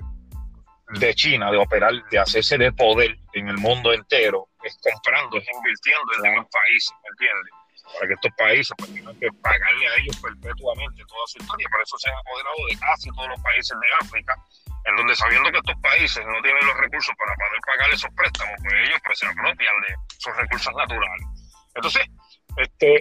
de 0.99 1.13
China 1.13 1.51
de 1.51 1.57
operar, 1.57 1.93
de 2.09 2.17
hacerse 2.17 2.57
de 2.57 2.71
poder 2.71 3.15
en 3.33 3.47
el 3.47 3.57
mundo 3.59 3.93
entero, 3.93 4.47
es 4.63 4.75
comprando, 4.81 5.37
es 5.37 5.45
invirtiendo 5.55 6.11
en 6.17 6.23
demás 6.23 6.47
países, 6.51 6.91
¿me 7.03 7.09
entiendes? 7.09 7.53
Para 7.93 8.07
que 8.07 8.13
estos 8.15 8.31
países 8.35 8.73
pues, 8.75 8.91
tengan 8.91 9.19
que 9.19 9.27
pagarle 9.39 9.87
a 9.87 10.01
ellos 10.01 10.17
perpetuamente 10.17 11.03
toda 11.07 11.27
su 11.27 11.37
historia. 11.37 11.67
Por 11.69 11.81
eso 11.83 11.97
se 11.99 12.09
han 12.09 12.15
apoderado 12.15 12.57
de 12.71 12.77
casi 12.79 13.09
todos 13.11 13.29
los 13.29 13.39
países 13.41 13.77
de 13.79 14.07
África 14.07 14.33
en 14.85 14.95
donde 14.95 15.15
sabiendo 15.15 15.51
que 15.51 15.57
estos 15.57 15.79
países 15.81 16.25
no 16.25 16.41
tienen 16.41 16.65
los 16.65 16.77
recursos 16.77 17.15
para 17.17 17.35
poder 17.35 17.59
pagar 17.65 17.93
esos 17.93 18.11
préstamos, 18.15 18.55
pues 18.61 18.73
ellos 18.87 18.99
pues, 19.05 19.19
se 19.19 19.27
apropian 19.27 19.75
de 19.81 19.95
sus 20.17 20.35
recursos 20.35 20.73
naturales. 20.75 21.27
Entonces, 21.75 22.03
este, 22.57 22.99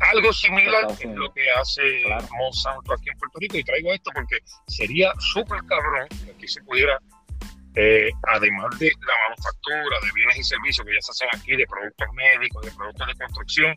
algo 0.00 0.32
similar 0.32 0.86
es 0.90 1.04
lo 1.14 1.32
que 1.32 1.48
hace 1.52 2.02
Monsanto 2.32 2.94
aquí 2.94 3.10
en 3.10 3.18
Puerto 3.18 3.38
Rico. 3.38 3.56
Y 3.56 3.64
traigo 3.64 3.92
esto 3.92 4.10
porque 4.12 4.38
sería 4.66 5.12
súper 5.18 5.60
cabrón 5.66 6.08
que 6.24 6.32
aquí 6.32 6.48
se 6.48 6.62
pudiera, 6.62 6.98
eh, 7.76 8.10
además 8.26 8.76
de 8.78 8.90
la 9.06 9.14
manufactura 9.28 9.98
de 10.02 10.12
bienes 10.14 10.38
y 10.38 10.42
servicios 10.42 10.84
que 10.84 10.94
ya 10.94 11.00
se 11.00 11.12
hacen 11.12 11.28
aquí, 11.32 11.56
de 11.56 11.66
productos 11.66 12.08
médicos, 12.14 12.64
de 12.64 12.72
productos 12.72 13.06
de 13.06 13.14
construcción, 13.14 13.76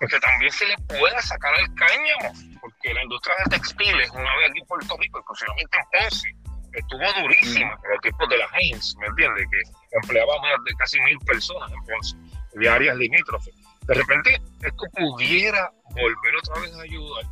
porque 0.00 0.18
también 0.20 0.50
se 0.50 0.66
le 0.66 0.76
pueda 0.88 1.20
sacar 1.20 1.52
el 1.60 1.74
cáñamo, 1.74 2.60
porque 2.60 2.94
la 2.94 3.02
industria 3.02 3.34
de 3.44 3.58
textiles, 3.58 4.10
una 4.10 4.36
vez 4.36 4.50
aquí 4.50 4.60
en 4.60 4.66
Puerto 4.66 4.96
Rico, 4.98 5.18
exclusivamente 5.18 5.78
en 5.78 6.00
Ponce, 6.00 6.28
estuvo 6.74 7.22
durísima 7.22 7.76
con 7.76 7.90
los 7.90 8.00
tipos 8.00 8.28
de 8.28 8.38
la 8.38 8.46
Heinz, 8.54 8.96
¿me 8.98 9.06
entiendes? 9.06 9.46
Que 9.50 9.96
empleaba 9.96 10.40
más 10.40 10.64
de 10.64 10.74
casi 10.74 11.00
mil 11.00 11.18
personas 11.20 11.70
en 11.72 11.84
Ponce, 11.84 12.16
de 12.54 12.68
áreas 12.68 12.96
limítrofes. 12.96 13.54
De 13.82 13.94
repente, 13.94 14.40
esto 14.62 14.84
pudiera 14.92 15.70
volver 15.90 16.36
otra 16.36 16.60
vez 16.60 16.74
a 16.74 16.82
ayudar 16.82 17.24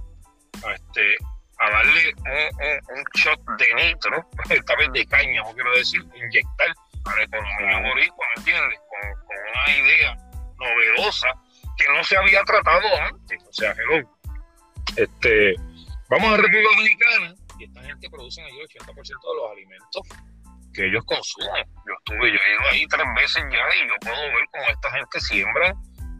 a, 0.65 0.75
este, 0.75 1.17
a 1.59 1.71
darle 1.71 2.15
un, 2.17 2.97
un, 2.97 3.05
shot 3.15 3.41
de 3.59 3.75
nitro, 3.75 4.29
esta 4.51 4.77
vez 4.77 4.93
de 4.93 5.07
cáñamo, 5.07 5.55
quiero 5.55 5.73
decir, 5.77 6.03
inyectar 6.15 6.75
a 7.05 7.17
la 7.17 7.23
economía 7.25 7.89
boricua, 7.89 8.27
¿me 8.37 8.41
entiendes? 8.41 8.79
Con, 8.89 9.27
con, 9.27 9.37
una 9.53 9.77
idea 9.77 10.17
novedosa 10.59 11.29
que 11.77 11.85
no 11.95 12.05
se 12.05 12.17
había 12.17 12.43
tratado 12.45 12.87
antes. 13.01 13.43
O 13.49 13.53
sea, 13.53 13.73
hello. 13.73 14.09
Este, 14.97 15.57
vamos 16.09 16.35
a 16.35 16.37
República 16.37 16.69
Dominicana 16.77 17.35
y 17.59 17.65
esta 17.65 17.83
gente 17.83 18.11
produce 18.11 18.43
ahí 18.43 18.59
el 18.59 18.69
80% 18.69 18.95
de 18.97 19.35
los 19.37 19.51
alimentos 19.51 20.03
que 20.73 20.87
ellos 20.87 21.05
consumen. 21.05 21.65
Yo 21.87 21.95
estuve, 21.99 22.33
yo 22.33 22.39
he 22.39 22.53
ido 22.53 22.71
ahí 22.71 22.87
tres 22.87 23.07
veces 23.15 23.45
ya 23.51 23.85
y 23.85 23.89
yo 23.89 23.95
puedo 24.01 24.23
ver 24.23 24.45
cómo 24.53 24.65
esta 24.69 24.91
gente 24.91 25.21
siembra 25.21 25.75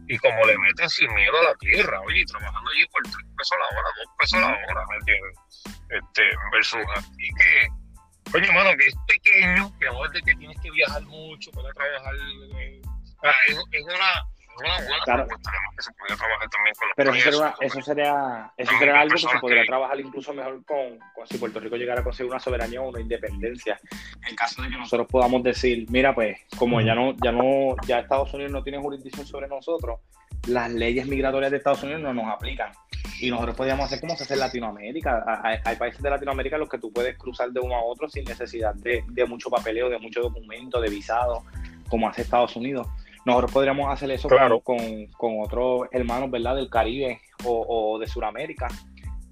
y 0.07 0.17
cómo 0.17 0.45
le 0.45 0.57
meten 0.57 0.89
sin 0.89 1.13
miedo 1.13 1.39
a 1.39 1.43
la 1.43 1.55
tierra, 1.55 2.01
oye, 2.01 2.25
trabajando 2.25 2.69
allí 2.69 2.85
por 2.87 3.01
tres 3.03 3.25
pesos 3.37 3.57
la 3.57 3.77
hora, 3.77 3.89
dos 3.97 4.15
pesos 4.19 4.39
la 4.41 4.47
hora, 4.47 4.85
¿me 4.89 4.95
entiendes? 4.97 5.39
Este, 5.89 6.23
versus 6.51 6.81
aquí 6.95 7.29
que, 7.37 8.37
oye, 8.37 8.47
hermano, 8.47 8.77
que 8.77 8.87
es 8.87 8.95
pequeño, 9.07 9.71
que 9.79 9.85
de 9.85 10.21
que 10.21 10.35
tienes 10.35 10.59
que 10.61 10.71
viajar 10.71 11.01
mucho 11.03 11.51
para 11.51 11.71
trabajar, 11.73 12.13
eh, 12.59 12.81
es, 13.47 13.57
es 13.71 13.83
una 13.83 14.27
claro. 15.05 15.27
Pero 16.95 17.13
eso 17.13 17.31
sería, 17.31 17.55
eso 17.59 17.81
sería, 17.81 18.51
eso 18.57 18.71
sería 18.77 18.99
algo 19.01 19.15
que 19.15 19.21
se 19.21 19.39
podría 19.39 19.65
trabajar 19.65 19.99
incluso 19.99 20.33
mejor 20.33 20.63
con, 20.65 20.99
si 21.27 21.37
Puerto 21.37 21.59
Rico 21.59 21.75
llegara 21.75 22.01
a 22.01 22.03
conseguir 22.03 22.31
una 22.31 22.39
soberanía 22.39 22.81
o 22.81 22.89
una 22.89 23.01
independencia. 23.01 23.79
En 24.27 24.35
caso 24.35 24.61
de 24.61 24.69
que 24.69 24.77
nosotros 24.77 25.07
podamos 25.09 25.43
decir, 25.43 25.85
mira, 25.89 26.13
pues, 26.13 26.37
como 26.57 26.81
ya 26.81 26.95
no, 26.95 27.15
ya 27.23 27.31
no, 27.31 27.75
ya 27.85 27.99
Estados 27.99 28.33
Unidos 28.33 28.51
no 28.51 28.63
tiene 28.63 28.79
jurisdicción 28.79 29.25
sobre 29.25 29.47
nosotros, 29.47 29.99
las 30.47 30.71
leyes 30.71 31.07
migratorias 31.07 31.51
de 31.51 31.57
Estados 31.57 31.83
Unidos 31.83 32.01
no 32.01 32.13
nos 32.13 32.33
aplican. 32.33 32.71
Y 33.19 33.29
nosotros 33.29 33.55
podríamos 33.55 33.85
hacer 33.85 34.01
como 34.01 34.15
se 34.15 34.23
hace 34.23 34.33
en 34.33 34.39
Latinoamérica. 34.41 35.23
Hay, 35.63 35.75
países 35.77 36.01
de 36.01 36.09
Latinoamérica 36.09 36.57
en 36.57 36.61
los 36.61 36.69
que 36.69 36.77
tú 36.77 36.91
puedes 36.91 37.17
cruzar 37.17 37.51
de 37.51 37.59
uno 37.59 37.75
a 37.75 37.83
otro 37.83 38.09
sin 38.09 38.25
necesidad 38.25 38.73
de, 38.75 39.03
de 39.07 39.25
mucho 39.25 39.49
papeleo, 39.49 39.89
de 39.89 39.99
mucho 39.99 40.21
documento, 40.21 40.81
de 40.81 40.89
visado, 40.89 41.43
como 41.87 42.09
hace 42.09 42.23
Estados 42.23 42.55
Unidos. 42.55 42.87
Nosotros 43.25 43.51
podríamos 43.51 43.91
hacer 43.91 44.11
eso 44.11 44.27
con, 44.63 45.07
con, 45.07 45.39
otros 45.41 45.87
hermanos, 45.91 46.29
¿verdad? 46.29 46.55
Del 46.55 46.69
Caribe 46.69 47.21
o, 47.45 47.97
de 47.99 48.07
Sudamérica, 48.07 48.67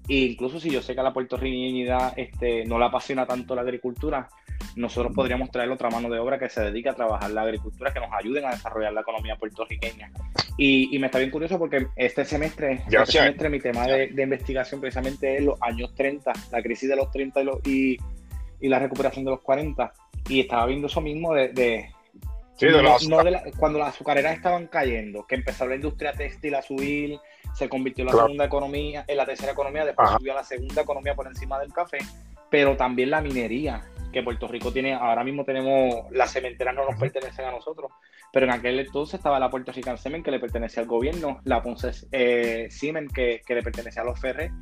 E 0.08 0.16
incluso 0.16 0.58
si 0.58 0.70
yo 0.70 0.82
sé 0.82 0.94
que 0.94 1.00
a 1.00 1.04
la 1.04 1.12
puertorriqueñidad 1.12 2.14
este, 2.16 2.64
no 2.64 2.78
le 2.78 2.86
apasiona 2.86 3.26
tanto 3.26 3.54
la 3.54 3.62
agricultura, 3.62 4.28
nosotros 4.76 5.12
podríamos 5.14 5.50
traer 5.50 5.70
otra 5.70 5.90
mano 5.90 6.08
de 6.08 6.18
obra 6.18 6.38
que 6.38 6.48
se 6.48 6.62
dedique 6.62 6.88
a 6.88 6.94
trabajar 6.94 7.30
la 7.30 7.42
agricultura, 7.42 7.92
que 7.92 8.00
nos 8.00 8.10
ayuden 8.12 8.46
a 8.46 8.50
desarrollar 8.50 8.92
la 8.92 9.02
economía 9.02 9.36
puertorriqueña. 9.36 10.10
Y, 10.56 10.98
me 10.98 11.06
está 11.06 11.18
bien 11.18 11.30
curioso 11.30 11.58
porque 11.58 11.86
este 11.96 12.24
semestre, 12.24 12.82
este 12.86 13.06
semestre 13.06 13.48
mi 13.48 13.58
tema 13.58 13.86
de, 13.86 14.22
investigación 14.22 14.80
precisamente 14.80 15.38
es 15.38 15.44
los 15.44 15.60
años 15.62 15.94
30, 15.94 16.32
la 16.50 16.62
crisis 16.62 16.88
de 16.88 16.96
los 16.96 17.10
30 17.10 17.40
y, 17.64 17.98
y, 18.60 18.68
la 18.68 18.78
recuperación 18.78 19.24
de 19.24 19.32
los 19.32 19.40
40. 19.40 19.92
Y 20.28 20.40
estaba 20.40 20.66
viendo 20.66 20.86
eso 20.86 21.00
mismo 21.00 21.34
de... 21.34 21.90
cuando 23.58 23.78
las 23.78 23.88
azucareras 23.88 24.36
estaban 24.36 24.66
cayendo, 24.66 25.26
que 25.26 25.34
empezó 25.34 25.66
la 25.66 25.74
industria 25.74 26.12
textil 26.12 26.54
a 26.54 26.62
subir, 26.62 27.18
se 27.54 27.68
convirtió 27.68 28.02
en 28.02 28.14
la 28.14 28.22
segunda 28.22 28.44
economía, 28.44 29.04
en 29.06 29.16
la 29.16 29.26
tercera 29.26 29.52
economía, 29.52 29.84
después 29.84 30.10
subió 30.10 30.32
a 30.32 30.36
la 30.36 30.44
segunda 30.44 30.82
economía 30.82 31.14
por 31.14 31.26
encima 31.26 31.58
del 31.58 31.72
café, 31.72 31.98
pero 32.50 32.76
también 32.76 33.10
la 33.10 33.20
minería, 33.20 33.82
que 34.12 34.22
Puerto 34.22 34.46
Rico 34.46 34.72
tiene, 34.72 34.92
ahora 34.94 35.24
mismo 35.24 35.44
tenemos, 35.44 36.10
las 36.10 36.32
cementeras 36.32 36.74
no 36.74 36.84
nos 36.84 37.00
pertenecen 37.00 37.46
a 37.46 37.50
nosotros, 37.50 37.90
pero 38.32 38.46
en 38.46 38.52
aquel 38.52 38.78
entonces 38.78 39.14
estaba 39.14 39.38
la 39.38 39.50
Puerto 39.50 39.72
Rican 39.72 39.98
Semen 39.98 40.22
que 40.22 40.30
le 40.30 40.38
pertenecía 40.38 40.82
al 40.82 40.88
gobierno, 40.88 41.40
la 41.44 41.62
Ponce 41.62 41.90
eh, 42.12 42.68
que, 43.14 43.42
le 43.48 43.62
pertenecía 43.62 44.02
a 44.02 44.04
los 44.04 44.20
Ferres, 44.20 44.52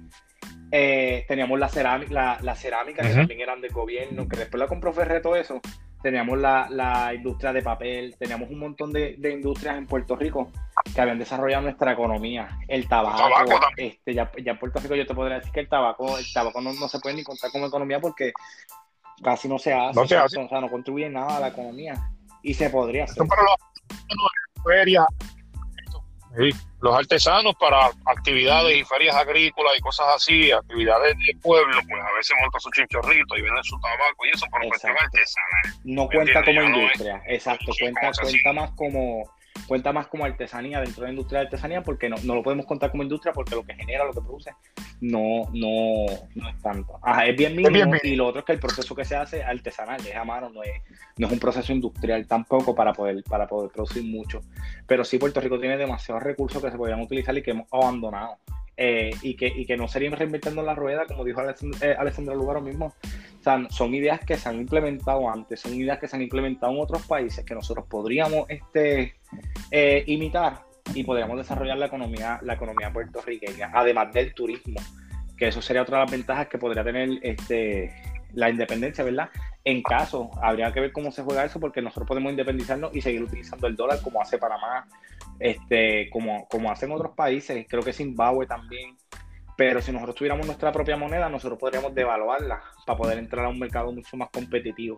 eh, 0.73 1.25
teníamos 1.27 1.59
la 1.59 1.69
cerámica, 1.69 2.39
la, 2.41 2.55
cerámica 2.55 3.03
que 3.03 3.13
también 3.13 3.41
eran 3.41 3.61
del 3.61 3.73
gobierno, 3.73 4.29
que 4.29 4.37
después 4.37 4.61
la 4.61 4.69
compró 4.69 4.93
Ferre 4.93 5.21
todo 5.21 5.35
eso, 5.35 5.61
teníamos 6.03 6.39
la, 6.39 7.13
industria 7.15 7.53
de 7.53 7.63
papel, 7.63 8.17
teníamos 8.19 8.51
un 8.51 8.59
montón 8.59 8.93
de, 8.93 9.17
industrias 9.33 9.77
en 9.77 9.87
Puerto 9.87 10.17
Rico 10.17 10.51
que 10.95 11.01
habían 11.01 11.19
desarrollado 11.19 11.63
nuestra 11.63 11.93
economía. 11.93 12.49
El 12.69 12.89
tabaco, 12.89 13.23
este, 13.77 14.15
ya, 14.15 14.31
en 14.37 14.59
Puerto 14.59 14.81
Rico 14.81 14.95
yo 14.95 15.07
te 15.07 15.15
podría 15.15 15.39
decir 15.39 15.53
que 15.53 15.61
el 15.61 15.69
tabaco, 15.69 16.19
el 16.19 16.33
tabaco 16.33 16.61
no, 16.61 16.73
se 16.89 16.99
puede 17.01 17.17
ni 17.17 17.25
contar 17.25 17.51
como 17.51 17.67
economía 17.67 18.01
porque 18.01 18.33
casi 19.23 19.49
no 19.49 19.59
se 19.59 19.73
hace, 19.73 19.99
no 19.99 20.07
se 20.07 20.17
hace. 20.17 20.39
O 20.39 20.49
sea, 20.49 20.61
no 20.61 20.71
contribuye 20.71 21.09
nada 21.09 21.37
a 21.37 21.41
la 21.41 21.49
economía. 21.49 21.95
Y 22.43 22.55
se 22.55 22.71
podría 22.71 23.05
hacer. 23.05 23.27
para 23.27 23.43
ferias, 24.65 25.07
los 26.81 26.95
artesanos 26.95 27.55
para 27.59 27.91
actividades 28.07 28.76
y 28.76 28.85
ferias 28.85 29.16
agrícolas 29.16 29.72
y 29.76 29.81
cosas 29.81 30.07
así, 30.16 30.51
actividades 30.51 31.16
de 31.18 31.37
pueblo, 31.43 31.81
pues 31.89 32.03
a 32.03 32.12
veces 32.16 32.37
montan 32.41 32.61
su 32.61 32.70
chinchorrito 32.70 33.37
y 33.37 33.43
venden 33.43 33.64
su 33.64 33.78
tabaco 33.81 34.26
y 34.26 34.31
eso, 34.31 34.47
por 34.51 34.66
cuestión 34.68 34.93
artesanal. 34.93 35.81
No 35.85 36.09
cuenta 36.09 36.45
como 36.45 36.62
industria, 36.62 37.22
exacto, 37.26 37.72
cuenta, 37.78 38.11
cuenta 38.22 38.53
más 38.53 38.70
como 38.72 39.28
cuenta 39.67 39.93
más 39.93 40.07
como 40.09 40.25
artesanía 40.25 40.81
dentro 40.81 41.03
de 41.03 41.09
la 41.09 41.13
industria 41.13 41.41
de 41.41 41.47
artesanía 41.47 41.83
porque 41.83 42.09
no, 42.09 42.17
no 42.25 42.35
lo 42.35 42.43
podemos 42.43 42.67
contar 42.67 42.91
como 42.91 43.03
industria 43.03 43.33
porque 43.33 43.55
lo 43.55 43.65
que 43.65 43.75
genera, 43.75 44.05
lo 44.05 44.13
que 44.13 44.21
produce, 44.21 44.53
no, 45.01 45.49
no, 45.53 46.07
no 46.35 46.49
es 46.49 46.63
tanto. 46.63 46.99
Ajá, 47.03 47.27
es 47.27 47.37
bien 47.37 47.57
mínimo 47.57 47.95
y 48.03 48.17
lo 48.17 48.27
otro 48.27 48.41
es 48.41 48.47
que 48.47 48.53
el 48.53 48.61
proceso 48.61 48.95
que 48.95 49.05
se 49.05 49.17
hace 49.17 49.43
artesanal, 49.43 50.01
es 50.07 50.17
a 50.17 50.25
mano, 50.25 50.51
no 50.51 50.63
es, 50.63 50.83
no 51.17 51.27
es 51.27 51.33
un 51.33 51.39
proceso 51.39 51.73
industrial 51.73 52.27
tampoco 52.27 52.75
para 52.75 52.93
poder, 52.93 53.23
para 53.25 53.47
poder 53.47 53.71
producir 53.71 54.05
mucho. 54.05 54.41
Pero 54.87 55.05
sí 55.05 55.19
Puerto 55.19 55.41
Rico 55.41 55.59
tiene 55.59 55.77
demasiados 55.77 56.23
recursos 56.23 56.63
que 56.63 56.71
se 56.71 56.77
podrían 56.77 57.01
utilizar 57.01 57.37
y 57.37 57.43
que 57.43 57.53
hemos 57.53 57.67
abandonado. 57.73 58.39
Eh, 58.83 59.11
y, 59.20 59.35
que, 59.37 59.47
y 59.47 59.66
que 59.66 59.76
no 59.76 59.87
serían 59.89 60.14
reinventando 60.14 60.62
la 60.62 60.74
rueda, 60.74 61.05
como 61.05 61.22
dijo 61.22 61.39
Alessandro, 61.39 61.78
eh, 61.83 62.35
Lugaro 62.35 62.62
mismo. 62.62 62.87
O 62.87 63.43
sea, 63.43 63.62
son 63.68 63.95
ideas 63.95 64.20
que 64.20 64.39
se 64.39 64.49
han 64.49 64.59
implementado 64.59 65.28
antes, 65.28 65.61
son 65.61 65.74
ideas 65.74 65.99
que 65.99 66.09
se 66.09 66.16
han 66.16 66.22
implementado 66.22 66.72
en 66.72 66.81
otros 66.81 67.03
países 67.03 67.45
que 67.45 67.55
nosotros 67.55 67.85
podríamos 67.91 68.49
este, 68.49 69.16
eh, 69.70 70.03
imitar 70.07 70.62
y 70.95 71.05
podríamos 71.05 71.37
desarrollar 71.37 71.76
la 71.76 71.87
economía, 71.87 72.41
la 72.43 72.55
economía 72.55 72.91
puertorriqueña, 72.91 73.70
además 73.74 74.14
del 74.14 74.33
turismo, 74.33 74.81
que 75.37 75.49
eso 75.49 75.61
sería 75.61 75.83
otra 75.83 75.99
de 75.99 76.05
las 76.05 76.12
ventajas 76.12 76.49
que 76.49 76.57
podría 76.57 76.83
tener 76.83 77.11
este, 77.20 77.93
la 78.33 78.49
independencia, 78.49 79.05
¿verdad? 79.05 79.28
En 79.62 79.83
caso, 79.83 80.31
habría 80.41 80.72
que 80.72 80.81
ver 80.81 80.93
cómo 80.93 81.12
se 81.12 81.22
juega 81.22 81.45
eso, 81.45 81.61
porque 81.61 81.83
nosotros 81.83 82.09
podemos 82.09 82.31
independizarnos 82.31 82.97
y 82.97 83.03
seguir 83.03 83.24
utilizando 83.24 83.66
el 83.66 83.76
dólar 83.76 84.01
como 84.01 84.22
hace 84.22 84.39
Panamá, 84.39 84.87
este, 85.41 86.09
como, 86.11 86.47
como 86.49 86.70
hacen 86.70 86.93
otros 86.93 87.12
países, 87.16 87.66
creo 87.68 87.82
que 87.82 87.93
Zimbabue 87.93 88.47
también. 88.47 88.97
Pero 89.57 89.82
si 89.82 89.93
nosotros 89.93 90.16
tuviéramos 90.16 90.47
nuestra 90.47 90.72
propia 90.72 90.97
moneda, 90.97 91.28
nosotros 91.28 91.59
podríamos 91.59 91.95
devaluarla 91.95 92.62
para 92.86 92.97
poder 92.97 93.18
entrar 93.18 93.45
a 93.45 93.49
un 93.49 93.59
mercado 93.59 93.93
mucho 93.93 94.16
más 94.16 94.30
competitivo, 94.30 94.97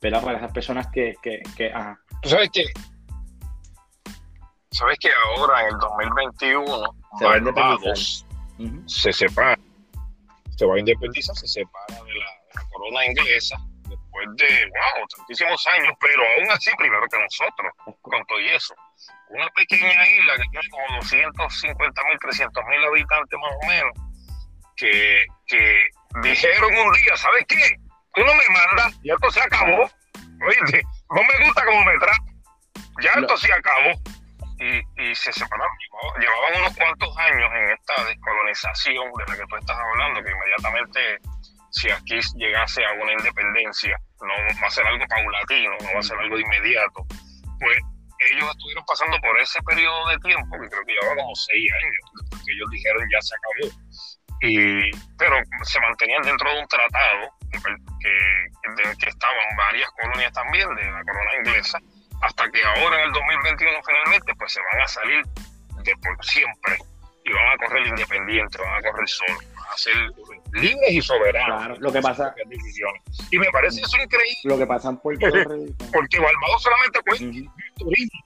¿verdad? 0.00 0.22
Para 0.22 0.38
esas 0.38 0.52
personas 0.52 0.86
que, 0.88 1.14
que, 1.22 1.40
que 1.56 1.72
ajá. 1.72 2.00
¿Tú 2.22 2.28
sabes 2.28 2.50
que 2.50 2.64
¿Sabes 4.72 4.98
que 5.00 5.10
ahora 5.36 5.62
en 5.62 5.66
el 5.74 5.78
2021 5.78 6.96
se 7.18 7.24
va 7.24 7.34
a 7.34 7.38
independizar? 7.38 8.26
se 8.86 9.12
separa, 9.12 9.58
se 10.56 10.66
va 10.66 10.74
a 10.74 10.78
independizar, 10.78 11.34
se 11.34 11.48
separa 11.48 12.02
de 12.04 12.14
la 12.14 12.62
corona 12.70 13.04
inglesa 13.06 13.56
después 13.88 14.28
de, 14.36 14.46
wow, 14.66 15.06
tantísimos 15.16 15.66
años, 15.66 15.92
pero 16.00 16.22
aún 16.22 16.50
así 16.52 16.70
primero 16.76 17.02
que 17.10 17.18
nosotros, 17.18 17.72
con 18.00 18.24
todo 18.26 18.40
y 18.40 18.48
eso. 18.48 18.74
Una 19.30 19.48
pequeña 19.50 20.08
isla 20.08 20.36
que 20.36 20.48
tiene 20.50 20.68
como 20.70 20.96
250 20.96 22.02
mil, 22.04 22.18
300 22.18 22.64
mil 22.66 22.84
habitantes 22.84 23.38
más 23.38 23.52
o 23.62 23.68
menos, 23.68 23.92
que, 24.76 25.26
que 25.46 25.88
dijeron 26.22 26.74
un 26.74 26.92
día, 26.94 27.16
¿sabes 27.16 27.44
qué? 27.48 27.76
Tú 28.14 28.22
no 28.22 28.34
me 28.34 28.44
mandas, 28.48 28.98
ya 29.04 29.14
esto 29.14 29.30
se 29.30 29.40
acabó. 29.40 29.82
Oye, 30.46 30.82
no 31.10 31.22
me 31.22 31.46
gusta 31.46 31.64
cómo 31.64 31.84
me 31.84 31.98
trata. 31.98 32.18
Ya 33.02 33.10
esto 33.20 33.36
se 33.36 33.52
acabó. 33.52 33.90
Y, 34.58 34.78
y, 35.02 35.14
se 35.14 35.32
separaron. 35.32 35.74
Llevaban 36.18 36.60
unos 36.60 36.76
cuantos 36.76 37.16
años 37.16 37.50
en 37.54 37.70
esta 37.70 38.04
descolonización 38.04 39.10
de 39.12 39.24
la 39.26 39.36
que 39.38 39.46
tú 39.46 39.56
estás 39.56 39.78
hablando, 39.78 40.22
que 40.22 40.30
inmediatamente 40.30 41.18
si 41.70 41.90
aquí 41.90 42.18
llegase 42.36 42.84
a 42.84 42.92
una 42.92 43.12
independencia, 43.12 43.96
no 44.20 44.34
va 44.60 44.66
a 44.66 44.70
ser 44.70 44.86
algo 44.86 45.04
paulatino, 45.06 45.70
no 45.80 45.94
va 45.94 46.00
a 46.00 46.02
ser 46.02 46.18
algo 46.18 46.38
inmediato, 46.38 47.06
pues 47.58 47.78
ellos 48.20 48.50
estuvieron 48.50 48.84
pasando 48.84 49.16
por 49.20 49.38
ese 49.40 49.60
periodo 49.62 50.08
de 50.08 50.18
tiempo, 50.18 50.60
que 50.60 50.68
creo 50.68 50.84
que 50.84 50.92
llevaba 50.92 51.16
como 51.22 51.34
seis 51.34 51.70
años, 51.82 52.42
que 52.44 52.52
ellos 52.52 52.68
dijeron 52.70 53.08
ya 53.10 53.20
se 53.22 53.34
acabó. 53.34 53.74
Y, 54.42 54.90
pero 55.18 55.36
se 55.64 55.80
mantenían 55.80 56.22
dentro 56.22 56.50
de 56.50 56.60
un 56.60 56.68
tratado 56.68 57.28
que, 57.50 57.58
que 58.98 59.08
estaban 59.08 59.56
varias 59.56 59.90
colonias 59.90 60.32
también 60.32 60.74
de 60.74 60.84
la 60.84 61.04
corona 61.04 61.36
inglesa, 61.38 61.78
hasta 62.22 62.50
que 62.50 62.62
ahora 62.64 63.00
en 63.00 63.06
el 63.08 63.12
2021 63.12 63.82
finalmente 63.84 64.34
pues 64.38 64.52
se 64.52 64.60
van 64.72 64.80
a 64.82 64.88
salir 64.88 65.24
de 65.84 65.96
por 65.96 66.24
siempre 66.24 66.78
y 67.24 67.32
van 67.32 67.48
a 67.48 67.56
correr 67.58 67.86
independiente, 67.86 68.58
van 68.58 68.78
a 68.78 68.90
correr 68.90 69.08
solo 69.08 69.38
a 69.70 69.76
ser 69.76 69.94
libres 70.52 70.90
y 70.90 71.02
soberanos. 71.02 71.58
Claro, 71.58 71.76
lo 71.78 71.92
que 71.92 72.00
pasa. 72.00 72.34
Y 73.30 73.38
me 73.38 73.50
parece 73.50 73.82
eso 73.82 73.96
increíble. 74.02 74.40
Lo 74.44 74.58
que 74.58 74.66
pasa 74.66 74.88
en 74.88 74.96
Puerto 74.98 75.26
Rico. 75.30 75.74
Porque 75.92 76.18
Barbados 76.18 76.62
solamente 76.62 77.00
fue 77.06 77.18
turismo. 77.80 78.20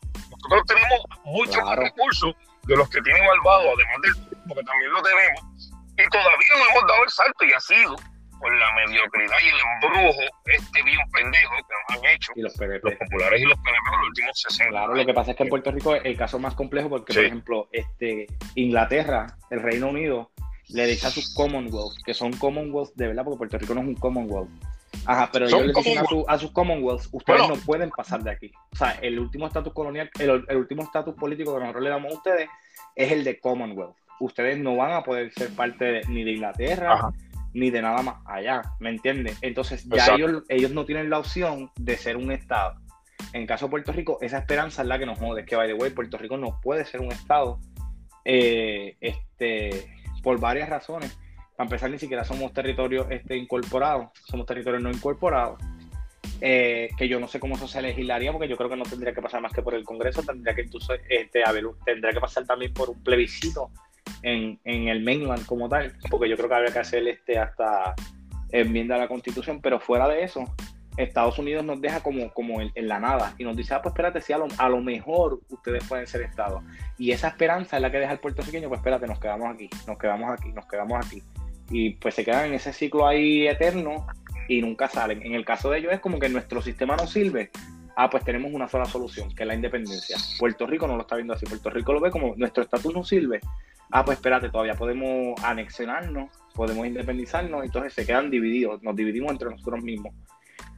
Nosotros 0.49 0.67
tenemos 0.67 1.01
muchos 1.25 1.65
más 1.65 1.79
recursos 1.79 2.35
de 2.67 2.77
los 2.77 2.89
que 2.91 3.01
tiene 3.03 3.21
Barbados, 3.21 3.75
además 3.75 4.03
del 4.03 4.15
turismo, 4.15 4.55
que 4.55 4.63
también 4.63 4.93
lo 4.93 5.03
tenemos. 5.03 5.41
Y 5.97 6.09
todavía 6.11 6.53
no 6.59 6.71
hemos 6.71 6.89
dado 6.89 7.05
el 7.05 7.11
salto 7.11 7.45
y 7.45 7.53
ha 7.53 7.61
sido 7.61 7.97
por 8.41 8.59
la 8.59 8.73
mediocridad 8.75 9.37
y 9.43 9.49
el 9.49 9.55
embrujo 9.55 10.21
este 10.45 10.83
bien 10.83 10.99
pendejo 11.13 11.55
que 11.55 11.95
nos 11.95 11.99
han 11.99 12.15
hecho 12.15 12.33
los, 12.37 12.53
populares 12.53 13.41
y 13.41 13.45
los 13.45 13.59
PNP 13.59 13.89
en 13.89 14.01
los 14.01 14.09
últimos 14.09 14.41
60 14.41 14.71
Claro, 14.71 14.95
lo 14.95 15.07
que 15.07 15.15
pasa 15.15 15.31
es 15.31 15.37
que 15.37 15.43
en 15.45 15.49
Puerto 15.49 15.71
Rico 15.71 15.95
es 15.95 16.05
el 16.05 16.17
caso 16.17 16.39
más 16.39 16.55
complejo 16.55 16.89
porque, 16.91 17.15
por 17.15 17.25
ejemplo, 17.25 17.69
este 17.73 18.27
Inglaterra, 18.57 19.39
el 19.51 19.63
Reino 19.63 19.89
Unido, 19.89 20.31
le 20.69 20.87
dice 20.87 21.07
a 21.07 21.11
sus 21.11 21.33
Commonwealth, 21.35 22.03
que 22.05 22.15
son 22.15 22.33
Commonwealth 22.33 22.95
de 22.95 23.09
verdad, 23.09 23.25
porque 23.25 23.39
Puerto 23.39 23.59
Rico 23.59 23.75
no 23.75 23.83
es 23.83 23.87
un 23.87 23.95
Commonwealth. 23.95 24.51
Ajá, 25.07 25.29
pero 25.33 25.47
ellos 25.47 25.67
le 25.67 25.73
dicen 25.73 25.99
a, 25.99 26.05
su, 26.05 26.25
a, 26.27 26.39
sus 26.39 26.51
Commonwealth, 26.53 27.07
ustedes 27.13 27.49
no 27.49 27.57
pueden 27.57 27.91
pasar 27.91 28.23
de 28.23 28.31
aquí. 28.31 28.53
O 28.73 28.77
sea, 28.77 28.93
el 29.03 29.19
último 29.19 29.47
estatus 29.47 29.73
colonial, 29.73 30.11
el, 30.19 30.45
el 30.49 30.57
último 30.57 30.83
estatus 30.83 31.15
político 31.15 31.55
que 31.55 31.61
nosotros 31.61 31.85
le 31.85 31.91
damos 31.91 32.13
a 32.13 32.17
ustedes 32.17 32.49
es 32.95 33.13
el 33.13 33.25
de 33.25 33.39
Commonwealth. 33.39 33.97
Ustedes 34.21 34.59
no 34.59 34.77
van 34.77 34.93
a 34.93 35.03
poder 35.03 35.33
ser 35.33 35.51
parte 35.55 36.03
ni 36.09 36.25
de 36.25 36.33
Inglaterra, 36.33 37.11
ni 37.53 37.71
de 37.71 37.83
nada 37.83 38.03
más 38.03 38.17
allá, 38.27 38.63
¿me 38.81 38.91
entiendes? 38.91 39.39
Entonces 39.43 39.85
ya 39.89 40.15
ellos, 40.15 40.43
ellos 40.49 40.71
no 40.73 40.85
tienen 40.85 41.11
la 41.11 41.19
opción 41.19 41.71
de 41.77 41.97
ser 41.97 42.17
un 42.17 42.33
Estado. 42.33 42.81
En 43.33 43.47
caso 43.47 43.67
de 43.67 43.71
Puerto 43.71 43.93
Rico, 43.93 44.19
esa 44.21 44.39
esperanza 44.39 44.83
es 44.83 44.89
la 44.89 44.99
que 44.99 45.07
nos 45.07 45.19
jode, 45.19 45.45
que 45.45 45.57
by 45.57 45.69
the 45.69 45.75
way, 45.75 45.91
Puerto 45.91 46.19
Rico 46.19 46.37
no 46.37 46.61
puede 46.61 46.85
ser 46.85 47.01
un 47.01 47.13
Estado 47.13 47.59
eh, 48.25 48.97
este, 49.01 49.93
por 50.23 50.39
varias 50.39 50.69
razones. 50.69 51.17
Para 51.57 51.67
empezar, 51.67 51.91
ni 51.91 51.99
siquiera 51.99 52.25
somos 52.25 52.53
territorios 52.53 53.07
este, 53.11 53.37
incorporados, 53.37 54.09
somos 54.27 54.47
territorios 54.47 54.83
no 54.83 54.91
incorporados. 54.91 55.61
Eh, 56.41 56.89
que 56.99 57.09
yo 57.09 57.21
no 57.21 57.29
sé 57.29 57.39
cómo 57.39 57.55
eso 57.55 57.69
se 57.69 57.81
legislaría, 57.81 58.33
porque 58.33 58.49
yo 58.49 58.57
creo 58.57 58.69
que 58.69 58.77
no 58.77 58.85
tendría 58.85 59.15
que 59.15 59.23
pasar 59.23 59.41
más 59.41 59.53
que 59.53 59.63
por 59.63 59.75
el 59.75 59.85
Congreso, 59.85 60.23
tendría 60.23 60.55
que 60.55 60.63
entonces, 60.63 61.01
este, 61.09 61.45
a 61.45 61.53
ver, 61.53 61.65
tendría 61.85 62.13
que 62.13 62.21
pasar 62.21 62.45
también 62.45 62.73
por 62.73 62.91
un 62.91 63.03
plebiscito 63.03 63.71
en, 64.23 64.59
el 64.65 65.03
mainland 65.03 65.47
como 65.47 65.69
tal, 65.69 65.93
porque 66.11 66.29
yo 66.29 66.37
creo 66.37 66.49
que 66.49 66.55
habría 66.55 66.73
que 66.73 66.79
hacer 66.81 67.07
este 67.07 67.39
hasta 67.39 67.95
enmienda 68.51 68.97
a 68.97 68.99
la 68.99 69.09
constitución, 69.09 69.61
pero 69.61 69.81
fuera 69.81 70.09
de 70.09 70.23
eso, 70.23 70.45
Estados 70.97 71.39
Unidos 71.39 71.65
nos 71.65 71.81
deja 71.81 72.01
como, 72.03 72.33
como 72.33 72.61
en, 72.61 72.73
la 72.89 73.01
nada 73.01 73.35
y 73.39 73.45
nos 73.45 73.57
dice, 73.57 73.75
ah, 73.75 73.83
pues 73.83 73.93
espérate, 73.93 74.21
si 74.21 74.33
a 74.33 74.39
lo, 74.39 74.47
a 74.59 74.69
lo, 74.69 74.81
mejor 74.81 75.41
ustedes 75.49 75.85
pueden 75.85 76.07
ser 76.07 76.23
Estado. 76.23 76.63
Y 76.99 77.11
esa 77.11 77.29
esperanza 77.29 77.77
es 77.77 77.83
la 77.83 77.91
que 77.91 77.99
deja 77.99 78.13
el 78.13 78.21
puertorriqueño, 78.21 78.69
pues 78.69 78.79
espérate, 78.79 79.07
nos 79.07 79.19
quedamos 79.19 79.53
aquí, 79.53 79.69
nos 79.87 79.99
quedamos 79.99 80.31
aquí, 80.31 80.53
nos 80.53 80.67
quedamos 80.67 81.05
aquí. 81.05 81.23
Y 81.71 81.91
pues 81.91 82.15
se 82.15 82.25
quedan 82.25 82.47
en 82.47 82.55
ese 82.55 82.73
ciclo 82.73 83.07
ahí 83.07 83.47
eterno 83.47 84.07
y 84.49 84.61
nunca 84.61 84.89
salen. 84.89 85.23
En 85.23 85.35
el 85.35 85.45
caso 85.45 85.71
de 85.71 85.79
ellos 85.79 85.93
es 85.93 86.01
como 86.01 86.19
que 86.19 86.29
nuestro 86.29 86.61
sistema 86.63 86.97
no 86.97 87.07
sirve. 87.07 87.51
Ah, 87.97 88.11
pues 88.11 88.25
tenemos 88.25 88.53
una 88.53 88.69
sola 88.69 88.85
solución, 88.87 89.35
que 89.35 89.45
es 89.45 89.47
la 89.47 89.55
independencia. 89.55 90.17
Puerto 90.39 90.67
Rico 90.67 90.87
no 90.87 90.97
lo 90.97 91.03
está 91.03 91.17
viendo 91.17 91.35
así. 91.35 91.47
Puerto 91.47 91.71
Rico 91.71 91.93
lo 91.93 92.01
ve 92.01 92.11
como 92.11 92.35
nuestro 92.37 92.65
estatus 92.65 92.93
no 92.93 93.05
sirve. 93.05 93.41
Ah, 93.91 94.05
pues 94.05 94.19
espérate, 94.19 94.49
todavía 94.49 94.75
podemos 94.75 95.43
anexionarnos, 95.45 96.31
podemos 96.55 96.87
independizarnos, 96.87 97.65
entonces 97.65 97.93
se 97.93 98.05
quedan 98.05 98.31
divididos, 98.31 98.83
nos 98.83 98.97
dividimos 98.97 99.31
entre 99.31 99.51
nosotros 99.51 99.85
mismos. 99.85 100.13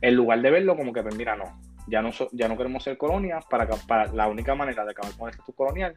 En 0.02 0.14
lugar 0.14 0.42
de 0.42 0.50
verlo 0.50 0.76
como 0.76 0.92
que, 0.92 1.02
pues 1.02 1.14
mira, 1.14 1.34
no, 1.36 1.58
ya 1.86 2.02
no, 2.02 2.10
ya 2.32 2.48
no 2.48 2.56
queremos 2.58 2.82
ser 2.82 2.98
colonias, 2.98 3.44
para, 3.46 3.66
para 3.68 4.12
la 4.12 4.28
única 4.28 4.54
manera 4.54 4.84
de 4.84 4.90
acabar 4.90 5.12
con 5.16 5.28
el 5.28 5.32
estatus 5.32 5.54
colonial 5.54 5.96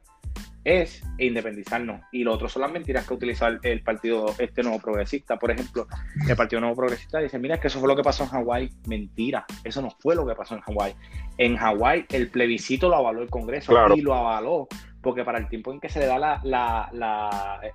es 0.64 1.03
independizarnos. 1.18 2.02
Y 2.11 2.23
lo 2.23 2.34
otro 2.34 2.49
son 2.49 2.64
las 2.64 2.72
mentiras 2.72 3.07
que 3.07 3.14
utiliza 3.14 3.48
el, 3.61 3.81
partido 3.81 4.34
este 4.38 4.64
nuevo 4.64 4.80
progresista. 4.80 5.38
Por 5.38 5.52
ejemplo, 5.52 5.88
el 6.27 6.36
partido 6.36 6.60
nuevo 6.61 6.76
progresista 6.76 7.19
dice, 7.19 7.40
mira, 7.40 7.56
es 7.56 7.61
que 7.61 7.68
eso 7.68 7.80
fue 7.80 7.88
lo 7.88 7.95
que 7.95 8.03
pasó 8.03 8.23
en 8.23 8.30
Hawái. 8.30 8.69
Mentira, 8.88 9.45
eso 9.64 9.81
no 9.81 9.90
fue 9.99 10.15
lo 10.15 10.26
que 10.26 10.36
pasó 10.36 10.56
en 10.56 10.61
Hawái. 10.61 10.95
En 11.38 11.57
Hawái 11.57 12.06
el 12.10 12.30
plebiscito 12.30 12.90
lo 12.90 12.95
avaló 12.95 13.22
el 13.22 13.30
Congreso 13.30 13.73
y 13.95 14.02
lo 14.02 14.14
avaló 14.14 14.68
porque 15.02 15.23
para 15.23 15.38
el 15.38 15.48
tiempo 15.48 15.72
en 15.72 15.80
que 15.80 15.90
se 15.90 15.99
le 15.99 16.06
da 16.06 16.19
la, 16.19 16.41
la, 16.44 16.90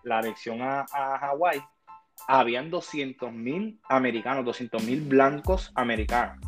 la, 0.03 0.21
elección 0.21 0.61
a, 0.61 0.85
a 0.93 1.19
Hawái, 1.19 1.63
habían 2.29 2.71
200.000 2.71 3.81
americanos, 3.89 4.45
200.000 4.45 5.09
blancos 5.09 5.73
americanos, 5.75 6.39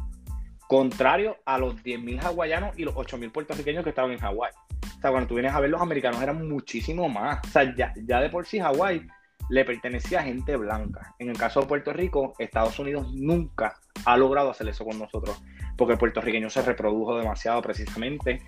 contrario 0.69 1.39
a 1.45 1.59
los 1.59 1.77
10.000 1.77 2.23
hawaianos 2.25 2.79
y 2.79 2.85
los 2.85 2.95
8.000 2.95 3.33
puertorriqueños 3.33 3.85
que 3.85 3.91
estaban 3.91 4.13
en 4.13 4.19
Hawái. 4.19 4.53
O 4.97 5.01
sea, 5.01 5.11
cuando 5.11 5.29
tú 5.29 5.35
vienes 5.35 5.53
a 5.53 5.61
ver, 5.61 5.71
los 5.71 5.81
americanos 5.81 6.23
eran 6.23 6.49
muchísimo 6.49 7.09
más. 7.09 7.41
O 7.47 7.51
sea, 7.51 7.75
ya, 7.75 7.93
ya 7.97 8.21
de 8.21 8.31
por 8.31 8.47
sí 8.47 8.59
Hawái 8.59 9.07
le 9.49 9.65
pertenecía 9.65 10.21
a 10.21 10.25
gente 10.25 10.57
blanca. 10.57 11.15
En 11.19 11.29
el 11.29 11.39
caso 11.39 11.61
de 11.61 11.67
Puerto 11.67 11.93
Rico, 11.93 12.35
Estados 12.39 12.79
Unidos 12.79 13.13
nunca 13.15 13.77
ha 14.05 14.17
logrado 14.17 14.51
hacer 14.51 14.69
eso 14.69 14.85
con 14.85 14.99
nosotros, 14.99 15.43
porque 15.77 15.93
el 15.93 15.99
puertorriqueño 15.99 16.51
se 16.51 16.63
reprodujo 16.63 17.17
demasiado 17.17 17.63
precisamente, 17.63 18.43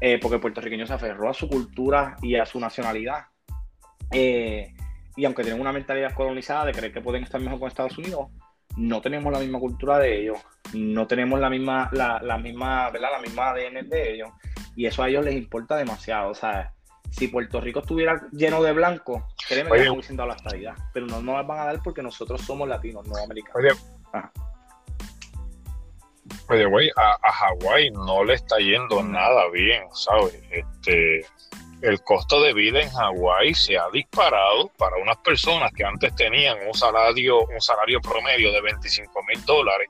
eh, 0.00 0.18
porque 0.20 0.36
el 0.36 0.40
puertorriqueño 0.40 0.86
se 0.86 0.94
aferró 0.94 1.28
a 1.28 1.34
su 1.34 1.48
cultura 1.48 2.16
y 2.22 2.36
a 2.36 2.46
su 2.46 2.58
nacionalidad. 2.58 3.26
Eh, 4.10 4.74
y 5.16 5.24
aunque 5.24 5.42
tienen 5.42 5.60
una 5.60 5.72
mentalidad 5.72 6.14
colonizada 6.14 6.64
de 6.64 6.72
creer 6.72 6.92
que 6.92 7.00
pueden 7.00 7.22
estar 7.22 7.40
mejor 7.40 7.60
con 7.60 7.68
Estados 7.68 7.98
Unidos, 7.98 8.28
no 8.80 9.02
tenemos 9.02 9.30
la 9.32 9.38
misma 9.38 9.58
cultura 9.58 9.98
de 9.98 10.22
ellos, 10.22 10.38
no 10.72 11.06
tenemos 11.06 11.38
la 11.38 11.50
misma, 11.50 11.90
la, 11.92 12.20
la 12.22 12.38
misma, 12.38 12.90
¿verdad? 12.90 13.10
La 13.12 13.20
misma 13.20 13.50
ADN 13.50 13.88
de 13.88 14.14
ellos 14.14 14.30
y 14.74 14.86
eso 14.86 15.02
a 15.02 15.08
ellos 15.08 15.24
les 15.24 15.34
importa 15.34 15.76
demasiado. 15.76 16.30
O 16.30 16.34
sea, 16.34 16.72
si 17.10 17.28
Puerto 17.28 17.60
Rico 17.60 17.80
estuviera 17.80 18.26
lleno 18.32 18.62
de 18.62 18.72
blancos, 18.72 19.22
créeme 19.46 19.70
que 19.70 19.90
hubiesen 19.90 20.16
dado 20.16 20.30
la 20.30 20.36
estadidad, 20.36 20.74
pero 20.94 21.06
no 21.06 21.20
nos 21.20 21.46
van 21.46 21.58
a 21.58 21.64
dar 21.66 21.82
porque 21.82 22.02
nosotros 22.02 22.40
somos 22.40 22.66
latinos, 22.68 23.06
no 23.06 23.16
americanos. 23.16 23.56
Oye, 23.56 23.70
Oye, 26.48 26.64
güey, 26.64 26.90
a, 26.96 27.16
a 27.22 27.32
Hawái 27.32 27.90
no 27.90 28.24
le 28.24 28.34
está 28.34 28.56
yendo 28.58 29.02
nada 29.02 29.50
bien, 29.50 29.84
¿sabes? 29.92 30.40
Este, 30.50 31.26
el 31.82 32.02
costo 32.02 32.40
de 32.42 32.52
vida 32.52 32.80
en 32.82 32.90
Hawái 32.90 33.54
se 33.54 33.78
ha 33.78 33.88
disparado 33.90 34.68
para 34.76 34.96
unas 34.96 35.16
personas 35.18 35.72
que 35.72 35.84
antes 35.84 36.14
tenían 36.14 36.58
un 36.66 36.74
salario, 36.74 37.40
un 37.46 37.60
salario 37.60 38.00
promedio 38.00 38.52
de 38.52 38.60
25 38.60 39.22
mil 39.24 39.44
dólares 39.44 39.88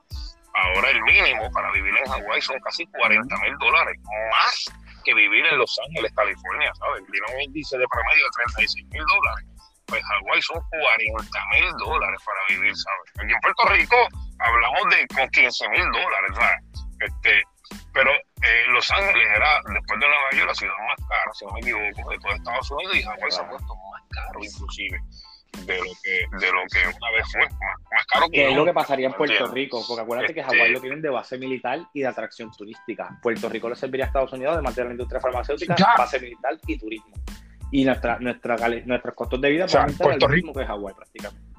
Ahora 0.53 0.91
el 0.91 1.03
mínimo 1.03 1.51
para 1.53 1.71
vivir 1.73 1.95
en 1.97 2.11
Hawái 2.11 2.41
son 2.43 2.59
casi 2.61 2.85
40 2.87 3.37
mil 3.39 3.57
dólares, 3.59 3.97
más 4.31 4.65
que 5.05 5.15
vivir 5.15 5.47
en 5.47 5.59
Los 5.59 5.79
Ángeles, 5.87 6.13
California, 6.15 6.73
¿sabes? 6.75 7.05
Tiene 7.11 7.27
un 7.35 7.41
índice 7.43 7.79
de 7.79 7.87
promedio 7.87 8.25
de 8.25 8.31
36 8.57 8.87
mil 8.91 9.03
dólares. 9.15 9.47
Pues 9.87 10.03
Hawái 10.05 10.43
son 10.43 10.61
40 10.71 11.39
mil 11.53 11.71
dólares 11.79 12.21
para 12.25 12.41
vivir, 12.49 12.77
¿sabes? 12.77 13.11
Aquí 13.19 13.33
en 13.33 13.41
Puerto 13.41 13.65
Rico 13.69 13.97
hablamos 14.39 14.83
de 14.91 15.07
con 15.15 15.29
15 15.31 15.69
mil 15.69 15.85
dólares, 15.93 16.31
¿sabes? 16.35 16.61
Este, 17.01 17.43
pero 17.93 18.11
eh, 18.13 18.65
Los 18.73 18.91
Ángeles 18.91 19.27
era, 19.37 19.61
después 19.73 20.01
de 20.01 20.07
Nueva 20.07 20.31
York, 20.33 20.47
la 20.47 20.55
ciudad 20.55 20.75
más 20.89 21.09
cara, 21.09 21.33
si 21.35 21.45
no 21.45 21.53
me 21.53 21.61
equivoco, 21.61 22.11
de 22.11 22.19
todo 22.19 22.33
Estados 22.33 22.71
Unidos, 22.71 22.97
y 22.97 23.03
Hawái 23.03 23.31
se 23.31 23.41
ha 23.41 23.49
puesto 23.49 23.75
más 23.75 24.03
caro 24.11 24.41
inclusive 24.43 25.01
de 25.67 25.77
lo 25.77 25.85
que 26.03 26.39
de 26.39 26.53
lo 26.53 26.61
que 26.71 26.79
una 26.97 27.11
vez 27.11 27.27
fue 27.33 27.41
más, 27.41 28.07
caro 28.07 28.29
que 28.31 28.49
es 28.49 28.57
lo 28.57 28.65
que 28.65 28.73
pasaría 28.73 29.09
en 29.09 29.13
Puerto 29.15 29.47
Rico 29.49 29.85
porque 29.87 30.03
acuérdate 30.03 30.33
que 30.33 30.43
Hawái 30.43 30.61
este 30.61 30.73
lo 30.73 30.81
tienen 30.81 31.03
de 31.03 31.11
base 31.11 31.39
militar 31.39 31.81
y 31.93 32.01
de 32.01 32.07
atracción 32.07 32.51
turística. 32.53 33.19
Puerto 33.21 33.49
Rico 33.49 33.69
le 33.69 33.75
serviría 33.75 34.07
a 34.07 34.09
Estados 34.09 34.33
Unidos 34.33 34.57
de 34.57 34.63
mantener 34.63 34.87
la 34.87 34.93
industria 34.93 35.21
farmacéutica 35.21 35.75
base 35.99 36.21
militar 36.21 36.59
y 36.67 36.79
turismo. 36.79 37.15
Y 37.73 37.85
nuestra, 37.85 38.19
nuestra 38.19 38.57
nuestros 38.87 39.15
costos 39.15 39.41
de 39.41 39.51
vida 39.51 39.69
son 39.69 39.93
Puerto 39.97 40.27
el 40.27 40.33
mismo 40.33 40.53
que 40.53 40.65
Hawái 40.65 40.95
prácticamente. 40.95 41.51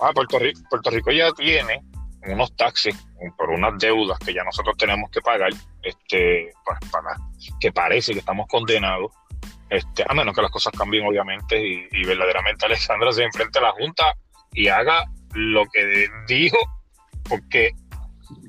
Ah, 0.00 0.12
Puerto 0.14 0.38
Rico 0.38 0.60
Puerto 0.70 0.90
Rico 0.90 1.10
ya 1.10 1.30
tiene 1.32 1.82
unos 2.26 2.54
taxis 2.56 2.96
por 3.36 3.50
unas 3.50 3.78
deudas 3.78 4.18
que 4.18 4.34
ya 4.34 4.44
nosotros 4.44 4.76
tenemos 4.76 5.10
que 5.10 5.20
pagar 5.20 5.50
este 5.82 6.52
pues, 6.64 6.78
para 6.90 7.16
que 7.60 7.72
parece 7.72 8.12
que 8.12 8.18
estamos 8.18 8.46
condenados 8.48 9.10
este, 9.70 10.04
a 10.06 10.12
menos 10.14 10.34
que 10.34 10.42
las 10.42 10.50
cosas 10.50 10.72
cambien, 10.76 11.06
obviamente, 11.06 11.56
y, 11.92 12.04
verdaderamente 12.04 12.66
Alexandra 12.66 13.12
se 13.12 13.22
enfrente 13.22 13.60
a 13.60 13.62
la 13.62 13.72
Junta 13.72 14.16
y 14.52 14.66
haga 14.66 15.04
lo 15.32 15.64
que 15.66 16.08
dijo, 16.26 16.58
porque, 17.28 17.70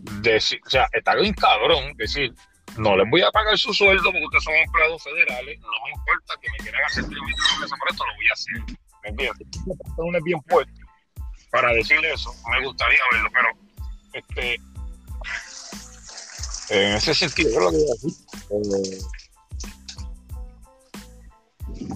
o 0.02 0.70
sea, 0.70 0.88
está 0.92 1.14
bien 1.16 1.34
cabrón 1.36 1.94
decir, 1.96 2.34
no 2.78 2.98
les 2.98 3.08
voy 3.08 3.22
a 3.22 3.30
pagar 3.30 3.56
su 3.56 3.72
sueldo 3.72 4.04
porque 4.06 4.26
ustedes 4.26 4.44
son 4.44 4.56
empleados 4.56 5.04
federales, 5.04 5.60
no 5.60 5.68
me 5.86 5.92
importa 5.92 6.34
que 6.42 6.50
me 6.50 6.58
quieran 6.58 6.84
hacer 6.86 7.04
por 7.04 7.92
esto, 7.92 8.06
lo 8.06 8.16
voy 8.16 8.28
a 8.28 8.34
hacer. 8.34 8.78
¿Me 9.04 9.10
entiendes? 9.10 9.48
Bien 10.24 10.40
puesto 10.42 10.81
para 11.52 11.74
decirle 11.74 12.14
eso, 12.14 12.34
me 12.50 12.66
gustaría 12.66 13.00
verlo, 13.12 13.30
pero 13.34 13.50
este 14.14 14.60
en 16.72 16.94
ese 16.96 17.14
sentido, 17.14 17.60
lo 17.60 17.70
que 17.70 17.78
voy 17.78 17.86
a 17.86 17.94
decir. 17.94 18.14
Eh, 18.50 19.00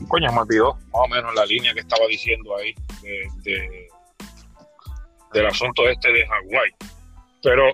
coño, 0.10 0.32
me 0.34 0.41
olvidó 0.41 0.73
más 0.73 1.02
o 1.06 1.07
menos 1.07 1.34
la 1.34 1.45
línea 1.45 1.73
que 1.73 1.80
estaba 1.80 2.06
diciendo 2.07 2.57
ahí 2.57 2.76
de, 3.44 3.88
del 5.32 5.45
asunto 5.45 5.88
este 5.88 6.11
de 6.11 6.27
Hawái. 6.27 6.76
Pero, 7.41 7.69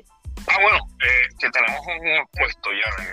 ah, 0.47 0.57
bueno, 0.61 0.77
eh, 1.03 1.27
que 1.39 1.49
tenemos 1.49 1.81
un 1.87 2.07
impuesto 2.07 2.69
ya 2.71 3.03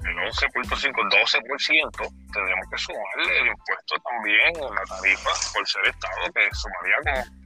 del 0.00 0.16
11.5, 0.16 0.94
12%, 0.94 1.90
tendremos 2.32 2.66
que 2.70 2.78
sumarle 2.78 3.38
el 3.40 3.46
impuesto 3.48 3.96
también 4.00 4.56
en 4.56 4.74
la 4.74 4.84
tarifa 4.88 5.30
por 5.52 5.68
ser 5.68 5.86
Estado, 5.88 6.32
que 6.34 6.48
sumaría 6.54 6.96
como, 7.04 7.45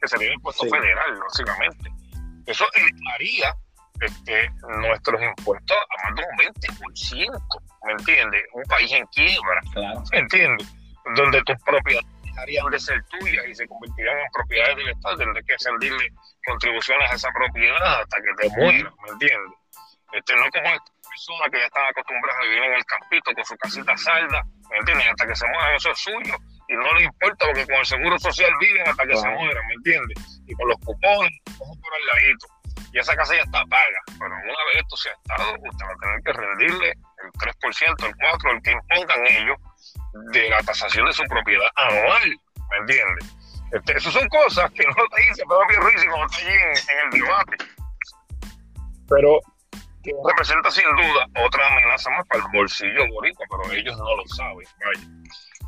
que 0.00 0.08
sería 0.08 0.28
el 0.28 0.34
impuesto 0.34 0.66
federal, 0.66 1.18
básicamente. 1.20 1.90
Eso 2.46 2.64
haría 3.14 3.54
este, 4.00 4.50
nuestros 4.80 5.20
impuestos 5.22 5.76
a 5.76 6.10
más 6.10 6.16
de 6.16 6.22
un 6.22 6.54
20%, 6.54 7.62
¿me 7.84 7.92
entiendes? 7.92 8.42
Un 8.52 8.62
país 8.64 8.92
en 8.92 9.06
quiebra, 9.06 9.60
¿me 10.12 10.18
entiendes? 10.18 10.68
Donde 11.14 11.42
tus 11.42 11.56
propiedades 11.62 12.06
dejarían 12.22 12.70
de 12.70 12.78
ser 12.78 13.02
tuyas 13.04 13.46
y 13.48 13.54
se 13.54 13.66
convertirían 13.66 14.18
en 14.18 14.30
propiedades 14.32 14.76
del 14.76 14.88
Estado, 14.88 15.16
tendrás 15.16 15.44
que 15.46 15.56
rendirle 15.64 16.12
contribuciones 16.44 17.10
a 17.10 17.14
esa 17.14 17.30
propiedad 17.32 18.00
hasta 18.00 18.16
que 18.18 18.48
te 18.48 18.56
mueras, 18.56 18.92
¿me 19.04 19.10
entiendes? 19.12 19.58
Este, 20.12 20.36
no 20.36 20.44
como 20.50 20.66
esta 20.66 20.92
persona 21.08 21.44
que 21.50 21.58
ya 21.58 21.66
están 21.66 21.86
acostumbradas 21.86 22.40
a 22.40 22.44
vivir 22.44 22.62
en 22.62 22.72
el 22.74 22.84
campito 22.84 23.32
con 23.34 23.44
su 23.44 23.56
casita 23.56 23.96
salda, 23.96 24.44
¿me 24.70 24.76
entiendes? 24.78 25.08
Hasta 25.08 25.26
que 25.26 25.34
se 25.34 25.46
mueran, 25.46 25.74
eso 25.74 25.90
es 25.90 25.98
suyo 25.98 26.36
y 26.68 26.74
no 26.74 26.94
le 26.94 27.04
importa 27.04 27.46
porque 27.46 27.66
con 27.66 27.76
el 27.76 27.86
seguro 27.86 28.18
social 28.18 28.50
viven 28.60 28.88
hasta 28.88 29.06
que 29.06 29.16
se 29.16 29.28
mueran, 29.28 29.66
¿me 29.68 29.74
entiendes? 29.74 30.40
Y 30.46 30.54
con 30.54 30.68
los 30.68 30.78
cupones, 30.78 31.32
cojo 31.58 31.74
por 31.80 31.92
el 31.98 32.06
ladito 32.06 32.46
y 32.92 32.98
esa 32.98 33.14
casa 33.14 33.34
ya 33.34 33.42
está 33.42 33.64
paga. 33.66 34.00
Pero 34.18 34.34
una 34.34 34.64
vez 34.72 34.82
esto 34.82 34.96
se 34.96 35.10
ha 35.10 35.12
estado, 35.12 35.52
usted 35.52 35.84
va 35.84 35.92
a 35.92 35.96
tener 36.00 36.22
que 36.24 36.32
rendirle 36.32 36.88
el 36.90 37.32
3%, 37.32 38.06
el 38.06 38.14
4%, 38.14 38.54
el 38.54 38.62
que 38.62 38.70
impongan 38.72 39.26
ellos 39.26 39.56
de 40.32 40.48
la 40.48 40.62
tasación 40.62 41.06
de 41.06 41.12
su 41.12 41.22
propiedad 41.24 41.68
anual. 41.76 42.36
¿Me 42.70 42.76
entiende? 42.78 43.26
Este, 43.72 43.96
esas 43.96 44.12
son 44.12 44.28
cosas 44.28 44.70
que 44.72 44.84
no 44.96 45.08
te 45.14 45.22
dice 45.22 45.42
Pedro 45.46 45.82
Ruiz 45.82 46.04
y 46.04 46.06
no 46.06 46.26
está 46.26 46.38
allí 46.38 46.56
en, 46.56 46.98
el 47.04 47.20
debate. 47.20 47.56
Pero 49.08 49.40
que 50.02 50.12
representa 50.28 50.70
sin 50.70 50.84
duda 50.84 51.26
otra 51.44 51.66
amenaza 51.66 52.10
más 52.10 52.26
para 52.28 52.44
el 52.44 52.50
bolsillo 52.52 53.06
boricua, 53.12 53.44
pero 53.50 53.72
ellos 53.72 53.98
no 53.98 54.16
lo 54.16 54.26
saben. 54.28 54.66
Vaya. 54.84 55.06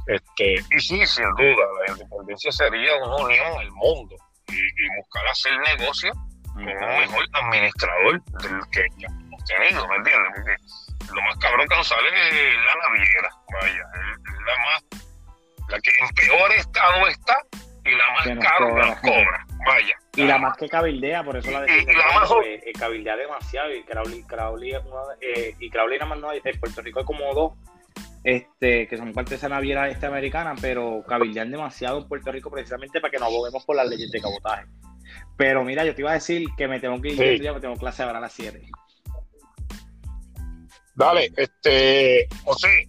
Este, 0.08 0.54
y 0.54 0.80
sí, 0.80 1.06
sin 1.06 1.28
duda, 1.34 1.64
la 1.86 1.92
independencia 1.92 2.50
sería 2.50 2.96
una 2.96 3.16
unión 3.16 3.60
el 3.60 3.70
mundo 3.72 4.16
y, 4.48 4.56
y 4.56 4.96
buscar 4.96 5.26
hacer 5.28 5.52
negocio 5.76 6.12
como 6.54 6.70
un 6.70 7.00
mejor 7.00 7.24
administrador 7.32 8.22
del 8.24 8.60
que 8.72 8.86
ya 8.96 9.06
hemos 9.08 9.44
tenido, 9.44 9.86
¿me 9.86 9.96
entiendes? 9.96 10.32
Porque 10.34 11.14
lo 11.14 11.22
más 11.22 11.36
cabrón 11.36 11.68
que 11.68 11.76
nos 11.76 11.88
sale 11.88 12.08
es 12.08 12.54
la 12.64 12.74
naviera, 12.88 13.30
vaya, 13.60 13.82
es 14.16 14.40
la 14.46 14.56
más, 14.64 14.84
la 15.68 15.80
que 15.80 15.90
en 16.00 16.08
peor 16.08 16.52
estado 16.52 17.06
está 17.08 17.36
y 17.84 17.90
la 17.90 18.10
más 18.10 18.24
cara 18.24 18.66
que 18.66 18.88
nos 18.88 19.00
cobra, 19.00 19.46
vaya. 19.66 19.94
Y 20.16 20.24
la 20.24 20.38
más 20.38 20.56
que 20.56 20.68
cabildea, 20.68 21.22
por 21.22 21.36
eso 21.36 21.50
la 21.50 21.60
de 21.62 21.82
y, 21.82 21.86
la 21.86 22.12
más 22.12 22.30
eh, 22.44 22.62
eh, 22.66 22.72
cabildea 22.72 23.16
demasiado 23.16 23.72
y 23.72 23.84
Crowley, 23.84 24.22
Crowley, 24.24 24.72
eh, 25.20 25.54
y 25.60 25.70
Crowley 25.70 25.98
nada 25.98 26.10
más 26.10 26.18
no 26.18 26.30
hay, 26.30 26.40
en 26.42 26.58
Puerto 26.58 26.80
Rico 26.80 27.00
hay 27.00 27.04
como 27.04 27.32
dos 27.34 27.52
este, 28.24 28.86
que 28.88 28.96
son 28.96 29.12
parte 29.12 29.30
de 29.30 29.36
esa 29.36 29.48
naviera 29.48 29.88
este 29.88 30.06
americana, 30.06 30.54
pero 30.60 31.04
cabildean 31.06 31.50
demasiado 31.50 31.98
en 31.98 32.08
Puerto 32.08 32.32
Rico 32.32 32.50
precisamente 32.50 33.00
para 33.00 33.10
que 33.10 33.18
no 33.18 33.26
aboguemos 33.26 33.64
por 33.64 33.76
las 33.76 33.88
leyes 33.88 34.10
de 34.10 34.20
cabotaje. 34.20 34.66
Pero 35.36 35.64
mira, 35.64 35.84
yo 35.84 35.94
te 35.94 36.02
iba 36.02 36.10
a 36.10 36.14
decir 36.14 36.46
que 36.56 36.68
me 36.68 36.80
tengo 36.80 37.00
que 37.00 37.08
ir, 37.08 37.42
ya 37.42 37.52
me 37.52 37.60
tengo 37.60 37.76
clase 37.76 38.02
ahora 38.02 38.18
a 38.18 38.22
las 38.22 38.32
7. 38.32 38.60
Dale, 40.94 41.32
este, 41.36 42.28
José, 42.44 42.88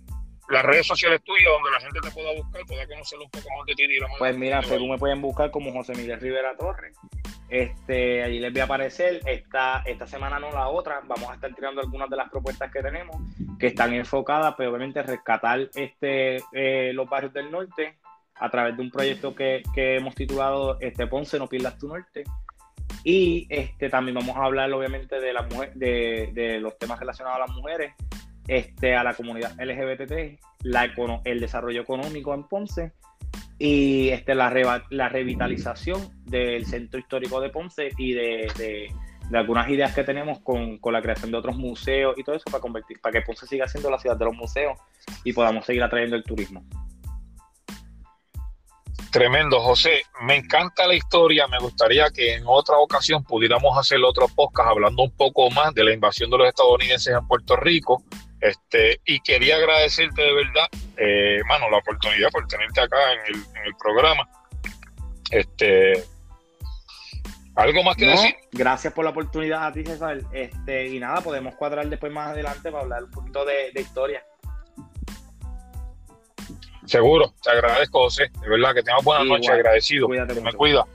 las 0.50 0.66
redes 0.66 0.88
sociales 0.88 1.22
tuyas 1.24 1.46
donde 1.46 1.72
la 1.72 1.80
gente 1.80 2.00
te 2.02 2.12
pueda 2.12 2.34
buscar, 2.34 2.66
pueda 2.66 2.88
conocer 2.88 3.20
un 3.20 3.30
poco 3.30 3.48
más 3.58 3.66
de 3.68 3.76
ti. 3.76 3.88
Pues 4.18 4.38
mira, 4.38 4.64
según 4.64 4.90
me 4.90 4.98
pueden 4.98 5.22
buscar 5.22 5.52
como 5.52 5.72
José 5.72 5.94
Miguel 5.94 6.20
Rivera 6.20 6.56
Torres. 6.58 6.98
Este, 7.50 8.24
allí 8.24 8.40
les 8.40 8.52
voy 8.52 8.62
a 8.62 8.64
aparecer. 8.64 9.22
Esta, 9.26 9.84
esta 9.86 10.08
semana 10.08 10.40
no 10.40 10.52
la 10.52 10.68
otra. 10.70 11.02
Vamos 11.06 11.30
a 11.30 11.36
estar 11.36 11.54
tirando 11.54 11.82
algunas 11.82 12.10
de 12.10 12.18
las 12.18 12.30
propuestas 12.30 12.72
que 12.72 12.82
tenemos, 12.82 13.16
que 13.60 13.68
están 13.68 13.94
enfocadas, 13.94 14.56
pero 14.58 14.72
obviamente 14.72 15.04
rescatar 15.04 15.70
este, 15.76 16.38
eh, 16.52 16.94
los 16.94 17.08
barrios 17.08 17.34
del 17.34 17.52
norte 17.52 18.00
a 18.36 18.50
través 18.50 18.76
de 18.76 18.82
un 18.82 18.90
proyecto 18.90 19.36
que, 19.36 19.62
hemos 19.76 20.16
titulado 20.16 20.80
este 20.80 21.06
Ponce, 21.06 21.38
no 21.38 21.48
pierdas 21.48 21.78
tu 21.78 21.88
norte. 21.88 22.24
Y 23.04 23.46
este, 23.50 23.90
también 23.90 24.16
vamos 24.16 24.36
a 24.36 24.44
hablar 24.44 24.72
obviamente 24.74 25.20
de, 25.20 25.32
la 25.32 25.44
mujer, 25.44 25.74
de, 25.76 26.32
de 26.34 26.60
los 26.60 26.78
temas 26.78 27.00
relacionados 27.00 27.38
a 27.38 27.46
las 27.46 27.56
mujeres 27.56 27.94
este, 28.50 28.96
a 28.96 29.04
la 29.04 29.14
comunidad 29.14 29.54
LGBT, 29.60 30.40
el 31.24 31.40
desarrollo 31.40 31.82
económico 31.82 32.34
en 32.34 32.44
Ponce 32.46 32.94
y 33.60 34.10
este, 34.10 34.34
la, 34.34 34.50
revitalización 34.50 36.10
del 36.26 36.66
centro 36.66 37.00
histórico 37.00 37.40
de 37.42 37.50
Ponce 37.50 37.92
y 37.98 38.14
de, 38.14 38.92
algunas 39.32 39.70
ideas 39.70 39.94
que 39.94 40.04
tenemos 40.04 40.40
con, 40.40 40.80
la 40.84 41.02
creación 41.04 41.30
de 41.30 41.38
otros 41.38 41.58
museos 41.58 42.16
y 42.18 42.24
todo 42.24 42.36
eso 42.36 42.46
para, 42.46 42.60
convertir, 42.60 43.00
para 43.00 43.14
que 43.14 43.22
Ponce 43.22 43.46
siga 43.46 43.68
siendo 43.68 43.92
la 43.92 44.00
ciudad 44.00 44.18
de 44.18 44.26
los 44.26 44.34
museos 44.36 44.80
y 45.24 45.32
podamos 45.32 45.64
seguir 45.64 45.84
atrayendo 45.84 46.16
el 46.16 46.24
turismo. 46.24 46.66
Tremendo, 49.12 49.60
José. 49.60 50.02
Me 50.22 50.38
encanta 50.38 50.88
la 50.88 50.96
historia. 50.96 51.48
Me 51.48 51.60
gustaría 51.60 52.10
que 52.10 52.36
en 52.36 52.44
otra 52.48 52.78
ocasión 52.78 53.24
pudiéramos 53.24 53.78
hacer 53.78 54.00
otro 54.04 54.28
podcast 54.28 54.70
hablando 54.70 55.04
un 55.04 55.12
poco 55.12 55.52
más 55.52 55.74
de 55.76 55.84
la 55.84 55.94
invasión 55.94 56.32
de 56.32 56.38
los 56.40 56.48
estadounidenses 56.48 57.16
en 57.16 57.28
Puerto 57.28 57.56
Rico 57.56 58.04
este, 58.42 59.02
y 59.06 59.20
quería 59.20 59.58
agradecerte 59.58 60.22
de 60.22 60.34
verdad, 60.34 60.68
eh, 60.98 61.42
mano, 61.48 61.70
la 61.70 61.78
oportunidad 61.78 62.30
por 62.32 62.48
tenerte 62.48 62.82
acá 62.82 62.98
en 63.14 63.36
el, 63.66 63.76
programa. 63.76 64.28
Este, 65.32 66.04
¿Algo 67.56 67.84
más 67.84 67.98
que 67.98 68.06
decir? 68.06 68.36
Gracias 68.52 68.94
por 68.94 69.04
la 69.04 69.12
oportunidad 69.12 69.68
a 69.68 69.74
ti, 69.74 69.84
César. 69.84 70.22
Este, 70.32 70.88
y 70.88 71.00
nada, 71.00 71.22
podemos 71.22 71.56
cuadrar 71.56 71.88
después 71.88 72.12
más 72.12 72.30
adelante 72.30 72.72
para 72.72 72.84
hablar 72.84 73.04
un 73.04 73.12
poquito 73.12 73.44
de, 73.44 73.72
historia. 73.76 74.24
Seguro, 76.86 77.34
te 77.44 77.52
agradezco, 77.52 78.00
José. 78.04 78.32
De 78.42 78.50
verdad 78.50 78.74
que 78.74 78.82
tengas 78.82 79.04
buenas 79.04 79.28
noches, 79.28 79.50
agradecido. 79.50 80.08
Cuídate 80.08 80.40
me 80.42 80.54
cuida. 80.54 80.86